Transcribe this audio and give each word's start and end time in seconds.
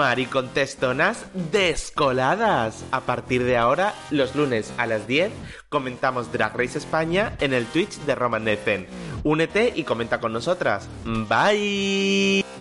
Maricontestonas 0.00 1.26
descoladas. 1.52 2.86
A 2.90 3.02
partir 3.02 3.44
de 3.44 3.58
ahora, 3.58 3.92
los 4.10 4.34
lunes 4.34 4.72
a 4.78 4.86
las 4.86 5.06
10, 5.06 5.30
comentamos 5.68 6.32
Drag 6.32 6.56
Race 6.56 6.78
España 6.78 7.34
en 7.38 7.52
el 7.52 7.66
Twitch 7.66 7.98
de 8.06 8.14
Roman 8.14 8.44
Necen. 8.44 8.86
Únete 9.24 9.74
y 9.76 9.84
comenta 9.84 10.18
con 10.18 10.32
nosotras. 10.32 10.88
Bye. 11.04 12.46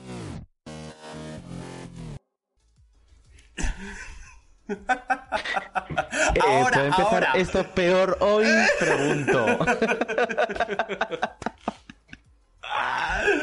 Eh, 6.36 6.39
Ahora, 6.45 6.71
¿Puede 6.71 6.87
empezar 6.87 7.25
ahora. 7.25 7.31
esto 7.36 7.64
peor 7.73 8.17
hoy? 8.19 8.45
Pregunto. 8.79 9.45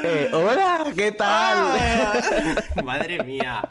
Eh, 0.02 0.30
hola, 0.32 0.84
¿qué 0.94 1.12
tal? 1.12 1.76
Madre 2.84 3.22
mía. 3.24 3.68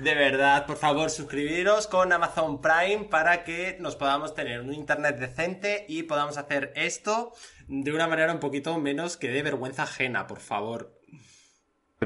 De 0.00 0.14
verdad, 0.14 0.64
por 0.64 0.76
favor, 0.76 1.10
suscribiros 1.10 1.88
con 1.88 2.12
Amazon 2.12 2.60
Prime 2.60 3.08
para 3.10 3.42
que 3.42 3.76
nos 3.80 3.96
podamos 3.96 4.32
tener 4.32 4.60
un 4.60 4.72
internet 4.72 5.18
decente 5.18 5.86
y 5.88 6.04
podamos 6.04 6.38
hacer 6.38 6.72
esto 6.76 7.32
de 7.66 7.92
una 7.92 8.06
manera 8.06 8.32
un 8.32 8.38
poquito 8.38 8.78
menos 8.78 9.16
que 9.16 9.28
de 9.28 9.42
vergüenza 9.42 9.82
ajena, 9.82 10.28
por 10.28 10.38
favor. 10.38 10.96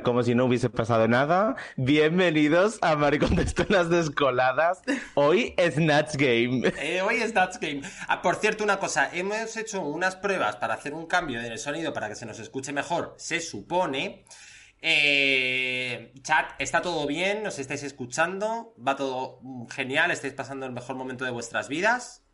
Como 0.03 0.23
si 0.23 0.35
no 0.35 0.47
hubiese 0.47 0.71
pasado 0.71 1.07
nada. 1.07 1.55
Bienvenidos 1.77 2.79
a 2.81 2.97
Maricontestonas 2.97 3.91
Descoladas. 3.91 4.81
Hoy 5.13 5.55
Snatch 5.59 6.15
Game. 6.17 6.73
Eh, 6.81 7.03
hoy 7.03 7.17
es 7.17 7.35
Dutch 7.35 7.59
Game. 7.61 7.83
Ah, 8.09 8.23
por 8.23 8.37
cierto, 8.37 8.65
una 8.65 8.79
cosa, 8.79 9.11
hemos 9.13 9.55
hecho 9.59 9.83
unas 9.83 10.17
pruebas 10.17 10.57
para 10.57 10.75
hacer 10.75 10.95
un 10.95 11.07
cambio 11.07 11.41
en 11.41 11.53
el 11.53 11.59
sonido 11.59 11.93
para 11.93 12.09
que 12.09 12.15
se 12.15 12.25
nos 12.25 12.39
escuche 12.39 12.73
mejor, 12.73 13.15
se 13.19 13.41
supone. 13.41 14.25
Eh, 14.85 16.13
chat, 16.23 16.51
está 16.59 16.83
todo 16.83 17.07
bien, 17.07 17.45
nos 17.45 17.61
estáis 17.61 17.85
escuchando, 17.85 18.75
va 18.77 18.97
todo 18.97 19.39
genial, 19.71 20.11
estáis 20.11 20.35
pasando 20.35 20.67
el 20.67 20.73
mejor 20.73 20.97
momento 20.97 21.25
de 21.25 21.31
vuestras 21.31 21.69
vidas. 21.69 22.25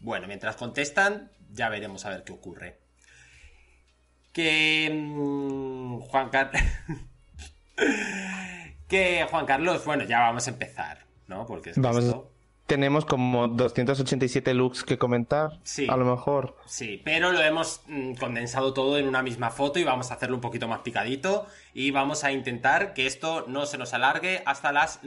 Bueno, 0.00 0.26
mientras 0.26 0.56
contestan, 0.56 1.30
ya 1.50 1.68
veremos 1.68 2.06
a 2.06 2.10
ver 2.10 2.24
qué 2.24 2.32
ocurre. 2.32 2.80
Que 4.32 4.90
mm, 4.90 5.98
Juan 6.00 6.30
Carlos... 6.30 6.62
que 8.88 9.26
Juan 9.30 9.46
Carlos, 9.46 9.84
bueno, 9.84 10.04
ya 10.04 10.20
vamos 10.20 10.46
a 10.46 10.50
empezar, 10.50 11.06
¿no? 11.26 11.44
Porque 11.46 11.70
es 11.70 11.78
Vamos. 11.78 12.04
esto- 12.04 12.31
Tenemos 12.72 13.04
como 13.04 13.48
287 13.48 14.54
looks 14.54 14.82
que 14.82 14.96
comentar. 14.96 15.58
Sí. 15.62 15.86
A 15.90 15.96
lo 15.98 16.06
mejor. 16.06 16.56
Sí, 16.64 17.02
pero 17.04 17.30
lo 17.30 17.42
hemos 17.42 17.82
mm, 17.86 18.14
condensado 18.14 18.72
todo 18.72 18.96
en 18.96 19.06
una 19.06 19.22
misma 19.22 19.50
foto 19.50 19.78
y 19.78 19.84
vamos 19.84 20.10
a 20.10 20.14
hacerlo 20.14 20.36
un 20.36 20.40
poquito 20.40 20.68
más 20.68 20.80
picadito 20.80 21.46
y 21.74 21.90
vamos 21.90 22.24
a 22.24 22.32
intentar 22.32 22.94
que 22.94 23.06
esto 23.06 23.44
no 23.46 23.66
se 23.66 23.76
nos 23.76 23.92
alargue 23.92 24.42
hasta 24.46 24.72
las 24.72 25.00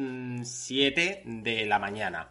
7 0.43 1.23
de 1.25 1.65
la 1.65 1.79
mañana. 1.79 2.27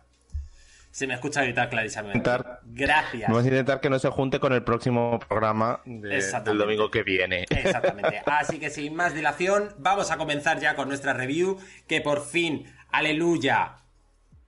Se 0.92 1.08
me 1.08 1.14
escucha 1.14 1.42
gritar 1.42 1.68
clarísimamente. 1.68 2.18
Intentar- 2.18 2.60
Gracias. 2.66 3.28
Vamos 3.28 3.42
a 3.44 3.48
intentar 3.48 3.80
que 3.80 3.90
no 3.90 3.98
se 3.98 4.10
junte 4.10 4.38
con 4.38 4.52
el 4.52 4.62
próximo 4.62 5.18
programa 5.28 5.80
de- 5.84 6.22
del 6.44 6.58
domingo 6.58 6.92
que 6.92 7.02
viene. 7.02 7.44
Exactamente. 7.50 8.22
Así 8.26 8.60
que 8.60 8.70
sin 8.70 8.94
más 8.94 9.12
dilación, 9.14 9.70
vamos 9.78 10.12
a 10.12 10.16
comenzar 10.16 10.60
ya 10.60 10.76
con 10.76 10.86
nuestra 10.86 11.12
review, 11.12 11.58
que 11.88 12.00
por 12.00 12.24
fin, 12.24 12.72
aleluya, 12.92 13.78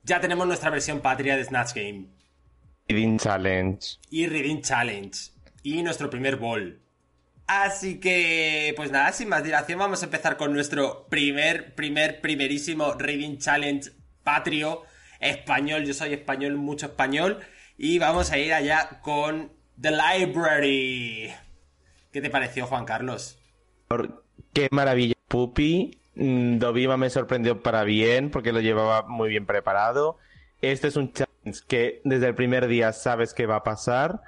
ya 0.07 0.21
tenemos 0.21 0.47
nuestra 0.47 0.71
versión 0.71 1.01
patria 1.01 1.37
de 1.37 1.45
Snatch 1.45 1.75
Game. 1.75 2.07
Reading 2.89 3.19
Challenge. 3.19 3.79
y 4.11 4.27
Reading 4.29 4.63
Challenge 4.63 5.19
y 5.65 5.83
nuestro 5.83 6.09
primer 6.09 6.37
ball. 6.37 6.81
Así 7.49 8.01
que, 8.01 8.73
pues 8.77 8.91
nada, 8.91 9.13
sin 9.13 9.29
más 9.29 9.43
dilación, 9.45 9.79
vamos 9.79 10.03
a 10.03 10.07
empezar 10.07 10.37
con 10.37 10.53
nuestro 10.53 11.07
primer, 11.09 11.75
primer, 11.75 12.21
primerísimo 12.21 12.95
Reading 12.95 13.39
Challenge 13.39 13.91
patrio 14.25 14.83
español. 15.21 15.85
Yo 15.85 15.95
soy 15.95 16.13
español, 16.13 16.57
mucho 16.57 16.87
español. 16.87 17.41
Y 17.79 17.99
vamos 17.99 18.31
a 18.33 18.39
ir 18.39 18.53
allá 18.53 19.01
con 19.03 19.53
The 19.81 19.91
Library. 19.93 21.31
¿Qué 22.13 22.21
te 22.21 22.31
pareció, 22.31 22.67
Juan 22.67 22.85
Carlos? 22.85 23.39
Por- 23.89 24.25
Qué 24.53 24.69
maravilla. 24.71 25.15
Puppy. 25.29 25.99
Mm, 26.17 26.59
Dovima 26.59 26.97
me 26.97 27.11
sorprendió 27.11 27.63
para 27.63 27.85
bien 27.85 28.31
porque 28.31 28.53
lo 28.53 28.61
llevaba 28.61 29.03
muy 29.07 29.29
bien 29.29 29.47
preparado. 29.47 30.19
Este 30.63 30.89
es 30.89 30.97
un 30.97 31.13
challenge 31.13 31.61
que 31.69 32.01
desde 32.05 32.27
el 32.29 32.35
primer 32.35 32.67
día 32.67 32.93
sabes 32.93 33.35
que 33.35 33.47
va 33.47 33.57
a 33.57 33.63
pasar. 33.63 34.23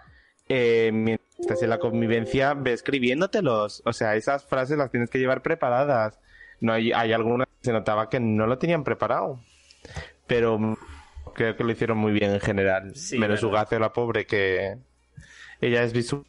Eh, 0.49 0.91
mientras 0.93 1.41
estás 1.41 1.63
en 1.63 1.71
la 1.71 1.79
convivencia, 1.79 2.55
ve 2.55 2.73
escribiéndotelos. 2.73 3.83
O 3.85 3.93
sea, 3.93 4.17
esas 4.17 4.45
frases 4.45 4.79
las 4.79 4.91
tienes 4.91 5.11
que 5.11 5.19
llevar 5.19 5.43
preparadas. 5.43 6.19
No 6.61 6.73
hay, 6.73 6.93
hay 6.93 7.13
algunas 7.13 7.49
que 7.49 7.65
se 7.67 7.73
notaba 7.73 8.09
que 8.09 8.21
no 8.21 8.47
lo 8.47 8.59
tenían 8.59 8.85
preparado. 8.85 9.41
Pero 10.27 10.77
creo 11.35 11.57
que 11.57 11.65
lo 11.65 11.73
hicieron 11.73 11.99
muy 11.99 12.13
bien 12.13 12.33
en 12.33 12.41
general. 12.41 12.95
Sí, 12.97 13.19
Menos 13.19 13.41
verdad. 13.41 13.51
Ugacio, 13.51 13.79
la 13.79 13.93
pobre, 13.93 14.27
que 14.27 14.77
ella 15.61 15.83
es 15.83 15.93
visual. 15.93 16.25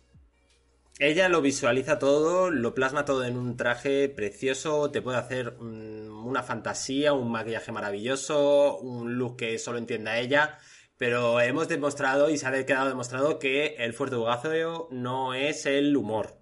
Ella 1.02 1.30
lo 1.30 1.42
visualiza 1.42 1.98
todo, 1.98 2.52
lo 2.52 2.76
plasma 2.76 3.06
todo 3.06 3.24
en 3.24 3.38
un 3.38 3.56
traje 3.56 4.10
precioso, 4.10 4.92
te 4.92 5.02
puede 5.02 5.18
hacer 5.18 5.54
mm, 5.58 6.28
una 6.28 6.44
fantasía, 6.44 7.14
un 7.14 7.32
maquillaje 7.32 7.72
maravilloso, 7.72 8.78
un 8.80 9.16
look 9.18 9.38
que 9.38 9.58
solo 9.60 9.78
entienda 9.78 10.20
ella, 10.20 10.58
pero 10.98 11.40
hemos 11.40 11.70
demostrado 11.70 12.30
y 12.30 12.38
se 12.38 12.46
ha 12.48 12.66
quedado 12.66 12.90
demostrado 12.90 13.40
que 13.40 13.76
el 13.78 13.94
fuerte 13.94 14.18
Ugacio 14.18 14.90
no 14.92 15.34
es 15.34 15.66
el 15.66 15.96
humor. 15.96 16.38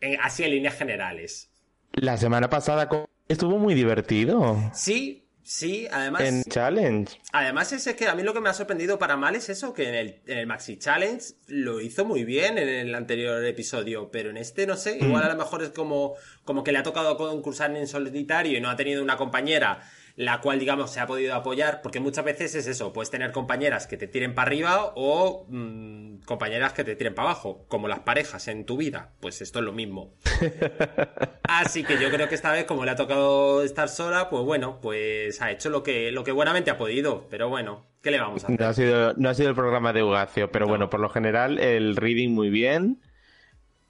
En- 0.00 0.20
así 0.20 0.44
en 0.44 0.50
líneas 0.50 0.74
generales. 0.76 1.50
La 1.94 2.18
semana 2.18 2.50
pasada 2.50 2.90
estuvo 3.26 3.56
muy 3.58 3.72
divertido. 3.72 4.70
Sí, 4.74 5.30
sí, 5.42 5.86
además... 5.90 6.22
En 6.22 6.44
Challenge. 6.44 7.12
Además, 7.32 7.72
es 7.72 7.94
que 7.94 8.08
a 8.08 8.14
mí 8.14 8.22
lo 8.22 8.34
que 8.34 8.40
me 8.40 8.48
ha 8.48 8.54
sorprendido 8.54 8.98
para 8.98 9.16
mal 9.16 9.34
es 9.34 9.48
eso, 9.48 9.72
que 9.72 9.88
en 9.88 9.94
el, 9.94 10.20
en 10.26 10.38
el 10.38 10.46
Maxi 10.46 10.78
Challenge 10.78 11.24
lo 11.48 11.80
hizo 11.80 12.04
muy 12.04 12.24
bien 12.24 12.58
en 12.58 12.68
el 12.68 12.94
anterior 12.94 13.44
episodio, 13.44 14.10
pero 14.10 14.30
en 14.30 14.36
este 14.36 14.66
no 14.66 14.76
sé, 14.76 14.98
igual 14.98 15.24
a 15.24 15.28
lo 15.28 15.36
mejor 15.36 15.62
es 15.62 15.70
como, 15.70 16.14
como 16.44 16.64
que 16.64 16.72
le 16.72 16.78
ha 16.78 16.82
tocado 16.82 17.16
concursar 17.16 17.74
en 17.76 17.86
solitario 17.86 18.56
y 18.56 18.60
no 18.60 18.70
ha 18.70 18.76
tenido 18.76 19.02
una 19.02 19.16
compañera 19.16 19.80
la 20.16 20.40
cual, 20.40 20.58
digamos, 20.58 20.90
se 20.90 21.00
ha 21.00 21.06
podido 21.06 21.34
apoyar, 21.34 21.80
porque 21.82 22.00
muchas 22.00 22.24
veces 22.24 22.54
es 22.54 22.66
eso, 22.66 22.92
puedes 22.92 23.10
tener 23.10 23.32
compañeras 23.32 23.86
que 23.86 23.96
te 23.96 24.06
tiren 24.06 24.34
para 24.34 24.48
arriba 24.48 24.92
o 24.94 25.46
mm, 25.48 26.18
compañeras 26.26 26.72
que 26.74 26.84
te 26.84 26.96
tiren 26.96 27.14
para 27.14 27.30
abajo, 27.30 27.64
como 27.68 27.88
las 27.88 28.00
parejas 28.00 28.48
en 28.48 28.64
tu 28.66 28.76
vida, 28.76 29.12
pues 29.20 29.40
esto 29.40 29.60
es 29.60 29.64
lo 29.64 29.72
mismo. 29.72 30.14
Así 31.44 31.84
que 31.84 31.98
yo 32.00 32.10
creo 32.10 32.28
que 32.28 32.34
esta 32.34 32.52
vez, 32.52 32.64
como 32.64 32.84
le 32.84 32.90
ha 32.92 32.96
tocado 32.96 33.62
estar 33.62 33.88
sola, 33.88 34.28
pues 34.30 34.44
bueno, 34.44 34.78
pues 34.80 35.40
ha 35.42 35.50
hecho 35.50 35.70
lo 35.70 35.82
que, 35.82 36.12
lo 36.12 36.24
que 36.24 36.32
buenamente 36.32 36.70
ha 36.70 36.76
podido. 36.78 37.26
Pero 37.28 37.48
bueno, 37.48 37.86
¿qué 38.02 38.10
le 38.10 38.20
vamos 38.20 38.44
a 38.44 38.46
hacer? 38.46 38.60
No 38.60 38.66
ha 38.66 38.74
sido, 38.74 39.14
no 39.14 39.28
ha 39.28 39.34
sido 39.34 39.48
el 39.50 39.54
programa 39.54 39.92
de 39.92 40.02
Ugacio, 40.02 40.50
pero 40.50 40.66
No. 40.66 40.70
bueno, 40.70 40.90
por 40.90 41.00
lo 41.00 41.08
general 41.10 41.58
el 41.58 41.96
reading 41.96 42.30
muy 42.30 42.50
bien. 42.50 43.00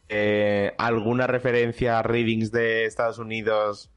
Eh, 0.08 0.72
alguna 0.78 1.26
referencia 1.26 1.98
a 1.98 2.02
readings 2.02 2.50
de 2.52 2.84
Estados 2.84 3.18
Unidos. 3.18 3.91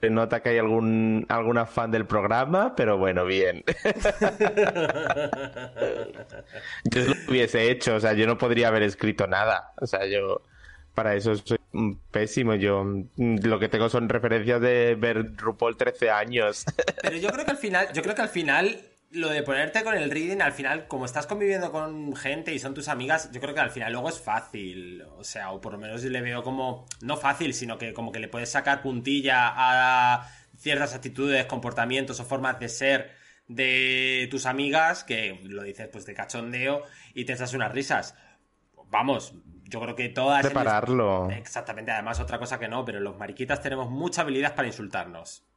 Se 0.00 0.10
nota 0.10 0.40
que 0.40 0.50
hay 0.50 0.58
algún 0.58 1.26
alguna 1.28 1.66
fan 1.66 1.90
del 1.90 2.06
programa, 2.06 2.74
pero 2.76 2.98
bueno, 2.98 3.24
bien. 3.24 3.64
yo 6.84 7.00
lo 7.00 7.12
hubiese 7.28 7.70
hecho, 7.70 7.96
o 7.96 8.00
sea, 8.00 8.12
yo 8.12 8.26
no 8.26 8.38
podría 8.38 8.68
haber 8.68 8.84
escrito 8.84 9.26
nada. 9.26 9.72
O 9.80 9.86
sea, 9.86 10.06
yo 10.06 10.42
para 10.94 11.14
eso 11.14 11.34
soy 11.36 11.58
pésimo. 12.10 12.54
Yo 12.54 12.84
lo 13.16 13.58
que 13.58 13.68
tengo 13.68 13.88
son 13.88 14.08
referencias 14.08 14.60
de 14.60 14.96
ver 14.96 15.36
RuPaul 15.36 15.76
13 15.76 16.10
años. 16.10 16.64
Pero 17.02 17.16
yo 17.16 17.30
creo 17.30 17.44
que 17.44 17.52
al 17.52 17.56
final, 17.56 17.88
yo 17.92 18.02
creo 18.02 18.14
que 18.14 18.22
al 18.22 18.28
final, 18.28 18.80
lo 19.10 19.30
de 19.30 19.42
ponerte 19.42 19.82
con 19.84 19.94
el 19.94 20.10
reading, 20.10 20.40
al 20.40 20.52
final, 20.52 20.86
como 20.86 21.04
estás 21.04 21.26
conviviendo 21.26 21.72
con 21.72 22.14
gente 22.14 22.52
y 22.52 22.58
son 22.58 22.74
tus 22.74 22.88
amigas, 22.88 23.30
yo 23.32 23.40
creo 23.40 23.54
que 23.54 23.60
al 23.60 23.70
final 23.70 23.92
luego 23.92 24.08
es 24.08 24.20
fácil. 24.20 25.02
O 25.16 25.24
sea, 25.24 25.50
o 25.52 25.60
por 25.60 25.72
lo 25.72 25.78
menos 25.78 26.04
le 26.04 26.20
veo 26.20 26.42
como, 26.42 26.86
no 27.00 27.16
fácil, 27.16 27.54
sino 27.54 27.78
que 27.78 27.92
como 27.92 28.12
que 28.12 28.18
le 28.18 28.28
puedes 28.28 28.50
sacar 28.50 28.82
puntilla 28.82 29.52
a 29.54 30.28
ciertas 30.56 30.94
actitudes, 30.94 31.46
comportamientos 31.46 32.20
o 32.20 32.24
formas 32.24 32.58
de 32.60 32.68
ser 32.68 33.10
de 33.46 34.28
tus 34.30 34.44
amigas, 34.44 35.04
que 35.04 35.40
lo 35.44 35.62
dices 35.62 35.88
pues 35.90 36.04
de 36.04 36.14
cachondeo 36.14 36.82
y 37.14 37.24
te 37.24 37.32
echas 37.32 37.54
unas 37.54 37.72
risas. 37.72 38.14
Vamos, 38.90 39.34
yo 39.64 39.80
creo 39.80 39.94
que 39.94 40.10
todas... 40.10 40.44
en 40.44 40.52
Prepararlo. 40.52 41.30
Exactamente, 41.30 41.92
además 41.92 42.20
otra 42.20 42.38
cosa 42.38 42.58
que 42.58 42.68
no, 42.68 42.84
pero 42.84 43.00
los 43.00 43.16
mariquitas 43.16 43.62
tenemos 43.62 43.90
mucha 43.90 44.22
habilidad 44.22 44.54
para 44.54 44.68
insultarnos. 44.68 45.47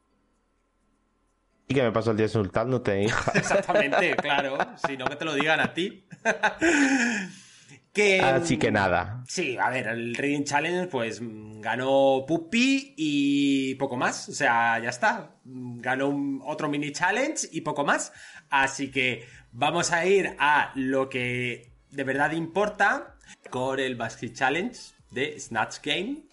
Que 1.73 1.83
me 1.83 1.91
paso 1.91 2.11
el 2.11 2.17
día 2.17 2.25
insultándote, 2.25 3.03
hija. 3.03 3.31
Exactamente, 3.35 4.15
claro, 4.17 4.57
si 4.87 4.97
no 4.97 5.05
que 5.05 5.15
te 5.15 5.25
lo 5.25 5.33
digan 5.33 5.59
a 5.59 5.73
ti. 5.73 6.05
que 7.93 8.21
Así 8.21 8.57
que 8.57 8.71
nada. 8.71 9.23
Sí, 9.27 9.57
a 9.57 9.69
ver, 9.69 9.87
el 9.87 10.15
Reading 10.15 10.43
Challenge 10.43 10.87
pues 10.87 11.21
mm, 11.21 11.59
ganó 11.61 12.23
Puppy 12.27 12.93
y 12.97 13.75
poco 13.75 13.97
más, 13.97 14.29
o 14.29 14.33
sea, 14.33 14.79
ya 14.79 14.89
está. 14.89 15.31
Mm, 15.45 15.79
Ganó 15.81 16.07
un- 16.09 16.41
otro 16.45 16.69
mini 16.69 16.91
challenge 16.91 17.47
y 17.51 17.61
poco 17.61 17.83
más. 17.83 18.13
Así 18.49 18.91
que 18.91 19.25
vamos 19.51 19.91
a 19.91 20.05
ir 20.05 20.35
a 20.39 20.71
lo 20.75 21.09
que 21.09 21.71
de 21.89 22.03
verdad 22.03 22.31
importa 22.31 23.15
con 23.49 23.79
el 23.79 23.95
Basket 23.95 24.31
Challenge 24.33 24.77
de 25.11 25.39
Snatch 25.39 25.77
Game. 25.83 26.23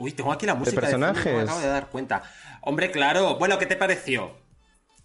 Uy, 0.00 0.12
tengo 0.12 0.32
aquí 0.32 0.46
la 0.46 0.54
música 0.54 0.76
de 0.76 0.86
personajes. 0.86 1.32
me 1.34 1.42
acabo 1.42 1.60
de 1.60 1.68
dar 1.68 1.88
cuenta. 1.88 2.22
Hombre, 2.62 2.90
claro. 2.90 3.36
Bueno, 3.36 3.58
¿qué 3.58 3.66
te 3.66 3.76
pareció? 3.76 4.32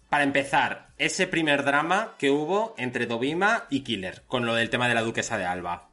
Para 0.08 0.24
empezar, 0.24 0.88
ese 0.96 1.26
primer 1.26 1.64
drama 1.64 2.14
que 2.18 2.30
hubo 2.30 2.74
entre 2.78 3.04
Dobima 3.04 3.66
y 3.68 3.80
Killer, 3.80 4.22
con 4.26 4.46
lo 4.46 4.54
del 4.54 4.70
tema 4.70 4.88
de 4.88 4.94
la 4.94 5.02
duquesa 5.02 5.36
de 5.36 5.44
Alba. 5.44 5.90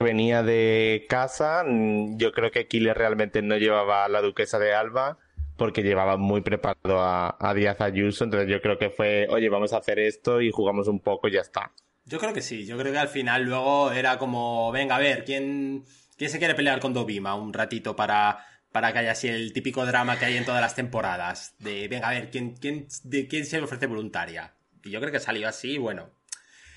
Venía 0.00 0.42
de 0.42 1.06
casa, 1.08 1.62
mm, 1.64 2.16
yo 2.18 2.32
creo 2.32 2.50
que 2.50 2.66
Killer 2.66 2.98
realmente 2.98 3.40
no 3.40 3.56
llevaba 3.56 4.04
a 4.04 4.08
la 4.08 4.20
duquesa 4.20 4.58
de 4.58 4.74
Alba 4.74 5.18
porque 5.56 5.82
llevaba 5.82 6.16
muy 6.16 6.40
preparado 6.40 7.00
a, 7.00 7.36
a 7.38 7.54
Díaz 7.54 7.80
Ayuso, 7.80 8.24
entonces 8.24 8.48
yo 8.50 8.60
creo 8.60 8.78
que 8.78 8.90
fue, 8.90 9.28
oye, 9.30 9.48
vamos 9.48 9.72
a 9.72 9.78
hacer 9.78 10.00
esto 10.00 10.42
y 10.42 10.50
jugamos 10.50 10.88
un 10.88 10.98
poco 10.98 11.28
y 11.28 11.32
ya 11.32 11.40
está. 11.40 11.72
Yo 12.04 12.18
creo 12.18 12.34
que 12.34 12.42
sí, 12.42 12.66
yo 12.66 12.76
creo 12.76 12.92
que 12.92 12.98
al 12.98 13.08
final 13.08 13.44
luego 13.44 13.92
era 13.92 14.18
como, 14.18 14.72
venga, 14.72 14.96
a 14.96 14.98
ver, 14.98 15.24
¿quién, 15.24 15.84
quién 16.16 16.30
se 16.30 16.38
quiere 16.38 16.54
pelear 16.54 16.80
con 16.80 16.92
Dobima 16.92 17.34
un 17.34 17.52
ratito 17.52 17.94
para, 17.94 18.44
para 18.72 18.92
que 18.92 19.00
haya 19.00 19.12
así 19.12 19.28
el 19.28 19.52
típico 19.52 19.86
drama 19.86 20.18
que 20.18 20.24
hay 20.24 20.36
en 20.36 20.44
todas 20.44 20.60
las 20.60 20.74
temporadas? 20.74 21.54
De, 21.58 21.88
venga, 21.88 22.08
a 22.08 22.12
ver, 22.12 22.30
¿quién, 22.30 22.54
quién, 22.54 22.88
de, 23.04 23.28
quién 23.28 23.46
se 23.46 23.58
le 23.58 23.64
ofrece 23.64 23.86
voluntaria? 23.86 24.54
Y 24.82 24.90
yo 24.90 25.00
creo 25.00 25.12
que 25.12 25.20
salió 25.20 25.48
así, 25.48 25.78
bueno. 25.78 26.10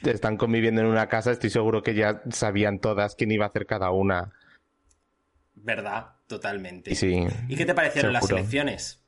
Están 0.04 0.38
conviviendo 0.38 0.82
en 0.82 0.88
una 0.88 1.08
casa, 1.08 1.32
estoy 1.32 1.50
seguro 1.50 1.84
que 1.84 1.94
ya 1.94 2.22
sabían 2.32 2.80
todas 2.80 3.16
quién 3.16 3.32
iba 3.32 3.46
a 3.46 3.50
hacer 3.50 3.66
cada 3.66 3.92
una. 3.92 4.32
¿Verdad? 5.56 6.08
Totalmente. 6.28 6.96
Sí, 6.96 7.26
¿Y 7.48 7.56
qué 7.56 7.66
te 7.66 7.74
parecieron 7.74 8.14
las 8.14 8.30
elecciones? 8.30 9.04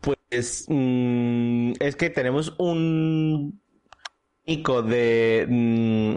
Pues 0.00 0.66
mm, 0.68 1.72
es 1.80 1.96
que 1.96 2.10
tenemos 2.10 2.54
un 2.58 3.60
ico 4.44 4.82
de 4.82 5.46
mm, 5.48 6.14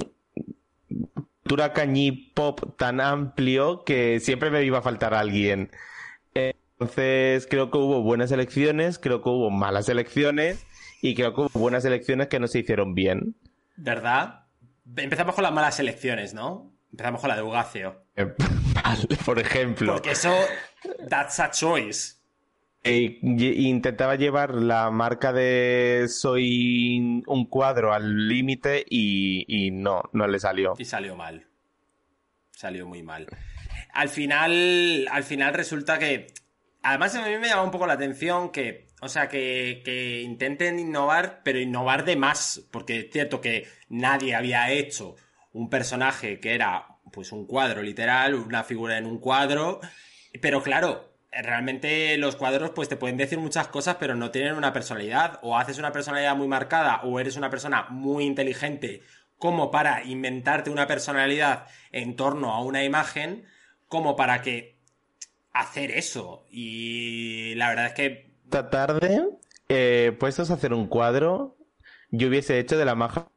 cultura 1.49 1.73
cañí 1.73 2.11
pop 2.11 2.77
tan 2.77 3.01
amplio 3.01 3.83
que 3.83 4.19
siempre 4.19 4.51
me 4.51 4.63
iba 4.63 4.77
a 4.77 4.81
faltar 4.83 5.15
alguien. 5.15 5.71
Entonces 6.35 7.47
creo 7.49 7.71
que 7.71 7.77
hubo 7.79 8.03
buenas 8.03 8.31
elecciones, 8.31 8.99
creo 8.99 9.23
que 9.23 9.29
hubo 9.29 9.49
malas 9.49 9.89
elecciones 9.89 10.67
y 11.01 11.15
creo 11.15 11.33
que 11.33 11.41
hubo 11.41 11.59
buenas 11.59 11.83
elecciones 11.85 12.27
que 12.27 12.39
no 12.39 12.47
se 12.47 12.59
hicieron 12.59 12.93
bien. 12.93 13.35
¿Verdad? 13.77 14.45
Empezamos 14.95 15.33
con 15.33 15.43
las 15.43 15.51
malas 15.51 15.79
elecciones, 15.79 16.35
¿no? 16.35 16.71
Empezamos 16.91 17.19
con 17.19 17.29
la 17.29 17.35
de 17.35 17.41
Ugacio. 17.41 18.05
por 19.25 19.39
ejemplo. 19.39 19.93
Porque 19.93 20.11
eso, 20.11 20.35
that's 21.09 21.39
a 21.39 21.49
choice. 21.49 22.18
E 22.81 23.19
intentaba 23.21 24.15
llevar 24.15 24.53
la 24.55 24.89
marca 24.89 25.33
de 25.33 26.05
soy 26.07 27.23
un 27.27 27.45
cuadro 27.49 27.93
al 27.93 28.29
límite 28.29 28.85
y, 28.89 29.69
no, 29.71 30.03
no 30.13 30.27
le 30.27 30.39
salió. 30.39 30.75
Y 30.77 30.85
salió 30.85 31.15
mal. 31.15 31.47
Salió 32.51 32.87
muy 32.87 33.03
mal. 33.03 33.27
Al 33.93 34.09
final, 34.09 35.07
al 35.11 35.23
final 35.23 35.53
resulta 35.53 35.99
que. 35.99 36.27
Además, 36.81 37.15
a 37.15 37.27
mí 37.27 37.37
me 37.37 37.49
llama 37.49 37.63
un 37.63 37.71
poco 37.71 37.85
la 37.85 37.93
atención 37.93 38.51
que. 38.51 38.87
O 39.01 39.09
sea, 39.09 39.27
que, 39.27 39.81
que 39.83 40.21
intenten 40.21 40.79
innovar, 40.79 41.41
pero 41.43 41.59
innovar 41.59 42.05
de 42.05 42.15
más. 42.15 42.65
Porque 42.71 42.99
es 42.99 43.11
cierto 43.11 43.41
que 43.41 43.67
nadie 43.89 44.35
había 44.35 44.71
hecho 44.71 45.15
un 45.51 45.69
personaje 45.69 46.39
que 46.39 46.53
era 46.53 46.85
pues 47.11 47.31
un 47.31 47.45
cuadro 47.45 47.81
literal, 47.81 48.35
una 48.35 48.63
figura 48.63 48.97
en 48.97 49.05
un 49.05 49.19
cuadro. 49.19 49.81
Pero 50.41 50.61
claro, 50.61 51.08
realmente 51.31 52.17
los 52.17 52.35
cuadros 52.35 52.71
pues 52.71 52.89
te 52.89 52.97
pueden 52.97 53.17
decir 53.17 53.39
muchas 53.39 53.67
cosas, 53.67 53.97
pero 53.99 54.15
no 54.15 54.31
tienen 54.31 54.55
una 54.55 54.73
personalidad. 54.73 55.39
O 55.41 55.57
haces 55.57 55.77
una 55.77 55.91
personalidad 55.91 56.35
muy 56.35 56.47
marcada, 56.47 57.01
o 57.03 57.19
eres 57.19 57.35
una 57.35 57.49
persona 57.49 57.87
muy 57.89 58.25
inteligente 58.25 59.01
como 59.37 59.71
para 59.71 60.03
inventarte 60.03 60.69
una 60.69 60.85
personalidad 60.85 61.65
en 61.91 62.15
torno 62.15 62.53
a 62.53 62.61
una 62.61 62.83
imagen, 62.83 63.45
como 63.87 64.15
para 64.15 64.41
que 64.41 64.77
hacer 65.53 65.91
eso. 65.91 66.45
Y 66.49 67.55
la 67.55 67.69
verdad 67.69 67.85
es 67.87 67.93
que... 67.93 68.33
Esta 68.43 68.69
tarde, 68.69 69.23
eh, 69.69 70.15
puestos 70.19 70.51
a 70.51 70.55
hacer 70.55 70.73
un 70.73 70.87
cuadro, 70.87 71.57
yo 72.09 72.27
hubiese 72.27 72.59
hecho 72.59 72.77
de 72.77 72.85
la 72.85 72.95
maja 72.95 73.29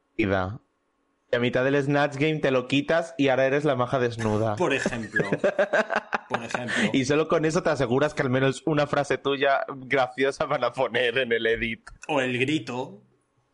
a 1.31 1.39
mitad 1.39 1.63
del 1.63 1.81
Snatch 1.81 2.17
Game 2.17 2.39
te 2.39 2.51
lo 2.51 2.67
quitas 2.67 3.15
y 3.17 3.29
ahora 3.29 3.45
eres 3.45 3.65
la 3.65 3.75
maja 3.75 3.99
desnuda. 3.99 4.55
Por 4.55 4.73
ejemplo. 4.73 5.29
Por 6.29 6.43
ejemplo. 6.43 6.75
Y 6.93 7.05
solo 7.05 7.27
con 7.27 7.45
eso 7.45 7.63
te 7.63 7.69
aseguras 7.69 8.13
que 8.13 8.21
al 8.21 8.29
menos 8.29 8.63
una 8.65 8.87
frase 8.87 9.17
tuya 9.17 9.65
graciosa 9.75 10.45
van 10.45 10.63
a 10.63 10.71
poner 10.71 11.17
en 11.17 11.31
el 11.31 11.45
edit. 11.45 11.89
O 12.07 12.21
el 12.21 12.37
grito. 12.39 13.03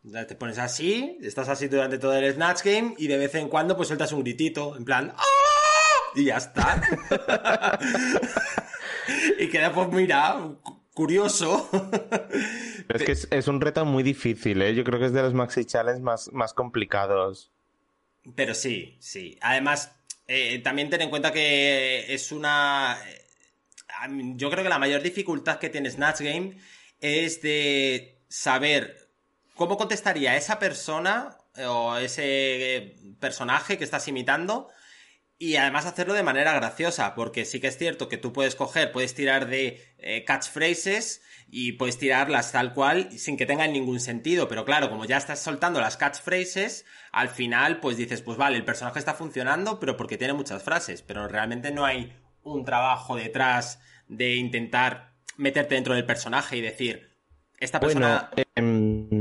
Te 0.02 0.34
pones 0.34 0.58
así, 0.58 1.18
estás 1.20 1.50
así 1.50 1.68
durante 1.68 1.98
todo 1.98 2.16
el 2.16 2.32
Snatch 2.32 2.62
Game 2.64 2.94
y 2.96 3.06
de 3.06 3.18
vez 3.18 3.34
en 3.34 3.50
cuando 3.50 3.76
pues 3.76 3.88
sueltas 3.88 4.12
un 4.12 4.22
gritito, 4.22 4.74
en 4.74 4.86
plan 4.86 5.12
¡Ah! 5.14 5.24
Y 6.14 6.24
ya 6.24 6.38
está. 6.38 6.80
y 9.38 9.48
queda 9.48 9.72
pues 9.72 9.88
mira, 9.90 10.38
curioso. 10.94 11.68
es 12.88 13.02
que 13.02 13.36
es, 13.36 13.48
un 13.48 13.60
reto 13.60 13.84
muy 13.84 14.02
difícil, 14.02 14.62
¿eh? 14.62 14.74
Yo 14.74 14.84
creo 14.84 14.98
que 14.98 15.06
es 15.06 15.12
de 15.12 15.22
los 15.22 15.34
Maxi 15.34 15.64
Challenge 15.64 16.00
más, 16.00 16.32
más 16.32 16.54
complicados. 16.54 17.52
Pero 18.34 18.54
sí, 18.54 18.96
sí. 19.00 19.38
Además, 19.40 19.96
eh, 20.32 20.60
también 20.60 20.88
ten 20.88 21.00
en 21.00 21.10
cuenta 21.10 21.32
que 21.32 22.14
es 22.14 22.30
una... 22.30 22.96
Eh, 23.04 23.26
yo 24.36 24.48
creo 24.48 24.62
que 24.62 24.70
la 24.70 24.78
mayor 24.78 25.02
dificultad 25.02 25.58
que 25.58 25.70
tiene 25.70 25.90
Snatch 25.90 26.20
Game 26.20 26.56
es 27.00 27.42
de 27.42 28.22
saber 28.28 29.08
cómo 29.56 29.76
contestaría 29.76 30.36
esa 30.36 30.60
persona 30.60 31.36
eh, 31.56 31.64
o 31.64 31.96
ese 31.96 32.94
personaje 33.18 33.76
que 33.76 33.82
estás 33.82 34.06
imitando 34.06 34.68
y 35.42 35.56
además 35.56 35.86
hacerlo 35.86 36.12
de 36.12 36.22
manera 36.22 36.52
graciosa, 36.52 37.14
porque 37.14 37.46
sí 37.46 37.60
que 37.60 37.68
es 37.68 37.78
cierto 37.78 38.10
que 38.10 38.18
tú 38.18 38.30
puedes 38.30 38.54
coger, 38.54 38.92
puedes 38.92 39.14
tirar 39.14 39.48
de 39.48 39.80
catchphrases 40.26 41.22
y 41.48 41.72
puedes 41.72 41.96
tirarlas 41.96 42.52
tal 42.52 42.74
cual 42.74 43.10
sin 43.18 43.38
que 43.38 43.46
tengan 43.46 43.72
ningún 43.72 44.00
sentido. 44.00 44.48
Pero 44.48 44.66
claro, 44.66 44.90
como 44.90 45.06
ya 45.06 45.16
estás 45.16 45.40
soltando 45.40 45.80
las 45.80 45.96
catchphrases, 45.96 46.84
al 47.10 47.30
final 47.30 47.80
pues 47.80 47.96
dices, 47.96 48.20
pues 48.20 48.36
vale, 48.36 48.58
el 48.58 48.66
personaje 48.66 48.98
está 48.98 49.14
funcionando, 49.14 49.80
pero 49.80 49.96
porque 49.96 50.18
tiene 50.18 50.34
muchas 50.34 50.62
frases. 50.62 51.00
Pero 51.00 51.26
realmente 51.26 51.70
no 51.70 51.86
hay 51.86 52.12
un 52.42 52.66
trabajo 52.66 53.16
detrás 53.16 53.80
de 54.08 54.34
intentar 54.36 55.14
meterte 55.38 55.74
dentro 55.74 55.94
del 55.94 56.04
personaje 56.04 56.58
y 56.58 56.60
decir, 56.60 57.16
esta 57.58 57.80
persona... 57.80 58.30
Bueno, 58.36 59.08
por 59.08 59.18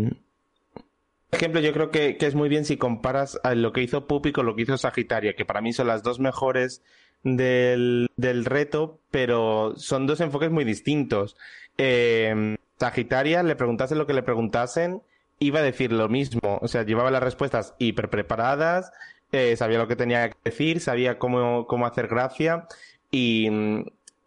ejemplo, 1.38 1.62
yo 1.62 1.74
creo 1.74 1.92
que, 1.92 2.18
es 2.20 2.36
muy 2.36 2.50
bien 2.50 2.66
si 2.66 2.78
comparas 2.78 3.40
a 3.44 3.56
lo 3.56 3.72
que 3.72 3.82
hizo 3.82 4.08
Puppy 4.08 4.32
con 4.32 4.46
lo 4.46 4.56
que 4.56 4.64
hizo 4.64 4.78
Sagitaria, 4.78 5.36
que 5.36 5.46
para 5.46 5.62
mí 5.62 5.74
son 5.74 5.88
las 5.88 6.04
dos 6.04 6.20
mejores 6.20 6.82
del, 7.24 8.10
del 8.18 8.46
reto, 8.46 9.00
pero 9.12 9.74
son 9.76 10.08
dos 10.08 10.22
enfoques 10.22 10.52
muy 10.52 10.64
distintos. 10.64 11.36
Eh, 11.78 12.58
Sagitaria, 12.80 13.44
le 13.44 13.56
preguntase 13.56 13.96
lo 13.96 14.08
que 14.08 14.14
le 14.14 14.24
preguntasen, 14.24 15.02
iba 15.40 15.60
a 15.60 15.64
decir 15.64 15.92
lo 15.92 16.10
mismo. 16.10 16.60
O 16.62 16.68
sea, 16.68 16.84
llevaba 16.84 17.12
las 17.12 17.24
respuestas 17.24 17.76
hiper 17.78 18.10
preparadas, 18.10 18.92
eh, 19.32 19.56
sabía 19.58 19.78
lo 19.78 19.88
que 19.88 19.96
tenía 19.96 20.30
que 20.30 20.38
decir, 20.44 20.80
sabía 20.80 21.20
cómo, 21.20 21.68
cómo 21.68 21.86
hacer 21.86 22.08
gracia 22.08 22.68
y, 23.12 23.48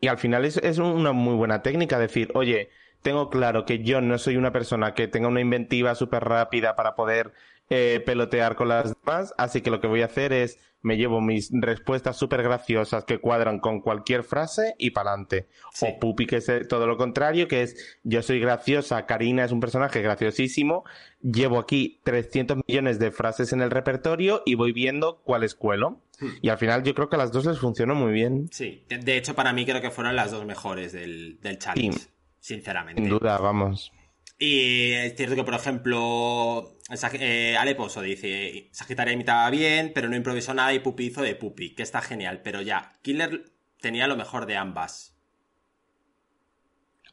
y 0.00 0.08
al 0.08 0.18
final 0.18 0.44
es, 0.44 0.58
es 0.58 0.78
una 0.78 1.12
muy 1.12 1.34
buena 1.34 1.62
técnica 1.62 1.98
decir, 1.98 2.30
oye, 2.34 2.70
tengo 3.02 3.30
claro 3.30 3.64
que 3.64 3.82
yo 3.82 4.00
no 4.00 4.18
soy 4.18 4.36
una 4.36 4.52
persona 4.52 4.94
que 4.94 5.08
tenga 5.08 5.28
una 5.28 5.40
inventiva 5.40 5.94
súper 5.94 6.24
rápida 6.24 6.76
para 6.76 6.94
poder 6.94 7.32
eh, 7.70 8.02
pelotear 8.04 8.56
con 8.56 8.68
las 8.68 8.94
demás, 8.94 9.34
así 9.38 9.60
que 9.60 9.70
lo 9.70 9.80
que 9.80 9.86
voy 9.86 10.02
a 10.02 10.06
hacer 10.06 10.32
es 10.32 10.58
me 10.82 10.96
llevo 10.96 11.20
mis 11.20 11.50
respuestas 11.52 12.16
súper 12.16 12.42
graciosas 12.42 13.04
que 13.04 13.18
cuadran 13.18 13.60
con 13.60 13.80
cualquier 13.80 14.24
frase 14.24 14.74
y 14.78 14.90
para 14.90 15.10
adelante. 15.10 15.48
O 15.80 15.98
Pupi, 15.98 16.26
que 16.26 16.36
es 16.36 16.50
todo 16.68 16.86
lo 16.86 16.96
contrario, 16.96 17.48
que 17.48 17.62
es 17.62 17.98
yo 18.02 18.22
soy 18.22 18.40
graciosa, 18.40 19.06
Karina 19.06 19.44
es 19.44 19.52
un 19.52 19.60
personaje 19.60 20.02
graciosísimo, 20.02 20.84
llevo 21.22 21.58
aquí 21.58 22.00
300 22.04 22.58
millones 22.66 22.98
de 22.98 23.12
frases 23.12 23.52
en 23.52 23.62
el 23.62 23.70
repertorio 23.70 24.42
y 24.44 24.54
voy 24.54 24.72
viendo 24.72 25.22
cuál 25.24 25.42
cuelo. 25.56 26.00
Hmm. 26.20 26.28
Y 26.40 26.48
al 26.48 26.58
final 26.58 26.82
yo 26.82 26.94
creo 26.94 27.08
que 27.08 27.16
a 27.16 27.18
las 27.18 27.32
dos 27.32 27.46
les 27.46 27.58
funcionó 27.58 27.94
muy 27.94 28.12
bien. 28.12 28.48
Sí, 28.50 28.84
de 28.88 29.16
hecho 29.16 29.34
para 29.34 29.52
mí 29.52 29.64
creo 29.64 29.80
que 29.80 29.90
fueron 29.90 30.16
las 30.16 30.30
dos 30.30 30.44
mejores 30.44 30.92
del, 30.92 31.38
del 31.40 31.58
challenge, 31.58 31.98
sinceramente. 32.42 33.00
Sin 33.00 33.08
duda, 33.08 33.38
vamos. 33.38 33.92
Y 34.38 34.90
es 34.92 35.14
cierto 35.16 35.36
que, 35.36 35.44
por 35.44 35.54
ejemplo, 35.54 36.76
eh, 37.20 37.56
Aleposo 37.56 38.02
dice, 38.02 38.68
Sagitaria 38.72 39.14
imitaba 39.14 39.48
bien, 39.50 39.92
pero 39.94 40.08
no 40.08 40.16
improvisó 40.16 40.52
nada 40.52 40.74
y 40.74 40.80
Pupi 40.80 41.04
hizo 41.04 41.22
de 41.22 41.36
Pupi, 41.36 41.74
que 41.74 41.84
está 41.84 42.02
genial. 42.02 42.40
Pero 42.42 42.60
ya, 42.60 42.98
Killer 43.02 43.44
tenía 43.80 44.08
lo 44.08 44.16
mejor 44.16 44.46
de 44.46 44.56
ambas. 44.56 45.16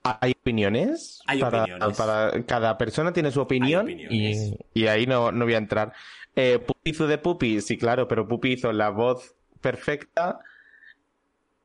¿Hay 0.01 0.31
opiniones? 0.31 1.21
Hay 1.27 1.43
opiniones. 1.43 1.95
Para, 1.95 2.43
cada 2.45 2.77
persona 2.79 3.13
tiene 3.13 3.29
su 3.31 3.41
opinión 3.41 3.88
y, 3.89 4.55
y, 4.74 4.88
ahí 4.88 5.05
no, 5.05 5.31
no 5.31 5.45
voy 5.45 5.53
a 5.53 5.59
entrar. 5.59 5.93
Eh, 6.36 6.57
Pupi 6.57 6.89
hizo 6.89 7.05
de 7.05 7.19
Pupi, 7.19 7.62
sí, 7.62 7.77
claro, 7.77 8.07
pero 8.07 8.27
Pupi 8.27 8.53
hizo 8.53 8.74
la 8.74 8.89
voz 8.89 9.36
perfecta. 9.62 10.39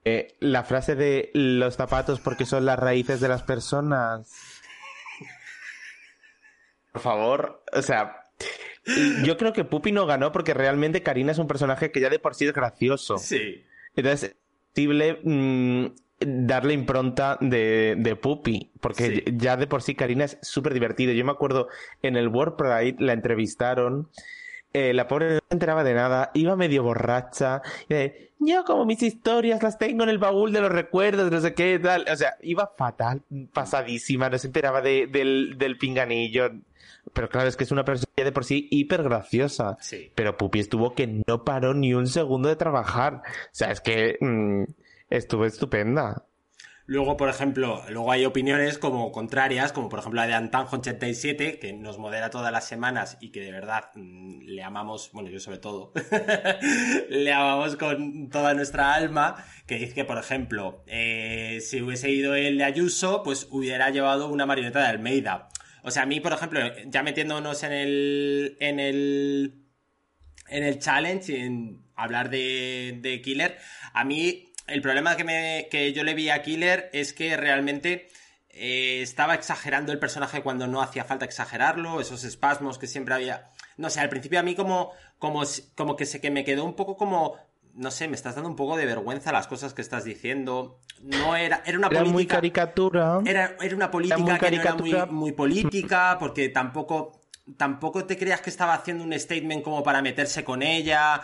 Eh, 0.05 0.37
la 0.41 0.65
frase 0.65 0.95
de 0.95 1.31
los 1.33 1.77
zapatos 1.77 2.21
porque 2.21 2.45
son 2.45 2.67
las 2.67 2.79
raíces 2.79 3.21
de 3.21 3.29
las 3.29 3.43
personas 3.43 4.31
por 6.95 7.03
favor, 7.03 7.65
o 7.73 7.83
sea, 7.83 8.21
yo 9.25 9.37
creo 9.37 9.53
que 9.53 9.65
Pupi 9.65 9.91
no 9.91 10.07
ganó 10.07 10.31
porque 10.31 10.55
realmente 10.55 11.03
Karina 11.03 11.33
es 11.33 11.39
un 11.39 11.49
personaje 11.49 11.91
que 11.91 12.01
ya 12.01 12.09
de 12.09 12.21
por 12.21 12.37
sí 12.37 12.47
es 12.47 12.53
gracioso. 12.53 13.19
Sí. 13.19 13.65
Entonces, 13.97 14.37
posible 14.71 15.19
mm, 15.25 15.87
darle 16.21 16.73
impronta 16.73 17.37
de, 17.41 17.97
de 17.99 18.15
Puppy, 18.15 18.71
porque 18.81 19.25
ya 19.35 19.57
de 19.57 19.67
por 19.67 19.83
sí 19.83 19.97
Karina 19.97 20.27
es 20.27 20.39
súper 20.41 20.73
divertida. 20.73 21.13
Yo 21.15 21.25
me 21.25 21.33
acuerdo 21.33 21.67
en 22.01 22.15
el 22.15 22.29
World 22.29 22.55
Pride 22.55 22.97
la 23.01 23.13
entrevistaron 23.13 24.09
eh, 24.75 24.93
la 24.93 25.09
pobre 25.09 25.26
no 25.35 25.38
se 25.49 25.54
enteraba 25.54 25.83
de 25.85 25.95
nada, 25.95 26.31
iba 26.35 26.54
medio 26.57 26.83
borracha, 26.83 27.62
y 27.88 27.95
de, 27.95 28.31
yo 28.40 28.64
como 28.64 28.85
mis 28.85 29.02
historias 29.02 29.62
las 29.62 29.78
tengo 29.78 30.02
en 30.02 30.11
el 30.11 30.19
baúl 30.19 30.52
de 30.52 30.61
los 30.61 30.71
recuerdos, 30.71 31.31
no 31.31 31.40
sé 31.40 31.54
qué, 31.54 31.78
tal, 31.78 32.04
o 32.12 32.16
sea, 32.16 32.35
iba 32.43 32.71
fatal, 32.76 33.23
pasadísima, 33.54 34.28
no 34.28 34.37
se 34.37 34.49
enteraba 34.49 34.83
de, 34.83 35.07
del, 35.07 35.54
del 35.57 35.78
pinganillo, 35.78 36.50
pero 37.12 37.28
claro, 37.28 37.49
es 37.49 37.57
que 37.57 37.64
es 37.64 37.71
una 37.73 37.85
persona 37.85 38.11
de 38.16 38.33
por 38.33 38.45
sí 38.45 38.66
hiper 38.71 39.02
graciosa, 39.02 39.76
Sí. 39.81 40.11
pero 40.14 40.37
Pupi 40.37 40.59
estuvo 40.61 40.95
que 40.95 41.23
no 41.26 41.45
paró 41.45 41.73
ni 41.75 41.95
un 41.95 42.07
segundo 42.07 42.49
de 42.49 42.57
trabajar, 42.57 43.23
o 43.25 43.49
sea, 43.52 43.71
es 43.71 43.81
que 43.81 44.19
mm, 44.21 44.64
estuvo 45.11 45.45
estupenda. 45.47 46.25
Luego, 46.87 47.17
por 47.17 47.31
ejemplo, 47.31 47.83
luego 47.88 48.12
hay 48.12 48.26
opiniones 48.26 48.76
como 48.76 49.11
contrarias, 49.11 49.73
como 49.73 49.88
por 49.88 50.00
ejemplo 50.00 50.21
la 50.21 50.26
de 50.26 50.35
Antanjo87, 50.35 51.59
que 51.59 51.73
nos 51.73 51.97
modera 51.97 52.29
todas 52.29 52.53
las 52.53 52.69
semanas 52.69 53.17
y 53.21 53.31
que 53.31 53.41
de 53.41 53.53
verdad 53.53 53.91
mm, 53.95 54.43
le 54.43 54.62
amamos, 54.62 55.11
bueno, 55.12 55.31
yo 55.31 55.41
sobre 55.41 55.57
todo, 55.57 55.93
le 57.09 57.33
amamos 57.33 57.76
con 57.76 58.29
toda 58.29 58.53
nuestra 58.53 58.93
alma, 58.93 59.43
que 59.67 59.79
dice 59.79 59.95
que, 59.95 60.05
por 60.05 60.19
ejemplo, 60.19 60.85
eh, 60.87 61.61
si 61.62 61.81
hubiese 61.81 62.11
ido 62.11 62.35
el 62.35 62.59
de 62.59 62.64
Ayuso, 62.64 63.23
pues 63.23 63.49
hubiera 63.50 63.88
llevado 63.88 64.29
una 64.29 64.45
marioneta 64.45 64.81
de 64.81 64.88
Almeida. 64.88 65.49
O 65.85 65.91
sea, 65.91 66.03
a 66.03 66.07
mí, 66.07 66.21
por 66.21 66.35
ejemplo, 66.35 66.61
ya 66.87 67.03
metiéndonos 67.03 67.62
en 67.62 67.73
el. 67.73 68.57
en 68.61 68.79
el. 68.79 69.55
en 70.49 70.64
el 70.64 70.79
challenge 70.81 71.45
en 71.45 71.83
hablar 71.95 72.29
de, 72.29 72.99
de 73.00 73.23
Killer, 73.23 73.57
a 73.93 74.05
mí 74.05 74.54
el 74.66 74.80
problema 74.83 75.16
que, 75.16 75.25
me, 75.25 75.68
que 75.71 75.92
yo 75.92 76.04
le 76.04 76.14
vi 76.14 76.30
a 76.30 76.42
Killer 76.42 76.90
es 76.92 77.12
que 77.12 77.37
realmente 77.37 78.09
eh, 78.50 79.00
estaba 79.02 79.35
exagerando 79.35 79.92
el 79.92 79.99
personaje 79.99 80.42
cuando 80.42 80.66
no 80.66 80.80
hacía 80.80 81.04
falta 81.04 81.25
exagerarlo, 81.25 82.00
esos 82.00 82.25
espasmos 82.25 82.78
que 82.78 82.87
siempre 82.87 83.14
había. 83.14 83.50
No 83.76 83.90
sé, 83.90 84.00
al 84.00 84.09
principio 84.09 84.38
a 84.38 84.42
mí 84.42 84.54
como, 84.54 84.92
como, 85.18 85.42
como 85.75 85.97
que 85.97 86.06
se 86.06 86.21
que 86.21 86.30
me 86.30 86.44
quedó 86.44 86.64
un 86.64 86.75
poco 86.75 86.97
como. 86.97 87.37
No 87.76 87.90
sé, 87.90 88.06
me 88.06 88.14
estás 88.14 88.37
dando 88.37 88.49
un 88.49 88.54
poco 88.54 88.76
de 88.76 88.87
vergüenza 88.87 89.33
las 89.33 89.49
cosas 89.49 89.75
que 89.75 89.83
estás 89.83 90.04
diciendo. 90.04 90.78
No 91.02 91.35
era. 91.35 91.61
Era 91.66 91.76
una 91.76 91.88
Era 91.88 91.99
política. 91.99 92.12
muy 92.12 92.26
caricatura. 92.26 93.18
Era, 93.26 93.56
era 93.61 93.75
una 93.75 93.90
política 93.90 94.16
muy 94.18 94.26
que 94.26 94.30
no 94.30 94.37
era 94.37 94.62
caricatura. 94.62 95.06
muy, 95.06 95.14
muy 95.14 95.33
política, 95.33 96.16
porque 96.21 96.49
tampoco, 96.50 97.21
tampoco 97.56 98.04
te 98.04 98.16
creas 98.16 98.40
que 98.40 98.50
estaba 98.50 98.75
haciendo 98.75 99.02
un 99.02 99.12
statement 99.18 99.64
como 99.64 99.83
para 99.83 100.02
meterse 100.02 100.44
con 100.44 100.62
ella. 100.62 101.21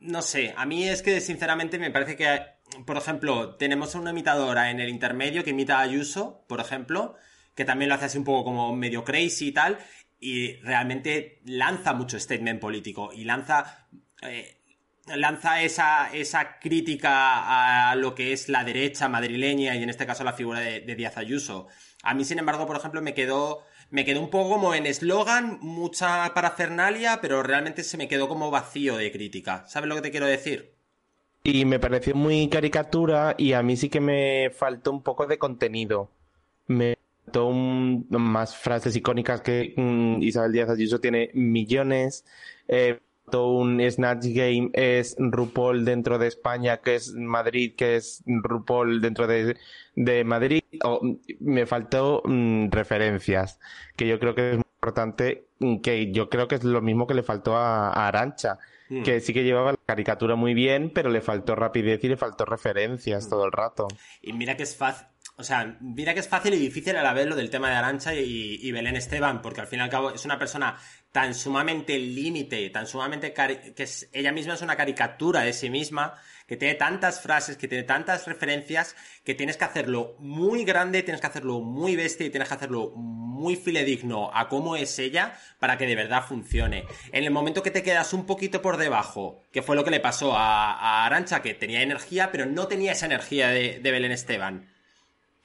No 0.00 0.22
sé, 0.22 0.54
a 0.56 0.66
mí 0.66 0.88
es 0.88 1.02
que 1.02 1.20
sinceramente 1.20 1.78
me 1.78 1.90
parece 1.90 2.16
que, 2.16 2.40
por 2.86 2.96
ejemplo, 2.96 3.56
tenemos 3.56 3.94
una 3.94 4.10
imitadora 4.10 4.70
en 4.70 4.80
el 4.80 4.88
intermedio 4.88 5.44
que 5.44 5.50
imita 5.50 5.78
a 5.78 5.82
Ayuso, 5.82 6.44
por 6.48 6.60
ejemplo, 6.60 7.16
que 7.54 7.64
también 7.64 7.90
lo 7.90 7.94
hace 7.94 8.06
así 8.06 8.18
un 8.18 8.24
poco 8.24 8.44
como 8.44 8.74
medio 8.74 9.04
crazy 9.04 9.48
y 9.48 9.52
tal, 9.52 9.78
y 10.18 10.54
realmente 10.56 11.40
lanza 11.44 11.92
mucho 11.92 12.18
statement 12.18 12.60
político 12.60 13.12
y 13.12 13.24
lanza... 13.24 13.88
eh, 14.22 14.56
lanza 15.16 15.60
esa, 15.62 16.12
esa 16.12 16.58
crítica 16.60 17.90
a 17.90 17.94
lo 17.96 18.14
que 18.14 18.32
es 18.32 18.48
la 18.48 18.62
derecha 18.64 19.08
madrileña 19.08 19.74
y 19.74 19.82
en 19.82 19.90
este 19.90 20.06
caso 20.06 20.22
la 20.22 20.34
figura 20.34 20.60
de, 20.60 20.80
de 20.80 20.94
Díaz 20.94 21.16
Ayuso. 21.16 21.66
A 22.02 22.14
mí, 22.14 22.24
sin 22.24 22.38
embargo, 22.38 22.66
por 22.66 22.76
ejemplo, 22.76 23.02
me 23.02 23.14
quedó, 23.14 23.64
me 23.90 24.04
quedó 24.04 24.20
un 24.20 24.30
poco 24.30 24.50
como 24.50 24.74
en 24.74 24.86
eslogan, 24.86 25.58
mucha 25.60 26.32
parafernalia, 26.34 27.20
pero 27.20 27.42
realmente 27.42 27.82
se 27.84 27.96
me 27.96 28.08
quedó 28.08 28.28
como 28.28 28.50
vacío 28.50 28.96
de 28.96 29.10
crítica. 29.12 29.64
¿Sabes 29.66 29.88
lo 29.88 29.94
que 29.96 30.02
te 30.02 30.10
quiero 30.10 30.26
decir? 30.26 30.72
Y 31.42 31.64
me 31.64 31.78
pareció 31.80 32.14
muy 32.14 32.48
caricatura 32.48 33.34
y 33.38 33.54
a 33.54 33.62
mí 33.62 33.76
sí 33.76 33.88
que 33.88 34.00
me 34.00 34.50
faltó 34.54 34.90
un 34.92 35.02
poco 35.02 35.26
de 35.26 35.38
contenido. 35.38 36.10
Me 36.66 36.98
faltó 37.24 37.46
un- 37.46 38.06
más 38.10 38.56
frases 38.56 38.94
icónicas 38.96 39.40
que 39.40 39.74
mm, 39.76 40.22
Isabel 40.22 40.52
Díaz 40.52 40.70
Ayuso 40.70 41.00
tiene 41.00 41.30
millones. 41.34 42.24
Eh, 42.68 43.00
un 43.32 43.80
Snatch 43.90 44.26
Game 44.26 44.70
es 44.72 45.16
RuPaul 45.18 45.84
dentro 45.84 46.18
de 46.18 46.26
España, 46.26 46.78
que 46.78 46.96
es 46.96 47.12
Madrid, 47.14 47.74
que 47.76 47.96
es 47.96 48.22
RuPaul 48.26 49.00
dentro 49.00 49.26
de, 49.26 49.56
de 49.94 50.24
Madrid. 50.24 50.62
O, 50.84 51.00
mm, 51.02 51.18
me 51.40 51.66
faltó 51.66 52.22
mm, 52.24 52.70
referencias, 52.70 53.60
que 53.96 54.06
yo 54.06 54.18
creo 54.18 54.34
que 54.34 54.50
es 54.50 54.56
muy 54.56 54.64
importante, 54.74 55.46
mm, 55.58 55.80
que 55.80 56.12
yo 56.12 56.28
creo 56.28 56.48
que 56.48 56.56
es 56.56 56.64
lo 56.64 56.80
mismo 56.82 57.06
que 57.06 57.14
le 57.14 57.22
faltó 57.22 57.56
a, 57.56 57.88
a 57.88 58.08
Arancha 58.08 58.58
Mm. 58.90 59.04
que 59.04 59.20
sí 59.20 59.32
que 59.32 59.44
llevaba 59.44 59.70
la 59.70 59.78
caricatura 59.86 60.34
muy 60.34 60.52
bien, 60.52 60.90
pero 60.92 61.10
le 61.10 61.20
faltó 61.20 61.54
rapidez 61.54 62.02
y 62.02 62.08
le 62.08 62.16
faltó 62.16 62.44
referencias 62.44 63.28
todo 63.28 63.44
el 63.44 63.52
rato. 63.52 63.86
Y 64.20 64.32
mira 64.32 64.56
que 64.56 64.64
es 64.64 64.76
fácil. 64.76 65.06
O 65.36 65.44
sea, 65.44 65.78
mira 65.80 66.12
que 66.12 66.20
es 66.20 66.28
fácil 66.28 66.52
y 66.54 66.58
difícil 66.58 66.96
a 66.96 67.02
la 67.02 67.14
vez 67.14 67.26
lo 67.26 67.36
del 67.36 67.48
tema 67.48 67.70
de 67.70 67.76
Arancha 67.76 68.14
y, 68.14 68.58
y 68.60 68.72
Belén 68.72 68.96
Esteban, 68.96 69.40
porque 69.40 69.60
al 69.60 69.68
fin 69.68 69.78
y 69.78 69.82
al 69.82 69.88
cabo 69.88 70.10
es 70.10 70.24
una 70.24 70.38
persona 70.38 70.76
tan 71.12 71.34
sumamente 71.34 71.98
límite, 71.98 72.70
tan 72.70 72.86
sumamente 72.86 73.32
que 73.32 73.82
es- 73.82 74.08
ella 74.12 74.30
misma 74.32 74.54
es 74.54 74.62
una 74.62 74.76
caricatura 74.76 75.40
de 75.40 75.52
sí 75.52 75.68
misma, 75.68 76.14
que 76.46 76.56
tiene 76.56 76.74
tantas 76.74 77.20
frases, 77.20 77.56
que 77.56 77.68
tiene 77.68 77.84
tantas 77.84 78.26
referencias, 78.26 78.94
que 79.24 79.34
tienes 79.34 79.56
que 79.56 79.64
hacerlo 79.64 80.16
muy 80.18 80.64
grande, 80.64 81.02
tienes 81.02 81.20
que 81.20 81.26
hacerlo 81.26 81.60
muy 81.60 81.96
bestia 81.96 82.26
y 82.26 82.30
tienes 82.30 82.48
que 82.48 82.54
hacerlo 82.54 82.90
muy 82.96 83.56
filedigno 83.56 84.30
a 84.34 84.48
cómo 84.48 84.76
es 84.76 84.98
ella 84.98 85.36
para 85.58 85.78
que 85.78 85.86
de 85.86 85.94
verdad 85.96 86.24
funcione. 86.26 86.84
En 87.12 87.24
el 87.24 87.30
momento 87.30 87.62
que 87.62 87.70
te 87.70 87.82
quedas 87.82 88.12
un 88.12 88.26
poquito 88.26 88.62
por 88.62 88.76
debajo, 88.76 89.42
que 89.52 89.62
fue 89.62 89.76
lo 89.76 89.84
que 89.84 89.90
le 89.92 90.00
pasó 90.00 90.36
a, 90.36 90.72
a 90.72 91.06
Arancha, 91.06 91.42
que 91.42 91.54
tenía 91.54 91.82
energía, 91.82 92.30
pero 92.32 92.46
no 92.46 92.66
tenía 92.68 92.92
esa 92.92 93.06
energía 93.06 93.48
de, 93.48 93.78
de 93.80 93.90
Belén 93.90 94.12
Esteban. 94.12 94.68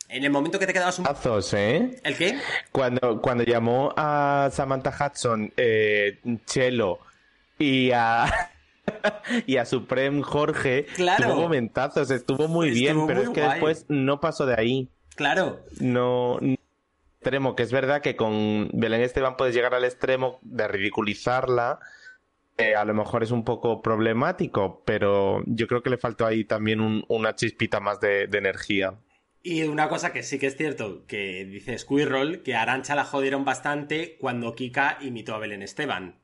En 0.09 0.24
el 0.24 0.29
momento 0.31 0.59
que 0.59 0.67
te 0.67 0.74
quedabas 0.74 1.00
un... 1.00 1.07
Azos, 1.07 1.53
¿eh? 1.53 2.00
¿El 2.03 2.15
qué? 2.15 2.38
Cuando, 2.71 3.21
cuando 3.21 3.43
llamó 3.43 3.93
a 3.97 4.50
Samantha 4.51 4.91
Hudson, 4.91 5.51
eh, 5.57 6.19
Chelo 6.45 7.00
y 7.57 7.91
a, 7.91 8.25
y 9.47 9.57
a 9.57 9.65
Supreme 9.65 10.21
Jorge, 10.21 10.85
Claro. 10.95 11.24
tuvo 11.29 11.41
momentazos, 11.41 12.12
estuvo 12.12 12.47
muy 12.47 12.69
Estuvo 12.69 12.81
bien, 12.81 13.07
pero 13.07 13.21
es 13.21 13.29
que 13.29 13.41
guay. 13.41 13.51
después 13.53 13.85
no 13.89 14.19
pasó 14.21 14.45
de 14.45 14.55
ahí. 14.59 14.89
Claro. 15.15 15.62
No, 15.79 16.38
no- 16.39 16.55
extremo, 17.19 17.55
que 17.55 17.63
es 17.63 17.71
verdad 17.71 18.01
que 18.01 18.15
con 18.15 18.69
Belén 18.74 19.01
Esteban 19.01 19.35
puedes 19.35 19.55
llegar 19.55 19.74
al 19.74 19.83
extremo 19.85 20.38
de 20.43 20.67
ridiculizarla. 20.67 21.79
eh, 22.57 22.75
a 22.75 22.85
lo 22.85 22.93
mejor 22.93 23.21
es 23.24 23.31
un 23.31 23.43
poco 23.43 23.81
problemático, 23.81 24.81
pero 24.85 25.41
yo 25.47 25.67
creo 25.67 25.81
que 25.83 25.89
le 25.89 25.97
faltó 25.97 26.25
ahí 26.25 26.45
también 26.45 26.79
un- 26.79 27.03
una 27.09 27.33
chispita 27.35 27.79
más 27.81 28.00
de, 28.00 28.27
de 28.27 28.38
energía. 28.38 28.93
Y 29.47 29.61
una 29.61 29.87
cosa 29.89 30.11
que 30.11 30.23
sí 30.23 30.39
que 30.39 30.47
es 30.47 30.57
cierto, 30.57 31.05
que 31.05 31.45
dice 31.45 31.77
Squirrel, 31.77 32.41
que 32.41 32.55
a 32.55 32.63
Arancha 32.63 32.95
la 32.95 33.05
jodieron 33.05 33.45
bastante 33.45 34.17
cuando 34.19 34.55
Kika 34.55 34.97
imitó 35.01 35.35
a 35.35 35.37
Belén 35.37 35.61
Esteban. 35.61 36.15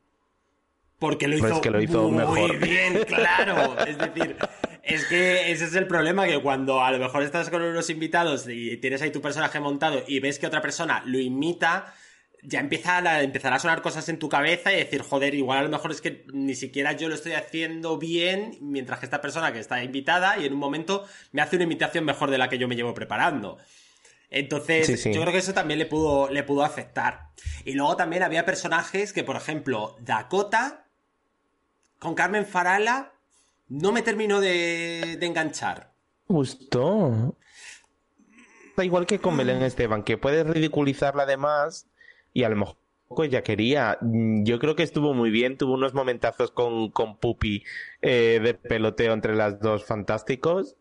Porque 0.97 1.27
lo 1.27 1.35
hizo, 1.37 1.47
Pues 1.47 1.59
que 1.59 1.69
lo 1.69 1.79
hizo 1.83 2.09
muy 2.09 2.17
mejor. 2.17 2.57
bien, 2.57 3.03
claro. 3.07 3.77
Es 3.85 3.99
decir, 3.99 4.37
es 4.81 5.05
que 5.05 5.51
ese 5.51 5.65
es 5.65 5.75
el 5.75 5.85
problema, 5.85 6.25
que 6.25 6.41
cuando 6.41 6.83
a 6.83 6.91
lo 6.91 6.97
mejor 6.97 7.21
estás 7.21 7.51
con 7.51 7.61
unos 7.61 7.91
invitados 7.91 8.47
y 8.49 8.77
tienes 8.77 9.03
ahí 9.03 9.11
tu 9.11 9.21
personaje 9.21 9.59
montado 9.59 10.03
y 10.07 10.19
ves 10.19 10.39
que 10.39 10.47
otra 10.47 10.63
persona 10.63 11.03
lo 11.05 11.19
imita, 11.19 11.93
ya 12.43 12.59
empieza 12.59 12.97
a, 12.97 13.21
empezar 13.21 13.53
a 13.53 13.59
sonar 13.59 13.81
cosas 13.81 14.09
en 14.09 14.17
tu 14.19 14.29
cabeza 14.29 14.71
y 14.73 14.77
decir, 14.77 15.01
joder, 15.01 15.35
igual 15.35 15.59
a 15.59 15.63
lo 15.63 15.69
mejor 15.69 15.91
es 15.91 16.01
que 16.01 16.25
ni 16.33 16.55
siquiera 16.55 16.93
yo 16.93 17.07
lo 17.07 17.15
estoy 17.15 17.33
haciendo 17.33 17.97
bien, 17.97 18.57
mientras 18.61 18.99
que 18.99 19.05
esta 19.05 19.21
persona 19.21 19.53
que 19.53 19.59
está 19.59 19.83
invitada 19.83 20.37
y 20.37 20.45
en 20.45 20.53
un 20.53 20.59
momento 20.59 21.05
me 21.31 21.41
hace 21.41 21.55
una 21.55 21.65
imitación 21.65 22.05
mejor 22.05 22.31
de 22.31 22.37
la 22.37 22.49
que 22.49 22.57
yo 22.57 22.67
me 22.67 22.75
llevo 22.75 22.93
preparando. 22.93 23.57
Entonces, 24.29 24.87
Sí, 24.87 24.97
sí. 24.97 25.13
yo 25.13 25.21
creo 25.21 25.33
que 25.33 25.39
eso 25.39 25.53
también 25.53 25.77
le 25.77 25.85
pudo, 25.85 26.29
le 26.29 26.43
pudo 26.43 26.63
afectar. 26.63 27.27
Y 27.65 27.73
luego 27.73 27.95
también 27.97 28.23
había 28.23 28.45
personajes 28.45 29.11
que, 29.13 29.23
por 29.23 29.35
ejemplo, 29.35 29.97
Dakota 29.99 30.87
con 31.99 32.15
Carmen 32.15 32.45
Farala 32.45 33.13
no 33.67 33.91
me 33.91 34.01
terminó 34.01 34.39
de, 34.39 35.17
de 35.19 35.25
enganchar. 35.25 35.91
Gustó. 36.27 37.35
Da 38.77 38.85
igual 38.85 39.05
que 39.05 39.19
con 39.19 39.35
Belén 39.35 39.61
Esteban, 39.63 40.03
que 40.03 40.17
puedes 40.17 40.47
ridiculizarla 40.47 41.23
además 41.23 41.90
y 42.33 42.43
a 42.43 42.49
lo 42.49 42.55
mejor 42.55 42.77
ella 43.23 43.43
quería. 43.43 43.97
Mm, 44.01 44.43
Yo 44.43 44.59
creo 44.59 44.75
que 44.75 44.83
estuvo 44.83 45.13
muy 45.13 45.29
bien, 45.31 45.57
tuvo 45.57 45.73
unos 45.73 45.93
momentazos 45.93 46.51
con, 46.51 46.91
con 46.91 47.17
Pupi 47.17 47.63
eh, 48.01 48.39
de 48.41 48.53
peloteo 48.53 49.13
entre 49.13 49.35
las 49.35 49.59
dos 49.59 49.85
fantásticos 49.85 50.77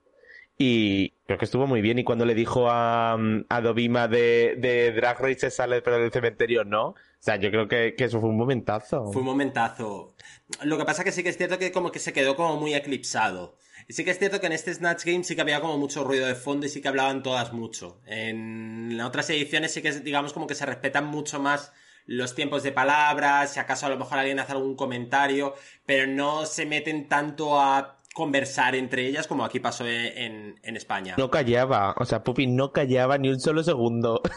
y 0.57 1.11
creo 1.27 1.39
que 1.39 1.45
estuvo 1.47 1.67
muy 1.67 1.81
bien. 1.81 1.99
Y 1.99 2.05
cuando 2.05 2.25
le 2.27 2.35
dijo 2.35 2.71
a, 2.71 3.17
mm, 3.19 3.47
a 3.49 3.61
de, 4.09 4.57
de 4.59 4.93
Drag 4.93 5.19
Race 5.21 5.41
se 5.41 5.51
sale 5.51 5.83
pero 5.83 5.99
del 5.99 6.13
cementerio 6.13 6.65
no. 6.65 6.89
O 6.89 7.23
sea, 7.23 7.37
yo 7.37 7.51
creo 7.51 7.69
que, 7.69 7.95
que 7.97 8.05
eso 8.05 8.21
fue 8.21 8.31
un 8.31 8.37
momentazo. 8.37 9.13
Fue 9.13 9.21
un 9.21 9.27
momentazo. 9.27 10.15
Lo 10.63 10.79
que 10.79 10.85
pasa 10.85 11.05
que 11.05 11.13
sí 11.13 11.23
que 11.23 11.29
es 11.31 11.37
cierto 11.37 11.59
que 11.59 11.73
como 11.73 11.93
que 11.93 11.99
se 11.99 12.13
quedó 12.13 12.37
como 12.37 12.57
muy 12.57 12.75
eclipsado. 12.75 13.57
Y 13.91 13.93
sí 13.93 14.05
que 14.05 14.13
es 14.13 14.21
cierto 14.21 14.41
que 14.41 14.47
en 14.47 14.53
este 14.53 14.73
Snatch 14.73 15.05
Game 15.05 15.25
sí 15.25 15.35
que 15.35 15.41
había 15.41 15.61
como 15.61 15.77
mucho 15.77 16.05
ruido 16.05 16.25
de 16.29 16.37
fondo 16.37 16.65
y 16.65 16.69
sí 16.69 16.81
que 16.81 16.87
hablaban 16.87 17.25
todas 17.25 17.53
mucho. 17.53 18.01
En 18.07 19.01
otras 19.01 19.29
ediciones 19.31 19.73
sí 19.73 19.83
que 19.83 19.91
digamos 19.91 20.33
como 20.33 20.47
que 20.47 20.55
se 20.55 20.65
respetan 20.65 21.07
mucho 21.07 21.41
más 21.41 21.73
los 22.07 22.37
tiempos 22.37 22.63
de 22.63 22.71
palabras, 22.71 23.53
si 23.53 23.59
acaso 23.59 23.87
a 23.87 23.89
lo 23.89 23.99
mejor 23.99 24.21
alguien 24.21 24.39
hace 24.39 24.53
algún 24.53 24.77
comentario, 24.77 25.55
pero 25.87 26.07
no 26.07 26.47
se 26.47 26.67
meten 26.67 27.09
tanto 27.09 27.61
a 27.61 27.99
conversar 28.15 28.77
entre 28.77 29.09
ellas 29.09 29.27
como 29.27 29.45
aquí 29.45 29.59
pasó 29.59 29.85
en, 29.85 30.55
en 30.63 30.77
España. 30.77 31.17
No 31.19 31.29
callaba, 31.29 31.97
o 31.99 32.05
sea, 32.05 32.23
Puppy 32.23 32.47
no 32.47 32.73
callaba 32.73 33.19
ni 33.19 33.29
un 33.29 33.41
solo 33.41 33.65
segundo. 33.65 34.23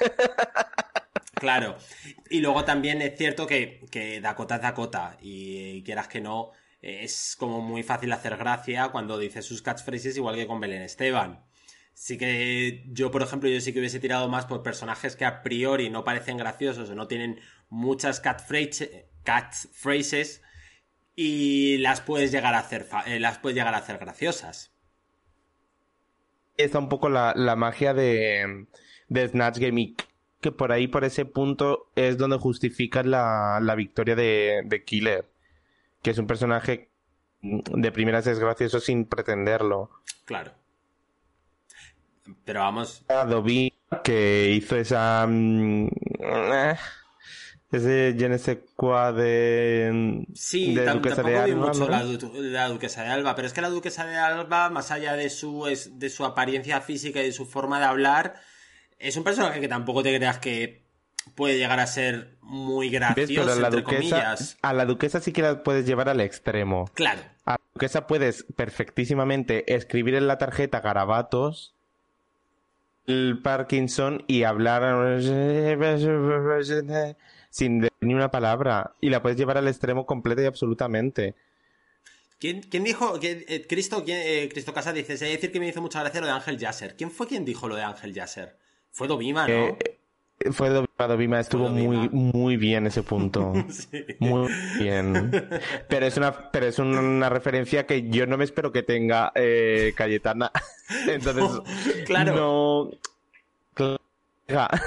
Claro. 1.35 1.75
Y 2.29 2.39
luego 2.39 2.63
también 2.63 3.01
es 3.01 3.17
cierto 3.17 3.45
que, 3.45 3.81
que 3.91 4.21
Dakota 4.21 4.55
es 4.55 4.61
Dakota. 4.61 5.17
Y 5.21 5.83
quieras 5.83 6.07
que 6.07 6.21
no, 6.21 6.51
es 6.83 7.35
como 7.37 7.61
muy 7.61 7.81
fácil 7.81 8.11
hacer 8.11 8.37
gracia 8.37 8.89
cuando 8.89 9.17
dice 9.17 9.41
sus 9.41 9.61
catchphrases, 9.61 10.17
igual 10.17 10.35
que 10.35 10.45
con 10.47 10.59
Belén 10.59 10.81
Esteban. 10.81 11.43
Sí 11.93 12.17
que 12.17 12.83
yo, 12.87 13.09
por 13.11 13.21
ejemplo, 13.21 13.49
yo 13.49 13.61
sí 13.61 13.71
que 13.71 13.79
hubiese 13.79 13.99
tirado 13.99 14.27
más 14.27 14.45
por 14.45 14.63
personajes 14.63 15.15
que 15.15 15.25
a 15.25 15.41
priori 15.43 15.89
no 15.89 16.03
parecen 16.03 16.37
graciosos 16.37 16.89
o 16.89 16.95
no 16.95 17.07
tienen 17.07 17.39
muchas 17.69 18.19
catchphrases 18.19 18.91
y 21.15 21.77
las 21.77 22.01
puedes 22.01 22.31
llegar 22.31 22.53
a 22.55 22.59
hacer, 22.59 22.87
eh, 23.05 23.19
las 23.19 23.37
puedes 23.39 23.55
llegar 23.55 23.73
a 23.75 23.77
hacer 23.77 23.97
graciosas. 23.97 24.73
Está 26.57 26.79
un 26.79 26.89
poco 26.89 27.09
la, 27.09 27.55
magia 27.55 27.93
de, 27.93 28.67
de 29.07 29.27
Snatch 29.27 29.57
Game 29.57 29.95
que 30.41 30.51
por 30.51 30.71
ahí, 30.71 30.87
por 30.87 31.05
ese 31.05 31.25
punto, 31.25 31.91
es 31.95 32.17
donde 32.17 32.37
justifica 32.37 33.01
la, 33.01 33.59
la 33.61 33.75
victoria 33.75 34.15
de, 34.15 34.61
de, 34.65 34.83
Killer. 34.83 35.32
Que 36.03 36.11
es 36.11 36.17
un 36.19 36.27
personaje 36.27 36.91
de 37.41 37.91
primeras 37.91 38.27
es 38.27 38.37
gracioso 38.37 38.79
sin 38.79 39.05
pretenderlo. 39.05 39.89
Claro. 40.25 40.51
Pero 42.45 42.59
vamos. 42.61 43.03
Adobe 43.07 43.73
que 44.03 44.51
hizo 44.51 44.77
esa. 44.77 45.25
Mm, 45.27 45.87
eh, 46.19 46.75
ese 47.71 48.15
je 48.17 48.29
ne 48.29 48.37
sais 48.37 48.59
de. 49.15 50.25
Sí, 50.35 50.75
de 50.75 50.85
Duquesa 50.85 51.23
de 51.23 51.37
Alba. 51.37 51.67
mucho 51.67 51.89
la, 51.89 52.03
la, 52.03 52.67
Duquesa 52.69 53.03
de 53.03 53.09
Alba, 53.09 53.35
pero 53.35 53.47
es 53.47 53.53
que 53.53 53.61
la 53.61 53.69
Duquesa 53.69 54.05
de 54.05 54.15
Alba, 54.15 54.69
más 54.69 54.91
allá 54.91 55.15
de 55.15 55.29
su, 55.29 55.65
de 55.65 56.09
su 56.09 56.23
apariencia 56.23 56.81
física 56.81 57.21
y 57.21 57.25
de 57.25 57.31
su 57.31 57.45
forma 57.45 57.79
de 57.79 57.85
hablar, 57.85 58.35
es 58.99 59.17
un 59.17 59.23
personaje 59.23 59.59
que 59.59 59.67
tampoco 59.67 60.03
te 60.03 60.15
creas 60.15 60.37
que 60.37 60.82
puede 61.35 61.57
llegar 61.57 61.79
a 61.79 61.87
ser 61.87 62.35
muy 62.41 62.89
gracioso, 62.89 63.51
a 63.51 63.55
la 63.55 63.67
entre 63.67 63.81
duquesa, 63.81 63.97
comillas. 63.97 64.57
A 64.61 64.73
la 64.73 64.85
duquesa 64.85 65.19
sí 65.19 65.31
que 65.31 65.41
la 65.41 65.63
puedes 65.63 65.85
llevar 65.85 66.09
al 66.09 66.21
extremo. 66.21 66.89
Claro. 66.93 67.21
A 67.45 67.51
la 67.51 67.61
duquesa 67.73 68.07
puedes 68.07 68.45
perfectísimamente 68.55 69.73
escribir 69.73 70.15
en 70.15 70.27
la 70.27 70.37
tarjeta 70.37 70.81
garabatos 70.81 71.73
el 73.07 73.39
Parkinson 73.43 74.23
y 74.27 74.43
hablar 74.43 75.19
sin 77.49 77.89
ni 77.99 78.13
una 78.13 78.31
palabra 78.31 78.93
y 79.01 79.09
la 79.09 79.21
puedes 79.21 79.37
llevar 79.37 79.57
al 79.57 79.67
extremo 79.67 80.05
completo 80.05 80.41
y 80.41 80.45
absolutamente. 80.45 81.35
¿Quién, 82.39 82.61
dijo? 82.83 83.17
Eh, 83.21 83.65
Cristo, 83.69 84.03
eh, 84.05 84.49
Cristo 84.51 84.73
Casa 84.73 84.91
dice, 84.91 85.17
se 85.17 85.25
decir 85.25 85.49
que 85.49 85.61
me 85.61 85.67
hizo 85.69 85.81
mucha 85.81 86.01
gracia 86.01 86.19
lo 86.19 86.27
de 86.27 86.33
Ángel 86.33 86.57
Yasser. 86.57 86.97
¿Quién 86.97 87.09
fue 87.09 87.25
quien 87.25 87.45
dijo 87.45 87.69
lo 87.69 87.75
de 87.75 87.83
Ángel 87.83 88.13
Yasser? 88.13 88.57
Fue 88.91 89.07
Dovima, 89.07 89.47
¿no? 89.47 89.53
Eh, 89.53 89.99
fue 90.51 90.69
Dovima, 90.69 91.07
Dovima 91.07 91.39
estuvo 91.39 91.69
muy, 91.69 92.09
muy 92.09 92.57
bien 92.57 92.87
ese 92.87 93.03
punto. 93.03 93.53
Muy 94.19 94.51
bien. 94.79 95.31
Pero 95.87 96.05
es 96.05 96.17
una, 96.17 96.51
pero 96.51 96.65
es 96.65 96.79
una, 96.79 97.29
referencia 97.29 97.85
que 97.85 98.09
yo 98.09 98.25
no 98.27 98.37
me 98.37 98.43
espero 98.43 98.71
que 98.71 98.83
tenga 98.83 99.31
Cayetana. 99.95 100.51
Entonces, 101.07 102.05
claro. 102.05 102.91
No. 103.77 103.97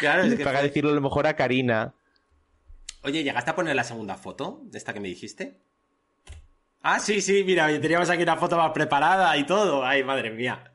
Claro, 0.00 0.22
es 0.22 0.34
que 0.34 0.44
para 0.44 0.62
decirlo 0.62 0.90
a 0.90 0.94
lo 0.94 1.00
mejor 1.00 1.26
a 1.26 1.36
Karina. 1.36 1.94
Oye, 3.02 3.22
¿llegaste 3.22 3.50
a 3.50 3.56
poner 3.56 3.76
la 3.76 3.84
segunda 3.84 4.16
foto 4.16 4.60
de 4.64 4.78
esta 4.78 4.92
que 4.92 5.00
me 5.00 5.08
dijiste? 5.08 5.58
Ah, 6.88 7.00
sí, 7.00 7.20
sí, 7.20 7.42
mira, 7.42 7.66
teníamos 7.80 8.08
aquí 8.10 8.22
una 8.22 8.36
foto 8.36 8.56
más 8.56 8.70
preparada 8.70 9.36
y 9.36 9.44
todo. 9.44 9.84
Ay, 9.84 10.04
madre 10.04 10.30
mía. 10.30 10.72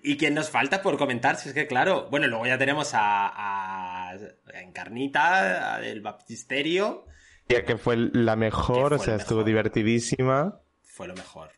¿Y 0.00 0.16
quién 0.16 0.32
nos 0.32 0.48
falta 0.48 0.80
por 0.80 0.96
comentar? 0.96 1.34
Si 1.34 1.48
es 1.48 1.54
que, 1.56 1.66
claro, 1.66 2.06
bueno, 2.08 2.28
luego 2.28 2.46
ya 2.46 2.56
tenemos 2.56 2.94
a, 2.94 3.32
a 3.34 4.16
Encarnita, 4.54 5.80
del 5.80 6.02
Baptisterio. 6.02 7.04
Ya 7.48 7.64
que 7.64 7.76
fue 7.78 7.96
la 7.96 8.36
mejor, 8.36 8.94
o 8.94 8.98
sea, 9.00 9.16
estuvo 9.16 9.42
divertidísima. 9.42 10.60
Fue 10.84 11.08
lo 11.08 11.14
mejor. 11.14 11.50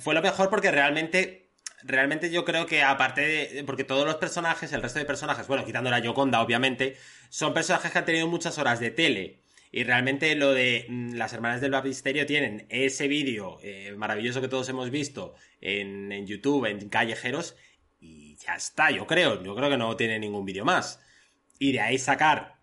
Fue 0.00 0.12
lo 0.12 0.22
mejor 0.22 0.50
porque 0.50 0.72
realmente, 0.72 1.52
realmente 1.84 2.32
yo 2.32 2.44
creo 2.44 2.66
que 2.66 2.82
aparte 2.82 3.20
de, 3.20 3.62
porque 3.62 3.84
todos 3.84 4.04
los 4.04 4.16
personajes, 4.16 4.72
el 4.72 4.82
resto 4.82 4.98
de 4.98 5.04
personajes, 5.04 5.46
bueno, 5.46 5.64
quitando 5.64 5.88
la 5.88 6.00
Yoconda, 6.00 6.42
obviamente, 6.42 6.96
son 7.28 7.54
personajes 7.54 7.92
que 7.92 7.98
han 7.98 8.04
tenido 8.04 8.26
muchas 8.26 8.58
horas 8.58 8.80
de 8.80 8.90
tele. 8.90 9.39
Y 9.72 9.84
realmente 9.84 10.34
lo 10.34 10.52
de 10.52 10.86
mm, 10.88 11.14
las 11.14 11.32
hermanas 11.32 11.60
del 11.60 11.70
baptisterio 11.70 12.26
tienen 12.26 12.66
ese 12.68 13.08
vídeo 13.08 13.58
eh, 13.62 13.94
maravilloso 13.96 14.40
que 14.40 14.48
todos 14.48 14.68
hemos 14.68 14.90
visto 14.90 15.34
en, 15.60 16.10
en, 16.12 16.26
YouTube, 16.26 16.66
en 16.66 16.88
callejeros, 16.88 17.56
y 18.00 18.36
ya 18.36 18.54
está, 18.54 18.90
yo 18.90 19.06
creo. 19.06 19.42
Yo 19.42 19.54
creo 19.54 19.70
que 19.70 19.76
no 19.76 19.96
tiene 19.96 20.18
ningún 20.18 20.44
vídeo 20.44 20.64
más. 20.64 21.00
Y 21.58 21.72
de 21.72 21.80
ahí 21.80 21.98
sacar 21.98 22.60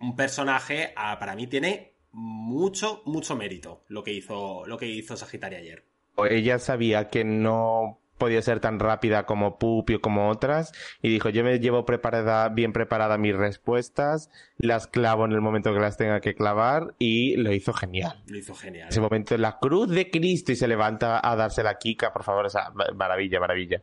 un 0.00 0.16
personaje, 0.16 0.94
para 0.94 1.34
mí 1.34 1.46
tiene 1.46 1.94
mucho, 2.12 3.02
mucho 3.04 3.36
mérito 3.36 3.84
lo 3.88 4.02
que 4.02 4.12
hizo, 4.12 4.66
lo 4.66 4.78
que 4.78 4.86
hizo 4.86 5.16
Sagitaria 5.16 5.58
ayer. 5.58 5.84
Ella 6.30 6.58
sabía 6.58 7.10
que 7.10 7.24
no 7.24 8.00
podía 8.18 8.42
ser 8.42 8.60
tan 8.60 8.78
rápida 8.78 9.24
como 9.24 9.58
Pupi 9.58 9.94
o 9.94 10.00
como 10.00 10.28
otras 10.28 10.72
y 11.02 11.08
dijo 11.08 11.28
yo 11.30 11.44
me 11.44 11.58
llevo 11.58 11.84
preparada 11.84 12.48
bien 12.48 12.72
preparada 12.72 13.16
mis 13.18 13.34
respuestas 13.34 14.30
las 14.58 14.86
clavo 14.86 15.24
en 15.24 15.32
el 15.32 15.40
momento 15.40 15.72
que 15.72 15.80
las 15.80 15.96
tenga 15.96 16.20
que 16.20 16.34
clavar 16.34 16.94
y 16.98 17.36
lo 17.36 17.52
hizo 17.52 17.72
genial. 17.72 18.22
Lo 18.26 18.38
hizo 18.38 18.54
genial. 18.54 18.88
Ese 18.90 19.00
momento 19.00 19.36
la 19.38 19.58
cruz 19.58 19.88
de 19.88 20.10
Cristo 20.10 20.52
y 20.52 20.56
se 20.56 20.68
levanta 20.68 21.20
a 21.22 21.36
darse 21.36 21.62
la 21.62 21.78
Kika 21.78 22.12
por 22.12 22.24
favor 22.24 22.46
esa 22.46 22.72
maravilla 22.94 23.40
maravilla. 23.40 23.82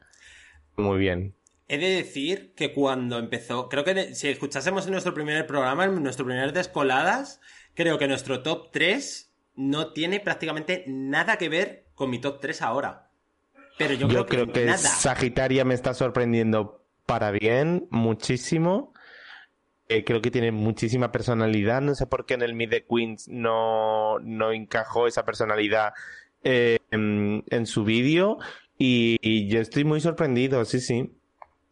Muy 0.78 1.00
bien. 1.00 1.34
He 1.68 1.80
de 1.80 1.96
decir 1.96 2.54
que 2.56 2.74
cuando 2.74 3.18
empezó, 3.18 3.70
creo 3.70 3.84
que 3.84 4.14
si 4.14 4.28
escuchásemos 4.28 4.86
en 4.86 4.92
nuestro 4.92 5.16
primer 5.16 5.48
programa, 5.48 5.86
en 5.86 6.04
nuestro 6.04 6.26
primer 6.26 6.54
Descoladas, 6.54 7.42
creo 7.74 7.98
que 7.98 8.08
nuestro 8.08 8.44
top 8.44 8.72
3 8.72 9.34
no 9.56 9.92
tiene 9.92 10.20
prácticamente 10.20 10.84
nada 10.88 11.38
que 11.38 11.50
ver 11.50 11.86
con 11.96 12.12
mi 12.12 12.20
top 12.20 12.40
3 12.40 12.62
ahora. 12.62 13.05
Pero 13.78 13.94
yo, 13.94 14.26
creo, 14.26 14.52
que, 14.52 14.78
Sagitaria 14.78 15.66
me 15.66 15.74
está 15.74 15.94
sorprendiendo 15.94 16.86
para 17.06 17.32
bien, 17.32 17.88
muchísimo. 17.90 18.94
Eh, 19.88 20.04
creo 20.04 20.22
que 20.22 20.32
tiene 20.32 20.52
muchísima 20.52 21.12
personalidad. 21.12 21.82
No 21.82 21.94
sé 21.94 22.08
por 22.08 22.26
qué 22.26 22.36
en 22.36 22.42
el 22.42 22.54
Mid 22.54 22.70
de 22.70 22.86
Queens 22.86 23.28
no, 23.28 24.20
no 24.20 24.52
encajó 24.52 25.08
esa 25.08 25.26
personalidad 25.26 25.94
eh, 26.44 26.80
en, 26.92 27.66
su 27.66 27.84
vídeo. 27.84 28.38
Y, 28.78 29.48
yo 29.48 29.60
estoy 29.60 29.84
muy 29.84 30.02
sorprendido, 30.02 30.64
sí, 30.66 30.80
sí. 30.80 31.12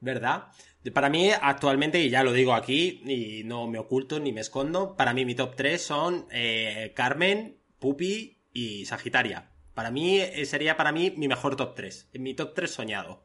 ¿Verdad? 0.02 0.48
Para 0.94 1.10
mí, 1.10 1.30
actualmente, 1.30 2.02
y 2.02 2.10
ya 2.10 2.24
lo 2.24 2.34
digo 2.34 2.54
aquí, 2.54 3.02
y 3.06 3.44
no 3.46 3.68
me 3.68 3.80
oculto 3.80 4.20
ni 4.20 4.34
me 4.34 4.42
escondo, 4.42 4.96
para 4.98 5.14
mí 5.14 5.24
mi 5.24 5.34
top 5.34 5.56
3 5.56 5.82
son 5.82 6.26
eh, 6.32 6.92
Carmen, 6.94 7.56
Pupi 7.80 8.38
y 8.52 8.86
Sagitaria. 8.86 9.53
Para 9.74 9.92
mí, 9.92 10.20
eh, 10.20 10.46
sería 10.46 10.78
para 10.78 10.92
mí 10.92 11.14
mi 11.18 11.28
mejor 11.28 11.56
top 11.56 11.76
3. 11.76 12.10
Mi 12.14 12.34
top 12.34 12.54
3 12.54 12.70
soñado. 12.70 13.24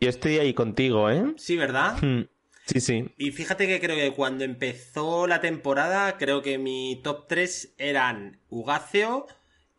Yo 0.00 0.08
estoy 0.08 0.38
ahí 0.38 0.54
contigo, 0.54 1.10
¿eh? 1.10 1.34
Sí, 1.36 1.56
¿verdad? 1.56 1.96
Hmm. 2.02 2.28
Sí, 2.66 2.80
sí. 2.80 3.14
Y 3.16 3.30
fíjate 3.30 3.66
que 3.66 3.80
creo 3.80 3.96
que 3.96 4.14
cuando 4.14 4.44
empezó 4.44 5.26
la 5.26 5.40
temporada, 5.40 6.18
creo 6.18 6.42
que 6.42 6.58
mi 6.58 7.00
top 7.02 7.26
3 7.26 7.74
eran 7.78 8.40
Ugaceo, 8.50 9.26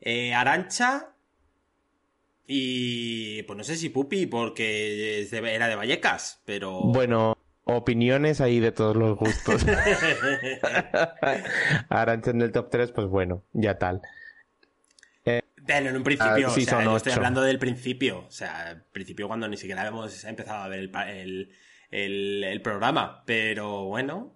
eh, 0.01 0.33
Arancha 0.33 1.13
y 2.47 3.43
pues 3.43 3.55
no 3.55 3.63
sé 3.63 3.75
si 3.75 3.89
Pupi, 3.89 4.25
porque 4.25 5.27
era 5.31 5.67
de 5.67 5.75
Vallecas, 5.75 6.41
pero... 6.45 6.81
Bueno, 6.81 7.37
opiniones 7.63 8.41
ahí 8.41 8.59
de 8.59 8.71
todos 8.71 8.95
los 8.95 9.19
gustos. 9.19 9.63
Arancha 11.89 12.31
en 12.31 12.41
el 12.41 12.51
top 12.51 12.71
3, 12.71 12.91
pues 12.91 13.07
bueno, 13.07 13.43
ya 13.53 13.77
tal. 13.77 14.01
Pero 15.69 15.89
en 15.91 15.97
un 15.97 16.03
principio, 16.03 16.47
ah, 16.47 16.51
o 16.51 16.59
sea, 16.59 16.83
yo 16.83 16.97
estoy 16.97 17.11
hablando 17.11 17.43
del 17.43 17.59
principio. 17.59 18.25
O 18.27 18.31
sea, 18.31 18.71
el 18.71 18.81
principio 18.81 19.27
cuando 19.27 19.47
ni 19.47 19.55
siquiera 19.55 19.85
hemos 19.85 20.23
empezado 20.23 20.63
a 20.63 20.67
ver 20.67 20.89
el, 21.91 22.61
programa. 22.63 23.23
Pero 23.27 23.85
bueno. 23.85 24.33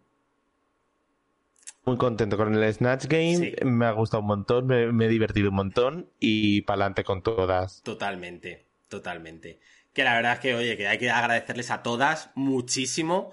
Muy 1.86 1.98
contento 1.98 2.38
con 2.38 2.54
el 2.54 2.72
Snatch 2.72 3.06
Game. 3.08 3.56
Me 3.64 3.88
ha 3.88 3.92
gustado 3.94 4.22
un 4.22 4.28
montón, 4.28 4.68
me, 4.68 5.06
he 5.06 5.10
divertido 5.10 5.50
un 5.50 5.56
montón. 5.56 6.12
Y 6.20 6.62
para 6.62 6.84
adelante 6.84 7.04
con 7.04 7.24
todas. 7.24 7.82
Totalmente, 7.82 8.68
totalmente. 8.88 9.60
Que 9.92 10.04
la 10.04 10.14
verdad 10.14 10.34
es 10.34 10.40
que, 10.40 10.54
oye, 10.54 10.78
que 10.78 10.88
hay 10.88 11.00
que 11.00 11.10
agradecerles 11.10 11.72
a 11.72 11.82
todas 11.82 12.30
muchísimo 12.36 13.32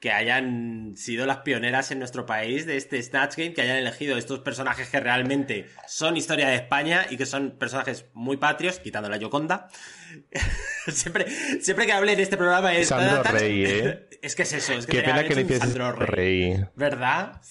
que 0.00 0.12
hayan 0.12 0.92
sido 0.96 1.24
las 1.24 1.38
pioneras 1.38 1.90
en 1.90 1.98
nuestro 1.98 2.26
país 2.26 2.66
de 2.66 2.76
este 2.76 3.02
Snatch 3.02 3.36
Game, 3.36 3.54
que 3.54 3.62
hayan 3.62 3.78
elegido 3.78 4.18
estos 4.18 4.40
personajes 4.40 4.88
que 4.88 5.00
realmente 5.00 5.66
son 5.86 6.16
historia 6.16 6.48
de 6.48 6.56
España 6.56 7.06
y 7.08 7.16
que 7.16 7.26
son 7.26 7.52
personajes 7.58 8.06
muy 8.12 8.36
patrios, 8.36 8.80
quitando 8.80 9.08
la 9.08 9.16
Yoconda. 9.16 9.68
siempre, 10.88 11.26
siempre 11.60 11.86
que 11.86 11.92
hable 11.92 12.12
en 12.12 12.20
este 12.20 12.36
programa 12.36 12.74
es... 12.74 12.88
Sandro 12.88 13.22
Rey, 13.22 13.64
¿eh? 13.64 14.08
Es 14.22 14.34
que 14.34 14.42
es 14.42 14.52
eso, 14.54 14.72
es 14.72 14.86
que 14.86 14.98
Qué 14.98 15.02
pena 15.02 15.24
que 15.24 15.34
le 15.34 15.58
Sandro 15.58 15.92
Rey. 15.92 16.56
¿Verdad? 16.76 17.42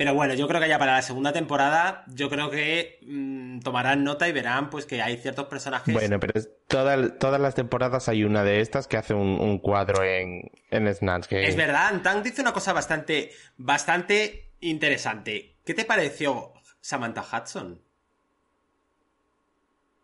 Pero 0.00 0.14
bueno, 0.14 0.32
yo 0.32 0.48
creo 0.48 0.62
que 0.62 0.68
ya 0.68 0.78
para 0.78 0.94
la 0.94 1.02
segunda 1.02 1.30
temporada, 1.30 2.04
yo 2.06 2.30
creo 2.30 2.48
que 2.48 3.00
mm, 3.06 3.60
tomarán 3.60 4.02
nota 4.02 4.26
y 4.26 4.32
verán 4.32 4.70
pues 4.70 4.86
que 4.86 5.02
hay 5.02 5.18
ciertos 5.18 5.44
personajes. 5.48 5.92
Bueno, 5.92 6.18
pero 6.18 6.32
es 6.36 6.48
toda- 6.68 7.18
todas 7.18 7.38
las 7.38 7.54
temporadas 7.54 8.08
hay 8.08 8.24
una 8.24 8.42
de 8.42 8.62
estas 8.62 8.88
que 8.88 8.96
hace 8.96 9.12
un, 9.12 9.38
un 9.38 9.58
cuadro 9.58 10.02
en, 10.02 10.50
en 10.70 10.94
Snatch 10.94 11.28
Game. 11.28 11.46
Es 11.46 11.54
verdad, 11.54 12.00
Tang 12.02 12.22
dice 12.22 12.40
una 12.40 12.54
cosa 12.54 12.72
bastante, 12.72 13.32
bastante 13.58 14.54
interesante. 14.60 15.58
¿Qué 15.66 15.74
te 15.74 15.84
pareció 15.84 16.54
Samantha 16.80 17.22
Hudson? 17.22 17.82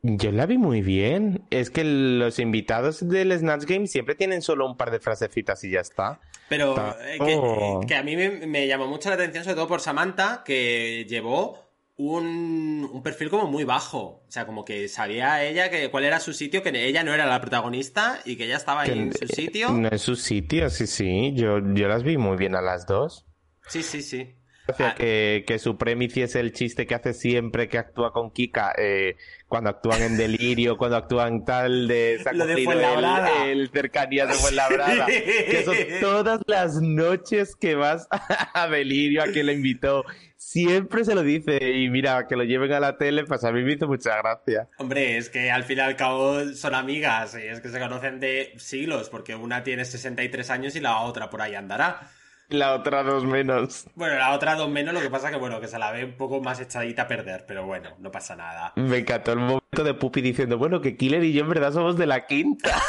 Yo 0.08 0.30
la 0.30 0.46
vi 0.46 0.56
muy 0.58 0.82
bien. 0.82 1.44
Es 1.50 1.70
que 1.70 1.82
los 1.84 2.38
invitados 2.38 3.08
del 3.08 3.36
Snatch 3.36 3.64
Game 3.64 3.86
siempre 3.88 4.14
tienen 4.14 4.40
solo 4.42 4.66
un 4.66 4.76
par 4.76 4.90
de 4.90 5.00
frasecitas 5.00 5.64
y 5.64 5.70
ya 5.70 5.80
está. 5.80 6.20
Pero 6.48 6.76
eh, 7.02 7.18
que, 7.24 7.34
Oh. 7.36 7.80
que 7.86 7.94
a 7.96 8.02
mí 8.02 8.14
me, 8.16 8.46
me 8.46 8.66
llamó 8.68 8.86
mucho 8.86 9.08
la 9.08 9.16
atención, 9.16 9.42
sobre 9.42 9.56
todo 9.56 9.66
por 9.68 9.80
Samantha, 9.80 10.42
que 10.44 11.06
llevó 11.08 11.58
un, 11.96 12.88
un 12.92 13.02
perfil 13.02 13.30
como 13.30 13.46
muy 13.46 13.64
bajo. 13.64 14.22
O 14.28 14.30
sea, 14.30 14.46
como 14.46 14.64
que 14.64 14.86
sabía 14.88 15.42
ella 15.44 15.70
que 15.70 15.90
cuál 15.90 16.04
era 16.04 16.20
su 16.20 16.32
sitio, 16.34 16.62
que 16.62 16.68
ella 16.86 17.02
no 17.02 17.12
era 17.12 17.26
la 17.26 17.40
protagonista 17.40 18.20
y 18.24 18.36
que 18.36 18.44
ella 18.44 18.58
estaba 18.58 18.82
ahí 18.82 18.92
en 18.92 19.12
su 19.12 19.26
sitio. 19.26 19.70
No 19.70 19.88
es 19.88 20.02
su 20.02 20.14
sitio, 20.14 20.70
sí, 20.70 20.86
sí. 20.86 21.32
Yo, 21.34 21.58
yo 21.74 21.88
las 21.88 22.02
vi 22.04 22.16
muy 22.16 22.36
bien 22.36 22.54
a 22.54 22.60
las 22.60 22.86
dos. 22.86 23.24
Sí, 23.68 23.82
sí, 23.82 24.02
sí. 24.02 24.34
Ah. 24.78 24.94
que, 24.96 25.44
que 25.46 25.58
su 25.58 25.76
premio 25.76 26.06
hiciese 26.08 26.40
el 26.40 26.52
chiste 26.52 26.86
que 26.86 26.94
hace 26.94 27.14
siempre 27.14 27.68
que 27.68 27.78
actúa 27.78 28.12
con 28.12 28.30
Kika, 28.30 28.72
eh, 28.76 29.16
cuando 29.46 29.70
actúan 29.70 30.02
en 30.02 30.16
delirio, 30.16 30.76
cuando 30.78 30.96
actúan 30.96 31.44
tal 31.44 31.86
de... 31.86 32.20
Lo 32.32 32.46
de 32.46 32.64
Fuenlabrada. 32.64 33.44
El, 33.44 33.60
el 33.60 33.70
cercanía 33.70 34.26
de 34.26 34.34
Fuenlabrada. 34.34 35.06
Que 35.16 35.62
son 35.64 35.76
todas 36.00 36.40
las 36.46 36.80
noches 36.80 37.54
que 37.56 37.74
vas 37.74 38.08
a 38.54 38.68
delirio, 38.68 39.22
a 39.22 39.26
quien 39.26 39.46
le 39.46 39.52
invitó. 39.52 40.04
Siempre 40.36 41.04
se 41.04 41.14
lo 41.14 41.22
dice 41.22 41.58
y 41.72 41.88
mira, 41.88 42.26
que 42.28 42.36
lo 42.36 42.44
lleven 42.44 42.72
a 42.72 42.80
la 42.80 42.96
tele, 42.96 43.24
pues 43.24 43.44
a 43.44 43.52
mí 43.52 43.62
me 43.62 43.74
hizo 43.74 43.86
mucha 43.86 44.16
gracia. 44.16 44.68
Hombre, 44.78 45.16
es 45.16 45.30
que 45.30 45.50
al 45.50 45.64
fin 45.64 45.78
y 45.78 45.80
al 45.80 45.96
cabo 45.96 46.44
son 46.54 46.74
amigas 46.74 47.36
y 47.42 47.46
es 47.46 47.60
que 47.60 47.68
se 47.68 47.78
conocen 47.78 48.20
de 48.20 48.52
siglos, 48.56 49.08
porque 49.08 49.34
una 49.34 49.62
tiene 49.62 49.84
63 49.84 50.50
años 50.50 50.76
y 50.76 50.80
la 50.80 51.00
otra 51.00 51.30
por 51.30 51.42
ahí 51.42 51.54
andará. 51.54 52.10
La 52.48 52.74
otra 52.74 53.02
dos 53.02 53.24
menos. 53.24 53.86
Bueno, 53.96 54.14
la 54.16 54.32
otra 54.32 54.54
dos 54.54 54.70
menos, 54.70 54.94
lo 54.94 55.00
que 55.00 55.10
pasa 55.10 55.30
que 55.30 55.36
bueno, 55.36 55.60
que 55.60 55.66
se 55.66 55.78
la 55.78 55.90
ve 55.90 56.04
un 56.04 56.16
poco 56.16 56.40
más 56.40 56.60
echadita 56.60 57.02
a 57.02 57.08
perder, 57.08 57.44
pero 57.46 57.66
bueno, 57.66 57.96
no 57.98 58.12
pasa 58.12 58.36
nada. 58.36 58.72
Me 58.76 58.98
encantó 58.98 59.32
el 59.32 59.40
momento 59.40 59.82
de 59.82 59.94
Pupi 59.94 60.20
diciendo, 60.20 60.56
bueno, 60.56 60.80
que 60.80 60.96
Killer 60.96 61.24
y 61.24 61.32
yo 61.32 61.42
en 61.42 61.48
verdad 61.48 61.72
somos 61.72 61.96
de 61.96 62.06
la 62.06 62.26
quinta. 62.26 62.80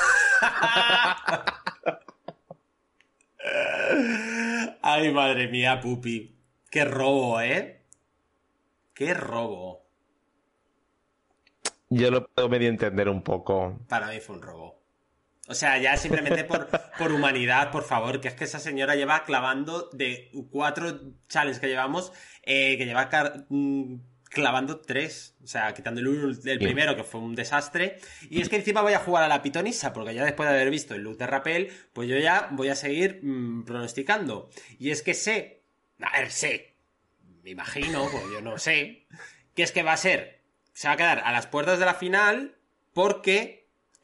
Ay, 4.84 5.12
madre 5.12 5.48
mía, 5.48 5.80
Pupi. 5.82 6.38
Qué 6.70 6.86
robo, 6.86 7.41
¿eh? 7.41 7.82
Qué 8.93 9.13
robo. 9.13 9.88
Yo 11.89 12.12
lo 12.12 12.28
puedo 12.28 12.50
medio 12.50 12.70
entender 12.70 13.10
un 13.10 13.24
poco. 13.24 13.80
Para 13.88 14.08
mí 14.10 14.20
fue 14.20 14.36
un 14.36 14.41
robo. 14.41 14.77
O 15.48 15.54
sea, 15.54 15.78
ya 15.78 15.96
simplemente 15.98 16.44
por, 16.44 16.68
por 16.98 17.12
humanidad, 17.12 17.72
por 17.72 17.84
favor, 17.84 18.20
que 18.20 18.28
es 18.28 18.34
que 18.34 18.44
esa 18.44 18.60
señora 18.60 18.96
lleva 18.96 19.24
clavando 19.24 19.90
de 19.94 20.30
cuatro 20.52 21.00
challenges 21.30 21.60
que 21.62 21.68
llevamos, 21.68 22.12
eh, 22.44 22.78
que 22.78 22.86
lleva 22.86 23.10
mm, 23.50 23.96
clavando 24.30 24.82
tres. 24.82 25.36
O 25.42 25.48
sea, 25.48 25.74
quitando 25.74 26.02
el, 26.02 26.08
uno- 26.10 26.38
el 26.46 26.60
primero, 26.60 26.96
que 26.98 27.04
fue 27.06 27.22
un 27.22 27.34
desastre. 27.34 27.98
Y 28.30 28.42
es 28.42 28.50
que 28.50 28.58
encima 28.58 28.82
voy 28.82 28.94
a 28.94 29.00
jugar 29.00 29.24
a 29.24 29.28
la 29.30 29.42
pitonisa, 29.42 29.94
porque 29.94 30.14
ya 30.14 30.26
después 30.26 30.50
de 30.50 30.56
haber 30.56 30.70
visto 30.70 30.96
el 30.96 31.04
look 31.04 31.18
de 31.18 31.28
Rappel, 31.28 31.72
pues 31.94 32.10
yo 32.10 32.18
ya 32.18 32.50
voy 32.52 32.68
a 32.68 32.76
seguir 32.76 33.22
mm, 33.24 33.64
pronosticando. 33.64 34.50
Y 34.80 34.92
es 34.92 35.02
que 35.02 35.14
sé, 35.14 35.64
a 36.02 36.20
ver, 36.20 36.30
sé, 36.32 36.76
me 37.44 37.52
imagino, 37.52 38.06
pues 38.12 38.24
yo 38.34 38.42
no 38.42 38.58
sé, 38.58 39.08
que 39.56 39.64
es 39.64 39.72
que 39.72 39.82
va 39.84 39.94
a 39.94 39.98
ser, 39.98 40.42
se 40.74 40.90
va 40.90 40.96
a 40.96 40.98
quedar 40.98 41.20
a 41.24 41.32
las 41.32 41.48
puertas 41.48 41.80
de 41.80 41.86
la 41.86 41.94
final 41.94 42.58
porque 42.92 43.57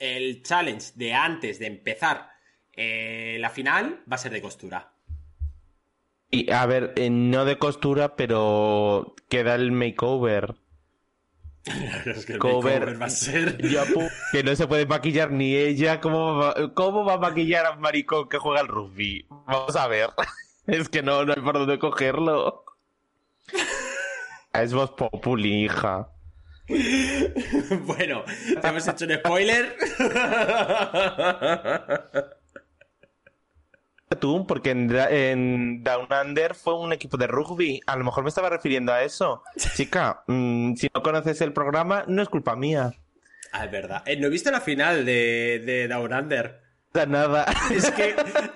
el 0.03 0.43
challenge 0.43 0.91
de 0.95 1.13
antes 1.13 1.59
de 1.59 1.67
empezar 1.67 2.29
eh, 2.73 3.37
la 3.39 3.49
final 3.49 4.03
va 4.11 4.15
a 4.15 4.19
ser 4.19 4.33
de 4.33 4.41
costura. 4.41 4.91
Y 6.29 6.51
a 6.51 6.65
ver, 6.65 6.93
eh, 6.97 7.09
no 7.09 7.45
de 7.45 7.57
costura, 7.57 8.15
pero 8.15 9.15
queda 9.29 9.55
el 9.55 9.71
makeover. 9.71 10.55
Es 12.05 12.25
que 12.25 12.33
el 12.33 12.39
Cover. 12.39 12.81
makeover 12.81 13.01
va 13.01 13.05
a 13.05 13.09
ser... 13.09 13.57
Que 14.31 14.43
no 14.43 14.55
se 14.55 14.67
puede 14.67 14.85
maquillar 14.85 15.31
ni 15.31 15.55
ella. 15.55 16.01
¿Cómo 16.01 16.35
va, 16.35 16.73
¿Cómo 16.73 17.05
va 17.05 17.13
a 17.13 17.19
maquillar 17.19 17.65
a 17.65 17.71
un 17.71 17.79
maricón 17.79 18.27
que 18.27 18.39
juega 18.39 18.59
al 18.59 18.67
rugby? 18.67 19.25
Vamos 19.29 19.75
a 19.75 19.87
ver. 19.87 20.09
Es 20.67 20.87
que 20.87 21.03
no, 21.03 21.25
no 21.25 21.33
hay 21.33 21.41
por 21.41 21.55
dónde 21.55 21.77
cogerlo. 21.77 22.63
Es 24.53 24.73
voz 24.73 24.91
populi, 24.91 25.65
hija. 25.65 26.12
bueno, 27.85 28.23
te 28.61 28.67
hemos 28.67 28.87
hecho 28.87 29.05
un 29.05 29.13
spoiler. 29.13 29.75
Tú, 34.19 34.45
porque 34.45 34.71
en, 34.71 35.83
Down 35.83 36.07
Under 36.11 36.55
fue 36.55 36.77
un 36.77 36.93
equipo 36.93 37.17
de 37.17 37.27
rugby. 37.27 37.81
A 37.87 37.97
lo 37.97 38.03
mejor 38.03 38.23
me 38.23 38.29
estaba 38.29 38.49
refiriendo 38.49 38.93
a 38.93 39.03
eso. 39.03 39.43
Chica, 39.75 40.23
mm, 40.27 40.75
si 40.75 40.89
no 40.93 41.01
conoces 41.01 41.41
el 41.41 41.53
programa, 41.53 42.05
no 42.07 42.21
es 42.21 42.29
culpa 42.29 42.55
mía. 42.55 42.93
ah, 43.51 43.65
es 43.65 43.71
verdad. 43.71 44.03
Eh, 44.05 44.17
no 44.17 44.27
he 44.27 44.29
visto 44.29 44.51
la 44.51 44.61
final 44.61 45.05
de, 45.05 45.61
de 45.65 45.87
Down 45.87 46.13
Under. 46.13 46.62
Da 46.93 47.05
Nada. 47.07 47.45
Es 47.71 47.89
que, 47.91 48.13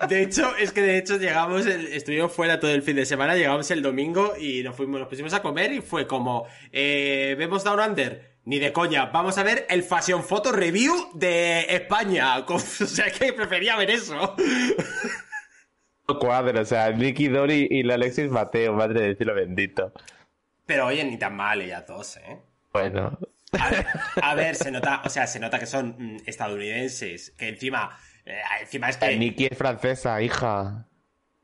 de 0.08 0.22
hecho, 0.22 0.54
es 0.56 0.70
que 0.72 0.80
de 0.80 0.96
hecho 0.98 1.16
llegamos, 1.16 1.66
el- 1.66 1.88
estuvimos 1.88 2.32
fuera 2.32 2.60
todo 2.60 2.70
el 2.70 2.82
fin 2.82 2.94
de 2.96 3.04
semana, 3.04 3.34
llegamos 3.34 3.68
el 3.72 3.82
domingo 3.82 4.34
y 4.38 4.62
nos 4.62 4.76
fuimos, 4.76 5.00
nos 5.00 5.08
pusimos 5.08 5.32
a 5.34 5.42
comer 5.42 5.72
y 5.72 5.80
fue 5.80 6.06
como, 6.06 6.46
eh, 6.70 7.34
vemos 7.36 7.64
Down 7.64 7.80
Under, 7.80 8.36
ni 8.44 8.60
de 8.60 8.72
coña, 8.72 9.06
vamos 9.06 9.38
a 9.38 9.42
ver 9.42 9.66
el 9.68 9.82
Fashion 9.82 10.22
Photo 10.22 10.52
Review 10.52 11.10
de 11.14 11.66
España. 11.68 12.36
O 12.48 12.58
sea 12.60 13.10
que 13.10 13.32
prefería 13.32 13.76
ver 13.76 13.90
eso. 13.90 14.36
cuadro, 16.20 16.60
o 16.60 16.64
sea, 16.64 16.90
Nicky 16.92 17.28
Dory 17.28 17.66
y 17.70 17.82
la 17.82 17.94
Alexis 17.94 18.30
Mateo, 18.30 18.72
madre 18.72 19.00
de 19.02 19.16
cielo 19.16 19.34
bendito. 19.34 19.92
Pero 20.64 20.86
oye, 20.86 21.04
ni 21.04 21.18
tan 21.18 21.34
mal 21.34 21.60
ellas 21.60 21.84
dos, 21.86 22.18
¿eh? 22.18 22.38
Bueno, 22.72 23.18
A 23.58 23.70
ver, 23.70 23.86
a 24.22 24.34
ver, 24.34 24.54
se 24.54 24.70
nota, 24.70 25.02
o 25.04 25.08
sea, 25.10 25.26
se 25.26 25.40
nota 25.40 25.58
que 25.58 25.66
son 25.66 25.96
mm, 25.98 26.16
estadounidenses, 26.26 27.30
que 27.38 27.48
encima, 27.48 27.98
eh, 28.28 28.40
encima 28.60 28.88
es 28.90 28.96
que 28.96 29.16
Nicky 29.16 29.46
es 29.46 29.56
francesa, 29.56 30.20
hija. 30.22 30.86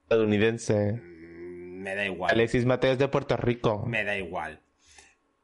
Estadounidense. 0.03 0.93
mm, 0.93 1.83
me 1.83 1.95
da 1.95 2.05
igual. 2.05 2.31
Alexis 2.31 2.65
Mateo 2.65 2.93
es 2.93 2.99
de 2.99 3.09
Puerto 3.09 3.37
Rico. 3.37 3.85
Me 3.87 4.05
da 4.05 4.17
igual. 4.17 4.61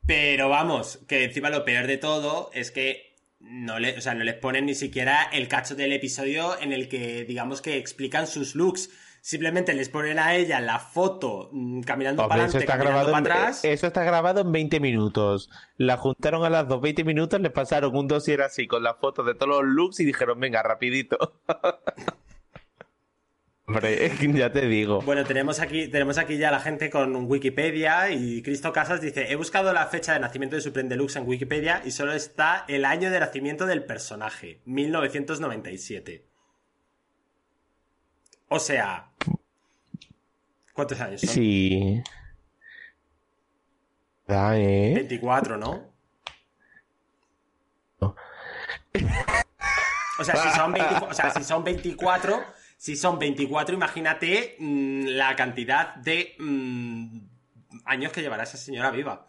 Pero 0.07 0.49
vamos, 0.49 0.99
que 1.09 1.25
encima 1.25 1.51
lo 1.51 1.65
peor 1.65 1.87
de 1.87 1.97
todo 1.97 2.51
es 2.53 2.71
que 2.71 3.15
no, 3.39 3.79
le, 3.79 3.97
o 3.97 4.01
sea, 4.01 4.15
no 4.15 4.25
les 4.25 4.35
ponen 4.35 4.67
ni 4.67 4.75
siquiera 4.75 5.29
el 5.33 5.49
cacho 5.49 5.75
del 5.75 5.93
episodio 5.93 6.61
en 6.61 6.73
el 6.73 6.89
que, 6.89 7.25
digamos 7.25 7.63
que 7.63 7.79
explican 7.79 8.27
sus 8.27 8.55
looks. 8.55 8.91
Simplemente 9.23 9.75
les 9.75 9.91
ponen 9.91 10.19
a 10.19 10.35
ella 10.35 10.61
la 10.61 10.79
foto 10.79 11.51
mm, 11.53 11.83
caminando 11.83 12.27
para 12.27 12.45
adelante, 12.45 12.67
caminando 12.67 13.13
para 13.13 13.19
en, 13.19 13.27
atrás. 13.27 13.65
eso 13.65 13.87
está 13.87 14.03
grabado 14.03 14.41
en 14.41 14.51
20 14.51 14.81
minutos. 14.81 15.51
La 15.77 15.99
juntaron 15.99 16.45
a 16.45 16.51
las 16.51 16.67
2 16.69 16.81
20 16.81 17.05
minutos, 17.05 17.41
le 17.41 17.51
pasaron 17.51 17.95
un 17.95 18.09
dossier 18.09 18.41
así 18.41 18.67
con 18.67 18.83
la 18.83 18.95
foto 18.95 19.23
de 19.23 19.35
todos 19.35 19.63
los 19.63 19.65
looks 19.65 20.01
y 20.01 20.05
dijeron, 20.07 20.41
venga, 20.41 20.63
rapidito. 20.63 21.19
Hombre, 23.71 24.11
ya 24.35 24.51
te 24.51 24.67
digo. 24.67 25.01
Bueno, 25.03 25.25
tenemos 25.25 25.61
aquí, 25.61 25.87
tenemos 25.87 26.19
aquí 26.19 26.39
ya 26.39 26.51
la 26.51 26.59
gente 26.61 26.91
con 26.91 27.15
Wikipedia 27.31 28.11
y 28.11 28.43
Cristo 28.43 28.73
Casas 28.73 29.01
dice, 29.01 29.31
he 29.31 29.37
buscado 29.37 29.73
la 29.73 29.87
fecha 29.87 30.13
de 30.13 30.21
nacimiento 30.21 30.57
de 30.57 30.63
Supreme 30.63 30.89
Deluxe 30.89 31.17
en 31.17 31.29
Wikipedia 31.29 31.83
y 31.85 31.93
solo 31.93 32.13
está 32.13 32.65
el 32.67 32.85
año 32.85 33.11
de 33.11 33.21
nacimiento 33.21 33.67
del 33.67 33.85
personaje, 33.85 34.61
1997. 34.65 36.27
O 38.49 38.59
sea... 38.59 39.10
¿Cuántos 40.73 41.01
años 41.01 41.21
son? 41.21 41.31
Sí. 41.31 42.03
Da, 44.27 44.57
¿eh? 44.57 44.93
24, 44.95 45.57
¿no? 45.57 45.91
No. 48.01 48.15
O 50.19 50.25
sea, 50.25 50.37
si 50.37 50.51
son 50.51 50.73
24, 50.73 51.09
o 51.09 51.15
sea, 51.15 51.31
si 51.31 51.43
son 51.45 51.65
24, 51.65 52.43
si 52.77 52.97
son 52.97 53.19
24, 53.19 53.75
imagínate 53.75 54.57
mm, 54.59 55.07
la 55.07 55.35
cantidad 55.35 55.95
de 55.97 56.35
mm, 56.39 57.19
años 57.85 58.13
que 58.13 58.21
llevará 58.23 58.43
esa 58.45 58.57
señora 58.57 58.91
viva. 58.91 59.27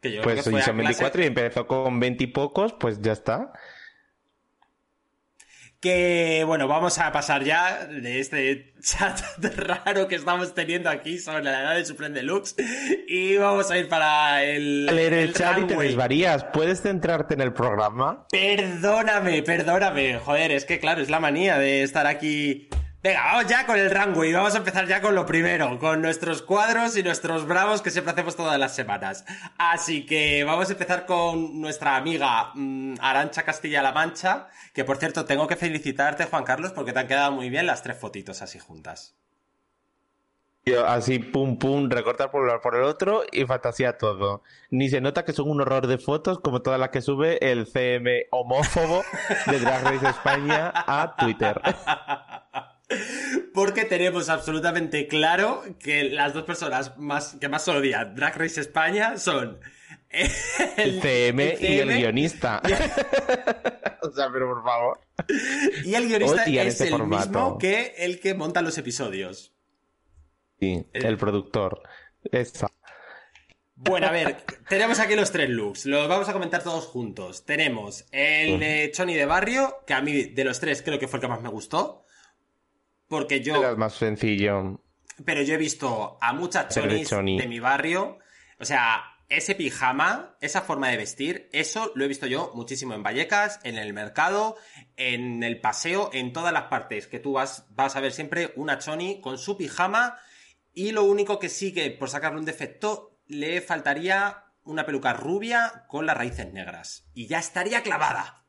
Que 0.00 0.12
yo 0.12 0.22
Pues 0.22 0.42
si 0.42 0.50
son 0.50 0.60
clase- 0.60 0.72
24 0.74 1.22
y 1.22 1.26
empezó 1.26 1.66
con 1.66 2.00
20 2.00 2.24
y 2.24 2.26
pocos, 2.28 2.72
pues 2.74 3.00
ya 3.00 3.12
está. 3.12 3.52
Que 5.86 6.42
bueno, 6.44 6.66
vamos 6.66 6.98
a 6.98 7.12
pasar 7.12 7.44
ya 7.44 7.86
de 7.86 8.18
este 8.18 8.72
chat 8.82 9.20
raro 9.56 10.08
que 10.08 10.16
estamos 10.16 10.52
teniendo 10.52 10.90
aquí 10.90 11.16
sobre 11.16 11.44
la 11.44 11.60
edad 11.60 11.74
de 11.76 11.84
Supreme 11.84 12.12
Deluxe 12.12 12.56
y 13.06 13.36
vamos 13.36 13.70
a 13.70 13.78
ir 13.78 13.88
para 13.88 14.42
el, 14.42 14.88
A 14.88 14.92
leer 14.92 15.12
el, 15.12 15.32
chat 15.32 15.60
y 15.60 15.64
te 15.68 15.76
desvarías. 15.76 16.42
¿Puedes 16.52 16.82
centrarte 16.82 17.34
en 17.34 17.40
el 17.40 17.52
programa? 17.52 18.26
Perdóname, 18.32 19.44
perdóname. 19.44 20.18
Joder, 20.18 20.50
es 20.50 20.64
que 20.64 20.80
claro, 20.80 21.02
es 21.02 21.08
la 21.08 21.20
manía 21.20 21.56
de 21.56 21.84
estar 21.84 22.08
aquí 22.08 22.68
Venga, 23.02 23.22
vamos 23.24 23.46
ya 23.46 23.66
con 23.66 23.78
el 23.78 23.90
runway. 23.90 24.32
Vamos 24.32 24.54
a 24.54 24.58
empezar 24.58 24.86
ya 24.86 25.00
con 25.00 25.14
lo 25.14 25.26
primero, 25.26 25.78
con 25.78 26.02
nuestros 26.02 26.42
cuadros 26.42 26.96
y 26.96 27.02
nuestros 27.02 27.46
bravos 27.46 27.82
que 27.82 27.90
siempre 27.90 28.12
hacemos 28.12 28.36
todas 28.36 28.58
las 28.58 28.74
semanas. 28.74 29.24
Así 29.58 30.06
que 30.06 30.42
vamos 30.44 30.68
a 30.68 30.72
empezar 30.72 31.06
con 31.06 31.60
nuestra 31.60 31.96
amiga 31.96 32.50
mm, 32.54 32.94
Arancha 33.00 33.44
Castilla-La 33.44 33.92
Mancha, 33.92 34.48
que 34.72 34.84
por 34.84 34.96
cierto 34.96 35.24
tengo 35.24 35.46
que 35.46 35.56
felicitarte, 35.56 36.24
Juan 36.24 36.44
Carlos, 36.44 36.72
porque 36.72 36.92
te 36.92 36.98
han 36.98 37.06
quedado 37.06 37.32
muy 37.32 37.50
bien 37.50 37.66
las 37.66 37.82
tres 37.82 37.98
fotitos 37.98 38.42
así 38.42 38.58
juntas. 38.58 39.14
Así, 40.84 41.20
pum, 41.20 41.58
pum, 41.58 41.88
recortar 41.88 42.32
por 42.32 42.42
un 42.42 42.48
lado 42.48 42.60
por 42.60 42.74
el 42.74 42.82
otro 42.82 43.22
y 43.30 43.44
fantasía 43.44 43.98
todo. 43.98 44.42
Ni 44.70 44.88
se 44.88 45.00
nota 45.00 45.24
que 45.24 45.32
son 45.32 45.48
un 45.48 45.60
horror 45.60 45.86
de 45.86 45.98
fotos 45.98 46.40
como 46.40 46.60
todas 46.60 46.80
las 46.80 46.88
que 46.88 47.02
sube 47.02 47.38
el 47.52 47.68
CM 47.68 48.26
homófobo 48.32 49.04
de 49.46 49.60
Drag 49.60 49.84
Race 49.84 50.08
España 50.08 50.72
a 50.74 51.14
Twitter. 51.16 51.60
Porque 53.52 53.84
tenemos 53.84 54.28
absolutamente 54.28 55.08
claro 55.08 55.64
que 55.80 56.04
las 56.04 56.34
dos 56.34 56.44
personas 56.44 56.96
más, 56.98 57.36
que 57.40 57.48
más 57.48 57.66
odian 57.68 58.14
Drag 58.14 58.36
Race 58.38 58.60
España 58.60 59.16
son 59.18 59.58
el, 60.10 61.00
CM, 61.00 61.56
y 61.60 61.78
el 61.78 61.88
guionista. 61.88 62.62
o 64.02 64.10
sea, 64.10 64.30
pero 64.32 64.48
por 64.54 64.62
favor. 64.62 65.00
Y 65.84 65.94
el 65.94 66.06
guionista 66.06 66.44
es 66.44 66.80
el 66.80 67.02
mismo 67.04 67.58
que 67.58 67.94
el 67.98 68.20
que 68.20 68.34
monta 68.34 68.62
los 68.62 68.78
episodios. 68.78 69.52
Sí, 70.60 70.86
el, 70.92 71.18
productor. 71.18 71.82
Esa. 72.30 72.70
Bueno, 73.74 74.06
a 74.06 74.10
ver, 74.10 74.38
tenemos 74.68 75.00
aquí 75.00 75.14
los 75.14 75.30
tres 75.32 75.50
looks. 75.50 75.84
Los 75.84 76.08
vamos 76.08 76.28
a 76.28 76.32
comentar 76.32 76.62
todos 76.62 76.86
juntos. 76.86 77.44
Tenemos 77.44 78.06
el 78.10 78.58
de 78.58 78.90
Choni 78.94 79.14
de 79.14 79.26
Barrio, 79.26 79.82
que 79.86 79.92
a 79.92 80.00
mí 80.00 80.22
de 80.22 80.44
los 80.44 80.60
tres 80.60 80.82
creo 80.82 80.98
que 80.98 81.08
fue 81.08 81.18
el 81.18 81.22
que 81.22 81.28
más 81.28 81.42
me 81.42 81.50
gustó. 81.50 82.05
Porque 83.08 83.40
yo. 83.40 83.56
Era 83.56 83.76
más 83.76 83.94
sencillo. 83.94 84.80
Pero 85.24 85.42
yo 85.42 85.54
he 85.54 85.58
visto 85.58 86.18
a 86.20 86.32
muchas 86.32 86.74
chonis 86.74 87.08
de 87.10 87.46
mi 87.48 87.60
barrio. 87.60 88.18
O 88.58 88.64
sea, 88.64 89.02
ese 89.28 89.54
pijama, 89.54 90.36
esa 90.40 90.62
forma 90.62 90.88
de 90.88 90.98
vestir, 90.98 91.48
eso 91.52 91.90
lo 91.94 92.04
he 92.04 92.08
visto 92.08 92.26
yo 92.26 92.52
muchísimo 92.54 92.94
en 92.94 93.02
Vallecas, 93.02 93.60
en 93.64 93.76
el 93.76 93.92
mercado, 93.92 94.56
en 94.96 95.42
el 95.42 95.60
paseo, 95.60 96.10
en 96.12 96.32
todas 96.32 96.52
las 96.52 96.64
partes. 96.64 97.06
Que 97.06 97.18
tú 97.18 97.32
vas, 97.32 97.66
vas 97.70 97.96
a 97.96 98.00
ver 98.00 98.12
siempre 98.12 98.52
una 98.56 98.78
choni 98.78 99.20
con 99.20 99.38
su 99.38 99.56
pijama. 99.56 100.18
Y 100.72 100.92
lo 100.92 101.04
único 101.04 101.38
que 101.38 101.48
sí 101.48 101.72
que, 101.72 101.90
por 101.90 102.10
sacarle 102.10 102.38
un 102.38 102.44
defecto, 102.44 103.18
le 103.26 103.60
faltaría 103.62 104.44
una 104.62 104.84
peluca 104.84 105.12
rubia 105.12 105.86
con 105.88 106.06
las 106.06 106.16
raíces 106.16 106.52
negras. 106.52 107.08
Y 107.14 107.26
ya 107.26 107.38
estaría 107.38 107.82
clavada. 107.82 108.45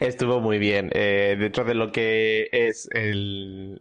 Estuvo 0.00 0.40
muy 0.40 0.58
bien. 0.58 0.90
Eh, 0.92 1.36
dentro 1.38 1.64
de 1.64 1.74
lo 1.74 1.92
que 1.92 2.48
es 2.52 2.88
el, 2.92 3.80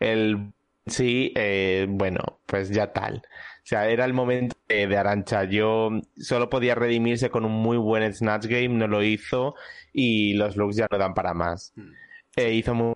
el 0.00 0.52
sí, 0.86 1.32
eh, 1.36 1.86
bueno, 1.88 2.40
pues 2.46 2.70
ya 2.70 2.92
tal. 2.92 3.22
O 3.26 3.68
sea, 3.68 3.88
era 3.88 4.04
el 4.04 4.14
momento 4.14 4.56
de, 4.68 4.96
Arancha. 4.96 5.44
Yo 5.44 5.90
solo 6.16 6.48
podía 6.48 6.74
redimirse 6.74 7.30
con 7.30 7.44
un 7.44 7.52
muy 7.52 7.76
buen 7.76 8.12
Snatch 8.14 8.46
Game, 8.46 8.68
no 8.68 8.86
lo 8.86 9.02
hizo 9.02 9.54
y 9.92 10.34
los 10.34 10.56
looks 10.56 10.76
ya 10.76 10.86
no 10.90 10.96
dan 10.98 11.14
para 11.14 11.34
más. 11.34 11.72
Hmm. 11.76 11.92
Eh, 12.36 12.54
hizo 12.54 12.74
muy 12.74 12.94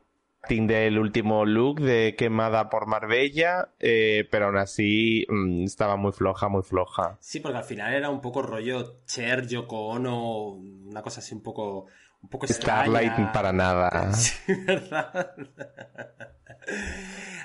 del 0.49 0.99
último 0.99 1.47
look 1.47 1.81
de 1.81 2.14
quemada 2.18 2.68
por 2.68 2.87
Marbella, 2.87 3.71
pero 3.79 4.47
aún 4.47 4.59
así 4.59 5.25
mm, 5.29 5.64
estaba 5.64 5.97
muy 5.97 6.12
floja, 6.12 6.49
muy 6.49 6.62
floja. 6.62 7.16
Sí, 7.21 7.40
porque 7.40 7.59
al 7.59 7.64
final 7.64 7.95
era 7.95 8.11
un 8.11 8.21
poco 8.21 8.42
rollo 8.42 9.01
Cher, 9.07 9.47
Yoko 9.47 9.87
Ono, 9.87 10.49
una 10.49 11.01
cosa 11.01 11.21
así 11.21 11.35
un 11.35 11.42
poco 11.42 11.87
un 12.22 12.28
poco 12.28 12.46
Starlight 12.46 13.32
para 13.32 13.52
nada. 13.52 14.12
Sí, 14.16 14.54
¿verdad? 14.66 15.35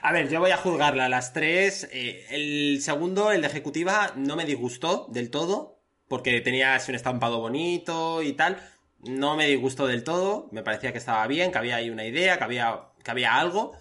A 0.04 0.12
ver, 0.12 0.30
yo 0.30 0.40
voy 0.40 0.52
a 0.52 0.58
juzgarla 0.58 1.06
a 1.06 1.10
las 1.10 1.34
tres. 1.34 1.90
Eh, 1.92 2.26
el 2.30 2.82
segundo, 2.82 3.32
el 3.32 3.42
de 3.42 3.48
ejecutiva, 3.48 4.14
no 4.16 4.36
me 4.36 4.46
disgustó 4.46 5.08
del 5.12 5.32
todo, 5.32 5.82
porque 6.08 6.40
tenía 6.42 6.76
así 6.76 6.92
un 6.92 6.96
estampado 6.96 7.40
bonito 7.40 8.22
y 8.22 8.34
tal. 8.34 8.58
No 9.00 9.36
me 9.36 9.48
disgustó 9.48 9.88
del 9.88 10.04
todo, 10.04 10.50
me 10.52 10.64
parecía 10.64 10.92
que 10.92 10.98
estaba 10.98 11.26
bien, 11.28 11.52
que 11.52 11.58
había 11.58 11.78
ahí 11.78 11.90
una 11.90 12.06
idea, 12.06 12.38
que 12.38 12.44
había, 12.44 12.80
que 13.04 13.12
había 13.12 13.36
algo. 13.36 13.74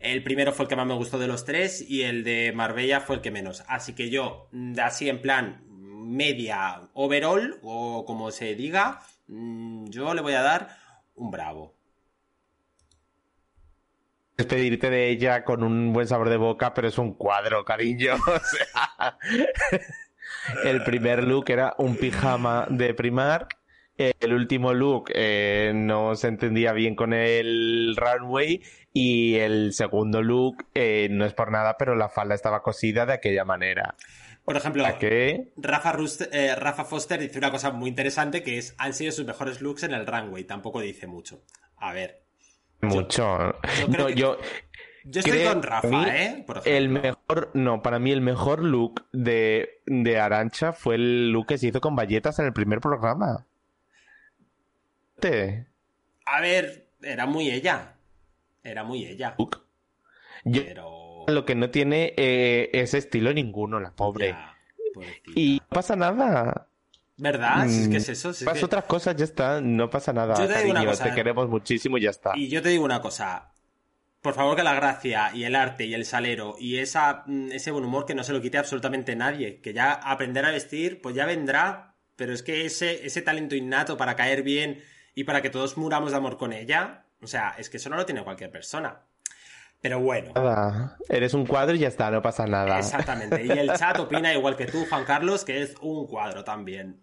El 0.00 0.22
primero 0.22 0.52
fue 0.52 0.64
el 0.64 0.68
que 0.68 0.76
más 0.76 0.86
me 0.86 0.94
gustó 0.94 1.18
de 1.18 1.28
los 1.28 1.44
tres 1.44 1.84
y 1.88 2.02
el 2.02 2.24
de 2.24 2.52
Marbella 2.54 3.00
fue 3.00 3.16
el 3.16 3.22
que 3.22 3.30
menos. 3.30 3.62
Así 3.68 3.94
que 3.94 4.10
yo, 4.10 4.48
así 4.82 5.08
en 5.08 5.22
plan 5.22 5.62
media 5.66 6.88
overall, 6.94 7.58
o 7.62 8.04
como 8.04 8.30
se 8.30 8.54
diga, 8.54 9.00
Mm, 9.19 9.19
yo 9.30 10.14
le 10.14 10.22
voy 10.22 10.34
a 10.34 10.42
dar 10.42 10.68
un 11.14 11.30
bravo. 11.30 11.74
Despedirte 14.36 14.90
de 14.90 15.10
ella 15.10 15.44
con 15.44 15.62
un 15.62 15.92
buen 15.92 16.08
sabor 16.08 16.30
de 16.30 16.36
boca, 16.36 16.72
pero 16.72 16.88
es 16.88 16.98
un 16.98 17.14
cuadro, 17.14 17.64
cariño. 17.64 18.14
el 20.64 20.82
primer 20.82 21.24
look 21.24 21.50
era 21.50 21.74
un 21.78 21.96
pijama 21.96 22.66
de 22.70 22.94
primar. 22.94 23.48
El 23.96 24.32
último 24.32 24.72
look 24.72 25.10
eh, 25.14 25.72
no 25.74 26.14
se 26.14 26.28
entendía 26.28 26.72
bien 26.72 26.94
con 26.94 27.12
el 27.12 27.94
runway. 27.96 28.62
Y 28.92 29.36
el 29.36 29.74
segundo 29.74 30.22
look 30.22 30.66
eh, 30.74 31.08
no 31.10 31.26
es 31.26 31.34
por 31.34 31.52
nada, 31.52 31.76
pero 31.78 31.94
la 31.94 32.08
falda 32.08 32.34
estaba 32.34 32.62
cosida 32.62 33.06
de 33.06 33.12
aquella 33.12 33.44
manera. 33.44 33.94
Por 34.50 34.56
ejemplo, 34.56 34.82
Rafa, 34.82 35.96
eh, 36.32 36.54
Rafa, 36.56 36.84
Foster 36.84 37.20
dice 37.20 37.38
una 37.38 37.52
cosa 37.52 37.70
muy 37.70 37.88
interesante 37.88 38.42
que 38.42 38.58
es 38.58 38.74
han 38.78 38.94
sido 38.94 39.12
sus 39.12 39.24
mejores 39.24 39.60
looks 39.60 39.84
en 39.84 39.94
el 39.94 40.04
runway. 40.04 40.42
Tampoco 40.42 40.80
dice 40.80 41.06
mucho. 41.06 41.44
A 41.76 41.92
ver. 41.92 42.24
Mucho. 42.80 43.54
Yo, 44.16 44.38
estoy 45.04 45.44
con 45.44 45.62
Rafa, 45.62 46.16
¿eh? 46.16 46.44
el 46.64 46.88
mejor, 46.88 47.52
no, 47.54 47.80
para 47.80 48.00
mí 48.00 48.10
el 48.10 48.22
mejor 48.22 48.64
look 48.64 49.06
de, 49.12 49.82
de 49.86 50.18
Arancha 50.18 50.72
fue 50.72 50.96
el 50.96 51.30
look 51.30 51.46
que 51.46 51.56
se 51.56 51.68
hizo 51.68 51.80
con 51.80 51.94
bayetas 51.94 52.40
en 52.40 52.46
el 52.46 52.52
primer 52.52 52.80
programa. 52.80 53.46
A 56.26 56.40
ver, 56.40 56.88
era 57.00 57.26
muy 57.26 57.52
ella. 57.52 57.94
Era 58.64 58.82
muy 58.82 59.04
ella. 59.04 59.36
Pero 60.42 61.09
lo 61.26 61.44
que 61.44 61.54
no 61.54 61.70
tiene 61.70 62.14
eh, 62.16 62.70
ese 62.72 62.98
estilo 62.98 63.32
ninguno, 63.32 63.80
la 63.80 63.92
pobre. 63.92 64.36
y 65.34 65.60
no 65.60 65.66
pasa 65.68 65.96
nada. 65.96 66.68
¿Verdad? 67.16 67.68
Si 67.68 67.82
es 67.82 67.88
que 67.88 67.96
es 67.98 68.08
eso. 68.08 68.32
pasa 68.44 68.66
otras 68.66 68.84
cosas, 68.84 69.14
ya 69.16 69.24
está. 69.24 69.60
No 69.60 69.90
pasa 69.90 70.12
nada. 70.12 70.34
Yo 70.36 70.48
te, 70.48 70.58
digo 70.60 70.70
una 70.70 70.86
cosa, 70.86 71.04
te 71.04 71.14
queremos 71.14 71.48
muchísimo 71.48 71.98
y 71.98 72.02
ya 72.02 72.10
está. 72.10 72.32
Y 72.34 72.48
yo 72.48 72.62
te 72.62 72.70
digo 72.70 72.84
una 72.84 73.02
cosa. 73.02 73.52
Por 74.22 74.34
favor, 74.34 74.56
que 74.56 74.62
la 74.62 74.74
gracia 74.74 75.30
y 75.34 75.44
el 75.44 75.54
arte 75.54 75.86
y 75.86 75.94
el 75.94 76.04
salero 76.04 76.56
y 76.58 76.78
esa, 76.78 77.24
mm, 77.26 77.52
ese 77.52 77.70
buen 77.70 77.84
humor 77.84 78.06
que 78.06 78.14
no 78.14 78.24
se 78.24 78.32
lo 78.32 78.40
quite 78.40 78.58
absolutamente 78.58 79.16
nadie. 79.16 79.60
Que 79.60 79.72
ya 79.72 79.92
aprender 79.92 80.46
a 80.46 80.50
vestir, 80.50 81.00
pues 81.02 81.14
ya 81.14 81.26
vendrá. 81.26 81.94
Pero 82.16 82.32
es 82.32 82.42
que 82.42 82.64
ese, 82.66 83.06
ese 83.06 83.22
talento 83.22 83.54
innato 83.54 83.96
para 83.96 84.16
caer 84.16 84.42
bien 84.42 84.82
y 85.14 85.24
para 85.24 85.42
que 85.42 85.50
todos 85.50 85.76
muramos 85.76 86.12
de 86.12 86.18
amor 86.18 86.36
con 86.36 86.52
ella, 86.52 87.04
o 87.22 87.26
sea, 87.26 87.54
es 87.58 87.70
que 87.70 87.76
eso 87.78 87.90
no 87.90 87.96
lo 87.96 88.06
tiene 88.06 88.24
cualquier 88.24 88.50
persona. 88.50 89.00
Pero 89.80 90.00
bueno. 90.00 90.32
Nada. 90.34 90.96
Eres 91.08 91.32
un 91.32 91.46
cuadro 91.46 91.74
y 91.74 91.78
ya 91.78 91.88
está, 91.88 92.10
no 92.10 92.20
pasa 92.20 92.46
nada. 92.46 92.78
Exactamente. 92.78 93.44
Y 93.44 93.50
el 93.50 93.72
chat 93.72 93.98
opina 93.98 94.32
igual 94.34 94.56
que 94.56 94.66
tú, 94.66 94.84
Juan 94.88 95.04
Carlos, 95.04 95.44
que 95.44 95.62
es 95.62 95.74
un 95.80 96.06
cuadro 96.06 96.44
también. 96.44 97.00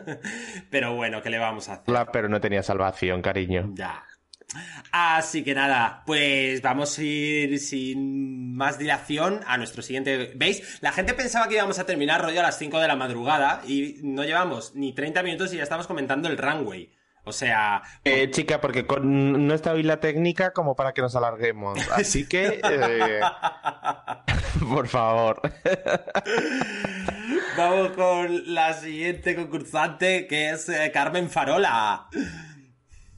pero 0.70 0.94
bueno, 0.94 1.20
¿qué 1.22 1.30
le 1.30 1.38
vamos 1.38 1.68
a 1.68 1.74
hacer? 1.74 2.06
pero 2.12 2.28
no 2.28 2.40
tenía 2.40 2.62
salvación, 2.62 3.20
cariño. 3.20 3.72
Ya. 3.74 4.04
Así 4.92 5.42
que 5.42 5.54
nada, 5.54 6.02
pues 6.06 6.62
vamos 6.62 6.98
a 6.98 7.02
ir 7.02 7.58
sin 7.58 8.54
más 8.54 8.78
dilación 8.78 9.40
a 9.46 9.58
nuestro 9.58 9.82
siguiente. 9.82 10.32
¿Veis? 10.36 10.78
La 10.80 10.92
gente 10.92 11.14
pensaba 11.14 11.48
que 11.48 11.54
íbamos 11.54 11.78
a 11.78 11.86
terminar 11.86 12.22
rollo 12.22 12.40
a 12.40 12.44
las 12.44 12.58
5 12.58 12.78
de 12.78 12.88
la 12.88 12.96
madrugada 12.96 13.62
y 13.66 13.96
no 14.02 14.24
llevamos 14.24 14.74
ni 14.74 14.94
30 14.94 15.22
minutos 15.22 15.52
y 15.52 15.56
ya 15.56 15.64
estamos 15.64 15.86
comentando 15.86 16.28
el 16.28 16.38
runway. 16.38 16.92
O 17.24 17.32
sea. 17.32 17.82
Eh, 18.04 18.30
chica, 18.30 18.60
porque 18.60 18.86
con, 18.86 19.46
no 19.46 19.54
está 19.54 19.72
hoy 19.72 19.82
la 19.82 19.98
técnica 19.98 20.52
como 20.52 20.76
para 20.76 20.92
que 20.92 21.00
nos 21.00 21.16
alarguemos. 21.16 21.78
Así 21.92 22.28
que. 22.28 22.60
Eh, 22.62 23.20
por 24.68 24.86
favor. 24.88 25.40
Vamos 27.56 27.92
con 27.92 28.54
la 28.54 28.74
siguiente 28.74 29.34
concursante, 29.36 30.26
que 30.26 30.50
es 30.50 30.68
eh, 30.68 30.90
Carmen 30.92 31.30
Farola. 31.30 32.08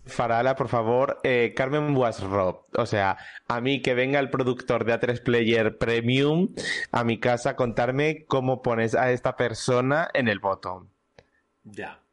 Farola, 0.04 0.54
por 0.54 0.68
favor, 0.68 1.20
Carmen 1.56 1.96
Wasrop. 1.96 2.78
O 2.78 2.86
sea, 2.86 3.16
a 3.48 3.60
mí 3.60 3.82
que 3.82 3.94
venga 3.94 4.20
el 4.20 4.30
productor 4.30 4.84
de 4.84 4.94
A3 4.94 5.20
Player 5.20 5.78
Premium 5.78 6.54
a 6.92 7.02
mi 7.02 7.18
casa 7.18 7.50
a 7.50 7.56
contarme 7.56 8.24
cómo 8.26 8.62
pones 8.62 8.94
a 8.94 9.10
esta 9.10 9.36
persona 9.36 10.08
en 10.14 10.28
el 10.28 10.38
botón. 10.38 10.90
Ya 11.64 12.05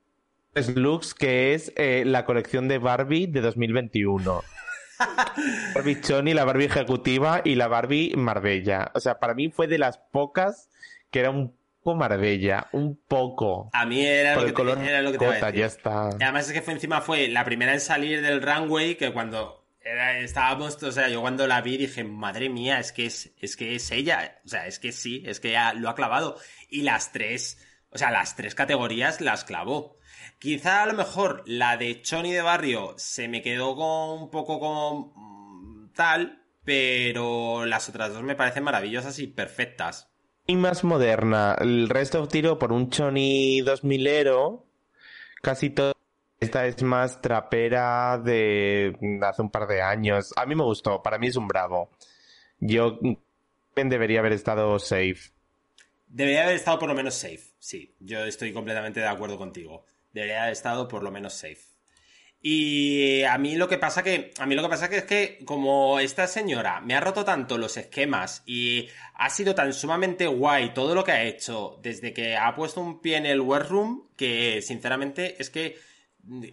looks, 0.75 1.13
que 1.13 1.53
es 1.53 1.71
eh, 1.75 2.03
la 2.05 2.25
colección 2.25 2.67
de 2.67 2.77
Barbie 2.77 3.27
de 3.27 3.41
2021. 3.41 4.43
Barbie 5.75 6.01
Choni, 6.01 6.33
la 6.33 6.45
Barbie 6.45 6.65
ejecutiva 6.65 7.41
y 7.43 7.55
la 7.55 7.67
Barbie 7.67 8.13
Marbella. 8.15 8.91
O 8.93 8.99
sea, 8.99 9.19
para 9.19 9.33
mí 9.33 9.49
fue 9.49 9.67
de 9.67 9.77
las 9.77 9.97
pocas 9.97 10.69
que 11.11 11.19
era 11.19 11.29
un 11.29 11.55
poco 11.83 11.97
Marbella, 11.97 12.67
un 12.71 12.99
poco. 13.07 13.69
A 13.73 13.85
mí 13.85 14.05
era, 14.05 14.35
lo 14.35 14.45
que, 14.45 14.53
te, 14.53 14.87
era 14.87 15.01
lo 15.01 15.11
que 15.11 15.19
ya 15.53 15.65
está. 15.65 16.07
además 16.07 16.47
es 16.47 16.53
que 16.53 16.61
fue 16.61 16.73
encima 16.73 17.01
fue 17.01 17.27
la 17.27 17.43
primera 17.43 17.73
en 17.73 17.81
salir 17.81 18.21
del 18.21 18.41
runway 18.41 18.95
que 18.95 19.11
cuando 19.11 19.63
estábamos, 19.83 20.81
o 20.81 20.91
sea, 20.91 21.09
yo 21.09 21.21
cuando 21.21 21.45
la 21.45 21.61
vi 21.61 21.77
dije, 21.77 22.03
madre 22.03 22.49
mía, 22.49 22.79
es 22.79 22.91
que 22.91 23.05
es, 23.05 23.31
es 23.39 23.57
que 23.57 23.75
es 23.75 23.91
ella. 23.91 24.39
O 24.45 24.47
sea, 24.47 24.67
es 24.67 24.79
que 24.79 24.91
sí, 24.91 25.23
es 25.25 25.39
que 25.39 25.51
ya 25.51 25.73
lo 25.73 25.89
ha 25.89 25.95
clavado. 25.95 26.37
Y 26.69 26.81
las 26.81 27.11
tres, 27.11 27.57
o 27.89 27.97
sea, 27.97 28.11
las 28.11 28.35
tres 28.35 28.55
categorías 28.55 29.21
las 29.21 29.43
clavó. 29.43 29.97
Quizá 30.43 30.83
a 30.83 30.87
lo 30.87 30.93
mejor 30.93 31.41
la 31.45 31.77
de 31.77 32.01
Choni 32.01 32.33
de 32.33 32.41
Barrio 32.41 32.95
se 32.97 33.29
me 33.29 33.41
quedó 33.41 33.77
con 33.77 34.23
un 34.23 34.29
poco 34.29 34.59
como 34.59 35.13
mm, 35.15 35.93
tal, 35.93 36.43
pero 36.65 37.65
las 37.65 37.87
otras 37.87 38.13
dos 38.13 38.23
me 38.23 38.35
parecen 38.35 38.65
maravillosas 38.65 39.19
y 39.19 39.27
perfectas. 39.27 40.11
Y 40.45 40.57
más 40.57 40.83
moderna, 40.83 41.55
el 41.61 41.87
resto 41.87 42.27
tiro 42.27 42.59
por 42.59 42.73
un 42.73 42.89
Choni 42.89 43.61
2000ero, 43.61 44.65
casi 45.41 45.69
todo. 45.69 45.93
Esta 46.41 46.67
es 46.67 46.83
más 46.83 47.21
trapera 47.21 48.17
de 48.17 48.97
hace 49.21 49.41
un 49.41 49.49
par 49.49 49.65
de 49.65 49.81
años. 49.81 50.33
A 50.35 50.45
mí 50.45 50.55
me 50.55 50.65
gustó, 50.65 51.01
para 51.01 51.17
mí 51.17 51.27
es 51.27 51.37
un 51.37 51.47
bravo. 51.47 51.89
Yo 52.59 52.99
debería 53.77 54.19
haber 54.19 54.33
estado 54.33 54.77
safe. 54.77 55.31
Debería 56.05 56.43
haber 56.43 56.57
estado 56.57 56.79
por 56.79 56.89
lo 56.89 56.95
menos 56.95 57.13
safe, 57.13 57.53
sí. 57.59 57.95
Yo 58.01 58.25
estoy 58.25 58.51
completamente 58.51 58.99
de 58.99 59.07
acuerdo 59.07 59.37
contigo. 59.37 59.85
Debería 60.13 60.43
haber 60.43 60.53
estado 60.53 60.87
por 60.87 61.03
lo 61.03 61.11
menos 61.11 61.33
safe. 61.33 61.73
Y 62.45 63.23
a 63.23 63.37
mí 63.37 63.55
lo 63.55 63.69
que 63.69 63.77
pasa 63.77 64.03
que 64.03 64.33
a 64.37 64.45
mí 64.45 64.53
lo 64.53 64.61
que 64.61 64.67
pasa 64.67 64.89
que 64.89 64.97
es 64.97 65.05
que 65.05 65.39
como 65.45 66.01
esta 66.01 66.27
señora 66.27 66.81
me 66.81 66.93
ha 66.93 66.99
roto 66.99 67.23
tanto 67.23 67.57
los 67.57 67.77
esquemas 67.77 68.43
y 68.45 68.89
ha 69.13 69.29
sido 69.29 69.55
tan 69.55 69.71
sumamente 69.71 70.27
guay 70.27 70.73
todo 70.73 70.93
lo 70.93 71.05
que 71.05 71.13
ha 71.13 71.23
hecho 71.23 71.79
desde 71.81 72.11
que 72.11 72.35
ha 72.35 72.53
puesto 72.53 72.81
un 72.81 73.01
pie 73.01 73.15
en 73.15 73.27
el 73.27 73.39
workroom 73.39 74.09
que 74.17 74.61
sinceramente 74.61 75.41
es 75.41 75.49
que 75.49 75.77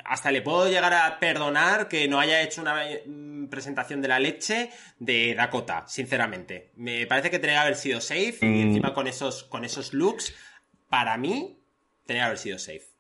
hasta 0.05 0.31
le 0.31 0.43
puedo 0.43 0.69
llegar 0.69 0.95
a 0.95 1.19
perdonar 1.19 1.89
que 1.89 2.07
no 2.07 2.21
haya 2.21 2.41
hecho 2.41 2.63
una 2.63 2.85
mm, 3.07 3.49
presentación 3.49 4.01
de 4.01 4.09
la 4.09 4.21
leche 4.21 4.71
de 4.99 5.35
Dakota, 5.35 5.85
sinceramente. 5.89 6.71
Me 6.77 7.07
parece 7.07 7.31
que 7.31 7.39
tenía 7.41 7.57
que 7.57 7.63
haber 7.63 7.77
sido 7.77 8.01
safe 8.01 8.39
y 8.43 8.47
mm. 8.47 8.61
encima 8.69 8.95
con 8.95 9.09
esos 9.09 9.43
con 9.43 9.65
esos 9.65 9.93
looks 9.93 10.35
para 10.89 11.17
mí 11.17 11.65
tenía 12.07 12.23
que 12.23 12.27
haber 12.27 12.39
sido 12.39 12.59
safe 12.61 13.00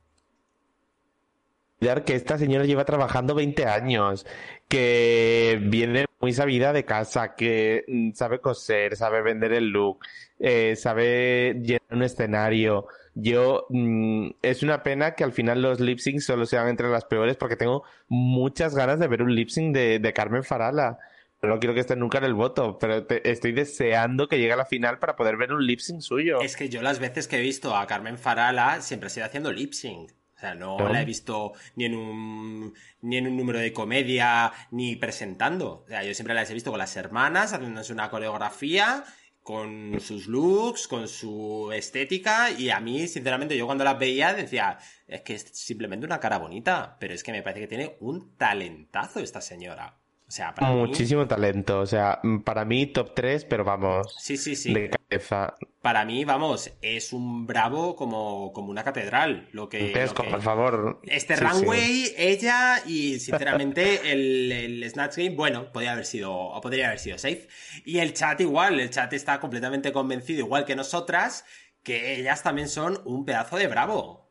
que 2.04 2.14
esta 2.14 2.36
señora 2.36 2.66
lleva 2.66 2.84
trabajando 2.84 3.34
20 3.34 3.64
años, 3.64 4.26
que 4.68 5.58
viene 5.62 6.04
muy 6.20 6.34
sabida 6.34 6.74
de 6.74 6.84
casa, 6.84 7.34
que 7.34 7.84
mm, 7.88 8.12
sabe 8.12 8.40
coser, 8.40 8.96
sabe 8.96 9.22
vender 9.22 9.52
el 9.54 9.70
look, 9.70 10.00
eh, 10.38 10.76
sabe 10.76 11.54
llenar 11.62 11.82
un 11.90 12.02
escenario. 12.02 12.86
Yo, 13.14 13.66
mm, 13.70 14.30
es 14.42 14.62
una 14.62 14.82
pena 14.82 15.14
que 15.14 15.24
al 15.24 15.32
final 15.32 15.62
los 15.62 15.80
lip 15.80 15.98
syncs 15.98 16.24
solo 16.24 16.44
sean 16.44 16.68
entre 16.68 16.90
las 16.90 17.06
peores 17.06 17.36
porque 17.36 17.56
tengo 17.56 17.82
muchas 18.08 18.74
ganas 18.74 19.00
de 19.00 19.08
ver 19.08 19.22
un 19.22 19.34
lip 19.34 19.48
sync 19.48 19.74
de, 19.74 20.12
Carmen 20.14 20.44
Farala. 20.44 20.98
No 21.42 21.58
quiero 21.58 21.72
que 21.72 21.80
esté 21.80 21.96
nunca 21.96 22.18
en 22.18 22.24
el 22.24 22.34
voto, 22.34 22.78
pero 22.78 23.06
estoy 23.24 23.52
deseando 23.52 24.28
que 24.28 24.38
llegue 24.38 24.52
a 24.52 24.56
la 24.56 24.66
final 24.66 24.98
para 24.98 25.16
poder 25.16 25.38
ver 25.38 25.54
un 25.54 25.66
lip 25.66 25.80
sync 25.80 26.02
suyo. 26.02 26.42
Es 26.42 26.54
que 26.54 26.68
yo 26.68 26.82
las 26.82 26.98
veces 26.98 27.26
que 27.26 27.38
he 27.38 27.40
visto 27.40 27.74
a 27.74 27.86
Carmen 27.86 28.18
Farala 28.18 28.82
siempre 28.82 29.06
ha 29.06 29.10
sido 29.10 29.24
haciendo 29.24 29.50
lip 29.50 29.72
sync. 29.72 30.12
O 30.40 30.42
sea, 30.42 30.54
no, 30.54 30.88
la 30.88 31.02
he 31.02 31.04
visto 31.04 31.52
ni 31.76 31.84
en 31.84 31.94
un 31.94 32.72
ni 33.02 33.18
en 33.18 33.26
un 33.26 33.36
número 33.36 33.58
de 33.58 33.74
comedia 33.74 34.50
ni 34.70 34.96
presentando. 34.96 35.82
O 35.84 35.86
sea, 35.86 36.02
yo 36.02 36.14
siempre 36.14 36.34
las 36.34 36.48
he 36.48 36.54
visto 36.54 36.70
con 36.70 36.78
las 36.78 36.96
hermanas 36.96 37.52
haciéndose 37.52 37.92
una 37.92 38.08
coreografía 38.08 39.04
con 39.42 40.00
sus 40.00 40.28
looks, 40.28 40.88
con 40.88 41.08
su 41.08 41.70
estética 41.74 42.50
y 42.50 42.70
a 42.70 42.80
mí, 42.80 43.06
sinceramente, 43.06 43.54
yo 43.54 43.66
cuando 43.66 43.84
las 43.84 43.98
veía 43.98 44.32
decía, 44.32 44.78
es 45.06 45.20
que 45.20 45.34
es 45.34 45.42
simplemente 45.52 46.06
una 46.06 46.20
cara 46.20 46.38
bonita, 46.38 46.96
pero 46.98 47.12
es 47.12 47.22
que 47.22 47.32
me 47.32 47.42
parece 47.42 47.60
que 47.60 47.68
tiene 47.68 47.96
un 48.00 48.34
talentazo 48.38 49.20
esta 49.20 49.42
señora. 49.42 49.99
O 50.30 50.32
sea, 50.32 50.54
para 50.54 50.70
Muchísimo 50.70 51.26
talento. 51.26 51.80
O 51.80 51.86
sea, 51.86 52.20
mm, 52.22 52.42
para 52.42 52.64
mí 52.64 52.86
top 52.86 53.14
3, 53.16 53.46
pero 53.46 53.64
vamos. 53.64 54.14
Sí, 54.16 54.36
sí, 54.36 54.54
sí. 54.54 54.72
De 54.72 54.88
cabeza. 54.88 55.54
Para 55.82 56.04
mí, 56.04 56.24
vamos, 56.24 56.70
es 56.82 57.12
un 57.12 57.48
bravo 57.48 57.96
como, 57.96 58.52
como 58.52 58.70
una 58.70 58.84
catedral. 58.84 59.48
Lo 59.50 59.68
que. 59.68 59.92
por 60.14 60.40
favor. 60.40 61.00
Este 61.02 61.34
runway, 61.34 62.14
ella 62.16 62.80
y 62.86 63.18
sinceramente 63.18 64.12
el, 64.12 64.52
el, 64.52 64.88
Snatch 64.88 65.16
Game, 65.16 65.34
bueno, 65.34 65.72
podría 65.72 65.94
haber 65.94 66.06
sido. 66.06 66.32
O 66.32 66.60
podría 66.60 66.86
haber 66.86 67.00
sido 67.00 67.18
safe. 67.18 67.48
Y 67.84 67.98
el 67.98 68.14
chat 68.14 68.40
igual. 68.40 68.78
El 68.78 68.90
chat 68.90 69.12
está 69.12 69.40
completamente 69.40 69.90
convencido, 69.90 70.46
igual 70.46 70.64
que 70.64 70.76
nosotras, 70.76 71.44
que 71.82 72.20
ellas 72.20 72.44
también 72.44 72.68
son 72.68 73.00
un 73.04 73.24
pedazo 73.24 73.56
de 73.56 73.66
bravo. 73.66 74.29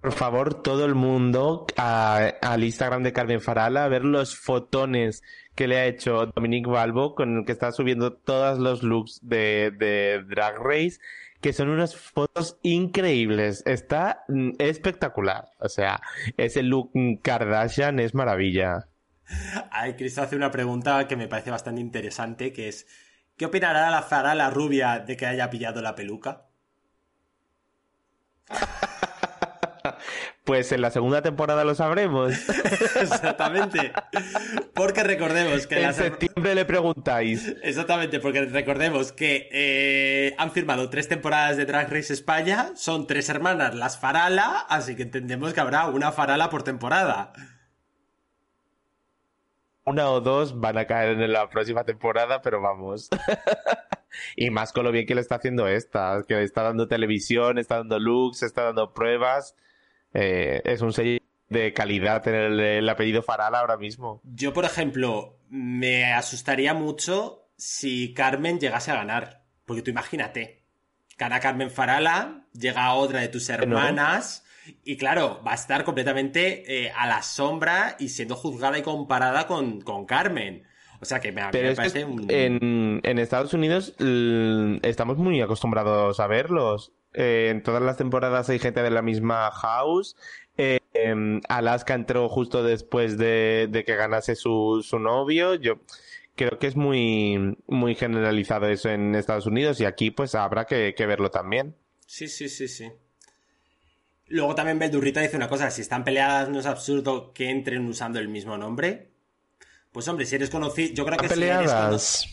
Por 0.00 0.12
favor, 0.12 0.62
todo 0.62 0.86
el 0.86 0.94
mundo 0.94 1.66
al 1.76 2.64
Instagram 2.64 3.02
de 3.02 3.12
Carmen 3.12 3.42
Farala 3.42 3.84
a 3.84 3.88
ver 3.88 4.04
los 4.04 4.34
fotones 4.34 5.22
que 5.54 5.68
le 5.68 5.76
ha 5.76 5.86
hecho 5.86 6.24
Dominique 6.24 6.70
Balbo 6.70 7.14
con 7.14 7.38
el 7.38 7.44
que 7.44 7.52
está 7.52 7.70
subiendo 7.70 8.14
todos 8.14 8.58
los 8.58 8.82
looks 8.82 9.20
de, 9.22 9.70
de 9.78 10.22
Drag 10.26 10.56
Race, 10.56 11.00
que 11.42 11.52
son 11.52 11.68
unas 11.68 11.96
fotos 11.96 12.58
increíbles. 12.62 13.62
Está 13.66 14.24
mm, 14.28 14.52
espectacular. 14.58 15.50
O 15.58 15.68
sea, 15.68 16.00
ese 16.38 16.62
look 16.62 16.92
Kardashian 17.22 18.00
es 18.00 18.14
maravilla. 18.14 18.88
Ay, 19.70 19.94
Cristo 19.96 20.22
hace 20.22 20.34
una 20.34 20.50
pregunta 20.50 21.06
que 21.06 21.16
me 21.16 21.28
parece 21.28 21.50
bastante 21.50 21.82
interesante, 21.82 22.54
que 22.54 22.68
es, 22.68 22.86
¿qué 23.36 23.44
opinará 23.44 23.90
la 23.90 24.02
Farala 24.02 24.48
rubia 24.48 24.98
de 24.98 25.16
que 25.18 25.26
haya 25.26 25.50
pillado 25.50 25.82
la 25.82 25.94
peluca? 25.94 26.46
Pues 30.44 30.72
en 30.72 30.80
la 30.80 30.90
segunda 30.90 31.22
temporada 31.22 31.64
lo 31.64 31.74
sabremos. 31.74 32.32
Exactamente. 33.00 33.92
Porque 34.74 35.02
recordemos 35.02 35.66
que 35.66 35.82
en 35.82 35.94
septiembre 35.94 36.54
le 36.54 36.64
preguntáis. 36.64 37.54
Exactamente, 37.62 38.20
porque 38.20 38.46
recordemos 38.46 39.12
que 39.12 39.48
eh, 39.52 40.34
han 40.38 40.50
firmado 40.52 40.90
tres 40.90 41.08
temporadas 41.08 41.56
de 41.56 41.66
Drag 41.66 41.90
Race 41.90 42.12
España, 42.12 42.72
son 42.74 43.06
tres 43.06 43.28
hermanas 43.28 43.74
las 43.74 43.98
Farala, 43.98 44.66
así 44.68 44.96
que 44.96 45.02
entendemos 45.02 45.52
que 45.52 45.60
habrá 45.60 45.86
una 45.86 46.12
Farala 46.12 46.50
por 46.50 46.62
temporada. 46.62 47.32
Una 49.84 50.10
o 50.10 50.20
dos 50.20 50.60
van 50.60 50.78
a 50.78 50.86
caer 50.86 51.20
en 51.20 51.32
la 51.32 51.48
próxima 51.48 51.84
temporada, 51.84 52.42
pero 52.42 52.60
vamos. 52.60 53.08
y 54.36 54.50
más 54.50 54.72
con 54.72 54.84
lo 54.84 54.92
bien 54.92 55.06
que 55.06 55.14
le 55.14 55.20
está 55.20 55.36
haciendo 55.36 55.66
esta, 55.66 56.22
que 56.28 56.42
está 56.42 56.62
dando 56.62 56.86
televisión, 56.86 57.58
está 57.58 57.78
dando 57.78 57.98
looks, 57.98 58.42
está 58.42 58.64
dando 58.64 58.92
pruebas. 58.92 59.56
Eh, 60.14 60.60
es 60.64 60.80
un 60.80 60.92
sello 60.92 61.20
de 61.48 61.72
calidad 61.72 62.22
tener 62.22 62.52
el, 62.52 62.88
apellido 62.88 63.22
Farala 63.22 63.60
ahora 63.60 63.76
mismo. 63.76 64.20
Yo, 64.24 64.52
por 64.52 64.64
ejemplo, 64.64 65.38
me 65.48 66.12
asustaría 66.12 66.74
mucho 66.74 67.48
si 67.56 68.14
Carmen 68.14 68.58
llegase 68.58 68.90
a 68.90 68.96
ganar. 68.96 69.42
Porque 69.64 69.82
tú 69.82 69.90
imagínate, 69.90 70.64
gana 71.18 71.40
Carmen 71.40 71.70
Farala, 71.70 72.46
llega 72.52 72.92
otra 72.94 73.20
de 73.20 73.28
tus 73.28 73.48
hermanas. 73.48 74.44
Y 74.84 74.96
claro, 74.96 75.42
va 75.46 75.52
a 75.52 75.56
estar 75.56 75.84
completamente 75.84 76.84
eh, 76.86 76.92
a 76.96 77.06
la 77.06 77.22
sombra 77.22 77.96
y 77.98 78.08
siendo 78.10 78.36
juzgada 78.36 78.78
y 78.78 78.82
comparada 78.82 79.46
con, 79.46 79.80
Carmen. 80.06 80.64
O 81.00 81.04
sea 81.04 81.18
que 81.18 81.32
me, 81.32 81.42
parece 81.42 82.04
un... 82.04 82.30
en, 82.30 83.00
en, 83.02 83.18
Estados 83.18 83.54
Unidos 83.54 83.94
estamos 84.82 85.16
muy 85.16 85.40
acostumbrados 85.40 86.20
a 86.20 86.26
verlos. 86.26 86.92
Eh, 87.14 87.48
en 87.50 87.62
todas 87.62 87.82
las 87.82 87.96
temporadas 87.96 88.48
hay 88.50 88.58
gente 88.58 88.82
de 88.82 88.90
la 88.90 89.02
misma 89.02 89.50
house. 89.50 90.16
Eh, 90.56 90.78
em, 90.94 91.40
Alaska 91.48 91.94
entró 91.94 92.28
justo 92.28 92.62
después 92.62 93.18
de, 93.18 93.82
que 93.86 93.96
ganase 93.96 94.36
su, 94.36 94.84
su, 94.86 94.98
novio. 94.98 95.54
Yo 95.54 95.80
creo 96.36 96.58
que 96.58 96.66
es 96.66 96.76
muy, 96.76 97.56
muy 97.66 97.94
generalizado 97.94 98.66
eso 98.68 98.90
en 98.90 99.14
Estados 99.14 99.46
Unidos 99.46 99.80
y 99.80 99.84
aquí 99.84 100.10
pues 100.10 100.34
habrá 100.34 100.66
que, 100.66 100.94
verlo 100.98 101.30
también. 101.30 101.76
Sí, 102.06 102.28
sí, 102.28 102.48
sí, 102.48 102.68
sí. 102.68 102.90
Luego 104.26 104.54
también 104.54 104.78
Beldurrita 104.78 105.20
dice 105.20 105.36
una 105.36 105.48
cosa, 105.48 105.70
si 105.70 105.80
están 105.80 106.04
peleadas 106.04 106.48
no 106.48 106.60
es 106.60 106.66
absurdo 106.66 107.32
que 107.32 107.50
entren 107.50 107.86
usando 107.86 108.20
el 108.20 108.28
mismo 108.28 108.56
nombre. 108.56 109.10
Pues 109.92 110.06
hombre, 110.06 110.24
si 110.24 110.36
eres 110.36 110.50
conocido, 110.50 110.94
yo 110.94 111.04
creo 111.04 111.18
que 111.18 111.28
peleadas? 111.28 112.28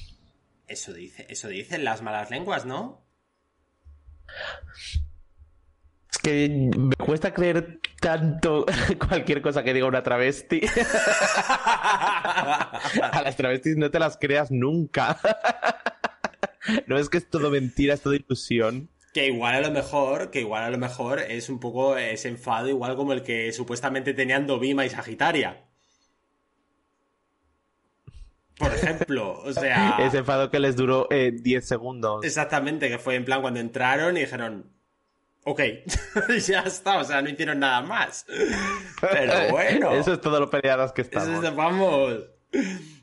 Eso 0.67 0.93
dice, 0.93 1.25
eso 1.29 1.47
dicen 1.47 1.83
las 1.83 2.01
malas 2.01 2.29
lenguas, 2.29 2.65
¿no? 2.65 3.06
Es 6.11 6.17
que 6.19 6.71
me 6.77 6.95
cuesta 6.95 7.33
creer 7.33 7.79
tanto 7.99 8.65
cualquier 9.07 9.41
cosa 9.41 9.63
que 9.63 9.73
diga 9.73 9.87
una 9.87 10.03
travesti. 10.03 10.61
A 13.01 13.21
las 13.23 13.35
travestis 13.35 13.77
no 13.77 13.91
te 13.91 13.99
las 13.99 14.17
creas 14.17 14.51
nunca. 14.51 15.19
No 16.85 16.97
es 16.97 17.07
que 17.07 17.17
es 17.17 17.29
todo 17.29 17.49
mentira, 17.49 17.93
es 17.93 18.01
todo 18.01 18.13
ilusión. 18.13 18.89
Que 19.13 19.27
igual 19.27 19.55
a 19.55 19.61
lo 19.61 19.71
mejor, 19.71 20.31
que 20.31 20.41
igual 20.41 20.63
a 20.63 20.69
lo 20.69 20.77
mejor 20.77 21.19
es 21.19 21.47
un 21.47 21.61
poco 21.61 21.97
ese 21.97 22.27
enfado, 22.27 22.67
igual 22.67 22.97
como 22.97 23.13
el 23.13 23.23
que 23.23 23.53
supuestamente 23.53 24.13
tenían 24.13 24.47
Dovima 24.47 24.85
y 24.85 24.89
Sagitaria. 24.89 25.66
Por 28.57 28.73
ejemplo, 28.73 29.39
o 29.43 29.53
sea... 29.53 29.97
Ese 29.99 30.17
enfado 30.19 30.49
que 30.49 30.59
les 30.59 30.75
duró 30.75 31.07
10 31.11 31.45
eh, 31.45 31.61
segundos. 31.65 32.25
Exactamente, 32.25 32.89
que 32.89 32.97
fue 32.97 33.15
en 33.15 33.25
plan 33.25 33.41
cuando 33.41 33.59
entraron 33.59 34.17
y 34.17 34.21
dijeron, 34.21 34.71
ok, 35.43 35.61
ya 36.47 36.61
está, 36.61 36.97
o 36.97 37.03
sea, 37.03 37.21
no 37.21 37.29
hicieron 37.29 37.59
nada 37.59 37.81
más. 37.81 38.25
Pero 38.99 39.33
bueno. 39.51 39.91
Eso 39.93 40.13
es 40.13 40.21
todo 40.21 40.39
lo 40.39 40.49
peleadas 40.49 40.91
que 40.91 41.01
estamos. 41.03 41.55
vamos. 41.55 42.15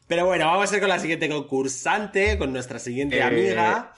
Pero 0.06 0.26
bueno, 0.26 0.46
vamos 0.46 0.70
a 0.70 0.74
ir 0.74 0.80
con 0.80 0.88
la 0.90 0.98
siguiente 0.98 1.28
concursante, 1.28 2.36
con 2.38 2.52
nuestra 2.52 2.78
siguiente 2.78 3.18
Eh, 3.18 3.22
amiga. 3.22 3.92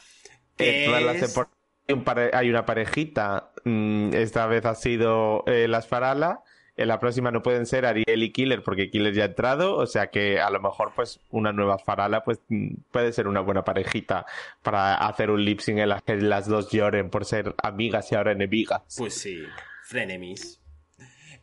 Eh, 0.59 0.83
que 0.83 0.85
todas 0.87 1.03
las 1.03 1.17
es- 1.17 1.23
temporadas 1.23 1.57
hay 1.89 1.95
un 1.95 2.05
pare- 2.05 2.31
hay 2.33 2.51
una 2.51 2.67
parejita. 2.67 3.51
mm, 3.65 4.13
esta 4.15 4.47
vez 4.47 4.65
ha 4.67 4.75
sido 4.75 5.43
eh, 5.47 5.69
las 5.69 5.87
Farala. 5.89 6.43
En 6.77 6.89
la 6.89 7.01
próxima 7.01 7.31
no 7.31 7.43
pueden 7.43 7.67
ser 7.67 7.87
Ariel 7.87 8.23
y 8.23 8.33
Killer 8.33 8.63
porque 8.63 8.91
Killer 8.91 9.15
ya 9.15 9.25
ha 9.25 9.27
entrado. 9.27 9.77
O 9.77 9.87
sea 9.87 10.09
que 10.09 10.41
a 10.41 10.51
lo 10.51 10.61
mejor 10.61 10.93
pues 10.95 11.21
una 11.31 11.53
nueva 11.53 11.79
Farala 11.79 12.23
pues 12.23 12.41
mm, 12.49 12.75
puede 12.91 13.13
ser 13.13 13.29
una 13.29 13.41
buena 13.41 13.65
parejita 13.65 14.27
para 14.63 14.95
hacer 14.95 15.31
un 15.31 15.45
lip 15.45 15.61
sync 15.61 15.79
en 15.79 15.89
la 15.89 16.01
que 16.01 16.17
las 16.17 16.49
dos 16.49 16.71
lloren 16.71 17.11
por 17.11 17.25
ser 17.25 17.55
amigas 17.63 18.13
y 18.13 18.15
ahora 18.15 18.33
enemigas. 18.33 18.83
Pues 18.97 19.15
sí, 19.15 19.39
frenemies. 19.85 20.61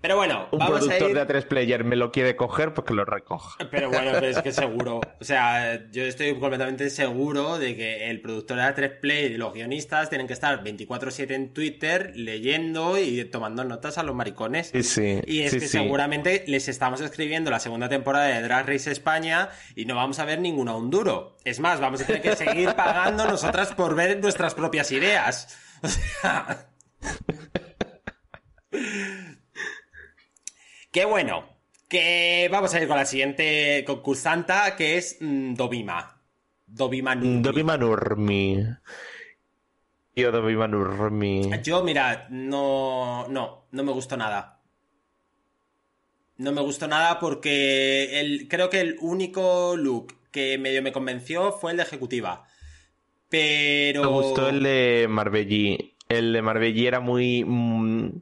Pero 0.04 0.18
bueno, 0.18 0.50
Un 0.52 0.60
vamos 0.60 0.76
a 0.76 0.80
productor 0.80 1.12
ir... 1.12 1.16
de 1.16 1.26
A3 1.26 1.48
Player 1.48 1.84
me 1.86 1.96
lo 1.96 2.12
quiere 2.12 2.36
coger 2.36 2.74
porque 2.74 2.94
lo 2.94 3.06
recoja. 3.06 3.56
Pero 3.72 3.88
bueno, 3.88 4.12
pero 4.12 4.28
es 4.28 4.42
que 4.42 4.52
seguro. 4.52 5.00
O 5.22 5.24
sea, 5.24 5.90
yo 5.92 6.04
estoy 6.04 6.38
completamente 6.38 6.90
seguro 6.90 7.58
de 7.58 7.78
que 7.78 8.10
el 8.10 8.20
productor 8.20 8.58
de 8.58 8.64
A3 8.64 9.00
Play 9.00 9.26
y 9.28 9.38
los 9.38 9.54
guionistas 9.54 10.10
tienen 10.10 10.28
que 10.28 10.34
estar 10.34 10.62
24-7 10.62 11.32
en 11.32 11.54
Twitter 11.54 12.12
leyendo 12.16 12.98
y 12.98 13.24
tomando 13.24 13.64
notas 13.64 13.98
a 13.98 14.04
los 14.04 14.14
maricones. 14.14 14.72
Sí, 14.74 14.84
sí. 14.84 15.22
Y 15.26 15.44
es 15.44 15.52
sí, 15.52 15.60
que 15.62 15.68
sí. 15.68 15.78
seguramente 15.78 16.44
les 16.48 16.68
estamos 16.68 17.00
escribiendo 17.00 17.50
la 17.50 17.62
segunda 17.62 17.88
temporada 17.88 18.26
de 18.26 18.42
Drag 18.42 18.68
Race 18.68 18.92
España 18.92 19.52
y 19.74 19.86
no 19.86 19.96
vamos 19.96 20.20
a 20.20 20.26
ver 20.26 20.42
ninguna 20.42 20.76
un 20.76 20.90
duro. 20.90 21.38
Es 21.46 21.62
más, 21.62 21.80
vamos 21.80 22.02
a 22.02 22.06
tener 22.06 22.22
que 22.22 22.36
seguir 22.36 22.74
pagando 22.76 23.26
nosotras 23.26 23.72
por 23.74 23.96
ver 23.96 24.20
nuestras 24.20 24.54
propias 24.54 24.92
ideas. 24.92 25.58
O 25.84 25.88
sea. 25.90 26.68
Qué 30.94 31.06
bueno. 31.06 31.44
Que 31.90 32.48
vamos 32.52 32.74
a 32.74 32.82
ir 32.82 32.88
con 32.88 32.98
la 32.98 33.06
siguiente 33.06 33.84
concursanta, 33.86 34.76
que 34.76 34.98
es 34.98 35.18
mm, 35.20 35.56
Dobima. 35.56 36.22
Dobima 36.68 37.16
Nurmi. 37.16 37.42
Dobima 37.42 37.78
Nurmi. 37.78 38.64
Yo 40.16 40.32
Dobima 40.32 40.68
Nurmi. 40.68 41.50
Yo, 41.64 41.84
mira, 41.84 42.28
no, 42.30 43.28
no, 43.28 43.66
no 43.72 43.84
me 43.84 43.92
gustó 43.92 44.18
nada. 44.18 44.60
No 46.38 46.52
me 46.52 46.62
gustó 46.62 46.88
nada 46.88 47.20
porque 47.20 48.20
el, 48.20 48.48
creo 48.48 48.70
que 48.70 48.82
el 48.82 48.98
único 49.02 49.76
look 49.76 50.14
que 50.30 50.60
medio 50.60 50.84
me 50.84 50.92
convenció 50.92 51.54
fue 51.54 51.72
el 51.72 51.78
de 51.78 51.84
ejecutiva. 51.84 52.46
Pero... 53.30 54.04
Me 54.04 54.08
gustó 54.10 54.48
el 54.48 54.62
de 54.62 55.08
Marbellí. 55.10 55.96
El 56.08 56.34
de 56.34 56.42
Marbellí 56.44 56.86
era 56.86 57.00
muy... 57.00 57.44
mm, 57.44 58.06
mm, 58.06 58.22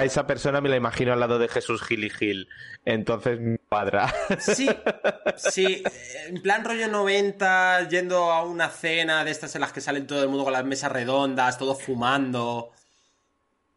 a 0.00 0.04
esa 0.04 0.26
persona 0.26 0.62
me 0.62 0.70
la 0.70 0.76
imagino 0.76 1.12
al 1.12 1.20
lado 1.20 1.38
de 1.38 1.46
Jesús 1.46 1.82
Gil 1.82 2.04
y 2.04 2.10
Gil. 2.10 2.48
Entonces 2.86 3.38
me 3.38 3.58
cuadra. 3.58 4.12
Sí, 4.38 4.66
sí, 5.36 5.82
en 6.26 6.40
plan 6.40 6.64
rollo 6.64 6.88
90, 6.88 7.86
yendo 7.88 8.32
a 8.32 8.42
una 8.42 8.70
cena 8.70 9.24
de 9.24 9.30
estas 9.30 9.54
en 9.54 9.60
las 9.60 9.72
que 9.72 9.82
salen 9.82 10.06
todo 10.06 10.22
el 10.22 10.30
mundo 10.30 10.44
con 10.44 10.54
las 10.54 10.64
mesas 10.64 10.90
redondas, 10.90 11.58
todos 11.58 11.82
fumando. 11.82 12.72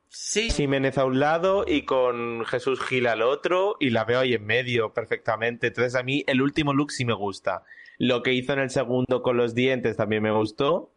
Sí, 0.08 0.50
Jiménez 0.50 0.98
a 0.98 1.06
un 1.06 1.20
lado 1.20 1.66
y 1.68 1.84
con 1.84 2.46
Jesús 2.46 2.80
Gil 2.80 3.08
al 3.08 3.22
otro 3.22 3.76
y 3.80 3.90
la 3.90 4.06
veo 4.06 4.22
ahí 4.22 4.34
en 4.34 4.46
medio 4.46 4.94
perfectamente. 4.94 5.68
Entonces 5.68 5.96
a 5.96 6.04
mí 6.04 6.24
el 6.28 6.42
último 6.42 6.74
look 6.74 6.92
sí 6.92 7.04
me 7.04 7.14
gusta. 7.14 7.64
Lo 7.98 8.24
que 8.24 8.32
hizo 8.32 8.54
en 8.54 8.60
el 8.60 8.70
segundo 8.70 9.22
con 9.24 9.36
los 9.36 9.56
dientes 9.56 9.98
también 9.98 10.24
me 10.24 10.32
gustó, 10.32 10.94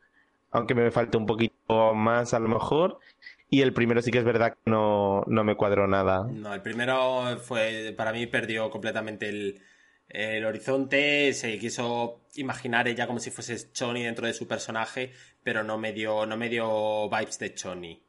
aunque 0.52 0.76
me 0.76 0.90
falta 0.92 1.18
un 1.18 1.26
poquito 1.26 1.94
más 1.94 2.32
a 2.32 2.38
lo 2.38 2.48
mejor. 2.48 3.00
Y 3.48 3.62
el 3.62 3.72
primero 3.72 4.02
sí 4.02 4.10
que 4.10 4.18
es 4.18 4.24
verdad 4.24 4.54
que 4.54 4.70
no, 4.70 5.22
no 5.26 5.44
me 5.44 5.54
cuadró 5.54 5.86
nada. 5.86 6.24
No, 6.24 6.52
el 6.52 6.62
primero 6.62 7.38
fue, 7.38 7.94
para 7.96 8.12
mí 8.12 8.26
perdió 8.26 8.70
completamente 8.70 9.28
el, 9.28 9.60
el 10.08 10.44
horizonte, 10.44 11.32
se 11.32 11.58
quiso 11.58 12.22
imaginar 12.36 12.88
ella 12.88 13.06
como 13.06 13.18
si 13.18 13.30
fuese 13.30 13.72
Choni 13.72 14.02
dentro 14.02 14.26
de 14.26 14.34
su 14.34 14.46
personaje, 14.46 15.12
pero 15.42 15.62
no 15.62 15.78
me 15.78 15.92
dio, 15.92 16.26
no 16.26 16.36
me 16.36 16.48
dio 16.48 17.08
vibes 17.08 17.38
de 17.38 17.54
Choni. 17.54 18.02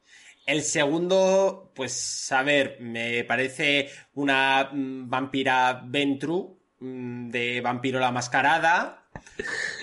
El 0.46 0.62
segundo, 0.62 1.72
pues, 1.74 2.32
a 2.32 2.42
ver, 2.42 2.78
me 2.80 3.22
parece 3.24 3.90
una 4.14 4.70
mm, 4.72 5.08
vampira 5.08 5.82
Ventru, 5.84 6.58
mm, 6.80 7.28
de 7.28 7.60
vampiro 7.60 8.00
la 8.00 8.12
mascarada, 8.12 9.07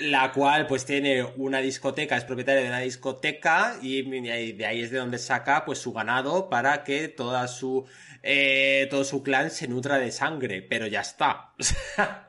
la 0.01 0.31
cual 0.31 0.67
pues 0.67 0.85
tiene 0.85 1.23
una 1.23 1.59
discoteca, 1.61 2.17
es 2.17 2.23
propietaria 2.25 2.61
de 2.63 2.67
una 2.69 2.79
discoteca 2.79 3.77
y 3.81 4.01
de 4.53 4.65
ahí 4.65 4.81
es 4.81 4.91
de 4.91 4.97
donde 4.97 5.17
saca 5.17 5.65
pues 5.65 5.79
su 5.79 5.93
ganado 5.93 6.49
para 6.49 6.83
que 6.83 7.07
toda 7.07 7.47
su 7.47 7.85
eh, 8.23 8.87
todo 8.89 9.03
su 9.03 9.23
clan 9.23 9.51
se 9.51 9.67
nutra 9.67 9.97
de 9.99 10.11
sangre, 10.11 10.61
pero 10.61 10.87
ya 10.87 11.01
está. 11.01 11.53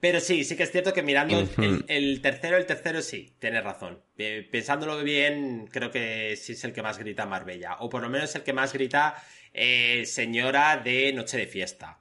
pero 0.00 0.20
sí, 0.20 0.44
sí 0.44 0.54
que 0.56 0.64
es 0.64 0.70
cierto 0.70 0.92
que 0.92 1.02
mirando 1.02 1.38
el, 1.38 1.48
el- 1.58 1.84
el 1.88 2.20
tercero, 2.20 2.56
el 2.56 2.66
tercero 2.66 3.00
sí, 3.02 3.34
tienes 3.38 3.64
razón. 3.64 4.02
Eh, 4.18 4.46
pensándolo 4.50 5.02
bien, 5.02 5.66
creo 5.70 5.90
que 5.90 6.36
sí 6.36 6.52
es 6.52 6.62
el 6.64 6.72
que 6.72 6.82
más 6.82 6.98
grita 6.98 7.26
Marbella, 7.26 7.76
o 7.80 7.88
por 7.88 8.02
lo 8.02 8.08
menos 8.10 8.34
el 8.34 8.42
que 8.42 8.52
más 8.52 8.72
grita 8.72 9.16
eh, 9.52 10.04
señora 10.06 10.76
de 10.76 11.12
noche 11.12 11.38
de 11.38 11.46
fiesta. 11.46 12.00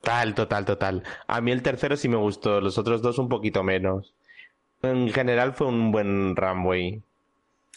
Total, 0.00 0.34
total, 0.34 0.64
total. 0.64 1.02
A 1.26 1.40
mí 1.40 1.52
el 1.52 1.62
tercero 1.62 1.96
sí 1.96 2.08
me 2.08 2.16
gustó, 2.16 2.60
los 2.60 2.78
otros 2.78 3.02
dos 3.02 3.18
un 3.18 3.28
poquito 3.28 3.62
menos. 3.62 4.14
En 4.82 5.12
general 5.12 5.52
fue 5.52 5.66
un 5.66 5.92
buen 5.92 6.34
runway. 6.36 7.02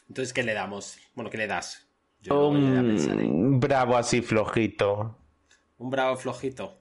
Entonces, 0.08 0.34
¿qué 0.34 0.44
le 0.44 0.54
damos? 0.54 0.98
Bueno, 1.16 1.30
¿qué 1.30 1.38
le 1.38 1.48
das? 1.48 1.88
Yo. 2.22 2.48
Un 2.48 3.60
bravo 3.60 3.98
así 3.98 4.22
flojito. 4.22 5.18
Un 5.78 5.90
bravo 5.90 6.16
flojito. 6.16 6.78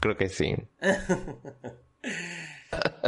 Creo 0.00 0.16
que 0.16 0.28
sí. 0.28 0.56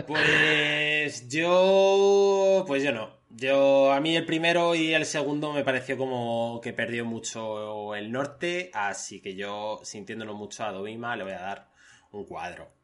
Pues 0.06 1.28
yo. 1.28 2.64
Pues 2.66 2.82
yo 2.82 2.92
no. 2.92 3.10
Yo. 3.34 3.92
A 3.92 4.00
mí 4.00 4.16
el 4.16 4.26
primero 4.26 4.74
y 4.74 4.94
el 4.94 5.06
segundo 5.06 5.52
me 5.52 5.64
pareció 5.64 5.96
como 5.96 6.60
que 6.62 6.72
perdió 6.72 7.04
mucho 7.04 7.94
el 7.94 8.12
norte. 8.12 8.70
Así 8.74 9.20
que 9.20 9.34
yo, 9.34 9.80
sintiéndolo 9.82 10.34
mucho 10.34 10.64
a 10.64 10.72
Dovima, 10.72 11.16
le 11.16 11.24
voy 11.24 11.32
a 11.32 11.40
dar 11.40 11.70
un 12.12 12.24
cuadro. 12.24 12.81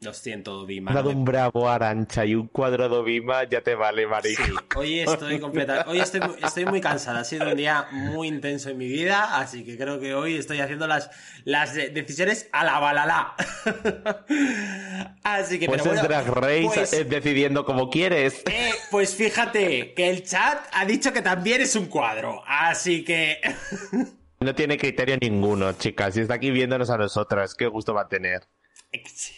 Lo 0.00 0.14
siento, 0.14 0.64
no 0.64 0.92
dado 0.94 1.10
un 1.10 1.24
bravo 1.24 1.68
Arancha 1.68 2.24
y 2.24 2.36
un 2.36 2.46
cuadro 2.46 2.88
de 2.88 2.96
Ovima, 2.96 3.42
ya 3.48 3.62
te 3.62 3.74
vale, 3.74 4.06
marico. 4.06 4.44
Sí, 4.44 4.52
hoy 4.76 5.00
estoy 5.00 5.40
completa, 5.40 5.84
hoy 5.88 5.98
estoy, 5.98 6.20
muy- 6.20 6.36
estoy 6.40 6.66
muy 6.66 6.80
cansada, 6.80 7.18
ha 7.20 7.24
sido 7.24 7.48
un 7.50 7.56
día 7.56 7.88
muy 7.90 8.28
intenso 8.28 8.70
en 8.70 8.78
mi 8.78 8.86
vida, 8.86 9.36
así 9.36 9.64
que 9.64 9.76
creo 9.76 9.98
que 9.98 10.14
hoy 10.14 10.36
estoy 10.36 10.60
haciendo 10.60 10.86
las, 10.86 11.10
las 11.44 11.74
de- 11.74 11.88
decisiones 11.90 12.48
a 12.52 12.62
la 12.64 12.78
balala. 12.78 13.34
Así 15.24 15.58
que, 15.58 15.66
Pues 15.66 15.82
pero 15.82 15.94
es 15.94 16.00
bueno, 16.02 16.08
Drag 16.08 16.26
Race 16.34 16.62
pues, 16.64 17.08
decidiendo 17.08 17.64
como 17.64 17.90
quieres. 17.90 18.42
eh, 18.46 18.70
pues 18.90 19.14
fíjate 19.14 19.94
que 19.94 20.08
el 20.10 20.22
chat 20.24 20.58
ha 20.72 20.84
dicho 20.84 21.12
que 21.12 21.22
también 21.22 21.60
es 21.60 21.74
un 21.76 21.86
cuadro, 21.86 22.42
así 22.46 23.04
que... 23.04 23.40
No 24.40 24.54
tiene 24.54 24.78
criterio 24.78 25.16
ninguno, 25.20 25.72
chicas. 25.72 26.14
Si 26.14 26.20
está 26.20 26.34
aquí 26.34 26.50
viéndonos 26.52 26.88
a 26.90 26.96
nosotras, 26.96 27.54
qué 27.56 27.66
gusto 27.66 27.92
va 27.92 28.02
a 28.02 28.08
tener. 28.08 28.44
Sí. 29.12 29.34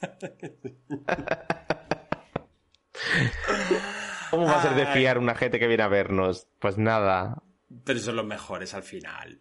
¿Cómo 4.30 4.46
va 4.46 4.58
a 4.58 4.62
ser 4.62 4.74
de 4.74 4.86
fiar 4.86 5.18
una 5.18 5.34
gente 5.34 5.58
que 5.58 5.66
viene 5.66 5.82
a 5.82 5.88
vernos? 5.88 6.46
Pues 6.58 6.78
nada. 6.78 7.42
Pero 7.84 7.98
son 7.98 8.16
los 8.16 8.26
mejores 8.26 8.74
al 8.74 8.82
final. 8.82 9.40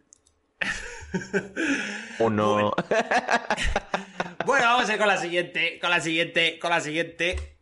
O 2.19 2.29
no. 2.29 2.73
Bueno, 4.45 4.65
vamos 4.65 4.89
a 4.89 4.93
ir 4.93 4.99
con 4.99 5.07
la 5.07 5.17
siguiente, 5.17 5.79
con 5.79 5.89
la 5.89 5.99
siguiente, 5.99 6.59
con 6.59 6.69
la 6.69 6.79
siguiente, 6.79 7.57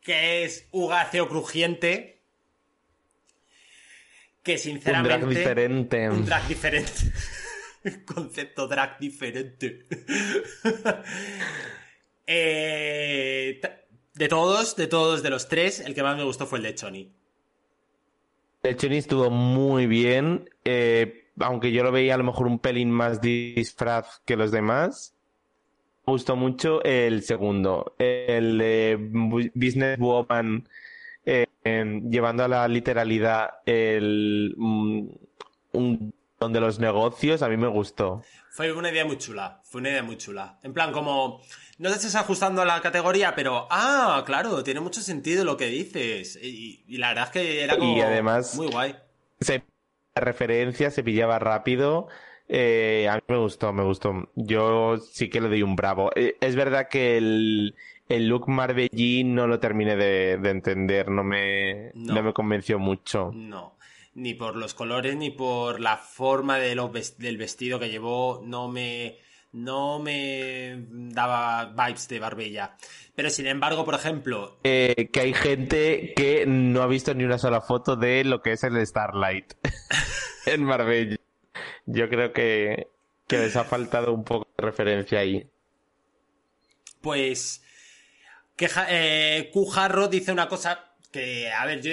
que 0.00 0.44
es 0.44 0.66
Ugaceo 0.70 1.28
Crujiente. 1.28 2.22
Que 4.42 4.52
un 4.52 4.58
sinceramente... 4.58 5.18
drag 5.18 5.28
diferente. 5.28 6.08
Un 6.08 6.24
drag 6.24 6.48
diferente. 6.48 6.90
Concepto 8.06 8.66
drag 8.66 8.98
diferente. 8.98 9.86
Eh, 12.26 13.60
de 14.14 14.28
todos, 14.28 14.76
de 14.76 14.86
todos, 14.86 15.22
de 15.22 15.30
los 15.30 15.48
tres, 15.48 15.80
el 15.80 15.94
que 15.94 16.02
más 16.02 16.16
me 16.16 16.24
gustó 16.24 16.46
fue 16.46 16.58
el 16.58 16.64
de 16.64 16.74
Choni. 16.74 17.12
El 18.62 18.76
Choni 18.76 18.96
estuvo 18.98 19.30
muy 19.30 19.86
bien, 19.86 20.48
eh, 20.64 21.30
aunque 21.40 21.72
yo 21.72 21.82
lo 21.82 21.90
veía 21.92 22.14
a 22.14 22.18
lo 22.18 22.24
mejor 22.24 22.46
un 22.46 22.58
pelín 22.60 22.90
más 22.90 23.20
disfraz 23.20 24.20
que 24.24 24.36
los 24.36 24.52
demás. 24.52 25.14
Me 26.06 26.12
gustó 26.12 26.36
mucho 26.36 26.82
el 26.84 27.22
segundo, 27.22 27.94
el 27.98 28.58
de 28.58 28.98
Bu- 29.00 29.52
Business 29.54 29.98
Woman, 29.98 30.68
eh, 31.26 31.46
llevando 31.64 32.44
a 32.44 32.48
la 32.48 32.68
literalidad 32.68 33.50
el 33.66 34.54
mm, 34.56 35.08
un 35.72 36.14
don 36.40 36.52
de 36.52 36.60
los 36.60 36.78
negocios, 36.80 37.42
a 37.42 37.48
mí 37.48 37.56
me 37.56 37.68
gustó. 37.68 38.22
Fue 38.50 38.72
una 38.72 38.90
idea 38.90 39.04
muy 39.04 39.16
chula, 39.18 39.60
fue 39.64 39.80
una 39.80 39.90
idea 39.90 40.02
muy 40.02 40.16
chula. 40.18 40.58
En 40.62 40.72
plan, 40.72 40.92
como, 40.92 41.40
no 41.78 41.88
te 41.90 41.96
estás 41.96 42.14
ajustando 42.14 42.62
a 42.62 42.64
la 42.64 42.80
categoría, 42.80 43.34
pero, 43.34 43.66
ah, 43.70 44.22
claro, 44.26 44.62
tiene 44.62 44.80
mucho 44.80 45.00
sentido 45.00 45.44
lo 45.44 45.56
que 45.56 45.66
dices. 45.66 46.38
Y, 46.42 46.84
y 46.86 46.96
la 46.98 47.08
verdad 47.08 47.24
es 47.24 47.30
que 47.30 47.64
era 47.64 47.76
como 47.76 47.96
Y 47.96 48.00
además- 48.00 48.54
muy 48.54 48.66
guay. 48.68 48.94
Se 49.40 49.62
la 50.14 50.22
referencia 50.22 50.90
se 50.90 51.02
pillaba 51.02 51.38
rápido. 51.38 52.08
Eh, 52.48 53.08
a 53.10 53.16
mí 53.16 53.22
me 53.28 53.38
gustó, 53.38 53.72
me 53.72 53.82
gustó. 53.82 54.28
Yo 54.34 54.98
sí 54.98 55.30
que 55.30 55.40
le 55.40 55.48
doy 55.48 55.62
un 55.62 55.74
bravo. 55.74 56.10
Eh, 56.14 56.36
es 56.40 56.54
verdad 56.54 56.88
que 56.88 57.16
el, 57.16 57.74
el 58.08 58.28
look 58.28 58.46
Marbellí 58.48 59.24
no 59.24 59.46
lo 59.46 59.58
terminé 59.58 59.96
de, 59.96 60.36
de 60.36 60.50
entender, 60.50 61.08
no 61.08 61.24
me, 61.24 61.92
No. 61.94 62.14
no 62.14 62.22
me 62.22 62.32
convenció 62.34 62.78
mucho. 62.78 63.30
No, 63.32 63.78
ni 64.14 64.34
por 64.34 64.56
los 64.56 64.74
colores 64.74 65.16
ni 65.16 65.30
por 65.30 65.80
la 65.80 65.96
forma 65.96 66.58
de 66.58 66.74
los 66.74 66.90
del 67.16 67.38
vestido 67.38 67.78
que 67.80 67.88
llevó, 67.88 68.42
no 68.44 68.68
me, 68.68 69.16
no 69.52 69.98
me 69.98 70.84
daba 70.90 71.66
vibes 71.66 72.08
de 72.08 72.18
Barbella. 72.18 72.76
Pero 73.14 73.30
sin 73.30 73.46
embargo, 73.46 73.84
por 73.84 73.94
ejemplo, 73.94 74.58
Eh, 74.64 75.10
que 75.12 75.20
hay 75.20 75.34
gente 75.34 76.12
que 76.16 76.44
no 76.46 76.82
ha 76.82 76.86
visto 76.86 77.14
ni 77.14 77.24
una 77.24 77.38
sola 77.38 77.60
foto 77.60 77.96
de 77.96 78.24
lo 78.24 78.42
que 78.42 78.52
es 78.52 78.64
el 78.64 78.84
Starlight 78.86 79.52
en 80.46 80.64
Marbella. 80.64 81.16
Yo 81.86 82.08
creo 82.08 82.32
que, 82.32 82.88
que 83.26 83.38
les 83.38 83.56
ha 83.56 83.64
faltado 83.64 84.12
un 84.14 84.24
poco 84.24 84.48
de 84.56 84.64
referencia 84.64 85.18
ahí. 85.20 85.46
pues, 87.00 87.62
que 88.56 88.68
eh, 88.88 89.50
Q 89.52 90.08
dice 90.10 90.32
una 90.32 90.48
cosa 90.48 90.94
que, 91.10 91.50
a 91.50 91.66
ver, 91.66 91.82
yo 91.82 91.92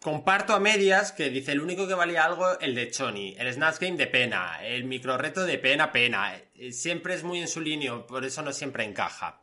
comparto 0.00 0.54
a 0.54 0.60
medias 0.60 1.12
que 1.12 1.30
dice 1.30 1.52
el 1.52 1.60
único 1.60 1.88
que 1.88 1.94
valía 1.94 2.24
algo 2.24 2.58
el 2.60 2.74
de 2.74 2.90
Choni, 2.90 3.34
el 3.38 3.52
Snatch 3.52 3.80
Game 3.80 3.96
de 3.96 4.06
pena, 4.06 4.64
el 4.64 4.84
micro 4.84 5.18
reto 5.18 5.44
de 5.44 5.58
pena 5.58 5.90
pena, 5.92 6.36
Eh, 6.54 6.72
siempre 6.72 7.14
es 7.14 7.22
muy 7.24 7.40
en 7.40 7.48
su 7.48 7.60
línea, 7.60 8.06
por 8.06 8.24
eso 8.24 8.42
no 8.42 8.52
siempre 8.52 8.84
encaja. 8.84 9.40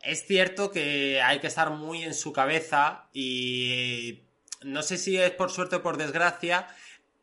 Es 0.00 0.26
cierto 0.26 0.70
que 0.70 1.20
hay 1.22 1.40
que 1.40 1.48
estar 1.48 1.70
muy 1.70 2.04
en 2.04 2.14
su 2.14 2.32
cabeza 2.32 3.08
y 3.12 4.22
no 4.62 4.82
sé 4.82 4.98
si 4.98 5.16
es 5.16 5.30
por 5.32 5.50
suerte 5.50 5.76
o 5.76 5.82
por 5.82 5.96
desgracia, 5.96 6.68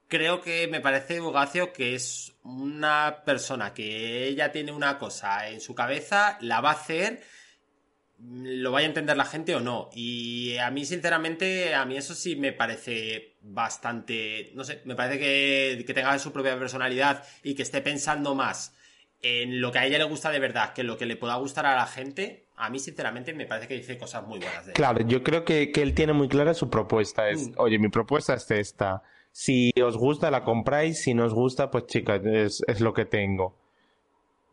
creo 0.08 0.42
que 0.42 0.68
me 0.68 0.82
parece 0.82 1.20
Bugacio 1.20 1.74
que 1.74 1.96
es 1.96 2.34
una 2.44 3.24
persona 3.26 3.74
que 3.74 4.28
ella 4.28 4.52
tiene 4.52 4.72
una 4.72 4.98
cosa 4.98 5.50
en 5.50 5.62
su 5.62 5.74
cabeza, 5.74 6.38
la 6.42 6.62
va 6.62 6.72
a 6.72 6.74
hacer, 6.74 7.24
lo 8.20 8.72
vaya 8.72 8.86
a 8.88 8.89
entender 8.89 9.18
la 9.18 9.26
gente 9.26 9.55
o 9.55 9.59
no. 9.59 9.89
Y 9.93 10.57
a 10.57 10.72
mí, 10.72 10.86
sinceramente, 10.86 11.76
a 11.76 11.86
mí 11.86 11.97
eso 11.97 12.13
sí 12.16 12.36
me 12.36 12.53
parece 12.53 13.34
bastante, 13.41 14.51
no 14.55 14.63
sé, 14.63 14.82
me 14.86 14.95
parece 14.95 15.20
que, 15.20 15.84
que 15.86 15.93
tenga 15.93 16.18
su 16.20 16.32
propia 16.32 16.57
personalidad 16.57 17.24
y 17.43 17.55
que 17.55 17.63
esté 17.63 17.82
pensando 17.82 18.36
más 18.36 18.74
en 19.22 19.59
lo 19.59 19.72
que 19.72 19.80
a 19.80 19.86
ella 19.86 19.97
le 19.97 20.03
gusta 20.03 20.30
de 20.30 20.39
verdad 20.39 20.74
que 20.74 20.82
en 20.82 20.88
lo 20.88 20.97
que 20.97 21.05
le 21.05 21.16
pueda 21.16 21.36
gustar 21.36 21.66
a 21.66 21.76
la 21.76 21.88
gente. 21.88 22.45
A 22.57 22.70
mí, 22.70 22.80
sinceramente, 22.80 23.34
me 23.34 23.45
parece 23.45 23.68
que 23.68 23.76
dice 23.76 23.97
cosas 23.97 24.26
muy 24.26 24.39
buenas 24.39 24.66
de 24.66 24.72
él. 24.72 24.76
Claro, 24.76 25.05
yo 25.05 25.24
creo 25.24 25.43
que, 25.43 25.72
que 25.72 25.82
él 25.82 25.93
tiene 25.93 26.13
muy 26.13 26.30
clara 26.30 26.53
su 26.53 26.70
propuesta. 26.70 27.30
Es, 27.30 27.49
Mm. 27.49 27.53
oye, 27.57 27.80
mi 27.80 27.89
propuesta 27.89 28.34
es 28.36 28.49
esta. 28.51 29.03
Si 29.32 29.72
os 29.84 29.97
gusta, 29.97 30.32
la 30.32 30.43
compráis. 30.45 31.01
Si 31.01 31.13
no 31.13 31.26
os 31.26 31.34
gusta, 31.34 31.70
pues 31.70 31.88
chicas, 31.88 32.22
es, 32.26 32.63
es 32.68 32.80
lo 32.80 32.93
que 32.93 33.03
tengo. 33.05 33.55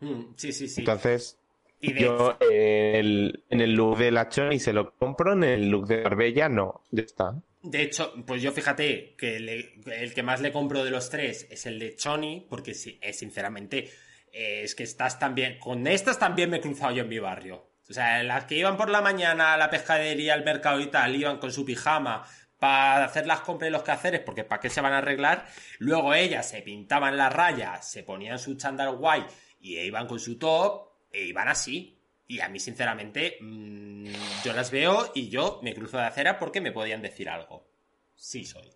Mm, 0.01 0.33
sí, 0.37 0.53
sí, 0.53 0.67
sí. 0.69 0.81
Entonces, 0.81 1.37
Y 1.83 1.93
de 1.93 2.01
yo 2.03 2.39
eh, 2.41 2.93
el- 3.01 3.45
en 3.51 3.61
el 3.61 3.73
look 3.75 3.99
de 3.99 4.11
la 4.13 4.29
Choni 4.29 4.59
se 4.59 4.73
lo 4.73 4.95
compro, 4.97 5.33
en 5.33 5.45
el 5.45 5.69
look 5.69 5.87
de 5.89 6.03
Marbella 6.03 6.49
no. 6.49 6.85
Ya 6.91 7.03
está. 7.03 7.35
De 7.61 7.83
hecho, 7.83 8.15
pues 8.27 8.41
yo 8.41 8.53
fíjate 8.53 9.15
que 9.19 9.39
le- 9.41 9.75
el 10.01 10.15
que 10.15 10.23
más 10.23 10.41
le 10.41 10.53
compro 10.53 10.85
de 10.85 10.91
los 10.91 11.11
tres 11.11 11.47
es 11.51 11.67
el 11.67 11.79
de 11.79 11.95
Choni, 11.97 12.47
porque 12.49 12.73
sí, 12.75 12.99
eh, 13.03 13.13
sinceramente, 13.13 13.91
eh, 14.33 14.63
es 14.63 14.75
que 14.75 14.85
estás 14.85 15.19
también. 15.19 15.59
Con 15.59 15.87
estas 15.87 16.19
también 16.19 16.51
me 16.51 16.59
he 16.59 16.61
cruzado 16.61 16.93
yo 16.93 17.03
en 17.03 17.09
mi 17.09 17.19
barrio. 17.19 17.67
O 17.91 17.93
sea, 17.93 18.23
las 18.23 18.45
que 18.45 18.55
iban 18.57 18.77
por 18.77 18.89
la 18.89 19.01
mañana 19.03 19.53
a 19.53 19.57
la 19.57 19.69
pescadería, 19.69 20.35
al 20.35 20.45
mercado 20.45 20.81
y 20.81 20.87
tal, 20.87 21.15
iban 21.17 21.39
con 21.39 21.53
su 21.53 21.65
pijama 21.65 22.25
para 22.59 23.05
hacer 23.05 23.27
las 23.27 23.41
compras 23.41 23.69
y 23.69 23.73
los 23.73 23.83
quehaceres, 23.83 24.21
porque 24.21 24.45
¿para 24.45 24.61
qué 24.61 24.71
se 24.71 24.81
van 24.81 24.93
a 24.93 24.99
arreglar? 24.99 25.47
Luego 25.81 26.15
ellas 26.15 26.49
se 26.49 26.63
pintaban 26.63 27.17
las 27.17 27.33
rayas, 27.33 27.91
se 27.91 28.05
ponían 28.05 28.39
su 28.39 28.55
chándal 28.57 28.97
guay 28.97 29.25
y 29.61 29.79
iban 29.81 30.07
con 30.07 30.21
su 30.21 30.39
top 30.39 30.92
e 31.13 31.25
iban 31.25 31.49
así. 31.49 31.99
Y 32.27 32.41
a 32.41 32.49
mí, 32.49 32.59
sinceramente, 32.59 33.37
mm, 33.41 34.07
yo 34.45 34.53
las 34.53 34.71
veo 34.71 35.11
y 35.15 35.29
yo 35.29 35.61
me 35.63 35.75
cruzo 35.75 35.99
de 35.99 36.05
acera 36.05 36.39
porque 36.39 36.61
me 36.61 36.73
podían 36.73 37.03
decir 37.03 37.29
algo. 37.29 37.67
Sí 38.15 38.45
soy. 38.45 38.71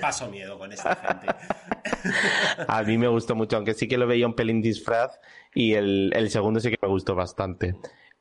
Paso 0.00 0.28
miedo 0.28 0.58
con 0.58 0.72
esta 0.72 0.96
gente. 0.96 1.26
A 2.68 2.82
mí 2.82 2.98
me 2.98 3.08
gustó 3.08 3.34
mucho, 3.34 3.56
aunque 3.56 3.74
sí 3.74 3.88
que 3.88 3.96
lo 3.96 4.06
veía 4.06 4.26
un 4.26 4.34
pelín 4.34 4.60
disfraz 4.60 5.18
y 5.54 5.74
el, 5.74 6.12
el 6.14 6.30
segundo 6.30 6.60
sí 6.60 6.70
que 6.70 6.78
me 6.82 6.88
gustó 6.88 7.14
bastante. 7.14 7.76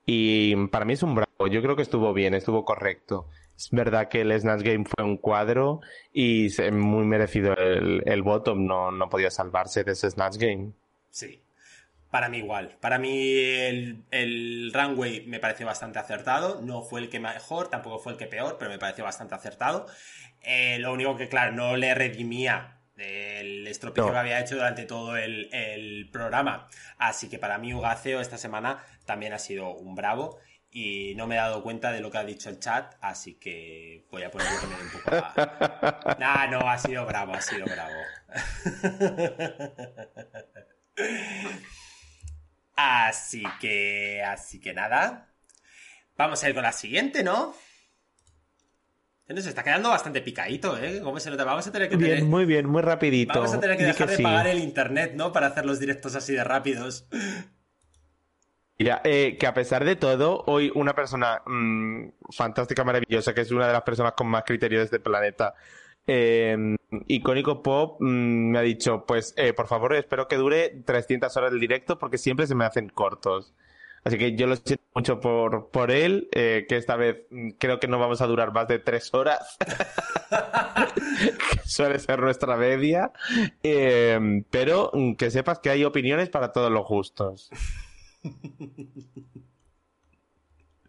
Y 0.05 0.55
para 0.67 0.85
mí 0.85 0.93
es 0.93 1.03
un 1.03 1.15
bravo, 1.15 1.47
yo 1.49 1.61
creo 1.61 1.75
que 1.75 1.81
estuvo 1.81 2.13
bien, 2.13 2.33
estuvo 2.33 2.65
correcto. 2.65 3.29
Es 3.55 3.69
verdad 3.71 4.09
que 4.09 4.21
el 4.21 4.39
Snatch 4.39 4.63
Game 4.63 4.85
fue 4.85 5.03
un 5.05 5.17
cuadro 5.17 5.81
y 6.11 6.49
muy 6.71 7.05
merecido 7.05 7.55
el, 7.55 8.03
el 8.05 8.21
bottom, 8.21 8.65
no, 8.65 8.91
no 8.91 9.09
podía 9.09 9.31
salvarse 9.31 9.83
de 9.83 9.93
ese 9.93 10.09
Snatch 10.09 10.37
Game. 10.37 10.71
Sí. 11.09 11.41
Para 12.13 12.29
mí 12.29 12.37
igual. 12.37 12.77
Para 12.79 12.99
mí 12.99 13.09
el, 13.39 14.03
el 14.11 14.71
runway 14.71 15.25
me 15.25 15.39
pareció 15.39 15.65
bastante 15.65 15.97
acertado. 15.97 16.61
No 16.61 16.83
fue 16.83 17.01
el 17.01 17.09
que 17.09 17.19
mejor, 17.19 17.69
tampoco 17.71 17.97
fue 17.97 18.11
el 18.11 18.19
que 18.19 18.27
peor, 18.27 18.57
pero 18.59 18.69
me 18.69 18.77
pareció 18.77 19.03
bastante 19.03 19.33
acertado. 19.33 19.87
Eh, 20.41 20.77
lo 20.77 20.93
único 20.93 21.17
que, 21.17 21.27
claro, 21.27 21.53
no 21.53 21.75
le 21.75 21.95
redimía 21.95 22.77
el 22.97 23.65
estropicio 23.65 24.05
No. 24.05 24.11
que 24.11 24.19
había 24.19 24.39
hecho 24.39 24.53
durante 24.57 24.85
todo 24.85 25.17
el, 25.17 25.49
el 25.53 26.07
programa. 26.11 26.69
Así 26.99 27.29
que 27.29 27.39
para 27.39 27.57
mí 27.57 27.73
Ugaceo 27.73 28.21
esta 28.21 28.37
semana 28.37 28.85
también 29.05 29.33
ha 29.33 29.39
sido 29.39 29.71
un 29.71 29.95
bravo. 29.95 30.37
Y 30.69 31.15
no 31.15 31.25
me 31.25 31.33
he 31.33 31.39
dado 31.39 31.63
cuenta 31.63 31.91
de 31.91 31.99
lo 31.99 32.11
que 32.11 32.19
ha 32.19 32.23
dicho 32.23 32.51
el 32.51 32.59
chat, 32.59 32.93
así 33.01 33.39
que 33.39 34.05
voy 34.11 34.21
a 34.21 34.29
ponerlo 34.29 34.59
dé 34.59 34.83
un 34.83 34.91
poco 34.91 35.15
a... 35.15 36.15
Nah, 36.19 36.45
no, 36.45 36.69
ha 36.69 36.77
sido 36.77 37.07
bravo, 37.07 37.33
ha 37.33 37.41
sido 37.41 37.65
bravo. 37.65 37.95
Así 42.75 43.43
que, 43.59 44.23
así 44.23 44.59
que 44.59 44.73
nada. 44.73 45.29
Vamos 46.17 46.43
a 46.43 46.49
ir 46.49 46.55
con 46.55 46.63
la 46.63 46.71
siguiente, 46.71 47.23
¿no? 47.23 47.53
Nos 49.27 49.45
está 49.47 49.63
quedando 49.63 49.89
bastante 49.89 50.21
picadito, 50.21 50.77
¿eh? 50.77 51.01
¿Cómo 51.01 51.19
se 51.19 51.31
nota? 51.31 51.43
Vamos 51.43 51.65
a 51.65 51.71
tener 51.71 51.89
que 51.89 51.97
tener, 51.97 52.17
Bien, 52.17 52.29
muy 52.29 52.45
bien, 52.45 52.67
muy 52.67 52.81
rapidito. 52.81 53.33
vamos 53.33 53.53
a 53.53 53.59
tener 53.59 53.77
que 53.77 53.85
dejar 53.85 54.09
de 54.09 54.17
sí. 54.17 54.23
pagar 54.23 54.47
el 54.47 54.59
internet, 54.59 55.13
¿no? 55.15 55.31
Para 55.31 55.47
hacer 55.47 55.65
los 55.65 55.79
directos 55.79 56.15
así 56.15 56.33
de 56.33 56.43
rápidos. 56.43 57.07
Mira, 58.77 59.01
eh, 59.03 59.37
que 59.39 59.47
a 59.47 59.53
pesar 59.53 59.85
de 59.85 59.95
todo, 59.95 60.43
hoy 60.45 60.71
una 60.75 60.93
persona 60.93 61.41
mm, 61.45 62.09
fantástica, 62.31 62.83
maravillosa, 62.83 63.33
que 63.33 63.41
es 63.41 63.51
una 63.51 63.65
de 63.67 63.73
las 63.73 63.83
personas 63.83 64.13
con 64.13 64.27
más 64.27 64.43
criterios 64.43 64.81
de 64.81 64.85
este 64.85 64.99
planeta, 64.99 65.55
eh, 66.07 66.75
icónico 67.07 67.61
pop, 67.63 67.97
mm, 68.01 68.51
me 68.51 68.59
ha 68.59 68.61
dicho, 68.61 69.05
pues, 69.05 69.33
eh, 69.37 69.53
por 69.53 69.67
favor, 69.67 69.95
espero 69.95 70.27
que 70.27 70.37
dure 70.37 70.69
300 70.85 71.35
horas 71.37 71.53
el 71.53 71.59
directo 71.59 71.97
porque 71.97 72.17
siempre 72.17 72.47
se 72.47 72.55
me 72.55 72.65
hacen 72.65 72.89
cortos. 72.89 73.53
Así 74.03 74.17
que 74.17 74.35
yo 74.35 74.47
lo 74.47 74.57
siento 74.57 74.83
mucho 74.93 75.21
por, 75.21 75.69
por 75.69 75.89
él, 75.89 76.27
eh, 76.33 76.65
que 76.67 76.75
esta 76.75 76.97
vez 76.97 77.23
mm, 77.29 77.51
creo 77.51 77.79
que 77.79 77.87
no 77.87 77.99
vamos 77.99 78.21
a 78.21 78.27
durar 78.27 78.51
más 78.53 78.67
de 78.67 78.79
tres 78.79 79.13
horas. 79.13 79.57
que 81.51 81.59
suele 81.65 81.99
ser 81.99 82.19
nuestra 82.19 82.57
media. 82.57 83.11
Pero 83.61 84.91
mm, 84.93 85.13
que 85.13 85.31
sepas 85.31 85.59
que 85.59 85.69
hay 85.69 85.85
opiniones 85.85 86.29
para 86.29 86.51
todos 86.51 86.71
los 86.71 86.85
gustos. 86.85 87.49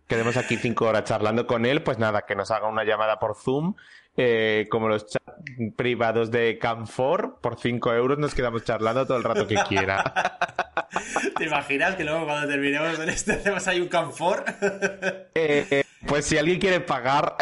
Quedemos 0.07 0.37
aquí 0.37 0.57
cinco 0.57 0.87
horas 0.87 1.05
charlando 1.05 1.47
con 1.47 1.65
él, 1.65 1.83
pues 1.83 1.99
nada, 1.99 2.27
que 2.27 2.35
nos 2.35 2.51
haga 2.51 2.69
una 2.69 2.85
llamada 2.85 3.19
por 3.19 3.35
Zoom, 3.37 3.75
eh, 4.17 4.67
como 4.71 4.89
los 4.89 5.07
chats 5.07 5.25
privados 5.77 6.31
de 6.31 6.59
Canfor, 6.59 7.39
por 7.41 7.59
cinco 7.59 7.93
euros 7.93 8.19
nos 8.19 8.35
quedamos 8.35 8.65
charlando 8.65 9.07
todo 9.07 9.17
el 9.17 9.25
rato 9.25 9.47
que 9.47 9.57
quiera. 9.69 10.39
¿Te 11.37 11.45
imaginas 11.45 11.97
que 11.97 12.05
luego 12.05 12.25
cuando 12.25 12.49
terminemos 12.49 12.99
en 12.99 13.09
este 13.09 13.33
hacemos 13.33 13.67
ahí 13.67 13.81
un 13.81 13.89
canfor? 13.89 14.45
Eh, 15.35 15.67
eh, 15.71 15.85
pues 16.07 16.27
si 16.27 16.39
alguien 16.39 16.59
quiere 16.59 16.81
pagar, 16.81 17.37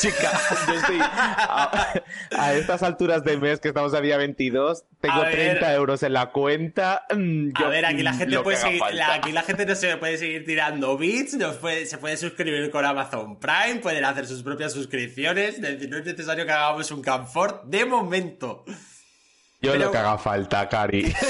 chica, 0.00 0.32
yo 0.66 0.74
estoy 0.74 0.98
a, 1.00 1.92
a 2.38 2.54
estas 2.54 2.82
alturas 2.82 3.22
de 3.24 3.36
mes 3.36 3.60
que 3.60 3.68
estamos 3.68 3.92
a 3.94 4.00
día 4.00 4.16
22, 4.16 4.84
tengo 5.00 5.14
A 5.16 5.24
ver. 5.26 5.32
30 5.58 5.74
euros 5.74 6.02
en 6.02 6.12
la 6.14 6.26
cuenta. 6.30 7.04
mm, 7.14 7.50
A 7.54 7.60
yo, 7.60 7.68
ver, 7.68 7.84
aquí 7.86 8.02
la 8.02 8.14
gente 8.14 8.38
puede 8.40 8.56
seguir, 8.56 8.80
la- 8.92 9.14
aquí 9.14 9.32
la 9.32 9.42
gente 9.42 9.66
no 9.66 9.74
se 9.74 9.96
puede 9.98 10.16
seguir 10.18 10.44
tirando 10.46 10.96
bits, 10.96 11.34
nos 11.34 11.56
puede- 11.56 11.86
se 11.86 11.98
puede 11.98 12.16
suscribir 12.16 12.70
con 12.70 12.84
Amazon 12.84 13.38
Prime, 13.38 13.76
pueden 13.82 14.04
hacer 14.04 14.26
sus 14.26 14.42
propias 14.42 14.72
suscripciones, 14.72 15.56
es 15.56 15.60
decir, 15.60 15.88
no 15.90 15.98
es 15.98 16.04
necesario 16.06 16.44
que 16.46 16.52
hagamos 16.52 16.90
un 16.90 17.02
confort 17.02 17.64
de 17.64 17.84
momento. 17.84 18.64
Yo 19.62 19.72
pero- 19.72 19.84
lo 19.86 19.92
que 19.92 19.98
haga 19.98 20.16
falta, 20.18 20.68
Cari. 20.68 21.14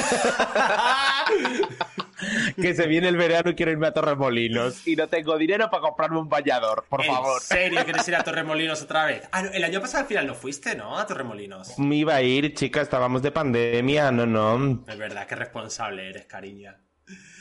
que 2.57 2.75
se 2.75 2.87
viene 2.87 3.09
el 3.09 3.16
verano 3.16 3.51
y 3.51 3.55
quiero 3.55 3.73
irme 3.73 3.87
a 3.87 3.93
Torremolinos 3.93 4.87
y 4.87 4.97
no 4.97 5.09
tengo 5.09 5.37
dinero 5.39 5.71
para 5.71 5.83
comprarme 5.83 6.18
un 6.18 6.29
bañador, 6.29 6.85
por 6.89 7.05
¿En 7.05 7.12
favor. 7.12 7.41
serio 7.41 7.85
quieres 7.85 8.07
ir 8.09 8.16
a 8.16 8.23
Torremolinos 8.25 8.83
otra 8.83 9.07
vez? 9.07 9.29
Ah, 9.33 9.43
no, 9.43 9.51
el 9.51 9.64
año 9.64 9.81
pasado 9.81 10.03
al 10.03 10.09
final 10.09 10.27
no 10.27 10.35
fuiste, 10.35 10.75
¿no? 10.75 10.99
A 10.99 11.07
Torremolinos. 11.07 11.79
Me 11.79 11.97
iba 11.97 12.14
a 12.14 12.23
ir, 12.23 12.55
chica, 12.55 12.81
estábamos 12.81 13.23
de 13.23 13.31
pandemia, 13.31 14.11
no, 14.11 14.27
no. 14.27 14.85
Es 14.87 14.99
verdad, 14.99 15.27
qué 15.27 15.35
responsable 15.37 16.09
eres, 16.09 16.27
cariña. 16.27 16.79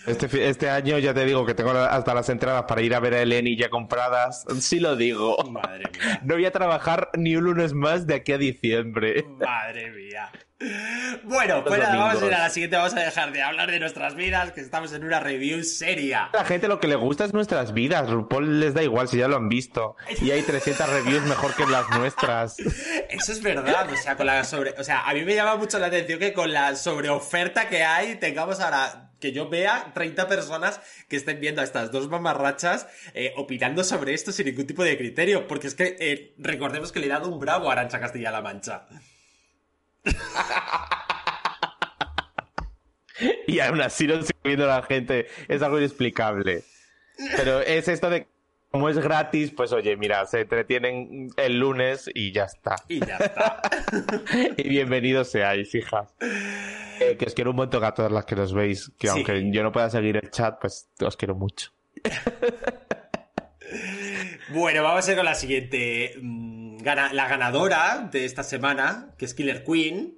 Este, 0.08 0.50
este 0.50 0.70
año 0.70 0.98
ya 0.98 1.14
te 1.14 1.26
digo 1.26 1.46
que 1.46 1.54
tengo 1.54 1.72
hasta 1.72 2.14
las 2.14 2.30
entradas 2.30 2.64
para 2.64 2.82
ir 2.82 2.96
a 2.96 3.00
ver 3.00 3.14
a 3.14 3.22
Eleni 3.22 3.56
ya 3.56 3.70
compradas. 3.70 4.46
Sí 4.60 4.80
lo 4.80 4.96
digo. 4.96 5.38
Madre 5.52 5.84
mía. 5.92 6.20
No 6.24 6.36
voy 6.36 6.46
a 6.46 6.52
trabajar 6.52 7.10
ni 7.16 7.36
un 7.36 7.44
lunes 7.44 7.74
más 7.74 8.08
de 8.08 8.16
aquí 8.16 8.32
a 8.32 8.38
diciembre. 8.38 9.26
Madre 9.40 9.92
mía. 9.92 10.32
Bueno, 11.24 11.64
pues 11.64 11.80
nada, 11.80 11.96
vamos 11.96 12.22
a 12.22 12.26
ir 12.26 12.34
a 12.34 12.40
la 12.40 12.50
siguiente. 12.50 12.76
Vamos 12.76 12.94
a 12.94 13.00
dejar 13.00 13.32
de 13.32 13.42
hablar 13.42 13.72
de 13.72 13.80
nuestras 13.80 14.16
vidas, 14.16 14.52
que 14.52 14.60
estamos 14.60 14.92
en 14.92 15.06
una 15.06 15.22
review 15.22 15.64
seria. 15.64 16.26
A 16.26 16.38
la 16.38 16.44
gente 16.44 16.68
lo 16.68 16.82
que 16.82 16.88
le 16.88 16.96
gusta 16.96 17.24
es 17.24 17.34
nuestras 17.34 17.74
vidas. 17.74 18.10
RuPaul 18.10 18.60
les 18.60 18.74
da 18.74 18.84
igual 18.84 19.08
si 19.08 19.18
ya 19.18 19.30
lo 19.30 19.38
han 19.38 19.48
visto. 19.48 19.96
Y 20.22 20.32
hay 20.32 20.42
300 20.42 20.90
reviews 20.90 21.24
mejor 21.24 21.56
que 21.56 21.66
las 21.66 21.90
nuestras. 21.92 22.60
Eso 23.10 23.32
es 23.32 23.42
verdad. 23.42 23.90
O 23.90 23.96
sea, 23.96 24.18
con 24.18 24.26
la 24.26 24.44
sobre. 24.44 24.72
O 24.78 24.84
sea, 24.84 25.08
a 25.08 25.14
mí 25.14 25.24
me 25.24 25.34
llama 25.34 25.56
mucho 25.56 25.80
la 25.80 25.88
atención 25.88 26.20
que 26.20 26.34
con 26.34 26.52
la 26.52 26.76
sobreoferta 26.76 27.70
que 27.70 27.84
hay, 27.84 28.16
tengamos 28.16 28.60
ahora. 28.60 29.06
Que 29.20 29.34
yo 29.34 29.50
vea 29.50 29.92
30 29.94 30.30
personas 30.30 30.80
que 31.10 31.18
estén 31.18 31.42
viendo 31.42 31.60
a 31.60 31.66
estas 31.66 31.92
dos 31.92 32.08
mamarrachas 32.08 32.88
eh, 33.14 33.34
opinando 33.36 33.84
sobre 33.84 34.14
esto 34.14 34.32
sin 34.32 34.46
ningún 34.46 34.66
tipo 34.66 34.84
de 34.84 34.98
criterio. 34.98 35.46
Porque 35.48 35.68
es 35.68 35.76
que 35.76 35.98
eh, 36.00 36.34
recordemos 36.38 36.94
que 36.94 37.02
le 37.02 37.08
he 37.08 37.10
dado 37.10 37.28
un 37.28 37.38
bravo 37.38 37.70
a 37.70 37.74
Arancha 37.74 38.00
Castilla-La 38.00 38.42
Mancha. 38.42 38.88
Y 43.48 43.60
aún 43.60 43.82
así 43.82 44.08
no 44.08 44.22
sigue 44.22 44.40
viendo 44.44 44.66
la 44.68 44.82
gente. 44.84 45.28
Es 45.48 45.62
algo 45.62 45.78
inexplicable. 45.78 46.64
Pero 47.36 47.60
es 47.62 47.88
esto 47.88 48.10
de 48.10 48.28
como 48.72 48.88
es 48.88 49.00
gratis, 49.00 49.52
pues 49.52 49.74
oye, 49.74 49.98
mira, 49.98 50.26
se 50.28 50.42
entretienen 50.42 51.30
el 51.38 51.60
lunes 51.60 52.10
y 52.14 52.32
ya 52.32 52.44
está. 52.44 52.76
Y 52.88 53.00
ya 53.00 53.18
está. 53.18 53.62
y 54.58 54.70
bienvenidos 54.70 55.32
seáis, 55.32 55.74
hijas. 55.74 56.14
Eh, 56.22 57.16
que 57.18 57.26
os 57.26 57.34
quiero 57.34 57.50
un 57.50 57.56
montón 57.58 57.84
a 57.84 57.94
todas 57.94 58.12
las 58.12 58.26
que 58.26 58.36
nos 58.36 58.54
veis. 58.54 58.92
Que 59.00 59.08
Sí. 59.08 59.14
aunque 59.16 59.50
yo 59.52 59.64
no 59.64 59.72
pueda 59.72 59.90
seguir 59.90 60.18
el 60.18 60.30
chat, 60.30 60.60
pues 60.62 60.88
os 61.04 61.18
quiero 61.18 61.34
mucho. 61.34 61.72
Bueno, 64.50 64.84
vamos 64.84 65.08
a 65.08 65.12
ir 65.12 65.18
con 65.18 65.26
la 65.26 65.36
siguiente. 65.36 66.14
Gana- 66.82 67.14
la 67.14 67.28
ganadora 67.28 68.10
de 68.12 68.26
esta 68.26 68.44
semana, 68.44 69.14
que 69.18 69.26
es 69.26 69.34
Killer 69.34 69.64
Queen. 69.64 70.16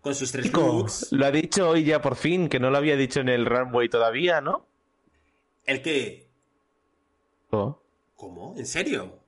Con 0.00 0.14
sus 0.14 0.30
tres 0.30 0.46
Chico, 0.46 0.60
looks. 0.60 1.08
lo 1.12 1.26
ha 1.26 1.30
dicho 1.30 1.68
hoy 1.68 1.84
ya 1.84 2.00
por 2.00 2.14
fin, 2.16 2.48
que 2.48 2.60
no 2.60 2.70
lo 2.70 2.78
había 2.78 2.96
dicho 2.96 3.20
en 3.20 3.28
el 3.28 3.44
runway 3.46 3.88
todavía, 3.88 4.40
¿no? 4.40 4.66
El 5.64 5.82
que. 5.82 6.28
No 7.50 7.82
¿Cómo? 8.16 8.54
¿En 8.56 8.66
serio? 8.66 9.18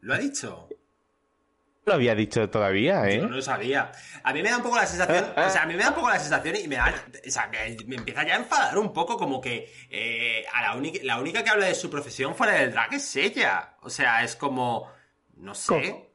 ¿Lo 0.00 0.14
ha 0.14 0.18
dicho? 0.18 0.68
Lo 1.88 1.94
había 1.94 2.14
dicho 2.14 2.48
todavía, 2.48 3.08
¿eh? 3.08 3.16
Yo 3.16 3.26
no 3.26 3.34
lo 3.36 3.42
sabía. 3.42 3.90
A 4.22 4.32
mí 4.32 4.42
me 4.42 4.50
da 4.50 4.58
un 4.58 4.62
poco 4.62 4.76
la 4.76 4.86
sensación. 4.86 5.26
O 5.36 5.50
sea, 5.50 5.62
a 5.62 5.66
mí 5.66 5.74
me 5.74 5.82
da 5.82 5.88
un 5.88 5.94
poco 5.96 6.08
la 6.10 6.20
sensación 6.20 6.54
y 6.54 6.68
me 6.68 6.76
da. 6.76 6.94
O 7.26 7.30
sea, 7.30 7.48
me, 7.48 7.76
me 7.86 7.96
empieza 7.96 8.24
ya 8.24 8.34
a 8.34 8.36
enfadar 8.38 8.78
un 8.78 8.92
poco, 8.92 9.16
como 9.18 9.40
que 9.40 9.72
eh, 9.90 10.44
a 10.54 10.62
la, 10.62 10.74
única, 10.76 11.00
la 11.02 11.18
única 11.18 11.42
que 11.42 11.50
habla 11.50 11.66
de 11.66 11.74
su 11.74 11.90
profesión 11.90 12.36
fuera 12.36 12.52
del 12.52 12.70
drag 12.70 12.94
es 12.94 13.16
ella. 13.16 13.74
O 13.82 13.90
sea, 13.90 14.22
es 14.22 14.36
como. 14.36 14.88
No 15.36 15.54
sé. 15.54 16.08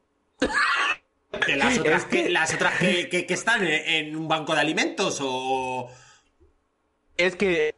Que 1.46 1.56
las 1.56 1.78
otras, 1.80 2.02
Es 2.02 2.04
que- 2.08 2.22
que, 2.24 2.28
las 2.30 2.54
otras 2.54 2.78
que, 2.78 3.08
que- 3.08 3.26
que 3.26 3.34
están 3.34 3.62
en, 3.66 4.06
en 4.08 4.16
un 4.16 4.28
banco 4.28 4.54
de 4.54 4.60
alimentos 4.60 5.18
o. 5.22 5.90
Es 7.16 7.36
que 7.36 7.74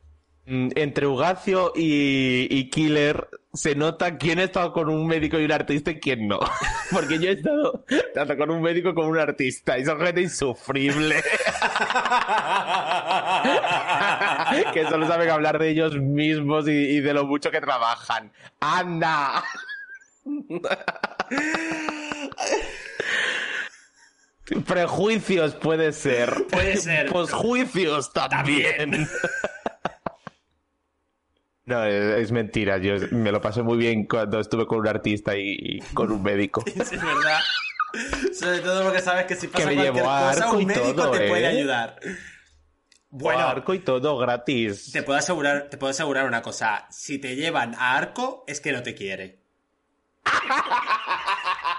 entre 0.46 1.06
Ugacio 1.06 1.72
y, 1.74 2.46
y 2.50 2.70
Killer 2.70 3.28
se 3.52 3.74
nota 3.74 4.16
quién 4.16 4.38
ha 4.38 4.44
estado 4.44 4.72
con 4.72 4.88
un 4.88 5.06
médico 5.06 5.38
y 5.38 5.44
un 5.44 5.52
artista 5.52 5.90
y 5.90 5.98
quién 5.98 6.28
no. 6.28 6.38
Porque 6.92 7.18
yo 7.18 7.30
he 7.30 7.32
estado 7.32 7.84
tanto 8.14 8.36
con 8.36 8.50
un 8.50 8.62
médico 8.62 8.94
como 8.94 9.08
un 9.08 9.18
artista 9.18 9.76
y 9.78 9.84
son 9.84 10.00
gente 10.00 10.20
insufrible 10.20 11.16
que 14.72 14.88
solo 14.88 15.06
saben 15.08 15.30
hablar 15.30 15.58
de 15.58 15.70
ellos 15.70 15.96
mismos 15.96 16.68
y, 16.68 16.72
y 16.72 17.00
de 17.00 17.12
lo 17.14 17.26
mucho 17.26 17.50
que 17.50 17.60
trabajan. 17.60 18.30
¡Anda! 18.60 19.42
Prejuicios 24.66 25.54
puede 25.54 25.92
ser. 25.92 26.32
Puede 26.50 26.76
ser. 26.76 27.10
Posjuicios 27.10 28.12
también. 28.12 29.08
No, 31.66 31.84
es, 31.84 32.30
mentira. 32.30 32.78
Yo 32.78 32.94
me 33.10 33.32
lo 33.32 33.40
pasé 33.40 33.62
muy 33.62 33.76
bien 33.76 34.06
cuando 34.06 34.38
estuve 34.38 34.66
con 34.66 34.78
un 34.78 34.88
artista 34.88 35.36
y, 35.36 35.80
con 35.94 36.10
un 36.12 36.22
médico. 36.22 36.64
Sí, 36.66 36.80
es 36.80 36.90
verdad. 36.90 37.40
Sobre 38.32 38.58
todo 38.60 38.84
porque 38.84 39.00
sabes 39.00 39.26
que 39.26 39.34
si 39.36 39.48
pasa 39.48 39.66
me 39.66 39.74
cualquier 39.74 39.94
llevó 39.94 40.06
cosa, 40.06 40.52
un 40.52 40.66
médico 40.66 40.94
todo, 40.94 41.10
te 41.12 41.28
puede 41.28 41.42
¿eh? 41.44 41.58
ayudar. 41.58 41.98
Bueno, 43.08 43.38
Bueno, 43.38 43.48
arco 43.48 43.74
y 43.74 43.78
todo 43.80 44.18
gratis. 44.18 44.92
te 44.92 45.02
puedo 45.02 45.18
asegurar, 45.18 45.68
te 45.70 45.76
puedo 45.76 45.90
asegurar 45.90 46.26
una 46.26 46.42
cosa. 46.42 46.86
Si 46.90 47.18
te 47.18 47.34
llevan 47.34 47.74
a 47.74 47.96
Arco, 47.96 48.44
es 48.46 48.60
que 48.60 48.72
no 48.72 48.82
te 48.82 48.94
quiere. 48.94 49.40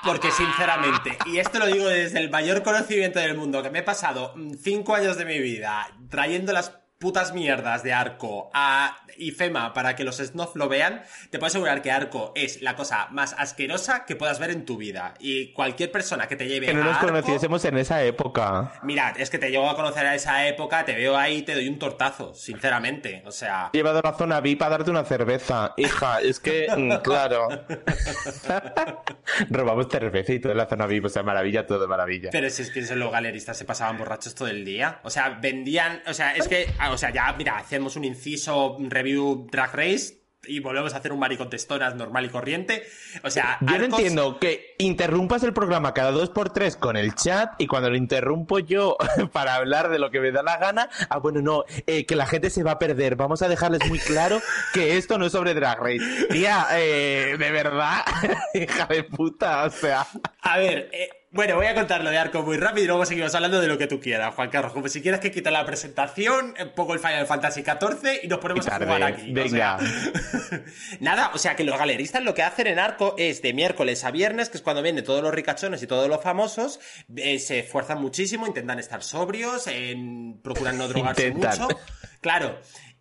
Porque 0.03 0.31
sinceramente, 0.31 1.17
y 1.25 1.37
esto 1.37 1.59
lo 1.59 1.65
digo 1.67 1.87
desde 1.87 2.19
el 2.19 2.29
mayor 2.29 2.63
conocimiento 2.63 3.19
del 3.19 3.35
mundo, 3.37 3.61
que 3.61 3.69
me 3.69 3.79
he 3.79 3.83
pasado 3.83 4.33
mm, 4.35 4.53
cinco 4.61 4.95
años 4.95 5.17
de 5.17 5.25
mi 5.25 5.39
vida 5.39 5.89
trayendo 6.09 6.53
las 6.53 6.71
putas 6.99 7.33
mierdas 7.33 7.83
de 7.83 7.93
Arco 7.93 8.49
a 8.53 8.97
IFEMA 9.17 9.73
para 9.73 9.95
que 9.95 10.03
los 10.03 10.17
snuff 10.17 10.55
lo 10.55 10.67
vean, 10.67 11.03
te 11.29 11.37
puedo 11.37 11.47
asegurar 11.47 11.81
que 11.81 11.91
Arco 11.91 12.31
es 12.35 12.61
la 12.61 12.75
cosa 12.75 13.07
más 13.11 13.35
asquerosa 13.37 14.05
que 14.05 14.15
puedas 14.15 14.39
ver 14.39 14.51
en 14.51 14.65
tu 14.65 14.77
vida. 14.77 15.13
Y 15.19 15.53
cualquier 15.53 15.91
persona 15.91 16.27
que 16.27 16.35
te 16.35 16.47
lleve 16.47 16.67
Que 16.67 16.73
no 16.73 16.81
a 16.81 16.85
nos 16.85 16.95
Arco, 16.95 17.07
conociésemos 17.07 17.63
en 17.65 17.77
esa 17.77 18.03
época. 18.03 18.73
Mirad, 18.83 19.19
es 19.19 19.29
que 19.29 19.37
te 19.37 19.51
llego 19.51 19.69
a 19.69 19.75
conocer 19.75 20.05
a 20.05 20.15
esa 20.15 20.47
época, 20.47 20.85
te 20.85 20.95
veo 20.95 21.17
ahí 21.17 21.37
y 21.37 21.41
te 21.43 21.53
doy 21.53 21.67
un 21.67 21.79
tortazo, 21.79 22.33
sinceramente. 22.33 23.23
O 23.25 23.31
sea, 23.31 23.69
He 23.73 23.77
llevado 23.77 23.99
a 23.99 24.11
la 24.11 24.17
zona 24.17 24.41
VIP 24.41 24.61
a 24.63 24.69
darte 24.69 24.89
una 24.89 25.03
cerveza. 25.03 25.73
Hija, 25.77 26.19
es 26.21 26.39
que, 26.39 26.67
mm, 26.75 26.97
claro. 27.03 27.47
Robamos 29.49 29.87
cerveza 29.89 30.33
y 30.33 30.39
todo 30.39 30.51
en 30.51 30.57
la 30.57 30.67
zona 30.67 30.87
VIP. 30.87 31.05
O 31.05 31.09
sea, 31.09 31.23
maravilla, 31.23 31.65
todo 31.65 31.87
maravilla. 31.87 32.29
Pero 32.31 32.49
si 32.49 32.63
es 32.63 32.71
que 32.71 32.81
los 32.95 33.11
galeristas 33.11 33.57
se 33.57 33.65
pasaban 33.65 33.97
borrachos 33.97 34.35
todo 34.35 34.47
el 34.47 34.65
día. 34.65 34.99
O 35.03 35.09
sea, 35.09 35.29
vendían. 35.29 36.01
O 36.07 36.13
sea, 36.13 36.35
es 36.35 36.47
que. 36.47 36.67
O 36.91 36.97
sea, 36.97 37.11
ya, 37.11 37.33
mira, 37.37 37.57
hacemos 37.57 37.95
un 37.95 38.05
inciso 38.05 38.77
review 38.79 39.47
Drag 39.51 39.73
Race 39.75 40.17
y 40.49 40.61
volvemos 40.61 40.93
a 40.93 40.97
hacer 40.97 41.11
un 41.11 41.19
maricón 41.19 41.49
testonas 41.49 41.95
normal 41.95 42.23
y 42.25 42.29
corriente. 42.29 42.83
O 43.23 43.29
sea, 43.29 43.57
Yo 43.59 43.67
no 43.67 43.73
Arcos- 43.85 43.97
entiendo 43.99 44.39
que 44.39 44.75
interrumpas 44.77 45.43
el 45.43 45.51
programa 45.51 45.93
cada 45.93 46.11
dos 46.11 46.29
por 46.29 46.51
tres 46.51 46.77
con 46.77 46.95
el 46.95 47.15
chat 47.15 47.51
y 47.57 47.67
cuando 47.67 47.89
lo 47.89 47.97
interrumpo 47.97 48.59
yo 48.59 48.95
para 49.33 49.55
hablar 49.55 49.89
de 49.89 49.99
lo 49.99 50.09
que 50.09 50.21
me 50.21 50.31
da 50.31 50.43
la 50.43 50.57
gana, 50.57 50.89
ah, 51.09 51.17
bueno, 51.17 51.41
no, 51.41 51.65
eh, 51.85 52.05
que 52.05 52.15
la 52.15 52.27
gente 52.27 52.49
se 52.49 52.63
va 52.63 52.71
a 52.73 52.79
perder. 52.79 53.15
Vamos 53.17 53.41
a 53.41 53.49
dejarles 53.49 53.85
muy 53.89 53.99
claro 53.99 54.39
que 54.73 54.97
esto 54.97 55.17
no 55.17 55.25
es 55.25 55.33
sobre 55.33 55.53
Drag 55.53 55.79
Race. 55.79 56.27
Tía, 56.29 56.67
eh, 56.75 57.35
de 57.37 57.51
verdad, 57.51 58.05
hija 58.53 58.85
de 58.85 59.03
puta, 59.03 59.65
o 59.65 59.69
sea. 59.69 60.07
A 60.43 60.57
ver, 60.59 60.89
eh, 60.93 61.09
bueno, 61.37 61.55
voy 61.55 61.67
a 61.67 61.75
contar 61.75 62.03
lo 62.03 62.09
de 62.09 62.17
Arco 62.17 62.41
muy 62.41 62.57
rápido 62.57 62.83
y 62.83 62.87
luego 62.87 63.05
seguimos 63.05 63.33
hablando 63.35 63.61
de 63.61 63.67
lo 63.67 63.77
que 63.77 63.85
tú 63.87 63.99
quieras, 63.99 64.33
Juan 64.35 64.49
Carlos. 64.49 64.73
Como 64.73 64.89
si 64.89 65.01
quieres 65.01 65.19
que 65.19 65.31
quite 65.31 65.51
la 65.51 65.65
presentación, 65.65 66.55
eh, 66.57 66.65
pongo 66.65 66.93
el 66.95 66.99
Final 66.99 67.25
Fantasy 67.27 67.61
XIV 67.63 68.21
y 68.23 68.27
nos 68.27 68.39
ponemos 68.39 68.65
Y 68.65 68.69
a 68.69 68.77
jugar 68.77 69.03
aquí. 69.03 69.31
o 69.31 69.33
venga. 69.33 69.77
sea. 69.79 69.79
Nada, 70.99 71.31
o 71.33 71.37
sea 71.37 71.55
que 71.55 71.63
los 71.63 71.77
galeristas 71.77 72.23
lo 72.23 72.33
que 72.33 72.43
hacen 72.43 72.67
en 72.67 72.79
Arco 72.79 73.15
es 73.17 73.41
de 73.41 73.53
miércoles 73.53 74.03
a 74.03 74.11
viernes, 74.11 74.49
que 74.49 74.57
es 74.57 74.63
cuando 74.63 74.81
vienen 74.81 75.03
todos 75.03 75.21
los 75.21 75.33
ricachones 75.33 75.81
y 75.83 75.87
todos 75.87 76.09
los 76.09 76.21
famosos, 76.21 76.79
eh, 77.15 77.39
se 77.39 77.59
esfuerzan 77.59 78.01
muchísimo, 78.01 78.47
intentan 78.47 78.79
estar 78.79 79.03
sobrios, 79.03 79.67
en- 79.67 80.41
procuran 80.43 80.77
no 80.77 80.87
drogarse 80.87 81.27
Intentan. 81.27 81.61
mucho. 81.61 81.79
Claro. 82.19 82.59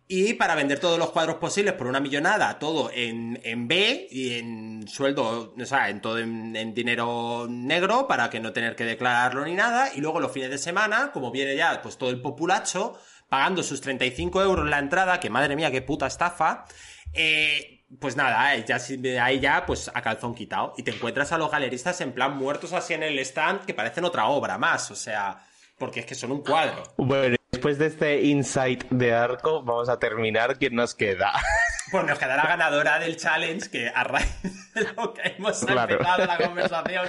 Y 0.09 0.35
para 0.35 0.55
vender 0.55 0.79
todos 0.79 0.97
los 0.97 1.11
cuadros 1.11 1.35
posibles 1.35 1.73
por 1.73 1.85
una 1.85 1.99
millonada, 1.99 2.57
todo 2.59 2.89
en, 2.93 3.41
en 3.43 3.67
B 3.67 4.07
y 4.09 4.35
en 4.35 4.87
sueldo, 4.87 5.53
o 5.59 5.65
sea, 5.65 5.89
en 5.89 5.99
todo 5.99 6.17
en, 6.17 6.73
dinero 6.73 7.45
negro 7.49 8.07
para 8.07 8.29
que 8.29 8.39
no 8.39 8.53
tener 8.53 8.77
que 8.77 8.85
declararlo 8.85 9.43
ni 9.43 9.53
nada. 9.53 9.91
Y 9.93 9.99
luego 9.99 10.21
los 10.21 10.31
fines 10.31 10.49
de 10.49 10.57
semana, 10.57 11.11
como 11.11 11.29
viene 11.29 11.57
ya 11.57 11.81
pues 11.81 11.97
todo 11.97 12.09
el 12.09 12.21
populacho, 12.21 12.97
pagando 13.27 13.63
sus 13.63 13.81
35 13.81 14.41
euros 14.41 14.69
la 14.69 14.79
entrada, 14.79 15.19
que 15.19 15.29
madre 15.29 15.57
mía, 15.57 15.71
qué 15.71 15.81
puta 15.81 16.07
estafa, 16.07 16.63
eh, 17.11 17.85
pues 17.99 18.15
nada, 18.15 18.55
eh, 18.55 18.65
ya, 18.65 18.77
ahí 19.21 19.41
ya 19.41 19.65
pues 19.65 19.91
a 19.93 20.01
calzón 20.01 20.33
quitado. 20.35 20.73
Y 20.77 20.83
te 20.83 20.91
encuentras 20.91 21.33
a 21.33 21.37
los 21.37 21.51
galeristas 21.51 21.99
en 21.99 22.13
plan 22.13 22.37
muertos 22.37 22.71
así 22.71 22.93
en 22.93 23.03
el 23.03 23.19
stand 23.19 23.65
que 23.65 23.73
parecen 23.73 24.05
otra 24.05 24.27
obra 24.27 24.57
más, 24.57 24.89
o 24.89 24.95
sea, 24.95 25.45
porque 25.77 25.99
es 25.99 26.05
que 26.05 26.15
son 26.15 26.31
un 26.31 26.43
cuadro. 26.43 26.83
Bueno, 26.97 27.36
después 27.51 27.77
de 27.77 27.87
este 27.87 28.21
insight 28.23 28.83
de 28.89 29.13
arco, 29.13 29.63
vamos 29.63 29.89
a 29.89 29.99
terminar. 29.99 30.57
¿Quién 30.57 30.75
nos 30.75 30.95
queda? 30.95 31.33
Pues 31.89 32.03
nos 32.03 32.19
queda 32.19 32.35
la 32.35 32.43
ganadora 32.45 32.99
del 32.99 33.15
challenge, 33.15 33.69
que 33.69 33.87
a 33.87 34.03
raíz 34.03 34.27
de 34.73 34.81
lo 34.97 35.13
que 35.13 35.21
hemos 35.37 35.63
Claro. 35.63 35.93
empezado 35.93 36.25
la 36.25 36.37
conversación, 36.37 37.07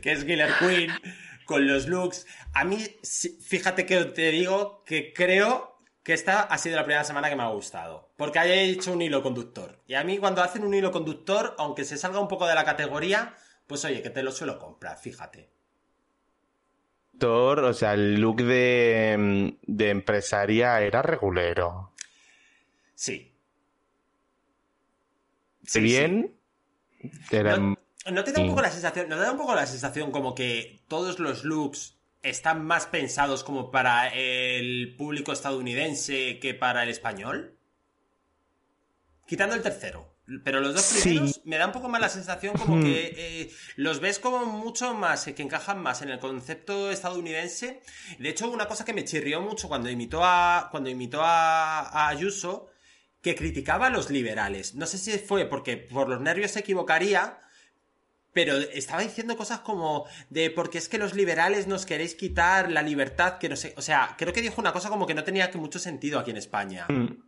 que 0.00 0.12
es 0.12 0.24
Killer 0.24 0.50
Queen, 0.58 0.90
con 1.44 1.66
los 1.68 1.86
looks. 1.86 2.26
A 2.54 2.64
mí, 2.64 2.78
fíjate 3.46 3.84
que 3.84 4.02
te 4.06 4.30
digo 4.30 4.82
que 4.86 5.12
creo 5.12 5.78
que 6.02 6.14
esta 6.14 6.40
ha 6.40 6.56
sido 6.56 6.76
la 6.76 6.84
primera 6.84 7.04
semana 7.04 7.28
que 7.28 7.36
me 7.36 7.42
ha 7.42 7.48
gustado. 7.48 8.14
Porque 8.16 8.38
haya 8.38 8.54
hecho 8.54 8.94
un 8.94 9.02
hilo 9.02 9.22
conductor. 9.22 9.82
Y 9.86 9.92
a 9.96 10.02
mí 10.02 10.16
cuando 10.16 10.42
hacen 10.42 10.64
un 10.64 10.72
hilo 10.72 10.92
conductor, 10.92 11.54
aunque 11.58 11.84
se 11.84 11.98
salga 11.98 12.18
un 12.18 12.28
poco 12.28 12.46
de 12.46 12.54
la 12.54 12.64
categoría, 12.64 13.34
pues 13.66 13.84
oye, 13.84 14.00
que 14.00 14.08
te 14.08 14.22
lo 14.22 14.32
suelo 14.32 14.58
comprar, 14.58 14.96
fíjate. 14.96 15.50
O 17.20 17.72
sea, 17.72 17.94
el 17.94 18.20
look 18.20 18.42
de, 18.42 19.56
de 19.62 19.90
empresaria 19.90 20.80
era 20.80 21.02
regulero. 21.02 21.92
Sí. 22.94 23.32
Sí, 25.64 25.80
bien. 25.80 26.34
Era... 27.30 27.56
¿No, 27.56 27.76
¿No 28.12 28.24
te 28.24 28.32
da 28.32 28.40
un 28.40 28.48
poco 28.48 28.62
la 28.62 28.70
sensación, 28.70 29.08
no 29.08 29.16
te 29.16 29.22
da 29.22 29.32
un 29.32 29.38
poco 29.38 29.54
la 29.54 29.66
sensación 29.66 30.10
como 30.12 30.34
que 30.34 30.82
todos 30.88 31.18
los 31.18 31.44
looks 31.44 31.98
están 32.22 32.64
más 32.64 32.86
pensados 32.86 33.44
como 33.44 33.70
para 33.70 34.08
el 34.08 34.94
público 34.96 35.32
estadounidense 35.32 36.38
que 36.38 36.54
para 36.54 36.84
el 36.84 36.88
español? 36.88 37.58
Quitando 39.26 39.54
el 39.54 39.62
tercero. 39.62 40.15
Pero 40.42 40.60
los 40.60 40.74
dos 40.74 41.02
primeros 41.02 41.40
me 41.44 41.56
da 41.56 41.66
un 41.66 41.72
poco 41.72 41.88
más 41.88 42.00
la 42.00 42.08
sensación 42.08 42.56
como 42.56 42.82
que 42.82 43.14
eh, 43.16 43.50
los 43.76 44.00
ves 44.00 44.18
como 44.18 44.44
mucho 44.44 44.92
más, 44.92 45.28
eh, 45.28 45.34
que 45.34 45.42
encajan 45.42 45.80
más 45.80 46.02
en 46.02 46.10
el 46.10 46.18
concepto 46.18 46.90
estadounidense. 46.90 47.80
De 48.18 48.28
hecho, 48.30 48.50
una 48.50 48.66
cosa 48.66 48.84
que 48.84 48.92
me 48.92 49.04
chirrió 49.04 49.40
mucho 49.40 49.68
cuando 49.68 49.88
imitó 49.88 50.24
a, 50.24 50.68
cuando 50.70 50.90
imitó 50.90 51.22
a, 51.22 51.80
a 51.80 52.08
Ayuso, 52.08 52.70
que 53.22 53.36
criticaba 53.36 53.86
a 53.86 53.90
los 53.90 54.10
liberales. 54.10 54.74
No 54.74 54.86
sé 54.86 54.98
si 54.98 55.18
fue 55.18 55.46
porque 55.46 55.76
por 55.76 56.08
los 56.08 56.20
nervios 56.20 56.50
se 56.52 56.60
equivocaría, 56.60 57.40
pero 58.32 58.56
estaba 58.56 59.02
diciendo 59.02 59.36
cosas 59.36 59.60
como 59.60 60.06
de 60.28 60.50
porque 60.50 60.78
es 60.78 60.88
que 60.88 60.98
los 60.98 61.14
liberales 61.14 61.66
nos 61.66 61.86
queréis 61.86 62.14
quitar 62.14 62.70
la 62.70 62.82
libertad, 62.82 63.38
que 63.38 63.48
no 63.48 63.56
sé, 63.56 63.74
o 63.78 63.82
sea, 63.82 64.14
creo 64.18 64.32
que 64.32 64.42
dijo 64.42 64.60
una 64.60 64.72
cosa 64.72 64.90
como 64.90 65.06
que 65.06 65.14
no 65.14 65.24
tenía 65.24 65.50
mucho 65.54 65.78
sentido 65.78 66.18
aquí 66.18 66.32
en 66.32 66.36
España. 66.36 66.86
Mm. 66.88 67.25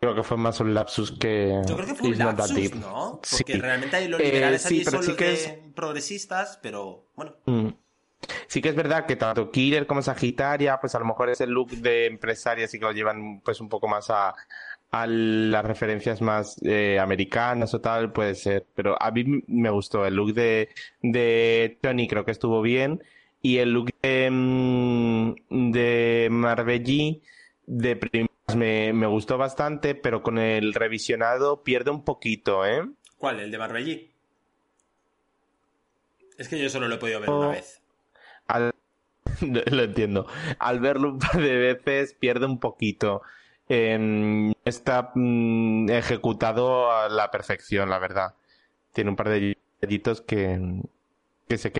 Creo 0.00 0.14
que 0.14 0.22
fue 0.22 0.38
más 0.38 0.58
un 0.60 0.72
lapsus 0.72 1.12
que. 1.12 1.60
Yo 1.68 1.76
creo 1.76 1.88
que 1.88 1.94
fue 1.94 2.08
un 2.08 2.18
lapsus, 2.18 2.74
¿no? 2.76 3.20
Porque 3.30 3.58
realmente 3.58 3.96
hay 3.96 4.08
los 4.08 4.18
liberales 4.18 4.64
eh, 4.64 4.82
son 4.82 5.04
los 5.04 5.50
progresistas, 5.74 6.58
pero 6.62 7.04
bueno. 7.14 7.34
Mm. 7.44 7.68
Sí 8.46 8.62
que 8.62 8.70
es 8.70 8.74
verdad 8.74 9.04
que 9.04 9.16
tanto 9.16 9.50
Killer 9.50 9.86
como 9.86 10.00
Sagitaria, 10.00 10.80
pues 10.80 10.94
a 10.94 10.98
lo 10.98 11.04
mejor 11.04 11.28
es 11.28 11.42
el 11.42 11.50
look 11.50 11.70
de 11.70 12.06
empresaria, 12.06 12.66
sí 12.66 12.78
que 12.78 12.86
lo 12.86 12.92
llevan 12.92 13.40
pues 13.44 13.60
un 13.60 13.68
poco 13.68 13.88
más 13.88 14.08
a, 14.08 14.34
a 14.90 15.06
las 15.06 15.64
referencias 15.64 16.22
más 16.22 16.56
eh, 16.62 16.98
americanas 16.98 17.74
o 17.74 17.80
tal, 17.82 18.10
puede 18.12 18.34
ser. 18.34 18.66
Pero 18.74 19.00
a 19.00 19.10
mí 19.10 19.42
me 19.48 19.68
gustó 19.68 20.06
el 20.06 20.14
look 20.14 20.32
de, 20.32 20.70
de 21.02 21.78
Tony, 21.82 22.08
creo 22.08 22.24
que 22.24 22.32
estuvo 22.32 22.62
bien. 22.62 23.02
Y 23.42 23.58
el 23.58 23.72
look 23.72 23.90
de, 24.02 24.30
mm, 24.30 25.72
de 25.72 26.28
Marbelli, 26.30 27.22
de 27.66 27.96
me, 28.56 28.92
me, 28.92 29.06
gustó 29.06 29.38
bastante, 29.38 29.94
pero 29.94 30.22
con 30.22 30.38
el 30.38 30.74
revisionado 30.74 31.62
pierde 31.62 31.90
un 31.90 32.04
poquito, 32.04 32.66
¿eh? 32.66 32.88
¿Cuál? 33.16 33.40
¿El 33.40 33.50
de 33.50 33.58
Marbellí? 33.58 34.10
Es 36.38 36.48
que 36.48 36.58
yo 36.58 36.70
solo 36.70 36.88
lo 36.88 36.94
he 36.94 36.98
podido 36.98 37.20
ver 37.20 37.30
una 37.30 37.48
oh. 37.48 37.50
vez. 37.50 37.82
lo 39.40 39.82
entiendo. 39.82 40.26
Al 40.58 40.80
verlo 40.80 41.10
un 41.10 41.18
par 41.18 41.36
de 41.36 41.56
veces 41.56 42.14
pierde 42.14 42.46
un 42.46 42.58
poquito. 42.58 43.22
está 43.68 45.12
mm, 45.14 45.90
ejecutado 45.90 46.90
a 46.90 47.08
la 47.08 47.30
perfección, 47.30 47.90
la 47.90 47.98
verdad. 47.98 48.34
Tiene 48.92 49.10
un 49.10 49.16
par 49.16 49.28
de 49.28 49.56
detallitos 49.80 50.20
que, 50.22 50.80
que 51.48 51.58
se 51.58 51.72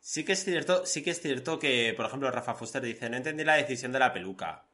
Sí 0.00 0.24
que 0.24 0.32
es 0.32 0.44
cierto, 0.44 0.84
sí 0.84 1.02
que 1.02 1.10
es 1.10 1.20
cierto 1.22 1.58
que, 1.58 1.94
por 1.96 2.04
ejemplo, 2.04 2.30
Rafa 2.30 2.54
Fuster 2.54 2.82
dice, 2.82 3.08
no 3.08 3.16
entendí 3.16 3.44
la 3.44 3.54
decisión 3.54 3.92
de 3.92 3.98
la 3.98 4.12
peluca 4.12 4.64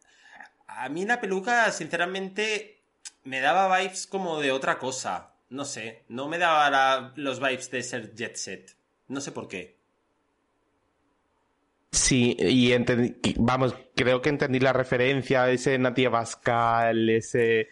a 0.79 0.89
mí 0.89 1.05
la 1.05 1.21
peluca, 1.21 1.71
sinceramente, 1.73 2.79
me 3.25 3.41
daba 3.41 3.79
vibes 3.79 4.07
como 4.07 4.41
de 4.41 4.53
otra 4.53 4.79
cosa. 4.79 5.35
No 5.51 5.65
sé, 5.65 6.05
no 6.09 6.29
me 6.29 6.39
daba 6.39 7.13
los 7.17 7.41
vibes 7.41 7.71
de 7.71 7.83
ser 7.83 8.15
jet 8.15 8.37
set. 8.37 8.77
No 9.09 9.21
sé 9.21 9.33
por 9.33 9.49
qué. 9.49 9.77
Sí, 11.91 12.37
y 12.39 12.73
entendí, 12.73 13.17
vamos, 13.39 13.75
creo 13.97 14.21
que 14.21 14.29
entendí 14.29 14.61
la 14.61 14.75
referencia, 14.75 15.51
ese 15.51 15.79
Natia 15.79 16.11
Bascal, 16.11 17.09
ese... 17.09 17.69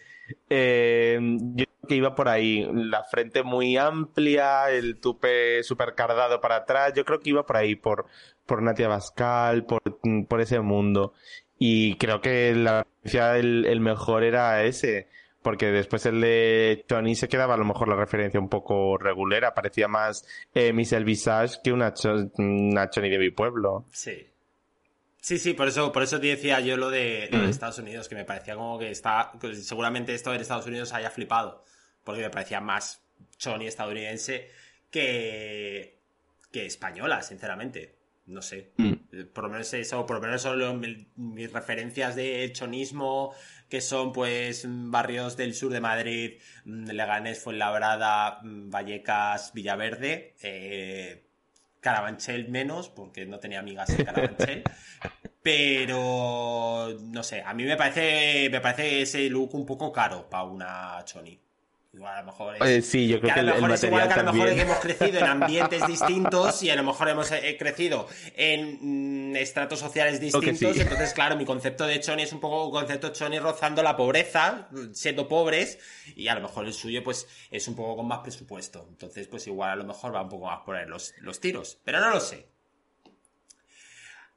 Eh, 0.49 1.19
yo 1.21 1.65
creo 1.65 1.87
que 1.87 1.95
iba 1.95 2.15
por 2.15 2.27
ahí, 2.27 2.67
la 2.73 3.03
frente 3.03 3.43
muy 3.43 3.77
amplia, 3.77 4.69
el 4.71 4.99
tupe 4.99 5.63
super 5.63 5.93
cardado 5.93 6.41
para 6.41 6.57
atrás, 6.57 6.93
yo 6.95 7.05
creo 7.05 7.19
que 7.19 7.29
iba 7.29 7.45
por 7.45 7.57
ahí, 7.57 7.75
por, 7.75 8.07
por 8.45 8.63
Natia 8.63 8.87
Bascal, 8.87 9.65
por, 9.65 9.81
por 10.27 10.41
ese 10.41 10.59
mundo. 10.61 11.13
Y 11.59 11.95
creo 11.95 12.21
que 12.21 12.53
la 12.53 12.85
el, 13.03 13.65
el 13.65 13.79
mejor 13.79 14.23
era 14.23 14.63
ese. 14.63 15.07
Porque 15.41 15.67
después 15.67 16.05
el 16.05 16.19
de 16.19 16.83
Tony 16.87 17.15
se 17.15 17.29
quedaba 17.29 17.53
a 17.53 17.57
lo 17.57 17.63
mejor 17.63 17.87
la 17.87 17.95
referencia 17.95 18.39
un 18.39 18.49
poco 18.49 18.97
regulera. 18.97 19.53
Parecía 19.53 19.87
más 19.87 20.27
eh, 20.53 20.73
Michelle 20.73 21.05
Visage 21.05 21.59
que 21.63 21.71
una, 21.71 21.93
una 22.37 22.87
de 22.87 23.17
mi 23.17 23.29
pueblo. 23.29 23.85
Sí. 23.91 24.27
Sí, 25.21 25.39
sí, 25.39 25.53
por 25.53 25.67
eso, 25.67 25.91
por 25.91 26.03
eso 26.03 26.19
te 26.19 26.27
decía 26.27 26.59
yo 26.59 26.77
lo 26.77 26.89
de, 26.89 27.29
mm. 27.31 27.49
Estados 27.49 27.79
Unidos, 27.79 28.07
que 28.07 28.15
me 28.15 28.25
parecía 28.25 28.55
como 28.55 28.77
que 28.77 28.91
está. 28.91 29.31
seguramente 29.53 30.13
esto 30.13 30.33
en 30.33 30.41
Estados 30.41 30.67
Unidos 30.67 30.93
haya 30.93 31.09
flipado. 31.09 31.63
Porque 32.03 32.21
me 32.21 32.29
parecía 32.29 32.59
más 32.59 33.01
Johnny 33.41 33.67
estadounidense 33.67 34.49
que. 34.91 35.99
que 36.51 36.65
española, 36.65 37.21
sinceramente 37.21 37.96
no 38.27 38.41
sé. 38.41 38.71
Mm. 38.77 38.93
Eh, 39.11 39.23
por 39.25 39.45
lo 39.45 39.49
menos 39.49 39.73
eso, 39.73 40.05
por 40.05 40.17
lo 40.17 40.21
menos 40.21 40.41
son 40.41 41.07
mis 41.15 41.51
referencias 41.51 42.15
de 42.15 42.51
chonismo, 42.53 43.33
que 43.69 43.81
son 43.81 44.11
pues 44.11 44.65
barrios 44.67 45.37
del 45.37 45.53
sur 45.53 45.71
de 45.71 45.79
Madrid, 45.79 46.33
mm, 46.65 46.89
Leganés, 46.89 47.39
Fuenlabrada, 47.39 48.39
mm, 48.43 48.69
Vallecas, 48.69 49.53
Villaverde, 49.53 50.35
eh, 50.41 51.23
Carabanchel 51.79 52.49
menos, 52.49 52.89
porque 52.89 53.25
no 53.25 53.39
tenía 53.39 53.59
amigas 53.59 53.89
en 53.91 54.05
Carabanchel. 54.05 54.63
Pero 55.41 56.97
no 57.01 57.23
sé, 57.23 57.41
a 57.41 57.53
mí 57.53 57.63
me 57.63 57.77
parece, 57.77 58.49
me 58.51 58.59
parece 58.59 59.01
ese 59.03 59.29
look 59.29 59.55
un 59.55 59.65
poco 59.65 59.93
caro 59.93 60.29
para 60.29 60.43
una 60.43 61.01
choni. 61.05 61.39
Igual 61.93 62.13
a 62.13 62.19
lo 62.19 62.25
mejor 62.27 62.67
es, 62.67 62.85
sí, 62.85 63.07
yo 63.07 63.19
creo 63.19 63.33
que, 63.33 63.39
a 63.39 63.43
lo 63.43 63.55
mejor 63.55 63.71
es 63.71 63.83
igual 63.83 64.07
que 64.07 64.13
a 64.13 64.23
lo 64.23 64.33
mejor 64.33 64.49
hemos 64.49 64.77
crecido 64.77 65.19
en 65.19 65.25
ambientes 65.25 65.81
distintos 65.87 66.61
y 66.61 66.69
a 66.69 66.75
lo 66.75 66.83
mejor 66.83 67.09
hemos 67.09 67.31
eh, 67.31 67.55
crecido 67.57 68.07
en 68.35 69.31
mm, 69.31 69.35
estratos 69.37 69.79
sociales 69.79 70.19
distintos. 70.19 70.77
Entonces, 70.77 71.13
claro, 71.13 71.35
mi 71.35 71.45
concepto 71.45 71.87
de 71.87 71.99
choni 71.99 72.23
es 72.23 72.33
un 72.33 72.39
poco 72.39 72.69
concepto 72.71 73.09
choni 73.09 73.39
rozando 73.39 73.81
la 73.81 73.95
pobreza, 73.95 74.69
siendo 74.91 75.27
pobres, 75.27 75.79
y 76.15 76.27
a 76.27 76.35
lo 76.35 76.41
mejor 76.41 76.65
el 76.65 76.73
suyo, 76.73 77.03
pues, 77.03 77.27
es 77.49 77.67
un 77.67 77.75
poco 77.75 77.97
con 77.97 78.07
más 78.07 78.19
presupuesto. 78.19 78.85
Entonces, 78.89 79.27
pues 79.27 79.47
igual 79.47 79.71
a 79.71 79.75
lo 79.75 79.85
mejor 79.85 80.13
va 80.13 80.21
un 80.21 80.29
poco 80.29 80.45
más 80.45 80.59
por 80.65 80.75
ahí 80.75 80.87
los, 80.87 81.13
los 81.19 81.39
tiros. 81.39 81.79
Pero 81.83 81.99
no 81.99 82.09
lo 82.09 82.19
sé. 82.19 82.56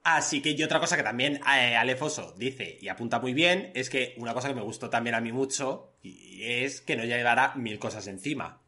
Así 0.03 0.41
que 0.41 0.51
y 0.51 0.63
otra 0.63 0.79
cosa 0.79 0.97
que 0.97 1.03
también 1.03 1.35
eh, 1.35 1.75
Alefoso 1.75 2.33
dice 2.35 2.77
y 2.81 2.87
apunta 2.87 3.19
muy 3.19 3.33
bien 3.33 3.71
es 3.75 3.89
que 3.89 4.15
una 4.17 4.33
cosa 4.33 4.47
que 4.47 4.55
me 4.55 4.63
gustó 4.63 4.89
también 4.89 5.15
a 5.15 5.21
mí 5.21 5.31
mucho 5.31 5.93
y 6.01 6.43
es 6.43 6.81
que 6.81 6.95
no 6.95 7.03
llevara 7.03 7.53
mil 7.55 7.77
cosas 7.77 8.07
encima. 8.07 8.59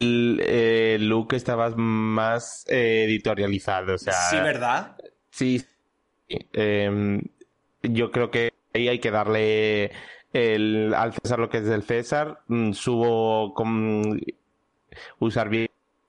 El 0.00 0.40
eh, 0.42 0.96
look 0.98 1.34
estaba 1.34 1.68
más 1.76 2.64
eh, 2.68 3.04
editorializado, 3.04 3.94
o 3.94 3.98
sea... 3.98 4.14
Sí, 4.14 4.36
¿verdad? 4.36 4.96
Sí. 5.30 5.64
Em, 6.52 7.20
yo 7.82 8.10
creo 8.10 8.30
que 8.30 8.54
ahí 8.72 8.88
hay 8.88 8.98
que 8.98 9.10
darle 9.10 9.92
el, 10.32 10.94
al 10.94 11.12
César 11.12 11.38
lo 11.38 11.50
que 11.50 11.58
es 11.58 11.66
del 11.66 11.82
César. 11.82 12.40
Mm, 12.48 12.72
subo 12.72 13.52
con 13.52 14.20
usar 15.18 15.48
bien 15.48 15.68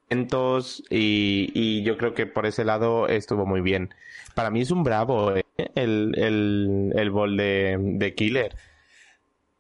y, 0.10 1.52
y, 1.54 1.84
yo 1.84 1.98
creo 1.98 2.14
que 2.14 2.26
por 2.26 2.46
ese 2.46 2.64
lado 2.64 3.08
estuvo 3.08 3.46
muy 3.46 3.62
bien. 3.62 3.94
Para 4.34 4.50
mí 4.50 4.62
es 4.62 4.72
un 4.72 4.84
bravo 4.84 5.36
¿eh? 5.36 5.46
el, 5.76 6.14
el, 6.18 6.94
el 6.96 7.10
bol 7.10 7.38
de, 7.38 7.78
de, 7.80 8.14
Killer. 8.14 8.56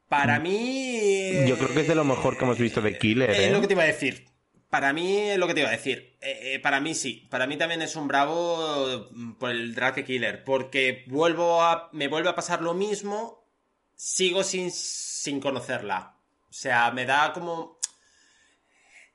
Para 0.09 0.39
mí... 0.39 1.47
Yo 1.47 1.57
creo 1.57 1.73
que 1.73 1.81
es 1.81 1.87
de 1.87 1.95
lo 1.95 2.03
mejor 2.03 2.37
que 2.37 2.45
hemos 2.45 2.59
visto 2.59 2.81
de 2.81 2.97
Killer. 2.97 3.31
Es 3.31 3.39
¿eh? 3.39 3.51
lo 3.51 3.61
que 3.61 3.67
te 3.67 3.73
iba 3.73 3.83
a 3.83 3.87
decir. 3.87 4.25
Para 4.69 4.93
mí 4.93 5.17
es 5.17 5.37
lo 5.37 5.47
que 5.47 5.53
te 5.53 5.61
iba 5.61 5.69
a 5.69 5.73
decir. 5.73 6.17
Eh, 6.21 6.59
para 6.61 6.79
mí 6.79 6.93
sí. 6.93 7.27
Para 7.29 7.47
mí 7.47 7.57
también 7.57 7.81
es 7.81 7.95
un 7.95 8.07
bravo 8.07 9.09
por 9.39 9.49
el 9.49 9.73
Drake 9.73 10.03
Killer. 10.03 10.43
Porque 10.43 11.05
vuelvo 11.07 11.63
a, 11.63 11.89
me 11.93 12.07
vuelve 12.07 12.29
a 12.29 12.35
pasar 12.35 12.61
lo 12.61 12.73
mismo. 12.73 13.45
Sigo 13.95 14.43
sin, 14.43 14.71
sin 14.71 15.39
conocerla. 15.39 16.17
O 16.49 16.53
sea, 16.57 16.91
me 16.91 17.05
da 17.05 17.33
como 17.33 17.74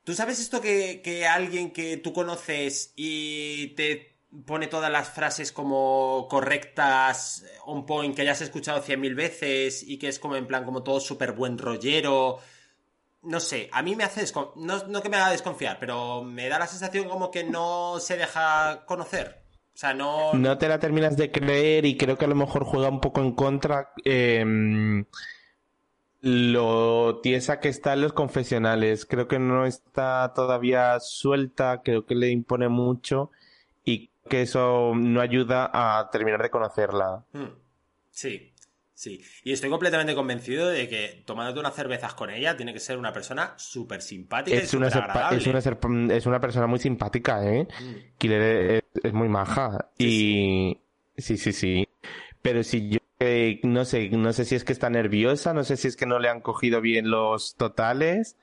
¿Tú 0.03 0.13
sabes 0.13 0.39
esto 0.39 0.61
que, 0.61 1.27
alguien 1.29 1.71
que 1.71 1.97
tú 1.97 2.11
conoces 2.11 2.93
y 2.95 3.67
te 3.75 4.17
pone 4.45 4.67
todas 4.67 4.91
las 4.91 5.09
frases 5.09 5.51
como 5.51 6.27
correctas, 6.29 7.45
on 7.65 7.85
point, 7.85 8.15
que 8.15 8.23
hayas 8.23 8.41
escuchado 8.41 8.81
cien 8.81 8.99
mil 8.99 9.13
veces 9.13 9.83
y 9.83 9.97
que 9.99 10.07
es 10.07 10.17
como 10.17 10.35
en 10.35 10.47
plan 10.47 10.65
como 10.65 10.81
todo 10.81 10.99
súper 10.99 11.33
buen 11.33 11.57
rollero? 11.57 12.39
No 13.23 13.39
sé, 13.39 13.69
a 13.71 13.83
mí 13.83 13.95
me 13.95 14.03
hace 14.03 14.25
no, 14.55 14.87
no 14.87 15.01
que 15.03 15.09
me 15.09 15.17
haga 15.17 15.29
desconfiar, 15.29 15.77
pero 15.79 16.23
me 16.23 16.49
da 16.49 16.57
la 16.57 16.65
sensación 16.65 17.07
como 17.07 17.29
que 17.29 17.43
no 17.43 17.99
se 17.99 18.17
deja 18.17 18.83
conocer. 18.87 19.43
O 19.73 19.77
sea, 19.77 19.93
no... 19.93 20.33
No 20.33 20.57
te 20.57 20.67
la 20.67 20.79
terminas 20.79 21.15
de 21.15 21.31
creer 21.31 21.85
y 21.85 21.95
creo 21.95 22.17
que 22.17 22.25
a 22.25 22.27
lo 22.27 22.35
mejor 22.35 22.63
juega 22.65 22.89
un 22.89 22.99
poco 22.99 23.21
en 23.21 23.33
contra. 23.33 23.93
Eh 24.03 25.03
lo 26.21 27.19
tiesa 27.21 27.59
que 27.59 27.69
está 27.69 27.93
en 27.93 28.01
los 28.01 28.13
confesionales. 28.13 29.05
Creo 29.05 29.27
que 29.27 29.39
no 29.39 29.65
está 29.65 30.33
todavía 30.35 30.99
suelta, 30.99 31.81
creo 31.83 32.05
que 32.05 32.15
le 32.15 32.29
impone 32.29 32.69
mucho 32.69 33.31
y 33.83 34.09
que 34.29 34.43
eso 34.43 34.93
no 34.95 35.19
ayuda 35.21 35.69
a 35.73 36.09
terminar 36.11 36.41
de 36.41 36.49
conocerla. 36.51 37.25
Hmm. 37.33 37.47
Sí, 38.11 38.53
sí. 38.93 39.21
Y 39.43 39.51
estoy 39.51 39.69
completamente 39.71 40.13
convencido 40.13 40.69
de 40.69 40.87
que 40.87 41.23
tomándote 41.25 41.59
unas 41.59 41.73
cervezas 41.75 42.13
con 42.13 42.29
ella 42.29 42.55
tiene 42.55 42.73
que 42.73 42.79
ser 42.79 42.97
una 42.97 43.11
persona 43.11 43.53
súper 43.57 44.01
simpática 44.03 44.57
Es 44.57 44.73
y 44.73 44.77
una, 44.77 44.87
agradable. 44.87 45.37
es, 45.39 45.47
una 45.47 46.13
es 46.13 46.25
una 46.27 46.39
persona 46.39 46.67
muy 46.67 46.77
simpática, 46.79 47.43
¿eh? 47.43 47.63
Mm. 47.63 48.17
Killer 48.19 48.41
es, 48.71 48.83
es 49.03 49.13
muy 49.13 49.27
maja. 49.27 49.89
y 49.97 50.77
sí, 51.17 51.37
sí, 51.37 51.51
sí. 51.51 51.87
Pero 52.43 52.63
si 52.63 52.89
yo 52.89 52.99
no 53.63 53.85
sé, 53.85 54.09
no 54.09 54.33
sé 54.33 54.45
si 54.45 54.55
es 54.55 54.63
que 54.63 54.73
está 54.73 54.89
nerviosa, 54.89 55.53
no 55.53 55.63
sé 55.63 55.77
si 55.77 55.87
es 55.87 55.95
que 55.95 56.05
no 56.05 56.19
le 56.19 56.29
han 56.29 56.41
cogido 56.41 56.81
bien 56.81 57.09
los 57.09 57.55
totales, 57.55 58.37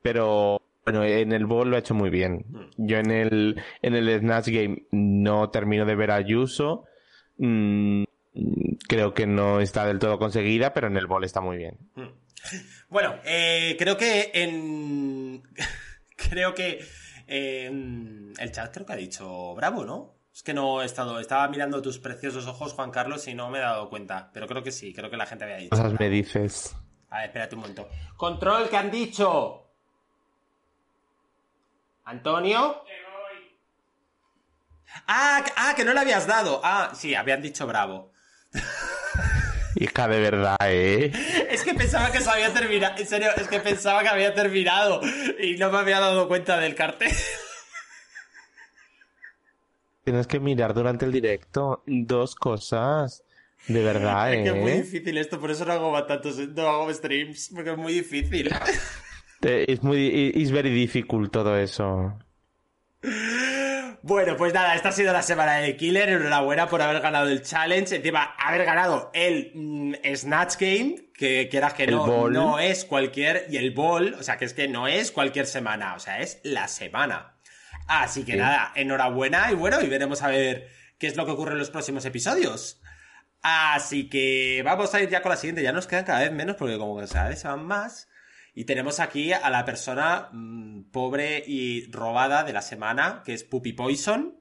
pero 0.00 0.60
bueno, 0.84 1.04
en 1.04 1.32
el 1.32 1.46
bowl 1.46 1.70
lo 1.70 1.76
ha 1.76 1.80
hecho 1.80 1.94
muy 1.94 2.10
bien. 2.10 2.44
Mm. 2.48 2.86
Yo 2.86 2.98
en 2.98 3.10
el 3.10 3.62
en 3.82 3.94
el 3.94 4.20
Snatch 4.20 4.48
Game 4.48 4.86
no 4.90 5.50
termino 5.50 5.84
de 5.84 5.94
ver 5.94 6.10
a 6.10 6.16
Ayuso. 6.16 6.84
Mm, 7.38 8.04
creo 8.88 9.14
que 9.14 9.26
no 9.26 9.60
está 9.60 9.86
del 9.86 9.98
todo 9.98 10.18
conseguida, 10.18 10.72
pero 10.72 10.86
en 10.86 10.96
el 10.96 11.06
bowl 11.06 11.24
está 11.24 11.40
muy 11.40 11.56
bien. 11.56 11.76
Mm. 11.94 12.08
Bueno, 12.88 13.16
eh, 13.24 13.76
creo 13.78 13.96
que 13.96 14.30
en. 14.34 15.42
creo 16.16 16.54
que. 16.54 16.80
en 17.26 18.32
el 18.38 18.52
chat 18.52 18.72
creo 18.72 18.86
que 18.86 18.92
ha 18.92 18.96
dicho 18.96 19.54
bravo, 19.54 19.84
¿no? 19.84 20.21
Es 20.34 20.42
que 20.42 20.54
no 20.54 20.82
he 20.82 20.86
estado. 20.86 21.20
Estaba 21.20 21.46
mirando 21.48 21.82
tus 21.82 21.98
preciosos 21.98 22.46
ojos, 22.46 22.72
Juan 22.72 22.90
Carlos, 22.90 23.26
y 23.28 23.34
no 23.34 23.50
me 23.50 23.58
he 23.58 23.60
dado 23.62 23.88
cuenta. 23.90 24.30
Pero 24.32 24.46
creo 24.46 24.62
que 24.62 24.72
sí, 24.72 24.94
creo 24.94 25.10
que 25.10 25.16
la 25.16 25.26
gente 25.26 25.44
había 25.44 25.56
dicho. 25.56 25.70
Cosas 25.70 25.92
me 25.98 26.08
dices. 26.08 26.74
A 27.10 27.18
ver, 27.18 27.26
espérate 27.26 27.54
un 27.54 27.60
momento. 27.60 27.88
Control, 28.16 28.68
¿qué 28.70 28.76
han 28.78 28.90
dicho? 28.90 29.58
¿Antonio? 32.04 32.82
Ah, 35.06 35.42
que- 35.44 35.52
ah, 35.56 35.74
que 35.76 35.84
no 35.84 35.92
le 35.92 36.00
habías 36.00 36.26
dado. 36.26 36.60
Ah, 36.64 36.92
sí, 36.94 37.14
habían 37.14 37.42
dicho 37.42 37.66
bravo. 37.66 38.12
Hija 39.76 40.06
de 40.08 40.20
verdad, 40.20 40.56
¿eh? 40.62 41.12
Es 41.50 41.62
que 41.64 41.74
pensaba 41.74 42.10
que 42.12 42.20
se 42.20 42.28
había 42.30 42.52
terminado. 42.52 42.96
En 42.98 43.06
serio, 43.06 43.30
es 43.36 43.48
que 43.48 43.60
pensaba 43.60 44.02
que 44.02 44.08
había 44.08 44.34
terminado. 44.34 45.00
Y 45.40 45.56
no 45.56 45.70
me 45.70 45.78
había 45.78 45.98
dado 46.00 46.28
cuenta 46.28 46.58
del 46.58 46.74
cartel. 46.74 47.12
Tienes 50.04 50.26
que 50.26 50.40
mirar 50.40 50.74
durante 50.74 51.04
el 51.04 51.12
directo 51.12 51.82
dos 51.86 52.34
cosas. 52.34 53.24
De 53.68 53.82
verdad, 53.82 54.32
Es 54.34 54.42
que 54.42 54.48
es 54.48 54.56
muy 54.56 54.70
¿eh? 54.72 54.82
difícil 54.82 55.18
esto, 55.18 55.40
por 55.40 55.50
eso 55.50 55.64
no 55.64 55.72
hago 55.72 56.04
tantos 56.04 56.36
no 56.38 56.68
hago 56.68 56.92
streams, 56.92 57.50
porque 57.54 57.70
es 57.70 57.78
muy 57.78 57.92
difícil. 57.92 58.50
Es 59.42 59.82
muy... 59.82 60.32
Es 60.34 60.50
very 60.50 60.70
difficult 60.70 61.32
todo 61.32 61.56
eso. 61.56 62.18
Bueno, 64.04 64.36
pues 64.36 64.52
nada, 64.52 64.74
esta 64.74 64.88
ha 64.88 64.92
sido 64.92 65.12
la 65.12 65.22
semana 65.22 65.58
de 65.58 65.76
Killer. 65.76 66.08
Enhorabuena 66.08 66.68
por 66.68 66.82
haber 66.82 67.00
ganado 67.00 67.28
el 67.28 67.42
challenge. 67.42 67.94
Encima, 67.94 68.34
haber 68.36 68.64
ganado 68.64 69.12
el 69.14 69.52
mm, 69.54 69.94
Snatch 70.16 70.56
Game, 70.58 70.96
que 71.14 71.48
quieras 71.48 71.74
que 71.74 71.84
El 71.84 71.92
no, 71.92 72.06
ball. 72.06 72.32
no 72.32 72.58
es 72.58 72.84
cualquier. 72.84 73.46
Y 73.48 73.58
el 73.58 73.70
Ball, 73.70 74.14
o 74.18 74.22
sea, 74.24 74.38
que 74.38 74.44
es 74.44 74.54
que 74.54 74.66
no 74.66 74.88
es 74.88 75.12
cualquier 75.12 75.46
semana, 75.46 75.94
o 75.94 76.00
sea, 76.00 76.20
es 76.20 76.40
la 76.42 76.66
semana. 76.66 77.34
Así 77.86 78.24
que 78.24 78.32
Sí. 78.32 78.38
nada, 78.38 78.72
enhorabuena 78.74 79.50
y 79.52 79.54
bueno, 79.54 79.80
y 79.80 79.88
veremos 79.88 80.22
a 80.22 80.28
ver 80.28 80.68
qué 80.98 81.06
es 81.06 81.16
lo 81.16 81.24
que 81.26 81.32
ocurre 81.32 81.52
en 81.52 81.58
los 81.58 81.70
próximos 81.70 82.04
episodios. 82.04 82.80
Así 83.42 84.08
que 84.08 84.62
vamos 84.64 84.94
a 84.94 85.02
ir 85.02 85.08
ya 85.08 85.20
con 85.22 85.30
la 85.30 85.36
siguiente. 85.36 85.62
Ya 85.62 85.72
nos 85.72 85.86
quedan 85.86 86.04
cada 86.04 86.20
vez 86.20 86.32
menos 86.32 86.56
porque 86.56 86.78
como 86.78 86.98
que 87.00 87.06
cada 87.08 87.28
vez 87.28 87.40
se 87.40 87.48
van 87.48 87.64
más. 87.66 88.08
Y 88.54 88.66
tenemos 88.66 89.00
aquí 89.00 89.32
a 89.32 89.50
la 89.50 89.64
persona 89.64 90.28
mm, 90.32 90.90
pobre 90.92 91.42
y 91.46 91.90
robada 91.90 92.44
de 92.44 92.52
la 92.52 92.62
semana, 92.62 93.22
que 93.24 93.32
es 93.34 93.44
Puppy 93.44 93.72
Poison. 93.72 94.36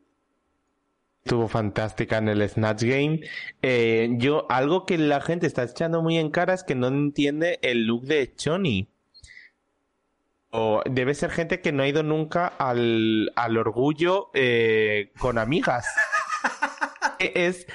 Estuvo 1.23 1.47
fantástica 1.47 2.17
en 2.17 2.29
el 2.29 2.47
Snatch 2.49 2.83
Game. 2.83 3.21
Eh, 3.61 4.09
yo, 4.17 4.45
algo 4.51 4.85
que 4.85 4.97
la 4.97 5.21
gente 5.21 5.47
está 5.47 5.63
echando 5.63 6.01
muy 6.01 6.17
en 6.17 6.29
cara 6.29 6.53
es 6.53 6.63
que 6.63 6.75
no 6.75 6.87
entiende 6.87 7.59
el 7.61 7.85
look 7.85 8.05
de 8.05 8.35
Choni. 8.35 8.89
O 10.51 10.81
debe 10.85 11.13
ser 11.13 11.31
gente 11.31 11.61
que 11.61 11.71
no 11.71 11.83
ha 11.83 11.87
ido 11.87 12.03
nunca 12.03 12.47
al, 12.47 13.31
al 13.35 13.57
orgullo 13.57 14.29
eh, 14.33 15.11
con 15.17 15.37
amigas. 15.37 15.87
es 17.19 17.67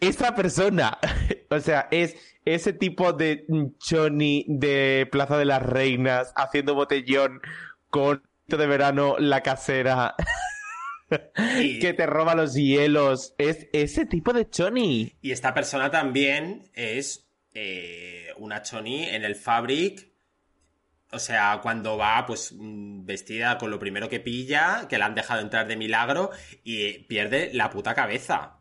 esa 0.00 0.34
persona. 0.34 0.98
o 1.50 1.60
sea, 1.60 1.88
es 1.90 2.16
ese 2.44 2.72
tipo 2.72 3.12
de 3.12 3.46
Choni 3.78 4.44
de 4.48 5.08
Plaza 5.10 5.38
de 5.38 5.44
las 5.44 5.62
Reinas 5.62 6.32
haciendo 6.36 6.74
botellón 6.74 7.40
con 7.90 8.22
de 8.46 8.66
verano 8.66 9.16
la 9.18 9.40
casera 9.42 10.14
Y, 11.60 11.78
que 11.80 11.94
te 11.94 12.06
roba 12.06 12.34
los 12.34 12.54
hielos. 12.54 13.34
Es 13.38 13.68
ese 13.72 14.06
tipo 14.06 14.32
de 14.32 14.48
Choni. 14.48 15.14
y 15.20 15.30
esta 15.32 15.54
persona 15.54 15.90
también 15.90 16.70
es 16.74 17.26
eh, 17.54 18.28
una 18.38 18.62
choni 18.62 19.04
en 19.04 19.24
el 19.24 19.36
fabric. 19.36 20.13
O 21.14 21.18
sea, 21.18 21.60
cuando 21.62 21.96
va 21.96 22.26
pues 22.26 22.52
mm, 22.56 23.06
vestida 23.06 23.56
con 23.58 23.70
lo 23.70 23.78
primero 23.78 24.08
que 24.08 24.20
pilla, 24.20 24.86
que 24.88 24.98
la 24.98 25.06
han 25.06 25.14
dejado 25.14 25.40
entrar 25.40 25.66
de 25.66 25.76
milagro 25.76 26.30
y 26.62 26.98
pierde 27.04 27.50
la 27.52 27.70
puta 27.70 27.94
cabeza. 27.94 28.58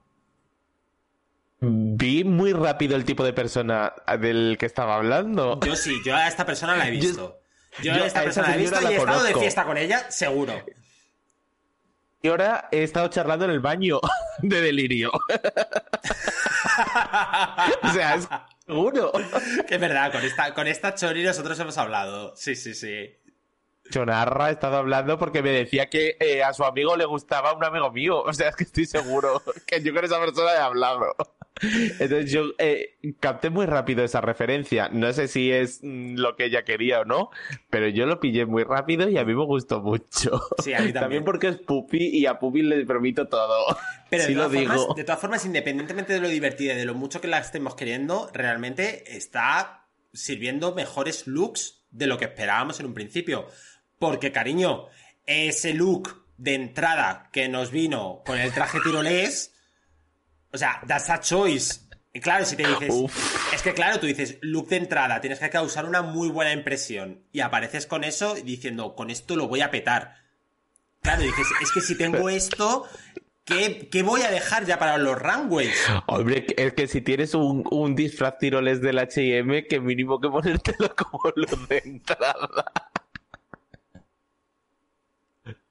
Vi 1.60 2.24
muy 2.24 2.54
rápido 2.54 2.96
el 2.96 3.06
tipo 3.06 3.24
de 3.24 3.34
persona 3.34 3.94
del 4.20 4.58
que 4.60 4.66
estaba 4.66 4.96
hablando. 4.96 5.60
Yo 5.66 5.76
sí, 5.76 5.96
yo 6.06 6.16
a 6.16 6.28
esta 6.28 6.46
persona 6.46 6.76
la 6.76 6.88
he 6.88 6.92
visto. 7.00 7.40
Yo, 7.82 7.96
yo 7.96 8.04
a 8.04 8.08
esta 8.08 8.20
a 8.20 8.24
persona 8.24 8.50
la 8.50 8.56
he 8.56 8.60
visto 8.60 8.82
y 8.82 8.94
he 8.94 8.98
estado 8.98 9.24
de 9.24 9.34
fiesta 9.34 9.64
con 9.64 9.78
ella, 9.78 10.12
seguro. 10.12 10.54
Y 12.24 12.30
ahora 12.30 12.70
he 12.72 12.82
estado 12.84 13.10
charlando 13.10 13.44
en 13.44 13.52
el 13.52 13.60
baño 13.60 14.00
de 14.42 14.62
delirio. 14.62 15.12
o 17.84 17.90
sea, 17.90 18.16
es 18.16 18.30
seguro. 18.66 19.12
que 19.68 19.76
es 19.76 19.82
verdad, 19.82 20.10
con 20.10 20.24
esta, 20.24 20.54
con 20.54 20.68
esta 20.68 20.96
choni 20.96 21.22
nosotros 21.22 21.60
hemos 21.60 21.78
hablado. 21.78 22.34
Sí, 22.38 22.56
sí, 22.56 22.74
sí. 22.74 23.14
Chonarra 23.92 24.46
ha 24.46 24.52
estado 24.52 24.78
hablando 24.78 25.20
porque 25.20 25.44
me 25.44 25.52
decía 25.52 25.90
que 25.90 26.16
eh, 26.18 26.42
a 26.42 26.54
su 26.54 26.64
amigo 26.64 26.96
le 26.96 27.04
gustaba 27.04 27.52
un 27.52 27.66
amigo 27.66 27.92
mío. 27.92 28.22
O 28.22 28.32
sea, 28.32 28.48
es 28.48 28.56
que 28.56 28.64
estoy 28.64 28.86
seguro 28.86 29.44
que 29.68 29.84
yo 29.84 29.94
con 29.94 30.06
esa 30.06 30.22
persona 30.22 30.54
he 30.54 30.60
hablado. 30.60 31.14
Entonces 32.00 32.32
yo 32.32 32.52
eh, 32.58 32.98
capté 33.20 33.50
muy 33.50 33.66
rápido 33.66 34.04
esa 34.04 34.22
referencia. 34.22 34.90
No 34.90 35.12
sé 35.14 35.28
si 35.28 35.52
es 35.52 35.80
mm, 35.82 36.16
lo 36.16 36.36
que 36.36 36.46
ella 36.46 36.64
quería 36.64 37.02
o 37.02 37.06
no, 37.06 37.30
pero 37.70 37.88
yo 37.88 38.06
lo 38.06 38.20
pillé 38.20 38.46
muy 38.46 38.64
rápido 38.64 39.10
y 39.10 39.18
a 39.18 39.26
mí 39.26 39.34
me 39.34 39.46
gustó 39.46 39.82
mucho. 39.82 40.42
Sí, 40.64 40.74
a 40.74 40.82
mí 40.82 40.94
también. 40.94 41.24
porque 41.24 41.48
es 41.50 41.58
Pupi 41.58 42.10
y 42.18 42.26
a 42.26 42.40
Pupi 42.40 42.62
le 42.62 42.86
permito 42.86 43.28
todo. 43.28 43.66
Pero 44.10 44.24
sí 44.24 44.30
de, 44.30 44.36
lo 44.36 44.46
todas 44.46 44.60
digo. 44.60 44.74
formas, 44.74 44.96
de 44.96 45.04
todas 45.04 45.20
formas, 45.22 45.46
independientemente 45.46 46.14
de 46.14 46.20
lo 46.20 46.28
divertida 46.28 46.74
y 46.74 46.78
de 46.78 46.86
lo 46.86 46.94
mucho 46.94 47.22
que 47.22 47.28
la 47.28 47.40
estemos 47.40 47.76
queriendo, 47.76 48.30
realmente 48.34 49.16
está 49.16 49.88
sirviendo 50.14 50.74
mejores 50.76 51.28
looks 51.28 51.86
de 51.92 52.08
lo 52.08 52.18
que 52.18 52.26
esperábamos 52.26 52.80
en 52.80 52.86
un 52.88 52.94
principio. 52.94 53.48
Porque, 54.00 54.32
cariño, 54.32 54.86
ese 55.26 55.74
look 55.74 56.26
de 56.38 56.56
entrada 56.56 57.30
que 57.32 57.48
nos 57.48 57.72
vino 57.72 58.22
con 58.26 58.38
el 58.38 58.52
traje 58.52 58.80
tirolés, 58.84 59.53
o 60.54 60.58
sea, 60.58 60.82
that's 60.88 61.10
a 61.10 61.20
choice. 61.20 61.82
Y 62.14 62.20
claro, 62.20 62.46
si 62.46 62.56
te 62.56 62.68
dices, 62.68 62.90
Uf. 62.92 63.54
es 63.54 63.64
que 63.64 63.74
claro, 63.74 64.00
tú 64.00 64.06
dices, 64.06 64.38
look 64.42 64.70
de 64.70 64.78
entrada, 64.78 65.20
tienes 65.20 65.40
que 65.40 65.50
causar 65.50 65.86
una 65.86 66.04
muy 66.04 66.30
buena 66.30 66.54
impresión. 66.54 67.24
Y 67.32 67.40
apareces 67.40 67.88
con 67.88 68.04
eso 68.04 68.36
diciendo, 68.36 68.96
con 68.96 69.10
esto 69.10 69.36
lo 69.36 69.48
voy 69.48 69.62
a 69.62 69.72
petar. 69.72 70.18
Claro, 71.02 71.24
dices, 71.24 71.48
es 71.60 71.72
que 71.72 71.82
si 71.82 71.98
tengo 71.98 72.30
esto, 72.30 72.88
¿qué, 73.46 73.90
qué 73.92 74.04
voy 74.04 74.22
a 74.22 74.30
dejar 74.30 74.66
ya 74.66 74.78
para 74.78 75.00
los 75.00 75.18
runways? 75.18 75.76
Hombre, 76.06 76.46
es 76.56 76.74
que 76.74 76.88
si 76.88 77.02
tienes 77.02 77.34
un, 77.34 77.64
un 77.72 77.96
disfraz 77.96 78.38
tiroles 78.38 78.80
del 78.80 79.00
H&M, 79.00 79.66
que 79.66 79.80
mínimo 79.80 80.22
que 80.22 80.30
ponértelo 80.30 80.96
como 80.96 81.34
lo 81.36 81.48
de 81.68 81.82
entrada. 81.84 82.93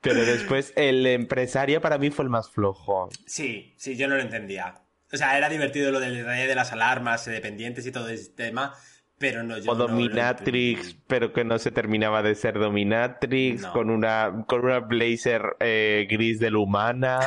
Pero 0.02 0.24
después 0.24 0.72
el 0.76 1.06
empresario 1.06 1.80
para 1.80 1.96
mí 1.96 2.10
fue 2.10 2.24
el 2.24 2.30
más 2.30 2.50
flojo. 2.50 3.08
Sí, 3.26 3.72
sí, 3.76 3.96
yo 3.96 4.08
no 4.08 4.16
lo 4.16 4.22
entendía. 4.22 4.74
O 5.12 5.16
sea, 5.16 5.36
era 5.38 5.48
divertido 5.48 5.90
lo 5.92 6.00
del 6.00 6.24
rey 6.24 6.46
de 6.46 6.54
las 6.54 6.72
alarmas, 6.72 7.26
eh, 7.28 7.30
dependientes 7.30 7.86
y 7.86 7.92
todo 7.92 8.08
ese 8.08 8.30
tema, 8.32 8.74
pero 9.18 9.42
no, 9.44 9.56
yo 9.58 9.70
O 9.70 9.74
Dominatrix, 9.76 10.96
pero 11.06 11.32
que 11.32 11.44
no 11.44 11.58
se 11.58 11.70
terminaba 11.70 12.22
de 12.22 12.34
ser 12.34 12.58
Dominatrix, 12.58 13.62
No. 13.62 13.72
con 13.72 13.90
una 13.90 14.44
con 14.48 14.64
una 14.64 14.80
blazer 14.80 15.56
eh, 15.60 16.06
gris 16.10 16.40
de 16.40 16.50
la 16.50 16.58
humana. 16.58 17.20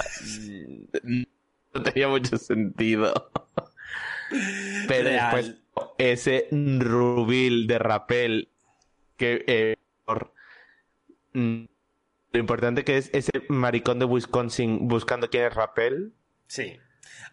Mm, 1.03 1.23
no 1.73 1.83
tenía 1.83 2.07
mucho 2.09 2.37
sentido. 2.37 3.31
Pero 4.87 5.09
Real. 5.09 5.35
después 5.35 5.55
ese 5.99 6.47
rubil 6.51 7.67
de 7.67 7.77
rapel 7.79 8.49
que 9.17 9.43
eh, 9.47 9.75
mm, 11.33 11.65
lo 12.35 12.39
importante 12.41 12.83
que 12.83 12.97
es 12.97 13.09
ese 13.13 13.31
maricón 13.47 13.97
de 13.97 14.05
Wisconsin 14.05 14.87
buscando 14.87 15.29
quién 15.29 15.45
es 15.45 15.53
rapel. 15.53 16.13
Sí. 16.47 16.77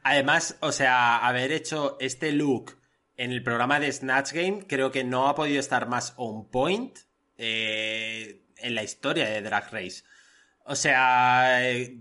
Además, 0.05 0.57
o 0.61 0.71
sea, 0.71 1.19
haber 1.19 1.51
hecho 1.53 1.97
este 2.01 2.33
look 2.33 2.79
en 3.17 3.33
el 3.33 3.43
programa 3.43 3.81
de 3.81 3.93
Snatch 3.93 4.33
Game 4.33 4.67
creo 4.67 4.91
que 4.93 5.05
no 5.05 5.29
ha 5.29 5.35
podido 5.35 5.59
estar 5.59 5.89
más 5.89 6.15
on 6.17 6.49
point 6.49 6.99
eh, 7.37 8.45
en 8.59 8.75
la 8.75 8.85
historia 8.85 9.29
de 9.29 9.43
Drag 9.43 9.73
Race. 9.73 10.05
O 10.65 10.77
sea, 10.77 11.69
eh, 11.69 11.99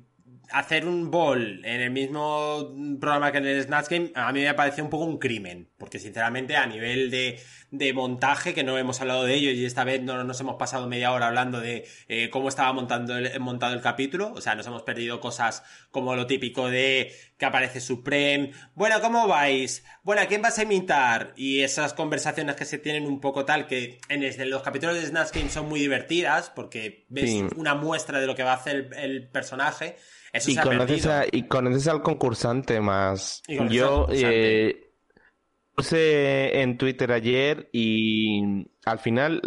hacer 0.51 0.85
un 0.85 1.11
ball 1.11 1.61
en 1.65 1.81
el 1.81 1.91
mismo 1.91 2.73
programa 2.99 3.31
que 3.31 3.39
en 3.39 3.47
el 3.47 3.63
Snatch 3.63 3.89
Game 3.89 4.11
a 4.15 4.31
mí 4.31 4.41
me 4.41 4.53
parece 4.53 4.81
un 4.81 4.89
poco 4.89 5.05
un 5.05 5.17
crimen, 5.17 5.69
porque 5.77 5.99
sinceramente 5.99 6.55
a 6.55 6.65
nivel 6.65 7.09
de, 7.11 7.39
de 7.71 7.93
montaje, 7.93 8.53
que 8.53 8.63
no 8.63 8.77
hemos 8.77 9.01
hablado 9.01 9.23
de 9.23 9.33
ello 9.33 9.51
y 9.51 9.65
esta 9.65 9.83
vez 9.83 10.01
no 10.01 10.23
nos 10.23 10.39
hemos 10.39 10.55
pasado 10.55 10.87
media 10.87 11.11
hora 11.11 11.27
hablando 11.27 11.59
de 11.59 11.87
eh, 12.07 12.29
cómo 12.29 12.49
estaba 12.49 12.73
montando 12.73 13.17
el, 13.17 13.39
montado 13.39 13.73
el 13.73 13.81
capítulo, 13.81 14.33
o 14.33 14.41
sea, 14.41 14.55
nos 14.55 14.67
hemos 14.67 14.83
perdido 14.83 15.19
cosas 15.19 15.63
como 15.89 16.15
lo 16.15 16.27
típico 16.27 16.69
de 16.69 17.13
que 17.37 17.45
aparece 17.45 17.79
Supreme, 17.79 18.51
bueno, 18.75 19.01
¿cómo 19.01 19.27
vais? 19.27 19.83
Bueno, 20.03 20.21
¿a 20.21 20.25
quién 20.25 20.41
vas 20.41 20.59
a 20.59 20.63
imitar? 20.63 21.33
Y 21.35 21.61
esas 21.61 21.93
conversaciones 21.93 22.55
que 22.55 22.65
se 22.65 22.77
tienen 22.77 23.07
un 23.07 23.19
poco 23.19 23.45
tal, 23.45 23.67
que 23.67 23.99
en 24.09 24.49
los 24.49 24.61
capítulos 24.61 24.95
de 24.95 25.07
Snatch 25.07 25.33
Game 25.33 25.49
son 25.49 25.67
muy 25.67 25.79
divertidas, 25.79 26.49
porque 26.49 27.05
ves 27.09 27.51
una 27.55 27.73
muestra 27.73 28.19
de 28.19 28.27
lo 28.27 28.35
que 28.35 28.43
va 28.43 28.51
a 28.51 28.57
hacer 28.57 28.91
el 28.95 29.27
personaje, 29.29 29.95
y, 30.33 31.43
conoces 31.43 31.87
al 31.87 32.01
concursante 32.01 32.79
más. 32.79 33.43
Yo 33.69 34.07
eh, 34.11 34.91
puse 35.75 36.61
en 36.61 36.77
Twitter 36.77 37.11
ayer 37.11 37.69
y 37.73 38.67
al 38.85 38.99
final 38.99 39.41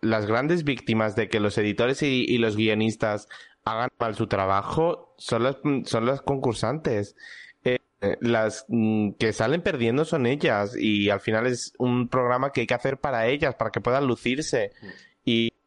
las 0.00 0.26
grandes 0.26 0.64
víctimas 0.64 1.16
de 1.16 1.28
que 1.28 1.40
los 1.40 1.56
editores 1.58 2.02
y, 2.02 2.38
los 2.38 2.56
guionistas 2.56 3.28
hagan 3.64 3.90
mal 3.98 4.14
su 4.14 4.26
trabajo 4.26 5.14
son 5.18 5.44
las, 5.44 5.56
son 5.84 6.06
las 6.06 6.22
concursantes. 6.22 7.16
Eh, 7.64 8.16
las 8.20 8.66
mm, 8.68 9.12
que 9.12 9.32
salen 9.32 9.62
perdiendo 9.62 10.04
son 10.04 10.26
ellas 10.26 10.76
y 10.76 11.08
al 11.08 11.20
final 11.20 11.46
es 11.46 11.72
un 11.78 12.08
programa 12.08 12.52
que 12.52 12.62
hay 12.62 12.66
que 12.66 12.74
hacer 12.74 12.98
para 12.98 13.26
ellas, 13.26 13.54
para 13.54 13.70
que 13.70 13.80
puedan 13.80 14.06
lucirse. 14.06 14.72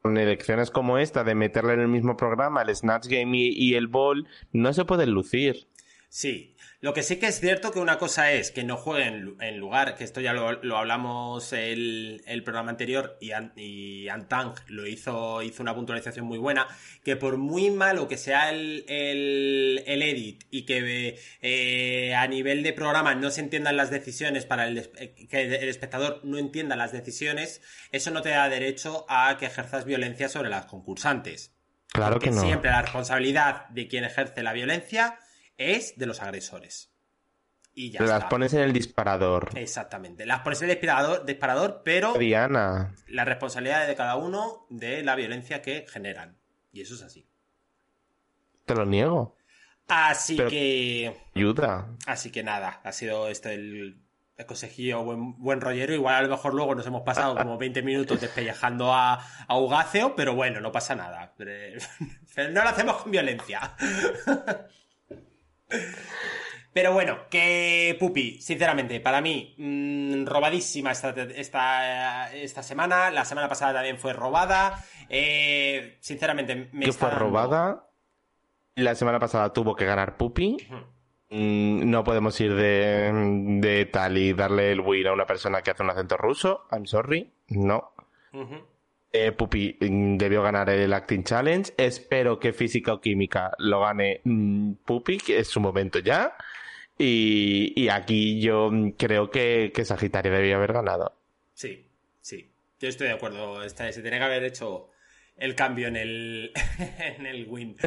Con 0.02 0.18
elecciones 0.18 0.72
como 0.72 0.98
esta 0.98 1.24
de 1.24 1.36
meterle 1.36 1.74
en 1.74 1.82
el 1.82 1.88
mismo 1.90 2.16
programa 2.16 2.62
el 2.62 2.74
Snatch 2.74 3.08
Game 3.08 3.38
y, 3.38 3.74
el 3.76 3.88
Ball, 3.88 4.28
no 4.54 4.72
se 4.74 4.86
pueden 4.86 5.12
lucir. 5.12 5.68
Sí, 6.12 6.56
lo 6.82 6.96
que 6.96 7.04
sí 7.04 7.18
que 7.18 7.28
es 7.28 7.40
cierto 7.40 7.72
que 7.72 7.80
una 7.80 8.00
cosa 8.00 8.32
es 8.32 8.50
que 8.50 8.64
no 8.64 8.78
jueguen 8.78 9.36
en 9.42 9.58
lugar, 9.60 9.96
que 9.96 10.04
esto 10.04 10.22
ya 10.22 10.34
lo, 10.34 10.76
hablamos 10.76 11.54
el, 11.54 12.24
el, 12.26 12.44
programa 12.44 12.72
anterior 12.72 13.16
y, 13.22 13.30
y 13.56 14.10
Antang 14.10 14.56
lo 14.70 14.88
hizo, 14.88 15.44
hizo 15.44 15.62
una 15.62 15.76
puntualización 15.76 16.26
muy 16.26 16.40
buena, 16.40 16.68
que 17.04 17.16
por 17.16 17.38
muy 17.38 17.70
malo 17.70 18.08
que 18.08 18.18
sea 18.18 18.50
el, 18.50 18.86
el, 18.88 19.84
el 19.86 20.02
edit 20.02 20.46
y 20.50 20.66
que 20.66 21.20
eh, 21.44 22.16
a 22.16 22.26
nivel 22.28 22.64
de 22.64 22.74
programa 22.74 23.14
no 23.14 23.30
se 23.30 23.42
entiendan 23.42 23.78
las 23.78 23.92
decisiones 23.92 24.48
para 24.48 24.68
el, 24.68 24.90
que 25.30 25.42
el 25.44 25.70
espectador 25.70 26.22
no 26.24 26.40
entienda 26.40 26.76
las 26.76 26.92
decisiones, 26.92 27.62
eso 27.92 28.10
no 28.10 28.24
te 28.24 28.30
da 28.30 28.50
derecho 28.50 29.06
a 29.10 29.38
que 29.38 29.46
ejerzas 29.46 29.86
violencia 29.86 30.28
sobre 30.28 30.50
las 30.50 30.66
concursantes. 30.66 31.54
Claro 31.90 32.20
que 32.20 32.32
no. 32.32 32.42
Siempre 32.42 32.72
la 32.72 32.82
responsabilidad 32.82 33.70
de 33.70 33.88
quien 33.88 34.06
ejerce 34.06 34.42
la 34.42 34.54
violencia 34.54 35.20
es 35.60 35.96
de 35.98 36.08
los 36.08 36.22
agresores. 36.22 36.92
Y 37.76 37.92
ya 37.92 38.02
Las 38.02 38.26
pones 38.26 38.54
en 38.54 38.62
el 38.62 38.74
disparador. 38.74 39.52
Exactamente. 39.56 40.26
Las 40.26 40.42
pones 40.42 40.62
en 40.64 40.70
el 40.70 40.80
disparador, 40.80 41.26
disparador 41.26 41.82
pero. 41.86 42.14
Diana. 42.14 42.96
La 43.08 43.26
responsabilidad 43.26 43.84
es 43.84 43.90
de 43.90 43.96
cada 43.96 44.16
uno 44.16 44.66
de 44.70 45.04
la 45.04 45.16
violencia 45.16 45.62
que 45.62 45.86
generan. 45.88 46.38
Y 46.72 46.82
eso 46.82 46.96
es 46.96 47.04
así. 47.04 47.28
Te 48.66 48.74
lo 48.74 48.86
niego. 48.86 49.38
Así 49.88 50.36
que. 50.36 51.16
Ayuda. 51.36 51.96
Así 52.06 52.32
que 52.32 52.44
nada. 52.44 52.82
Ha 52.84 52.92
sido 52.92 53.28
este 53.28 53.54
el, 53.54 54.02
el 54.36 54.46
consejillo 54.46 55.04
buen, 55.04 55.38
buen 55.38 55.62
rollero. 55.62 55.94
Igual 55.94 56.16
a 56.16 56.22
lo 56.24 56.30
mejor 56.30 56.54
luego 56.54 56.76
nos 56.76 56.88
hemos 56.88 57.04
pasado 57.04 57.38
como 57.38 57.58
20 57.60 57.82
minutos 57.84 58.20
despellejando 58.20 58.94
a, 58.94 59.26
a 59.48 59.58
Ugáceo, 59.58 60.16
pero 60.16 60.34
bueno, 60.34 60.60
no 60.60 60.72
pasa 60.72 60.96
nada. 60.96 61.34
no 61.38 62.64
lo 62.64 62.70
hacemos 62.70 63.04
con 63.04 63.12
violencia. 63.12 63.74
Pero 66.74 66.94
bueno, 66.94 67.28
que 67.30 67.98
Pupi, 68.00 68.40
sinceramente, 68.42 69.00
para 69.00 69.22
mí, 69.22 69.56
mm, 69.58 70.26
robadísima 70.26 70.92
esta, 70.92 71.10
esta, 71.10 72.32
esta, 72.34 72.64
semana. 72.64 73.10
La 73.10 73.26
semana 73.26 73.50
pasada 73.50 73.74
también 73.74 73.98
fue 73.98 74.14
robada. 74.14 74.84
Eh, 75.10 75.98
sinceramente, 76.00 76.70
me 76.72 76.86
¿Qué 76.86 76.94
fue 76.94 77.10
robada? 77.10 77.90
La 78.76 78.96
semana 78.96 79.20
pasada 79.20 79.52
tuvo 79.52 79.76
que 79.76 79.86
ganar 79.86 80.16
Pupi. 80.16 80.58
Mm, 81.32 81.90
no 81.90 82.04
podemos 82.04 82.40
ir 82.40 82.54
de, 82.56 83.12
de, 83.62 83.86
tal 83.86 84.18
y 84.18 84.34
darle 84.34 84.72
el 84.72 84.82
win 84.82 85.08
a 85.08 85.14
una 85.14 85.26
persona 85.26 85.62
que 85.62 85.72
hace 85.72 85.84
un 85.84 85.90
acento 85.90 86.18
ruso. 86.18 86.68
I'm 86.72 86.86
sorry. 86.86 87.34
No. 87.48 87.94
Eh, 89.12 89.32
Pupi 89.32 89.76
mm, 89.80 90.18
debió 90.18 90.44
ganar 90.44 90.70
el 90.70 90.94
Acting 90.94 91.24
Challenge. 91.24 91.74
Espero 91.78 92.40
que 92.40 92.54
física 92.54 92.94
o 92.94 93.02
química 93.02 93.52
lo 93.58 93.82
gane 93.82 94.22
mm, 94.24 94.74
Pupi, 94.86 95.18
que 95.18 95.40
es 95.40 95.48
su 95.48 95.60
momento 95.60 96.00
ya. 96.00 96.36
Y, 97.02 97.88
aquí 97.88 98.42
yo 98.42 98.70
creo 98.98 99.32
que, 99.32 99.72
Sagitario 99.86 100.34
debía 100.34 100.58
haber 100.58 100.74
ganado. 100.74 101.16
Sí, 101.54 101.88
sí. 102.20 102.52
Yo 102.78 102.90
estoy 102.90 103.08
de 103.08 103.14
acuerdo. 103.14 103.68
se 103.70 104.02
tiene 104.02 104.18
que 104.18 104.24
haber 104.24 104.44
hecho 104.44 104.90
el 105.38 105.56
cambio 105.56 105.88
en 105.88 105.96
el, 105.96 106.52
en 107.00 107.26
el 107.26 107.48
win. 107.48 107.78